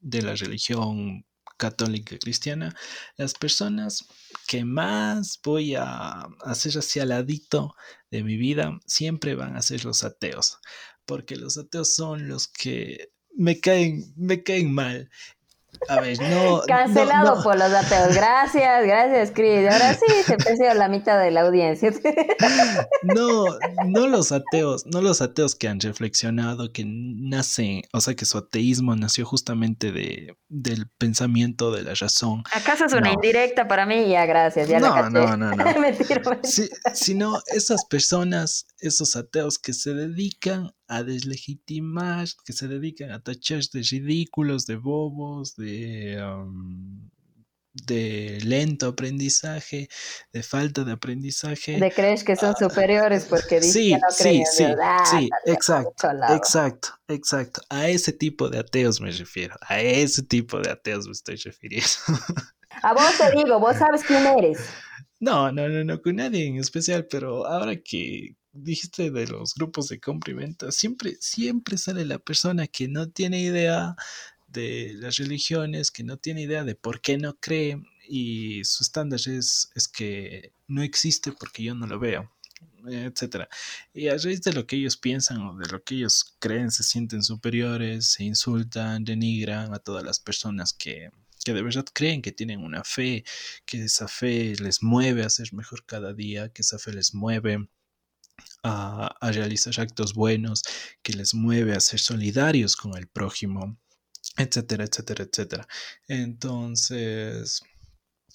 de 0.00 0.22
la 0.22 0.34
religión 0.34 1.24
católica 1.58 2.16
cristiana, 2.18 2.74
las 3.16 3.34
personas 3.34 4.06
que 4.46 4.64
más 4.64 5.40
voy 5.44 5.74
a 5.74 6.22
hacer 6.44 6.78
hacia 6.78 7.02
el 7.02 7.10
ladito 7.10 7.74
de 8.10 8.22
mi 8.22 8.36
vida 8.36 8.78
siempre 8.86 9.34
van 9.34 9.56
a 9.56 9.62
ser 9.62 9.84
los 9.84 10.04
ateos, 10.04 10.58
porque 11.04 11.36
los 11.36 11.58
ateos 11.58 11.94
son 11.94 12.28
los 12.28 12.48
que 12.48 13.10
me 13.34 13.60
caen, 13.60 14.12
me 14.16 14.42
caen 14.42 14.72
mal. 14.72 15.10
A 15.88 16.00
ver, 16.00 16.20
no. 16.20 16.62
Cancelado 16.66 17.42
por 17.42 17.58
los 17.58 17.72
ateos. 17.72 18.14
Gracias, 18.14 18.86
gracias, 18.86 19.30
Chris. 19.34 19.70
Ahora 19.70 19.94
sí 19.94 20.06
se 20.24 20.36
perdió 20.36 20.74
la 20.74 20.88
mitad 20.88 21.20
de 21.20 21.30
la 21.30 21.42
audiencia. 21.42 21.92
No, 23.02 23.44
no 23.86 24.06
los 24.08 24.32
ateos, 24.32 24.84
no 24.86 25.00
los 25.00 25.22
ateos 25.22 25.54
que 25.54 25.68
han 25.68 25.80
reflexionado 25.80 26.72
que 26.72 26.84
nacen, 26.86 27.82
o 27.92 28.00
sea, 28.00 28.14
que 28.14 28.24
su 28.24 28.38
ateísmo 28.38 28.96
nació 28.96 29.24
justamente 29.24 29.92
de, 29.92 30.36
del 30.48 30.88
pensamiento 30.98 31.70
de 31.70 31.82
la 31.82 31.94
razón. 31.94 32.42
¿Acaso 32.52 32.84
es 32.86 32.92
una 32.92 33.12
indirecta 33.12 33.68
para 33.68 33.86
mí? 33.86 34.08
Ya, 34.08 34.26
gracias. 34.26 34.68
Ya 34.68 34.80
no, 34.80 35.10
no, 35.10 35.36
no, 35.36 35.52
no, 35.56 35.64
sino 36.94 37.38
esas 37.46 37.84
personas, 37.86 38.66
esos 38.80 39.16
ateos 39.16 39.58
que 39.58 39.72
se 39.72 39.94
dedican 39.94 40.72
a 40.88 41.02
deslegitimar, 41.02 42.26
que 42.44 42.52
se 42.52 42.66
dedican 42.66 43.12
a 43.12 43.22
tachar 43.22 43.62
de 43.72 43.82
ridículos, 43.82 44.66
de 44.66 44.76
bobos, 44.76 45.54
de, 45.54 46.18
de 47.72 48.38
lento 48.42 48.88
aprendizaje, 48.88 49.88
de 50.32 50.42
falta 50.42 50.84
de 50.84 50.92
aprendizaje. 50.92 51.78
De 51.78 51.92
crees 51.92 52.24
que 52.24 52.36
son 52.36 52.54
ah, 52.56 52.68
superiores 52.68 53.26
porque 53.26 53.60
dicen 53.60 53.72
sí, 53.72 53.88
que 53.90 53.98
no 53.98 54.10
sí, 54.10 54.42
sí, 54.50 54.64
ah, 54.82 55.04
sí, 55.04 55.28
exacto, 55.46 56.08
exacto, 56.30 56.88
exacto. 57.08 57.60
A 57.68 57.88
ese 57.88 58.12
tipo 58.12 58.48
de 58.48 58.58
ateos 58.58 59.00
me 59.00 59.10
refiero, 59.10 59.56
a 59.68 59.80
ese 59.80 60.22
tipo 60.22 60.58
de 60.58 60.70
ateos 60.70 61.06
me 61.06 61.12
estoy 61.12 61.36
refiriendo. 61.36 61.88
A 62.82 62.92
vos 62.92 63.18
te 63.18 63.36
digo, 63.36 63.58
vos 63.58 63.76
sabes 63.76 64.04
quién 64.04 64.24
eres. 64.24 64.60
No, 65.20 65.50
no, 65.50 65.68
no, 65.68 65.82
no, 65.82 66.00
con 66.00 66.16
nadie 66.16 66.46
en 66.46 66.58
especial, 66.58 67.06
pero 67.10 67.44
ahora 67.44 67.74
que, 67.76 68.36
dijiste 68.52 69.10
de 69.10 69.26
los 69.26 69.54
grupos 69.54 69.88
de 69.88 70.00
compra 70.00 70.34
siempre, 70.70 71.16
siempre 71.20 71.78
sale 71.78 72.04
la 72.04 72.18
persona 72.18 72.66
que 72.66 72.88
no 72.88 73.08
tiene 73.08 73.40
idea 73.40 73.96
de 74.48 74.94
las 74.94 75.16
religiones, 75.16 75.90
que 75.90 76.04
no 76.04 76.16
tiene 76.16 76.42
idea 76.42 76.64
de 76.64 76.74
por 76.74 77.00
qué 77.00 77.18
no 77.18 77.38
cree 77.38 77.82
y 78.08 78.64
su 78.64 78.82
estándar 78.82 79.20
es, 79.26 79.70
es 79.74 79.88
que 79.88 80.52
no 80.66 80.82
existe 80.82 81.32
porque 81.32 81.62
yo 81.62 81.74
no 81.74 81.86
lo 81.86 81.98
veo, 81.98 82.32
etcétera. 82.86 83.48
Y 83.92 84.08
a 84.08 84.16
raíz 84.16 84.42
de 84.42 84.52
lo 84.52 84.66
que 84.66 84.76
ellos 84.76 84.96
piensan 84.96 85.42
o 85.42 85.56
de 85.56 85.68
lo 85.68 85.82
que 85.82 85.96
ellos 85.96 86.36
creen, 86.38 86.70
se 86.70 86.82
sienten 86.82 87.22
superiores, 87.22 88.12
se 88.12 88.24
insultan, 88.24 89.04
denigran 89.04 89.74
a 89.74 89.78
todas 89.78 90.04
las 90.04 90.20
personas 90.20 90.72
que, 90.72 91.10
que 91.44 91.52
de 91.52 91.62
verdad 91.62 91.84
creen 91.92 92.22
que 92.22 92.32
tienen 92.32 92.64
una 92.64 92.84
fe, 92.84 93.24
que 93.66 93.84
esa 93.84 94.08
fe 94.08 94.54
les 94.56 94.82
mueve 94.82 95.24
a 95.24 95.30
ser 95.30 95.52
mejor 95.52 95.84
cada 95.84 96.14
día, 96.14 96.48
que 96.50 96.62
esa 96.62 96.78
fe 96.78 96.92
les 96.94 97.14
mueve 97.14 97.68
a, 98.62 99.16
realizar 99.32 99.78
actos 99.80 100.14
buenos, 100.14 100.62
que 101.02 101.12
les 101.12 101.34
mueve 101.34 101.74
a 101.74 101.80
ser 101.80 102.00
solidarios 102.00 102.76
con 102.76 102.96
el 102.96 103.08
prójimo, 103.08 103.78
etcétera, 104.36 104.84
etcétera, 104.84 105.24
etcétera. 105.24 105.68
Entonces, 106.06 107.62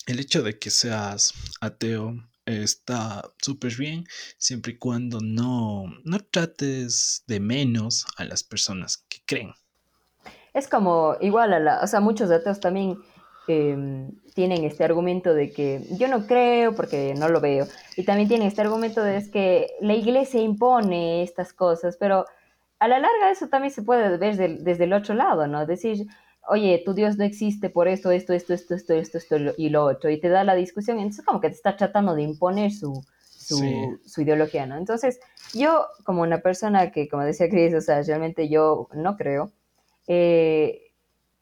el 0.08 0.20
hecho 0.20 0.44
de 0.44 0.60
que 0.60 0.70
seas 0.70 1.34
ateo 1.62 2.16
está 2.46 3.32
súper 3.42 3.76
bien 3.76 4.06
siempre 4.38 4.74
y 4.74 4.78
cuando 4.78 5.20
no, 5.22 5.86
no 6.04 6.20
trates 6.20 7.24
de 7.28 7.40
menos 7.40 8.06
a 8.18 8.26
las 8.26 8.44
personas 8.44 9.06
que 9.08 9.22
creen. 9.26 9.54
Es 10.54 10.68
como 10.68 11.16
igual 11.20 11.54
a 11.54 11.60
la, 11.60 11.82
o 11.82 11.88
sea, 11.88 12.00
muchos 12.00 12.30
ateos 12.30 12.60
también 12.60 12.98
Em, 13.48 14.12
tienen 14.34 14.64
este 14.64 14.84
argumento 14.84 15.34
de 15.34 15.52
que 15.52 15.82
yo 15.92 16.08
no 16.08 16.26
creo 16.26 16.74
porque 16.74 17.14
no 17.14 17.30
lo 17.30 17.42
veo. 17.42 17.68
Y 17.98 18.04
también 18.04 18.28
tienen 18.28 18.48
este 18.48 18.62
argumento 18.62 19.04
de 19.04 19.30
que 19.30 19.68
la 19.82 19.94
iglesia 19.94 20.42
impone 20.42 21.24
estas 21.24 21.54
cosas, 21.54 21.98
pero 21.98 22.26
a 22.80 22.88
la 22.88 23.00
larga 23.00 23.32
eso 23.32 23.48
también 23.50 23.72
se 23.74 23.84
puede 23.84 24.18
ver 24.18 24.38
desde, 24.38 24.84
el 24.84 24.94
otro 24.94 25.14
lado, 25.14 25.46
¿no? 25.48 25.66
Decir, 25.66 26.08
oye, 26.48 26.82
tu 26.84 26.94
Dios 26.94 27.18
no 27.18 27.26
existe 27.26 27.70
por 27.70 27.88
esto, 27.88 28.12
esto, 28.12 28.34
esto, 28.34 28.54
esto, 28.54 28.76
esto, 28.76 28.94
esto, 28.94 29.18
esto 29.18 29.36
y 29.58 29.70
lo 29.70 29.86
otro, 29.86 30.10
y 30.10 30.20
te 30.20 30.30
da 30.30 30.44
la 30.44 30.56
discusión, 30.56 30.98
entonces 30.98 31.24
como 31.26 31.40
que 31.40 31.50
te 31.50 31.56
está 31.56 31.78
tratando 31.78 32.16
de 32.16 32.24
imponer 32.24 32.72
su, 32.72 33.06
su, 33.30 34.00
su, 34.06 34.22
ideología, 34.22 34.66
¿no? 34.66 34.78
Entonces, 34.78 35.20
yo 35.54 35.88
como 36.04 36.24
una 36.24 36.40
persona 36.40 36.92
que, 36.92 37.08
como 37.08 37.24
decía 37.24 37.50
Cris, 37.50 37.74
o 37.74 37.82
sea, 37.82 38.02
realmente 38.02 38.50
yo 38.50 38.90
no 38.94 39.16
creo, 39.16 39.52
eh, 40.08 40.83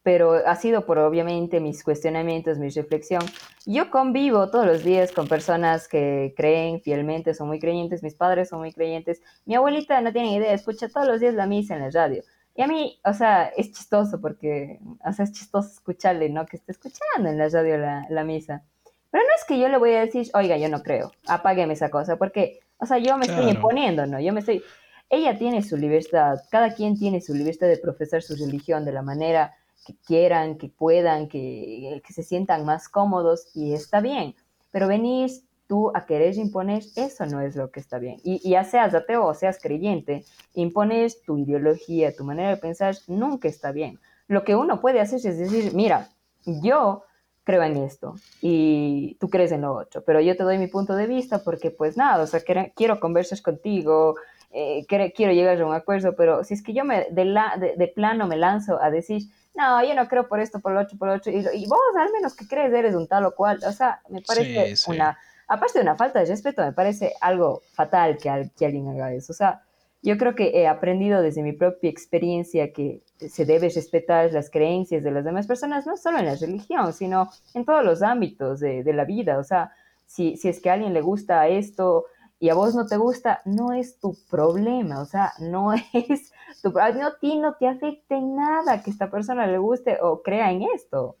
pero 0.02 0.34
ha 0.46 0.56
sido 0.56 0.84
por 0.84 0.98
obviamente 0.98 1.60
mis 1.60 1.84
cuestionamientos, 1.84 2.58
mi 2.58 2.68
reflexión. 2.70 3.22
Yo 3.66 3.90
convivo 3.90 4.50
todos 4.50 4.66
los 4.66 4.82
días 4.82 5.12
con 5.12 5.28
personas 5.28 5.86
que 5.86 6.34
creen 6.36 6.80
fielmente, 6.80 7.34
son 7.34 7.48
muy 7.48 7.60
creyentes, 7.60 8.02
mis 8.02 8.14
padres 8.14 8.48
son 8.48 8.60
muy 8.60 8.72
creyentes, 8.72 9.22
mi 9.44 9.54
abuelita 9.54 10.00
no 10.00 10.12
tiene 10.12 10.34
idea, 10.34 10.52
escucha 10.52 10.88
todos 10.88 11.06
los 11.06 11.20
días 11.20 11.34
la 11.34 11.46
misa 11.46 11.74
en 11.74 11.82
la 11.82 11.90
radio. 11.90 12.24
Y 12.54 12.62
a 12.62 12.66
mí, 12.66 13.00
o 13.04 13.14
sea, 13.14 13.44
es 13.56 13.72
chistoso 13.72 14.20
porque, 14.20 14.78
o 15.06 15.12
sea, 15.12 15.24
es 15.24 15.32
chistoso 15.32 15.68
escucharle, 15.68 16.28
¿no? 16.28 16.44
Que 16.44 16.56
esté 16.56 16.72
escuchando 16.72 17.30
en 17.30 17.38
la 17.38 17.48
radio 17.48 17.78
la, 17.78 18.04
la 18.10 18.24
misa. 18.24 18.62
Pero 19.10 19.24
no 19.24 19.30
es 19.36 19.44
que 19.44 19.58
yo 19.58 19.68
le 19.68 19.78
voy 19.78 19.92
a 19.92 20.00
decir, 20.00 20.28
oiga, 20.34 20.56
yo 20.58 20.68
no 20.68 20.82
creo, 20.82 21.12
apágueme 21.26 21.74
esa 21.74 21.90
cosa, 21.90 22.16
porque, 22.16 22.60
o 22.78 22.86
sea, 22.86 22.98
yo 22.98 23.16
me 23.16 23.26
estoy 23.26 23.48
imponiendo, 23.48 24.06
¿no? 24.06 24.20
Yo 24.20 24.32
me 24.32 24.40
estoy... 24.40 24.62
Ella 25.08 25.38
tiene 25.38 25.62
su 25.62 25.76
libertad, 25.76 26.38
cada 26.50 26.74
quien 26.74 26.98
tiene 26.98 27.20
su 27.20 27.34
libertad 27.34 27.66
de 27.66 27.76
profesar 27.76 28.22
su 28.22 28.34
religión 28.34 28.86
de 28.86 28.92
la 28.92 29.02
manera 29.02 29.54
que 29.84 29.96
quieran, 30.06 30.56
que 30.58 30.68
puedan, 30.68 31.28
que, 31.28 32.02
que 32.04 32.12
se 32.12 32.22
sientan 32.22 32.64
más 32.64 32.88
cómodos 32.88 33.48
y 33.54 33.72
está 33.72 34.00
bien. 34.00 34.34
Pero 34.70 34.88
venir 34.88 35.30
tú 35.72 35.90
a 35.94 36.04
querer 36.04 36.36
imponer, 36.36 36.82
eso 36.96 37.24
no 37.24 37.40
es 37.40 37.56
lo 37.56 37.70
que 37.70 37.80
está 37.80 37.98
bien. 37.98 38.18
Y, 38.24 38.50
ya 38.50 38.62
seas 38.62 38.94
ateo 38.94 39.24
o 39.24 39.32
seas 39.32 39.58
creyente, 39.58 40.22
imponer 40.52 41.10
tu 41.24 41.38
ideología, 41.38 42.14
tu 42.14 42.24
manera 42.24 42.50
de 42.50 42.58
pensar, 42.58 42.94
nunca 43.06 43.48
está 43.48 43.72
bien. 43.72 43.98
Lo 44.28 44.44
que 44.44 44.54
uno 44.54 44.82
puede 44.82 45.00
hacer 45.00 45.26
es 45.26 45.38
decir, 45.38 45.72
mira, 45.74 46.10
yo 46.44 47.04
creo 47.44 47.62
en 47.62 47.78
esto 47.78 48.16
y 48.42 49.16
tú 49.18 49.30
crees 49.30 49.50
en 49.50 49.62
lo 49.62 49.72
otro, 49.72 50.04
pero 50.04 50.20
yo 50.20 50.36
te 50.36 50.44
doy 50.44 50.58
mi 50.58 50.66
punto 50.66 50.94
de 50.94 51.06
vista 51.06 51.42
porque 51.42 51.70
pues 51.70 51.96
nada, 51.96 52.22
o 52.22 52.26
sea, 52.26 52.40
quiero 52.74 53.00
conversar 53.00 53.40
contigo, 53.40 54.16
eh, 54.50 54.84
quiero 54.86 55.32
llegar 55.32 55.58
a 55.58 55.66
un 55.66 55.74
acuerdo, 55.74 56.14
pero 56.14 56.44
si 56.44 56.52
es 56.52 56.62
que 56.62 56.74
yo 56.74 56.84
me 56.84 57.06
de, 57.10 57.24
la, 57.24 57.56
de 57.58 57.88
plano 57.88 58.26
me 58.26 58.36
lanzo 58.36 58.78
a 58.80 58.90
decir, 58.90 59.22
no, 59.54 59.84
yo 59.84 59.94
no 59.94 60.08
creo 60.08 60.28
por 60.28 60.40
esto, 60.40 60.60
por 60.60 60.72
lo 60.72 60.80
otro, 60.80 60.96
por 60.96 61.08
lo 61.08 61.14
otro. 61.14 61.30
Y, 61.30 61.66
vos, 61.66 61.78
al 61.98 62.10
menos 62.12 62.34
que 62.34 62.46
crees, 62.46 62.72
eres 62.72 62.94
un 62.94 63.06
tal 63.06 63.24
o 63.26 63.34
cual. 63.34 63.60
O 63.66 63.72
sea, 63.72 64.00
me 64.08 64.22
parece 64.22 64.74
una, 64.90 65.18
aparte 65.46 65.78
de 65.78 65.82
una 65.82 65.96
falta 65.96 66.20
de 66.20 66.26
respeto, 66.26 66.62
me 66.62 66.72
parece 66.72 67.12
algo 67.20 67.62
fatal 67.72 68.16
que, 68.16 68.30
alguien 68.30 68.88
haga 68.88 69.12
eso. 69.12 69.32
O 69.32 69.36
sea, 69.36 69.62
yo 70.02 70.16
creo 70.16 70.34
que 70.34 70.50
he 70.54 70.66
aprendido 70.66 71.20
desde 71.22 71.42
mi 71.42 71.52
propia 71.52 71.90
experiencia 71.90 72.72
que 72.72 73.02
se 73.18 73.44
debe 73.44 73.68
respetar 73.68 74.32
las 74.32 74.50
creencias 74.50 75.04
de 75.04 75.10
las 75.10 75.24
demás 75.24 75.46
personas, 75.46 75.86
no 75.86 75.96
solo 75.96 76.18
en 76.18 76.26
la 76.26 76.34
religión, 76.34 76.92
sino 76.92 77.30
en 77.54 77.64
todos 77.64 77.84
los 77.84 78.02
ámbitos 78.02 78.58
de, 78.58 78.82
de 78.82 78.92
la 78.92 79.04
vida. 79.04 79.38
O 79.38 79.44
sea, 79.44 79.72
si, 80.06 80.36
si 80.36 80.48
es 80.48 80.60
que 80.60 80.70
a 80.70 80.74
alguien 80.74 80.94
le 80.94 81.02
gusta 81.02 81.46
esto, 81.48 82.06
y 82.42 82.50
a 82.50 82.54
vos 82.54 82.74
no 82.74 82.86
te 82.86 82.96
gusta, 82.96 83.40
no 83.44 83.72
es 83.72 84.00
tu 84.00 84.16
problema, 84.28 85.00
o 85.00 85.04
sea, 85.04 85.32
no 85.38 85.72
es 85.92 86.32
tu 86.60 86.72
problema, 86.72 86.98
no, 86.98 87.06
a 87.06 87.18
ti 87.20 87.38
no 87.38 87.54
te 87.54 87.68
afecte 87.68 88.20
nada 88.20 88.82
que 88.82 88.90
esta 88.90 89.08
persona 89.08 89.46
le 89.46 89.58
guste 89.58 89.98
o 90.02 90.22
crea 90.22 90.50
en 90.50 90.62
esto. 90.74 91.14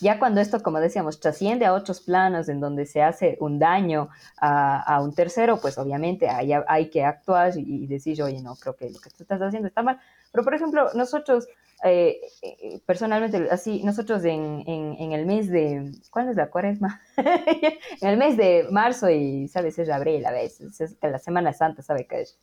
Ya 0.00 0.20
cuando 0.20 0.40
esto, 0.40 0.62
como 0.62 0.78
decíamos, 0.78 1.18
trasciende 1.18 1.66
a 1.66 1.74
otros 1.74 2.00
planos 2.00 2.48
en 2.48 2.60
donde 2.60 2.86
se 2.86 3.02
hace 3.02 3.38
un 3.40 3.58
daño 3.58 4.08
a, 4.40 5.00
un 5.02 5.16
tercero, 5.16 5.60
pues 5.60 5.76
obviamente 5.78 6.28
hay, 6.28 6.52
hay 6.52 6.90
que 6.90 7.02
actuar 7.02 7.58
y, 7.58 7.82
y 7.82 7.86
decir, 7.88 8.22
oye, 8.22 8.40
no, 8.40 8.54
creo 8.54 8.76
que 8.76 8.88
lo 8.88 9.00
que 9.00 9.10
tú 9.10 9.24
estás 9.24 9.42
haciendo 9.42 9.66
está 9.66 9.82
mal. 9.82 9.98
Pero, 10.30 10.44
por 10.44 10.54
ejemplo, 10.54 10.90
nosotros 10.94 11.48
eh, 11.82 12.20
eh, 12.42 12.80
personalmente, 12.84 13.48
así, 13.50 13.82
nosotros 13.82 14.22
en, 14.24 14.64
en, 14.66 15.12
el 15.12 15.24
mes 15.24 15.48
de, 15.48 15.90
¿cuál 16.10 16.28
es 16.28 16.36
la 16.36 16.50
cuaresma? 16.50 17.00
en 17.16 18.08
el 18.08 18.18
mes 18.18 18.36
de 18.36 18.66
marzo 18.70 19.08
y, 19.08 19.48
¿sabes? 19.48 19.78
Es 19.78 19.88
abril 19.88 20.26
a 20.26 20.30
veces, 20.30 20.78
es 20.80 20.96
la 21.00 21.18
Semana 21.18 21.54
Santa, 21.54 21.82
¿sabe 21.82 22.06
qué 22.06 22.20
es? 22.22 22.38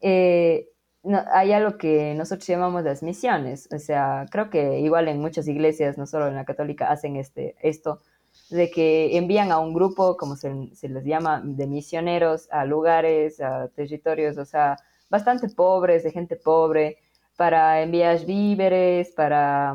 Eh, 0.00 0.70
no, 1.02 1.22
hay 1.32 1.52
algo 1.52 1.76
que 1.76 2.14
nosotros 2.14 2.46
llamamos 2.46 2.82
las 2.82 3.02
misiones, 3.02 3.68
o 3.72 3.78
sea, 3.78 4.24
creo 4.30 4.48
que 4.48 4.80
igual 4.80 5.08
en 5.08 5.20
muchas 5.20 5.46
iglesias, 5.48 5.98
no 5.98 6.06
solo 6.06 6.28
en 6.28 6.34
la 6.34 6.46
católica, 6.46 6.90
hacen 6.90 7.16
este, 7.16 7.56
esto, 7.60 8.00
de 8.48 8.70
que 8.70 9.18
envían 9.18 9.52
a 9.52 9.58
un 9.58 9.74
grupo, 9.74 10.16
como 10.16 10.34
se, 10.36 10.50
se 10.74 10.88
les 10.88 11.04
llama, 11.04 11.42
de 11.44 11.66
misioneros 11.66 12.48
a 12.50 12.64
lugares, 12.64 13.40
a 13.40 13.68
territorios, 13.68 14.38
o 14.38 14.46
sea, 14.46 14.78
bastante 15.10 15.48
pobres, 15.50 16.04
de 16.04 16.10
gente 16.10 16.36
pobre, 16.36 16.98
para 17.36 17.82
enviar 17.82 18.24
víveres, 18.24 19.10
para, 19.10 19.74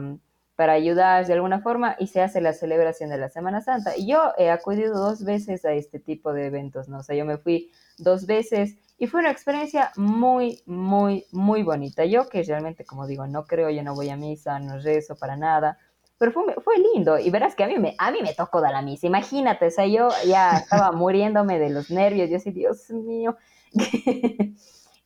para 0.55 0.73
ayudar 0.73 1.25
de 1.25 1.33
alguna 1.33 1.61
forma 1.61 1.95
y 1.99 2.07
se 2.07 2.21
hace 2.21 2.41
la 2.41 2.53
celebración 2.53 3.09
de 3.09 3.17
la 3.17 3.29
Semana 3.29 3.61
Santa. 3.61 3.95
Y 3.95 4.07
yo 4.07 4.33
he 4.37 4.49
acudido 4.49 4.99
dos 4.99 5.23
veces 5.23 5.63
a 5.65 5.73
este 5.73 5.99
tipo 5.99 6.33
de 6.33 6.47
eventos, 6.47 6.89
¿no? 6.89 6.99
O 6.99 7.03
sea, 7.03 7.15
yo 7.15 7.25
me 7.25 7.37
fui 7.37 7.71
dos 7.97 8.25
veces 8.25 8.75
y 8.97 9.07
fue 9.07 9.21
una 9.21 9.31
experiencia 9.31 9.91
muy, 9.95 10.61
muy, 10.65 11.25
muy 11.31 11.63
bonita. 11.63 12.05
Yo 12.05 12.29
que 12.29 12.43
realmente, 12.43 12.85
como 12.85 13.07
digo, 13.07 13.25
no 13.27 13.45
creo, 13.45 13.69
yo 13.69 13.83
no 13.83 13.95
voy 13.95 14.09
a 14.09 14.17
misa, 14.17 14.59
no 14.59 14.79
rezo 14.79 15.15
para 15.15 15.35
nada, 15.35 15.77
pero 16.17 16.31
fue, 16.31 16.53
fue 16.63 16.75
lindo 16.77 17.17
y 17.17 17.31
verás 17.31 17.55
que 17.55 17.63
a 17.63 17.67
mí, 17.67 17.79
me, 17.79 17.95
a 17.97 18.11
mí 18.11 18.19
me 18.21 18.35
tocó 18.35 18.61
dar 18.61 18.73
la 18.73 18.83
misa, 18.83 19.07
imagínate, 19.07 19.65
o 19.65 19.71
sea, 19.71 19.87
yo 19.87 20.09
ya 20.27 20.57
estaba 20.57 20.91
muriéndome 20.91 21.57
de 21.57 21.71
los 21.71 21.89
nervios, 21.89 22.29
yo 22.29 22.37
así, 22.37 22.51
Dios 22.51 22.91
mío. 22.91 23.35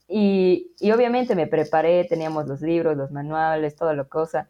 y, 0.08 0.72
y 0.80 0.92
obviamente 0.92 1.36
me 1.36 1.48
preparé, 1.48 2.06
teníamos 2.06 2.48
los 2.48 2.62
libros, 2.62 2.96
los 2.98 3.12
manuales, 3.12 3.76
toda 3.76 3.94
la 3.94 4.04
cosa. 4.06 4.50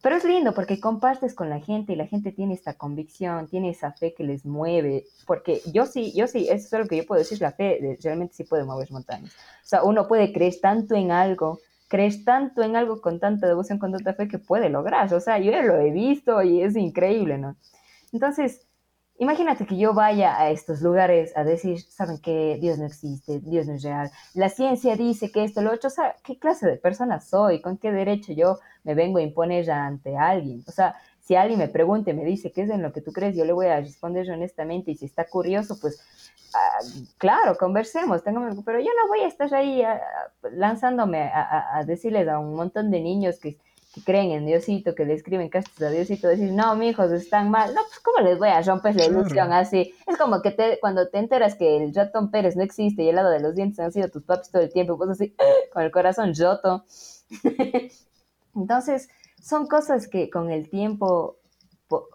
Pero 0.00 0.14
es 0.14 0.24
lindo 0.24 0.54
porque 0.54 0.78
compartes 0.78 1.34
con 1.34 1.50
la 1.50 1.60
gente 1.60 1.92
y 1.92 1.96
la 1.96 2.06
gente 2.06 2.30
tiene 2.30 2.54
esta 2.54 2.74
convicción, 2.74 3.48
tiene 3.48 3.70
esa 3.70 3.92
fe 3.92 4.14
que 4.14 4.22
les 4.22 4.46
mueve, 4.46 5.06
porque 5.26 5.60
yo 5.72 5.86
sí, 5.86 6.12
yo 6.14 6.28
sí, 6.28 6.46
eso 6.48 6.76
es 6.76 6.82
lo 6.82 6.88
que 6.88 6.98
yo 6.98 7.06
puedo 7.06 7.18
decir, 7.18 7.40
la 7.40 7.50
fe 7.50 7.98
realmente 8.00 8.34
sí 8.34 8.44
puede 8.44 8.64
mover 8.64 8.92
montañas. 8.92 9.32
O 9.32 9.66
sea, 9.66 9.82
uno 9.82 10.06
puede 10.06 10.32
creer 10.32 10.54
tanto 10.62 10.94
en 10.94 11.10
algo, 11.10 11.58
crees 11.88 12.24
tanto 12.24 12.62
en 12.62 12.76
algo 12.76 13.00
con 13.00 13.18
tanta 13.18 13.48
devoción, 13.48 13.80
con 13.80 13.90
tanta 13.90 14.14
fe 14.14 14.28
que 14.28 14.38
puede 14.38 14.68
lograr. 14.68 15.12
O 15.12 15.20
sea, 15.20 15.38
yo 15.40 15.50
lo 15.62 15.80
he 15.80 15.90
visto 15.90 16.42
y 16.42 16.62
es 16.62 16.76
increíble, 16.76 17.36
¿no? 17.36 17.56
Entonces, 18.12 18.67
Imagínate 19.20 19.66
que 19.66 19.76
yo 19.76 19.94
vaya 19.94 20.40
a 20.40 20.50
estos 20.50 20.80
lugares 20.80 21.36
a 21.36 21.42
decir, 21.42 21.80
saben 21.80 22.18
que 22.18 22.56
Dios 22.60 22.78
no 22.78 22.86
existe, 22.86 23.40
Dios 23.40 23.66
no 23.66 23.74
es 23.74 23.82
real, 23.82 24.12
la 24.34 24.48
ciencia 24.48 24.94
dice 24.94 25.32
que 25.32 25.42
esto, 25.42 25.60
lo 25.60 25.72
otro, 25.72 25.88
o 25.88 25.90
sea, 25.90 26.14
¿qué 26.22 26.38
clase 26.38 26.68
de 26.68 26.76
persona 26.76 27.20
soy? 27.20 27.60
¿Con 27.60 27.78
qué 27.78 27.90
derecho 27.90 28.32
yo 28.32 28.58
me 28.84 28.94
vengo 28.94 29.18
a 29.18 29.22
imponer 29.22 29.68
ante 29.72 30.16
alguien? 30.16 30.62
O 30.68 30.70
sea, 30.70 30.94
si 31.20 31.34
alguien 31.34 31.58
me 31.58 31.66
pregunta 31.66 32.10
y 32.10 32.14
me 32.14 32.24
dice 32.24 32.52
qué 32.52 32.62
es 32.62 32.70
en 32.70 32.80
lo 32.80 32.92
que 32.92 33.00
tú 33.00 33.12
crees, 33.12 33.36
yo 33.36 33.44
le 33.44 33.52
voy 33.52 33.66
a 33.66 33.80
responder 33.80 34.30
honestamente 34.30 34.92
y 34.92 34.96
si 34.96 35.06
está 35.06 35.24
curioso, 35.24 35.76
pues 35.80 36.00
ah, 36.54 36.78
claro, 37.18 37.56
conversemos, 37.58 38.22
pero 38.22 38.78
yo 38.78 38.90
no 39.02 39.08
voy 39.08 39.20
a 39.20 39.26
estar 39.26 39.52
ahí 39.52 39.82
ah, 39.82 40.00
lanzándome 40.52 41.22
a, 41.22 41.76
a 41.76 41.84
decirles 41.84 42.28
a 42.28 42.38
un 42.38 42.54
montón 42.54 42.92
de 42.92 43.00
niños 43.00 43.40
que 43.40 43.58
creen 44.04 44.32
en 44.32 44.46
Diosito, 44.46 44.94
que 44.94 45.04
le 45.04 45.14
escriben 45.14 45.48
cartas 45.48 45.80
a 45.80 45.90
Diosito, 45.90 46.28
decir, 46.28 46.52
no, 46.52 46.76
mi 46.76 46.88
hijos 46.88 47.10
están 47.10 47.50
mal. 47.50 47.74
No, 47.74 47.80
pues, 47.82 48.00
¿cómo 48.00 48.26
les 48.26 48.38
voy 48.38 48.48
a 48.48 48.60
romper 48.62 48.94
la 48.94 49.06
ilusión 49.06 49.52
así? 49.52 49.94
Es 50.06 50.16
como 50.16 50.42
que 50.42 50.50
te, 50.50 50.78
cuando 50.80 51.08
te 51.08 51.18
enteras 51.18 51.54
que 51.54 51.76
el 51.76 51.94
ratón 51.94 52.30
Pérez 52.30 52.56
no 52.56 52.62
existe 52.62 53.02
y 53.02 53.08
el 53.08 53.16
lado 53.16 53.30
de 53.30 53.40
los 53.40 53.54
dientes 53.54 53.80
han 53.80 53.92
sido 53.92 54.08
tus 54.08 54.24
papis 54.24 54.50
todo 54.50 54.62
el 54.62 54.72
tiempo, 54.72 54.96
pues 54.96 55.10
así, 55.10 55.34
con 55.72 55.82
el 55.82 55.90
corazón 55.90 56.32
roto. 56.34 56.84
Entonces, 58.54 59.08
son 59.40 59.66
cosas 59.66 60.08
que 60.08 60.30
con 60.30 60.50
el 60.50 60.68
tiempo 60.68 61.38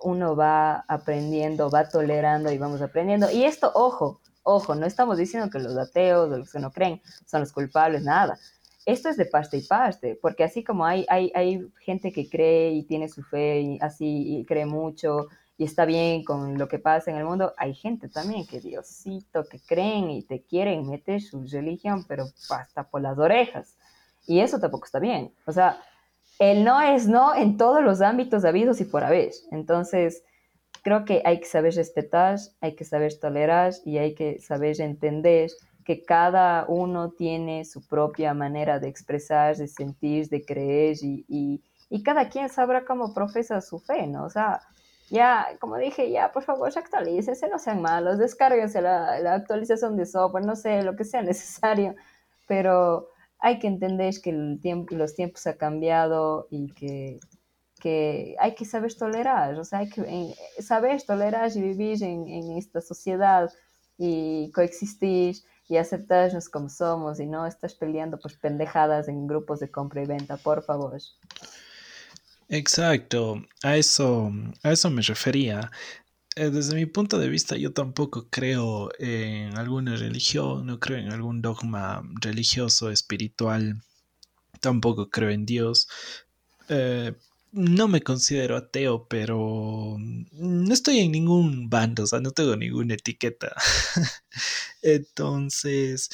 uno 0.03 0.35
va 0.35 0.85
aprendiendo, 0.87 1.69
va 1.69 1.89
tolerando 1.89 2.51
y 2.51 2.57
vamos 2.57 2.81
aprendiendo. 2.81 3.31
Y 3.31 3.43
esto, 3.45 3.71
ojo, 3.73 4.21
ojo, 4.43 4.75
no 4.75 4.85
estamos 4.85 5.17
diciendo 5.17 5.49
que 5.49 5.59
los 5.59 5.75
ateos 5.77 6.31
o 6.31 6.37
los 6.37 6.51
que 6.51 6.59
no 6.59 6.71
creen 6.71 7.01
son 7.25 7.41
los 7.41 7.51
culpables, 7.51 8.03
nada 8.03 8.37
esto 8.85 9.09
es 9.09 9.17
de 9.17 9.25
parte 9.25 9.57
y 9.57 9.61
parte, 9.61 10.17
porque 10.21 10.43
así 10.43 10.63
como 10.63 10.85
hay, 10.85 11.05
hay, 11.09 11.31
hay 11.35 11.67
gente 11.79 12.11
que 12.11 12.29
cree 12.29 12.71
y 12.71 12.83
tiene 12.83 13.07
su 13.07 13.23
fe 13.23 13.61
y 13.61 13.77
así 13.81 14.39
y 14.39 14.45
cree 14.45 14.65
mucho 14.65 15.27
y 15.57 15.65
está 15.65 15.85
bien 15.85 16.23
con 16.23 16.57
lo 16.57 16.67
que 16.67 16.79
pasa 16.79 17.11
en 17.11 17.17
el 17.17 17.25
mundo, 17.25 17.53
hay 17.57 17.73
gente 17.73 18.09
también 18.09 18.45
que 18.47 18.59
Diosito, 18.59 19.45
que 19.45 19.59
creen 19.59 20.09
y 20.09 20.23
te 20.23 20.41
quieren 20.41 20.87
meter 20.87 21.21
su 21.21 21.45
religión, 21.45 22.05
pero 22.07 22.25
hasta 22.49 22.89
por 22.89 23.01
las 23.01 23.17
orejas. 23.17 23.77
Y 24.25 24.39
eso 24.39 24.59
tampoco 24.59 24.85
está 24.85 24.99
bien. 24.99 25.33
O 25.45 25.51
sea, 25.51 25.79
el 26.39 26.63
no 26.63 26.81
es 26.81 27.07
no 27.07 27.35
en 27.35 27.57
todos 27.57 27.83
los 27.83 28.01
ámbitos 28.01 28.45
habidos 28.45 28.81
y 28.81 28.85
por 28.85 29.03
haber. 29.03 29.31
Entonces, 29.51 30.23
creo 30.81 31.05
que 31.05 31.21
hay 31.23 31.39
que 31.39 31.45
saber 31.45 31.75
respetar, 31.75 32.39
hay 32.59 32.75
que 32.75 32.85
saber 32.85 33.19
tolerar 33.19 33.73
y 33.85 33.97
hay 33.99 34.15
que 34.15 34.39
saber 34.39 34.81
entender 34.81 35.51
que 35.83 36.03
cada 36.03 36.65
uno 36.67 37.11
tiene 37.11 37.65
su 37.65 37.85
propia 37.87 38.33
manera 38.33 38.79
de 38.79 38.87
expresar, 38.87 39.55
de 39.57 39.67
sentir, 39.67 40.29
de 40.29 40.43
creer 40.45 40.97
y, 41.01 41.61
cada 42.03 42.27
quien 42.29 42.49
sabrá 42.49 42.85
cómo 42.85 43.13
profesa 43.13 43.61
su 43.61 43.79
fe, 43.79 44.07
¿no? 44.07 44.25
O 44.25 44.29
sea, 44.29 44.61
ya, 45.11 45.47
como 45.59 45.77
dije, 45.77 46.09
ya, 46.09 46.31
por 46.31 46.43
favor, 46.43 46.71
actualícense, 46.75 47.47
no 47.47 47.59
sean 47.59 47.81
malos, 47.83 48.17
descárguense 48.17 48.81
la, 48.81 49.19
la 49.19 49.35
actualización 49.35 49.95
de 49.95 50.07
software, 50.07 50.43
no 50.45 50.55
sé, 50.55 50.81
lo 50.81 50.95
que 50.95 51.03
sea 51.03 51.21
necesario, 51.33 51.95
pero 52.47 53.09
hay 53.39 53.59
que 53.59 53.67
entender 53.67 54.15
que 54.23 54.31
el 54.31 54.59
tiempo, 54.61 54.95
los 54.95 55.13
tiempos 55.15 55.45
han 55.45 55.57
cambiado 55.57 56.47
y 56.49 56.71
que, 56.73 57.19
que 57.79 58.35
hay 58.39 58.55
que 58.55 58.65
saber 58.65 58.95
tolerar, 58.95 59.59
o 59.59 59.63
sea, 59.63 59.79
hay 59.79 59.89
que 59.89 60.01
eh, 60.01 60.33
saber 60.61 61.03
tolerar 61.03 61.51
y 61.55 61.61
vivir 61.61 62.01
en, 62.03 62.27
en 62.27 62.57
esta 62.57 62.81
sociedad 62.81 63.51
y 63.97 64.51
coexistir 64.51 65.35
y 65.67 65.77
aceptarnos 65.77 66.49
como 66.49 66.69
somos 66.69 67.19
y 67.19 67.25
no 67.25 67.45
estás 67.45 67.73
peleando 67.73 68.19
pues 68.19 68.35
pendejadas 68.35 69.07
en 69.07 69.27
grupos 69.27 69.59
de 69.59 69.71
compra 69.71 70.03
y 70.03 70.05
venta, 70.05 70.37
por 70.37 70.63
favor. 70.63 70.97
Exacto, 72.49 73.41
a 73.63 73.77
eso, 73.77 74.31
a 74.61 74.71
eso 74.71 74.89
me 74.89 75.01
refería. 75.01 75.71
Eh, 76.35 76.49
desde 76.49 76.75
mi 76.75 76.85
punto 76.85 77.19
de 77.19 77.29
vista, 77.29 77.55
yo 77.55 77.73
tampoco 77.73 78.27
creo 78.29 78.91
en 78.99 79.57
alguna 79.57 79.95
religión, 79.95 80.65
no 80.65 80.79
creo 80.79 80.97
en 80.97 81.11
algún 81.11 81.41
dogma 81.41 82.03
religioso, 82.21 82.89
espiritual, 82.89 83.81
tampoco 84.59 85.09
creo 85.09 85.29
en 85.29 85.45
Dios. 85.45 85.87
Eh, 86.69 87.13
no 87.53 87.87
me 87.87 88.01
considero 88.01 88.57
ateo, 88.57 89.07
pero 89.07 89.97
no 89.99 90.73
estoy 90.73 90.99
en 90.99 91.11
ningún 91.11 91.69
bando, 91.69 92.03
o 92.03 92.07
sea, 92.07 92.19
no 92.19 92.31
tengo 92.31 92.55
ninguna 92.55 92.95
etiqueta. 92.95 93.55
Entonces, 94.81 96.09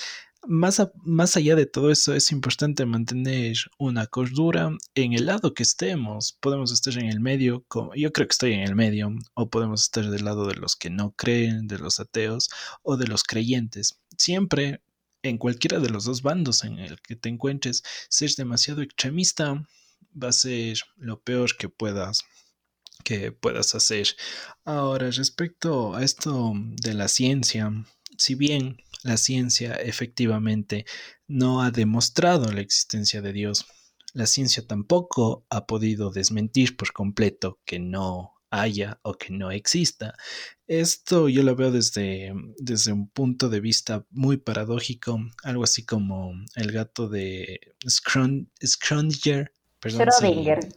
más, 0.47 0.81
más 1.03 1.37
allá 1.37 1.55
de 1.55 1.65
todo 1.65 1.91
eso, 1.91 2.13
es 2.13 2.31
importante 2.31 2.85
mantener 2.85 3.55
una 3.77 4.05
cordura 4.07 4.71
en 4.95 5.13
el 5.13 5.27
lado 5.27 5.53
que 5.53 5.63
estemos. 5.63 6.37
Podemos 6.41 6.73
estar 6.73 6.97
en 6.97 7.07
el 7.07 7.21
medio, 7.21 7.63
como, 7.69 7.95
yo 7.95 8.11
creo 8.11 8.27
que 8.27 8.33
estoy 8.33 8.53
en 8.53 8.61
el 8.61 8.75
medio, 8.75 9.09
o 9.33 9.49
podemos 9.49 9.83
estar 9.83 10.09
del 10.09 10.25
lado 10.25 10.45
de 10.45 10.55
los 10.55 10.75
que 10.75 10.89
no 10.89 11.11
creen, 11.11 11.67
de 11.67 11.79
los 11.79 12.01
ateos, 12.01 12.49
o 12.83 12.97
de 12.97 13.07
los 13.07 13.23
creyentes. 13.23 13.99
Siempre 14.17 14.81
en 15.23 15.37
cualquiera 15.37 15.79
de 15.79 15.89
los 15.89 16.05
dos 16.05 16.21
bandos 16.21 16.63
en 16.63 16.79
el 16.79 17.01
que 17.01 17.15
te 17.15 17.29
encuentres, 17.29 17.83
ser 18.09 18.31
demasiado 18.35 18.81
extremista 18.81 19.65
va 20.11 20.29
a 20.29 20.33
ser 20.33 20.79
lo 20.97 21.21
peor 21.21 21.55
que 21.57 21.69
puedas 21.69 22.23
que 23.03 23.31
puedas 23.31 23.75
hacer. 23.75 24.07
Ahora, 24.65 25.09
respecto 25.09 25.95
a 25.95 26.03
esto 26.03 26.53
de 26.55 26.93
la 26.93 27.07
ciencia, 27.07 27.71
si 28.17 28.35
bien 28.35 28.77
la 29.03 29.17
ciencia 29.17 29.75
efectivamente 29.75 30.85
no 31.27 31.61
ha 31.61 31.71
demostrado 31.71 32.51
la 32.51 32.61
existencia 32.61 33.21
de 33.21 33.33
Dios, 33.33 33.65
la 34.13 34.25
ciencia 34.25 34.65
tampoco 34.65 35.45
ha 35.49 35.65
podido 35.65 36.11
desmentir 36.11 36.75
por 36.75 36.91
completo 36.91 37.59
que 37.65 37.79
no 37.79 38.33
haya 38.51 38.99
o 39.03 39.13
que 39.13 39.31
no 39.31 39.51
exista. 39.51 40.15
Esto 40.67 41.29
yo 41.29 41.43
lo 41.43 41.55
veo 41.55 41.71
desde, 41.71 42.33
desde 42.57 42.91
un 42.91 43.07
punto 43.09 43.49
de 43.49 43.59
vista 43.59 44.05
muy 44.09 44.37
paradójico, 44.37 45.19
algo 45.43 45.63
así 45.63 45.85
como 45.85 46.33
el 46.55 46.71
gato 46.71 47.07
de 47.07 47.59
Schrödinger 49.81 50.59
Perdón 50.59 50.75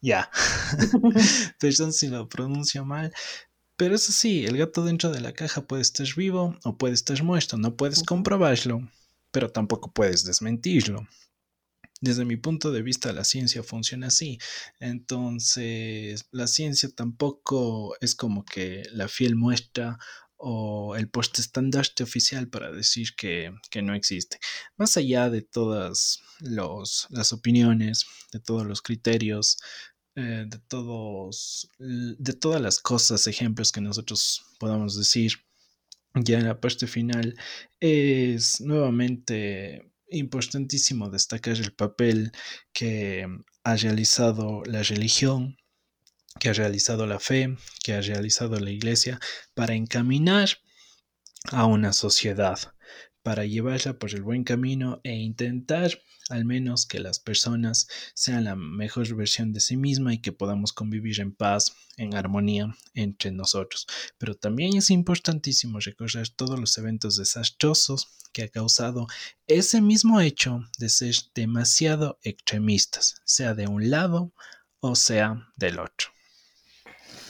Ya. 0.00 0.30
Perdón 1.60 1.92
si 1.92 2.08
lo 2.08 2.28
pronuncio 2.28 2.84
mal. 2.84 3.12
Pero 3.76 3.94
eso 3.94 4.12
sí, 4.12 4.44
el 4.44 4.58
gato 4.58 4.84
dentro 4.84 5.10
de 5.10 5.20
la 5.20 5.32
caja 5.32 5.62
puede 5.62 5.82
estar 5.82 6.06
vivo 6.14 6.54
o 6.64 6.76
puede 6.76 6.94
estar 6.94 7.22
muerto. 7.22 7.56
No 7.56 7.76
puedes 7.76 8.02
comprobarlo, 8.02 8.86
pero 9.30 9.50
tampoco 9.50 9.90
puedes 9.90 10.24
desmentirlo. 10.24 11.06
Desde 12.02 12.24
mi 12.24 12.36
punto 12.36 12.72
de 12.72 12.82
vista, 12.82 13.12
la 13.12 13.24
ciencia 13.24 13.62
funciona 13.62 14.08
así. 14.08 14.38
Entonces, 14.80 16.26
la 16.30 16.46
ciencia 16.46 16.88
tampoco 16.94 17.94
es 18.00 18.14
como 18.14 18.44
que 18.44 18.82
la 18.92 19.08
fiel 19.08 19.36
muestra 19.36 19.98
o 20.42 20.96
el 20.96 21.10
estandarte 21.38 22.02
oficial 22.02 22.48
para 22.48 22.72
decir 22.72 23.14
que, 23.14 23.52
no 23.82 23.94
existe. 23.94 24.38
Más 24.76 24.96
allá 24.96 25.28
de 25.28 25.42
todas 25.42 26.22
las 26.40 27.32
opiniones, 27.32 28.06
de 28.32 28.40
todos 28.40 28.66
los 28.66 28.80
criterios, 28.80 29.58
eh, 30.16 30.46
de, 30.48 30.58
todos, 30.58 31.68
de 31.78 32.32
todas 32.32 32.60
las 32.62 32.78
cosas, 32.78 33.26
ejemplos 33.26 33.70
que 33.70 33.82
nosotros 33.82 34.46
podamos 34.58 34.96
decir, 34.96 35.32
ya 36.14 36.38
en 36.38 36.46
la 36.46 36.58
parte 36.58 36.86
final, 36.86 37.36
es 37.78 38.62
nuevamente 38.62 39.92
importantísimo 40.08 41.10
destacar 41.10 41.56
el 41.56 41.72
papel 41.72 42.32
que 42.72 43.26
ha 43.62 43.76
realizado 43.76 44.62
la 44.64 44.82
religión 44.82 45.59
que 46.38 46.50
ha 46.50 46.52
realizado 46.52 47.06
la 47.06 47.18
fe, 47.18 47.56
que 47.82 47.94
ha 47.94 48.00
realizado 48.00 48.58
la 48.60 48.70
iglesia 48.70 49.18
para 49.54 49.74
encaminar 49.74 50.48
a 51.50 51.66
una 51.66 51.92
sociedad 51.92 52.58
para 53.22 53.44
llevarla 53.44 53.98
por 53.98 54.14
el 54.14 54.22
buen 54.22 54.44
camino 54.44 55.00
e 55.04 55.14
intentar 55.14 56.00
al 56.30 56.44
menos 56.44 56.86
que 56.86 57.00
las 57.00 57.18
personas 57.18 57.88
sean 58.14 58.44
la 58.44 58.54
mejor 58.54 59.14
versión 59.14 59.52
de 59.52 59.60
sí 59.60 59.76
misma 59.76 60.14
y 60.14 60.18
que 60.18 60.32
podamos 60.32 60.72
convivir 60.72 61.20
en 61.20 61.34
paz, 61.34 61.74
en 61.96 62.14
armonía 62.14 62.76
entre 62.94 63.32
nosotros. 63.32 63.86
Pero 64.16 64.36
también 64.36 64.76
es 64.76 64.90
importantísimo 64.90 65.80
recordar 65.80 66.28
todos 66.28 66.58
los 66.58 66.78
eventos 66.78 67.16
desastrosos 67.16 68.08
que 68.32 68.44
ha 68.44 68.48
causado 68.48 69.08
ese 69.48 69.80
mismo 69.80 70.20
hecho 70.20 70.60
de 70.78 70.88
ser 70.88 71.16
demasiado 71.34 72.18
extremistas, 72.22 73.20
sea 73.24 73.54
de 73.54 73.66
un 73.66 73.90
lado 73.90 74.32
o 74.78 74.94
sea 74.94 75.52
del 75.56 75.80
otro. 75.80 76.10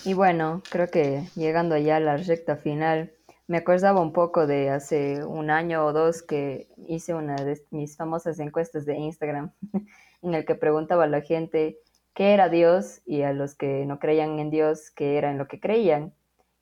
Y 0.04 0.14
bueno, 0.14 0.62
creo 0.70 0.88
que 0.88 1.24
llegando 1.34 1.76
ya 1.76 1.96
a 1.96 2.00
la 2.00 2.16
recta 2.16 2.56
final, 2.56 3.12
me 3.46 3.58
acordaba 3.58 4.00
un 4.00 4.14
poco 4.14 4.46
de 4.46 4.70
hace 4.70 5.24
un 5.24 5.50
año 5.50 5.84
o 5.84 5.92
dos 5.92 6.22
que 6.22 6.68
hice 6.86 7.12
una 7.14 7.36
de 7.36 7.60
mis 7.70 7.96
famosas 7.96 8.38
encuestas 8.38 8.86
de 8.86 8.96
Instagram 8.96 9.52
en 10.22 10.34
el 10.34 10.46
que 10.46 10.54
preguntaba 10.54 11.04
a 11.04 11.08
la 11.08 11.20
gente 11.20 11.80
qué 12.14 12.32
era 12.32 12.48
Dios 12.48 13.02
y 13.04 13.22
a 13.22 13.34
los 13.34 13.54
que 13.54 13.84
no 13.84 13.98
creían 13.98 14.38
en 14.38 14.50
Dios 14.50 14.90
qué 14.90 15.18
era 15.18 15.30
en 15.30 15.36
lo 15.36 15.48
que 15.48 15.60
creían. 15.60 16.14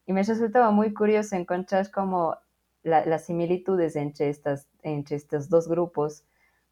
Y 0.07 0.15
me 0.15 0.23
resultaba 0.25 0.73
muy 0.73 0.93
curioso 0.93 1.37
encontrar 1.37 1.93
como 1.93 2.37
las 2.83 3.27
similitudes 3.27 3.95
entre, 3.95 4.31
estas, 4.31 4.67
entre 4.83 5.17
estos 5.17 5.49
dos 5.49 5.69
grupos. 5.69 6.25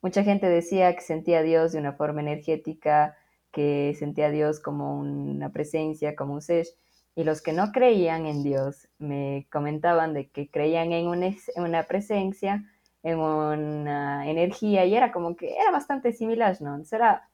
Mucha 0.02 0.24
gente 0.24 0.48
decía 0.48 0.94
que 0.96 1.02
sentía 1.02 1.40
a 1.40 1.42
Dios 1.42 1.72
de 1.72 1.78
una 1.78 1.92
forma 1.92 2.22
energética, 2.22 3.16
que 3.56 3.96
sentía 3.98 4.26
a 4.26 4.30
Dios 4.30 4.60
como 4.60 4.98
una 5.00 5.48
presencia, 5.48 6.14
como 6.14 6.34
un 6.34 6.42
ser 6.42 6.66
y 7.14 7.24
los 7.24 7.40
que 7.40 7.54
no 7.54 7.72
creían 7.72 8.26
en 8.26 8.42
Dios 8.42 8.86
me 8.98 9.46
comentaban 9.50 10.12
de 10.12 10.28
que 10.28 10.50
creían 10.50 10.92
en 10.92 11.06
una, 11.06 11.82
presencia, 11.84 12.66
en 13.02 13.18
una 13.18 14.28
energía, 14.28 14.84
y 14.84 14.94
era 14.94 15.10
como 15.10 15.34
que 15.34 15.56
era 15.56 15.70
bastante 15.70 16.12
similar, 16.12 16.60
¿no? 16.60 16.84
Será 16.84 17.30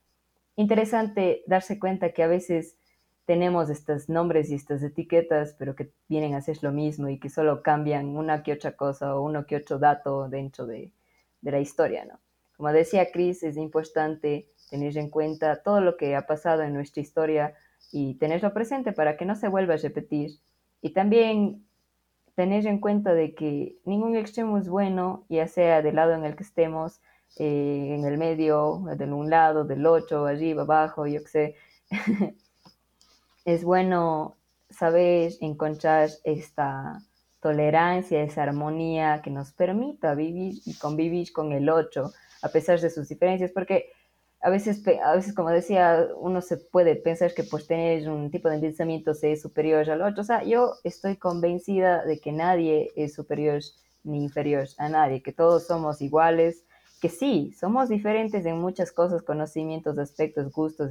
interesante 0.55 1.43
darse 1.49 1.81
cuenta 1.81 2.13
que 2.13 2.23
a 2.23 2.29
veces 2.29 2.77
tenemos 3.25 3.69
estos 3.71 4.09
nombres 4.09 4.49
y 4.51 4.55
estas 4.55 4.85
etiquetas, 4.85 5.57
pero 5.59 5.75
que 5.75 5.91
vienen 6.09 6.35
a 6.37 6.41
ser 6.41 6.59
lo 6.63 6.71
mismo 6.71 7.09
y 7.09 7.19
que 7.19 7.29
solo 7.29 7.65
cambian 7.65 8.17
una 8.17 8.45
que 8.45 8.53
otra 8.53 8.77
cosa 8.77 9.17
o 9.17 9.23
uno 9.23 9.47
que 9.47 9.57
otro 9.57 9.81
dato 9.81 10.29
dentro 10.29 10.65
de, 10.67 10.93
de 11.41 11.51
la 11.51 11.59
historia, 11.59 12.05
¿no? 12.05 12.21
Como 12.57 12.71
decía 12.71 13.11
Chris, 13.11 13.43
es 13.43 13.57
importante 13.57 14.47
tener 14.73 14.97
en 14.97 15.11
cuenta 15.11 15.63
todo 15.63 15.83
lo 15.83 15.99
que 15.99 16.17
ha 16.17 16.27
pasado 16.27 16.63
en 16.63 16.73
nuestra 16.73 17.03
historia 17.03 17.53
y 17.93 18.15
tenerlo 18.15 18.55
presente 18.55 18.93
para 18.93 19.19
que 19.19 19.27
no 19.27 19.37
se 19.37 19.49
vuelva 19.49 19.75
a 19.75 19.77
repetir. 19.77 20.41
Y 20.81 20.95
también 20.95 21.67
tener 22.35 22.67
en 22.67 22.81
cuenta 22.81 23.13
de 23.13 23.35
que 23.35 23.77
ningún 23.85 24.17
extremo 24.17 24.57
es 24.57 24.71
bueno, 24.71 25.27
ya 25.29 25.47
sea 25.47 25.83
del 25.83 25.97
lado 25.97 26.15
en 26.15 26.25
el 26.25 26.37
que 26.37 26.43
estemos, 26.45 27.03
eh, 27.37 27.95
en 27.95 28.07
el 28.07 28.17
medio, 28.17 28.83
de 28.97 29.05
un 29.13 29.29
lado, 29.29 29.65
del 29.65 29.85
otro, 29.85 30.25
arriba, 30.25 30.63
abajo, 30.63 31.07
yo 31.07 31.23
qué 31.23 31.29
sé. 31.29 31.55
es 33.45 33.65
bueno 33.65 34.37
saber 34.71 35.33
encontrar 35.43 36.09
esta 36.25 36.99
tolerancia, 37.41 38.23
esa 38.23 38.45
armonía 38.45 39.21
que 39.23 39.31
nos 39.31 39.53
permita 39.53 40.15
vivir 40.15 40.63
y 40.65 40.79
convivir 40.79 41.31
con 41.31 41.53
el 41.53 41.69
otro, 41.69 42.11
a 42.41 42.49
pesar 42.49 42.81
de 42.81 42.89
sus 42.89 43.11
diferencias, 43.11 43.51
porque 43.51 43.93
a 44.43 44.51
veces, 44.51 44.83
a 45.05 45.15
veces, 45.15 45.35
como 45.35 45.51
decía, 45.51 46.09
uno 46.17 46.41
se 46.41 46.57
puede 46.57 46.97
pensar 46.97 47.33
que 47.33 47.45
por 47.45 47.63
tener 47.63 48.09
un 48.11 48.29
tipo 48.31 48.51
de 48.51 48.59
pensamiento 48.59 49.15
se 49.15 49.33
es 49.33 49.41
superior 49.41 49.89
al 49.89 50.03
otro. 50.03 50.23
O 50.23 50.25
sea, 50.25 50.43
yo 50.43 50.75
estoy 50.83 51.17
convencida 51.17 52.05
de 52.05 52.19
que 52.19 52.33
nadie 52.33 52.91
es 52.97 53.15
superior 53.15 53.61
ni 54.03 54.25
inferior 54.25 54.67
a 54.79 54.89
nadie, 54.89 55.23
que 55.23 55.33
todos 55.33 55.69
somos 55.69 56.03
iguales, 56.03 56.65
que 57.01 57.09
sí, 57.09 57.53
somos 57.59 57.89
diferentes 57.89 58.45
en 58.45 58.59
muchas 58.59 58.91
cosas, 58.91 59.23
conocimientos, 59.23 59.97
aspectos, 59.97 60.51
gustos, 60.51 60.91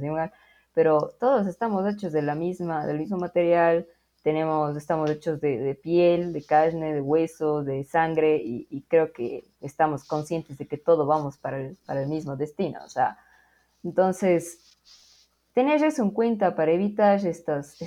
pero 0.72 1.12
todos 1.20 1.46
estamos 1.46 1.86
hechos 1.86 2.12
de 2.12 2.22
la 2.22 2.34
misma, 2.34 2.86
del 2.86 2.98
mismo 2.98 3.18
material, 3.18 3.86
tenemos, 4.22 4.74
estamos 4.78 5.10
hechos 5.10 5.40
de, 5.42 5.78
piel, 5.82 6.32
de 6.32 6.42
carne, 6.42 6.94
de 6.94 7.00
hueso, 7.02 7.62
de 7.64 7.84
sangre, 7.84 8.40
y, 8.42 8.82
creo 8.88 9.12
que 9.12 9.44
estamos 9.60 10.04
conscientes 10.04 10.56
de 10.56 10.66
que 10.66 10.78
todo 10.78 11.06
vamos 11.06 11.36
para 11.36 11.58
el, 11.60 11.76
para 11.84 12.02
el 12.02 12.08
mismo 12.08 12.36
destino. 12.36 12.78
O 12.84 12.88
sea, 12.88 13.18
entonces, 13.84 14.78
tener 15.52 15.82
eso 15.82 16.02
en 16.02 16.10
cuenta 16.10 16.54
para 16.54 16.72
evitar 16.72 17.24
estas, 17.26 17.80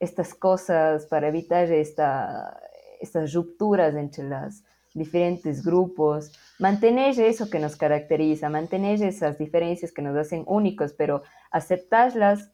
estas 0.00 0.34
cosas, 0.34 1.06
para 1.06 1.28
evitar 1.28 1.70
esta, 1.70 2.60
estas 3.00 3.32
rupturas 3.32 3.94
entre 3.94 4.24
los 4.24 4.62
diferentes 4.94 5.62
grupos, 5.64 6.32
mantener 6.58 7.18
eso 7.20 7.50
que 7.50 7.58
nos 7.58 7.76
caracteriza, 7.76 8.48
mantener 8.48 9.02
esas 9.02 9.38
diferencias 9.38 9.92
que 9.92 10.02
nos 10.02 10.16
hacen 10.16 10.44
únicos, 10.46 10.94
pero 10.94 11.22
aceptarlas 11.50 12.50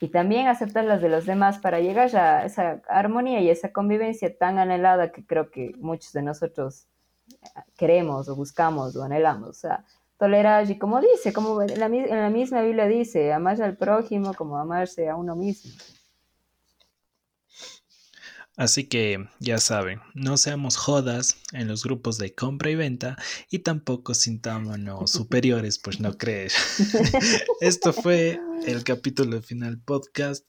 y 0.00 0.08
también 0.08 0.48
aceptarlas 0.48 1.00
de 1.00 1.08
los 1.08 1.24
demás 1.24 1.58
para 1.58 1.80
llegar 1.80 2.14
a 2.16 2.44
esa 2.44 2.82
armonía 2.88 3.40
y 3.40 3.48
esa 3.48 3.72
convivencia 3.72 4.36
tan 4.36 4.58
anhelada 4.58 5.12
que 5.12 5.24
creo 5.24 5.50
que 5.50 5.72
muchos 5.78 6.12
de 6.12 6.22
nosotros 6.22 6.88
queremos 7.76 8.28
o 8.28 8.36
buscamos 8.36 8.96
o 8.96 9.04
anhelamos. 9.04 9.64
Tolerar 10.18 10.70
y 10.70 10.78
como 10.78 11.00
dice, 11.00 11.32
como 11.32 11.62
en 11.62 11.78
la, 11.78 11.86
en 11.86 12.20
la 12.20 12.30
misma 12.30 12.62
Biblia 12.62 12.86
dice, 12.86 13.32
amar 13.32 13.60
al 13.62 13.76
prójimo 13.76 14.34
como 14.34 14.58
amarse 14.58 15.08
a 15.08 15.16
uno 15.16 15.36
mismo. 15.36 15.72
Así 18.56 18.84
que 18.84 19.28
ya 19.40 19.58
saben, 19.58 20.00
no 20.14 20.36
seamos 20.36 20.76
jodas 20.76 21.38
en 21.52 21.66
los 21.66 21.82
grupos 21.82 22.18
de 22.18 22.36
compra 22.36 22.70
y 22.70 22.76
venta 22.76 23.16
y 23.50 23.60
tampoco 23.60 24.14
sintámonos 24.14 25.10
superiores, 25.10 25.78
pues 25.78 25.98
no 25.98 26.16
crees. 26.16 26.54
Esto 27.60 27.92
fue 27.92 28.40
el 28.64 28.84
capítulo 28.84 29.42
final 29.42 29.80
podcast 29.80 30.48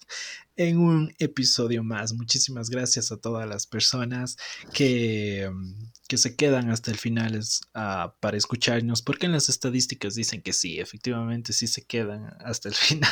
en 0.55 0.77
un 0.77 1.15
episodio 1.17 1.83
más. 1.83 2.13
Muchísimas 2.13 2.69
gracias 2.69 3.11
a 3.11 3.17
todas 3.17 3.49
las 3.49 3.65
personas 3.65 4.37
que, 4.71 5.49
mm, 5.51 5.73
que 6.07 6.17
se 6.17 6.35
quedan 6.35 6.69
hasta 6.69 6.91
el 6.91 6.97
final 6.97 7.39
uh, 7.39 8.11
para 8.19 8.37
escucharnos, 8.37 9.01
porque 9.01 9.25
en 9.25 9.31
las 9.31 9.49
estadísticas 9.49 10.15
dicen 10.15 10.41
que 10.41 10.53
sí, 10.53 10.79
efectivamente 10.79 11.53
sí 11.53 11.67
se 11.67 11.85
quedan 11.85 12.35
hasta 12.39 12.69
el 12.69 12.75
final. 12.75 13.09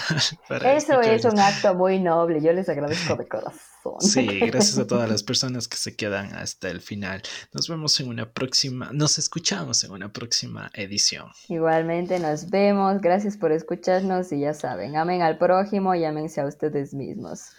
Eso 0.64 1.02
es 1.02 1.26
un 1.26 1.40
acto 1.40 1.74
muy 1.74 2.00
noble, 2.00 2.42
yo 2.42 2.54
les 2.54 2.70
agradezco 2.70 3.16
de 3.16 3.28
corazón. 3.28 4.00
Sí, 4.00 4.26
gracias 4.48 4.78
a 4.78 4.88
todas 4.88 5.10
las 5.10 5.24
personas 5.24 5.68
que 5.68 5.78
se 5.78 5.96
quedan 5.96 6.34
hasta 6.36 6.70
el 6.70 6.82
final. 6.82 7.22
Nos 7.52 7.68
vemos 7.68 8.00
en 8.00 8.10
una 8.10 8.32
próxima, 8.32 8.92
nos 8.94 9.18
escuchamos 9.18 9.84
en 9.84 9.92
una 9.92 10.12
próxima 10.12 10.70
edición. 10.74 11.30
Igualmente 11.50 12.20
nos 12.20 12.50
vemos, 12.50 13.02
gracias 13.02 13.38
por 13.38 13.52
escucharnos 13.52 14.32
y 14.32 14.42
ya 14.42 14.54
saben, 14.54 14.96
amen 14.96 15.22
al 15.22 15.38
prójimo 15.38 15.96
y 15.96 16.06
amense 16.06 16.42
a 16.42 16.46
ustedes 16.46 16.94
mismos. 16.94 17.52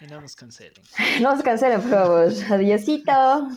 Y 0.00 0.06
no 0.06 0.20
nos 0.20 0.36
cancelen. 0.36 0.82
No 1.22 1.34
nos 1.34 1.42
cancelen, 1.42 1.80
por 1.80 1.90
favor. 1.90 2.32
Adiósito. 2.50 3.48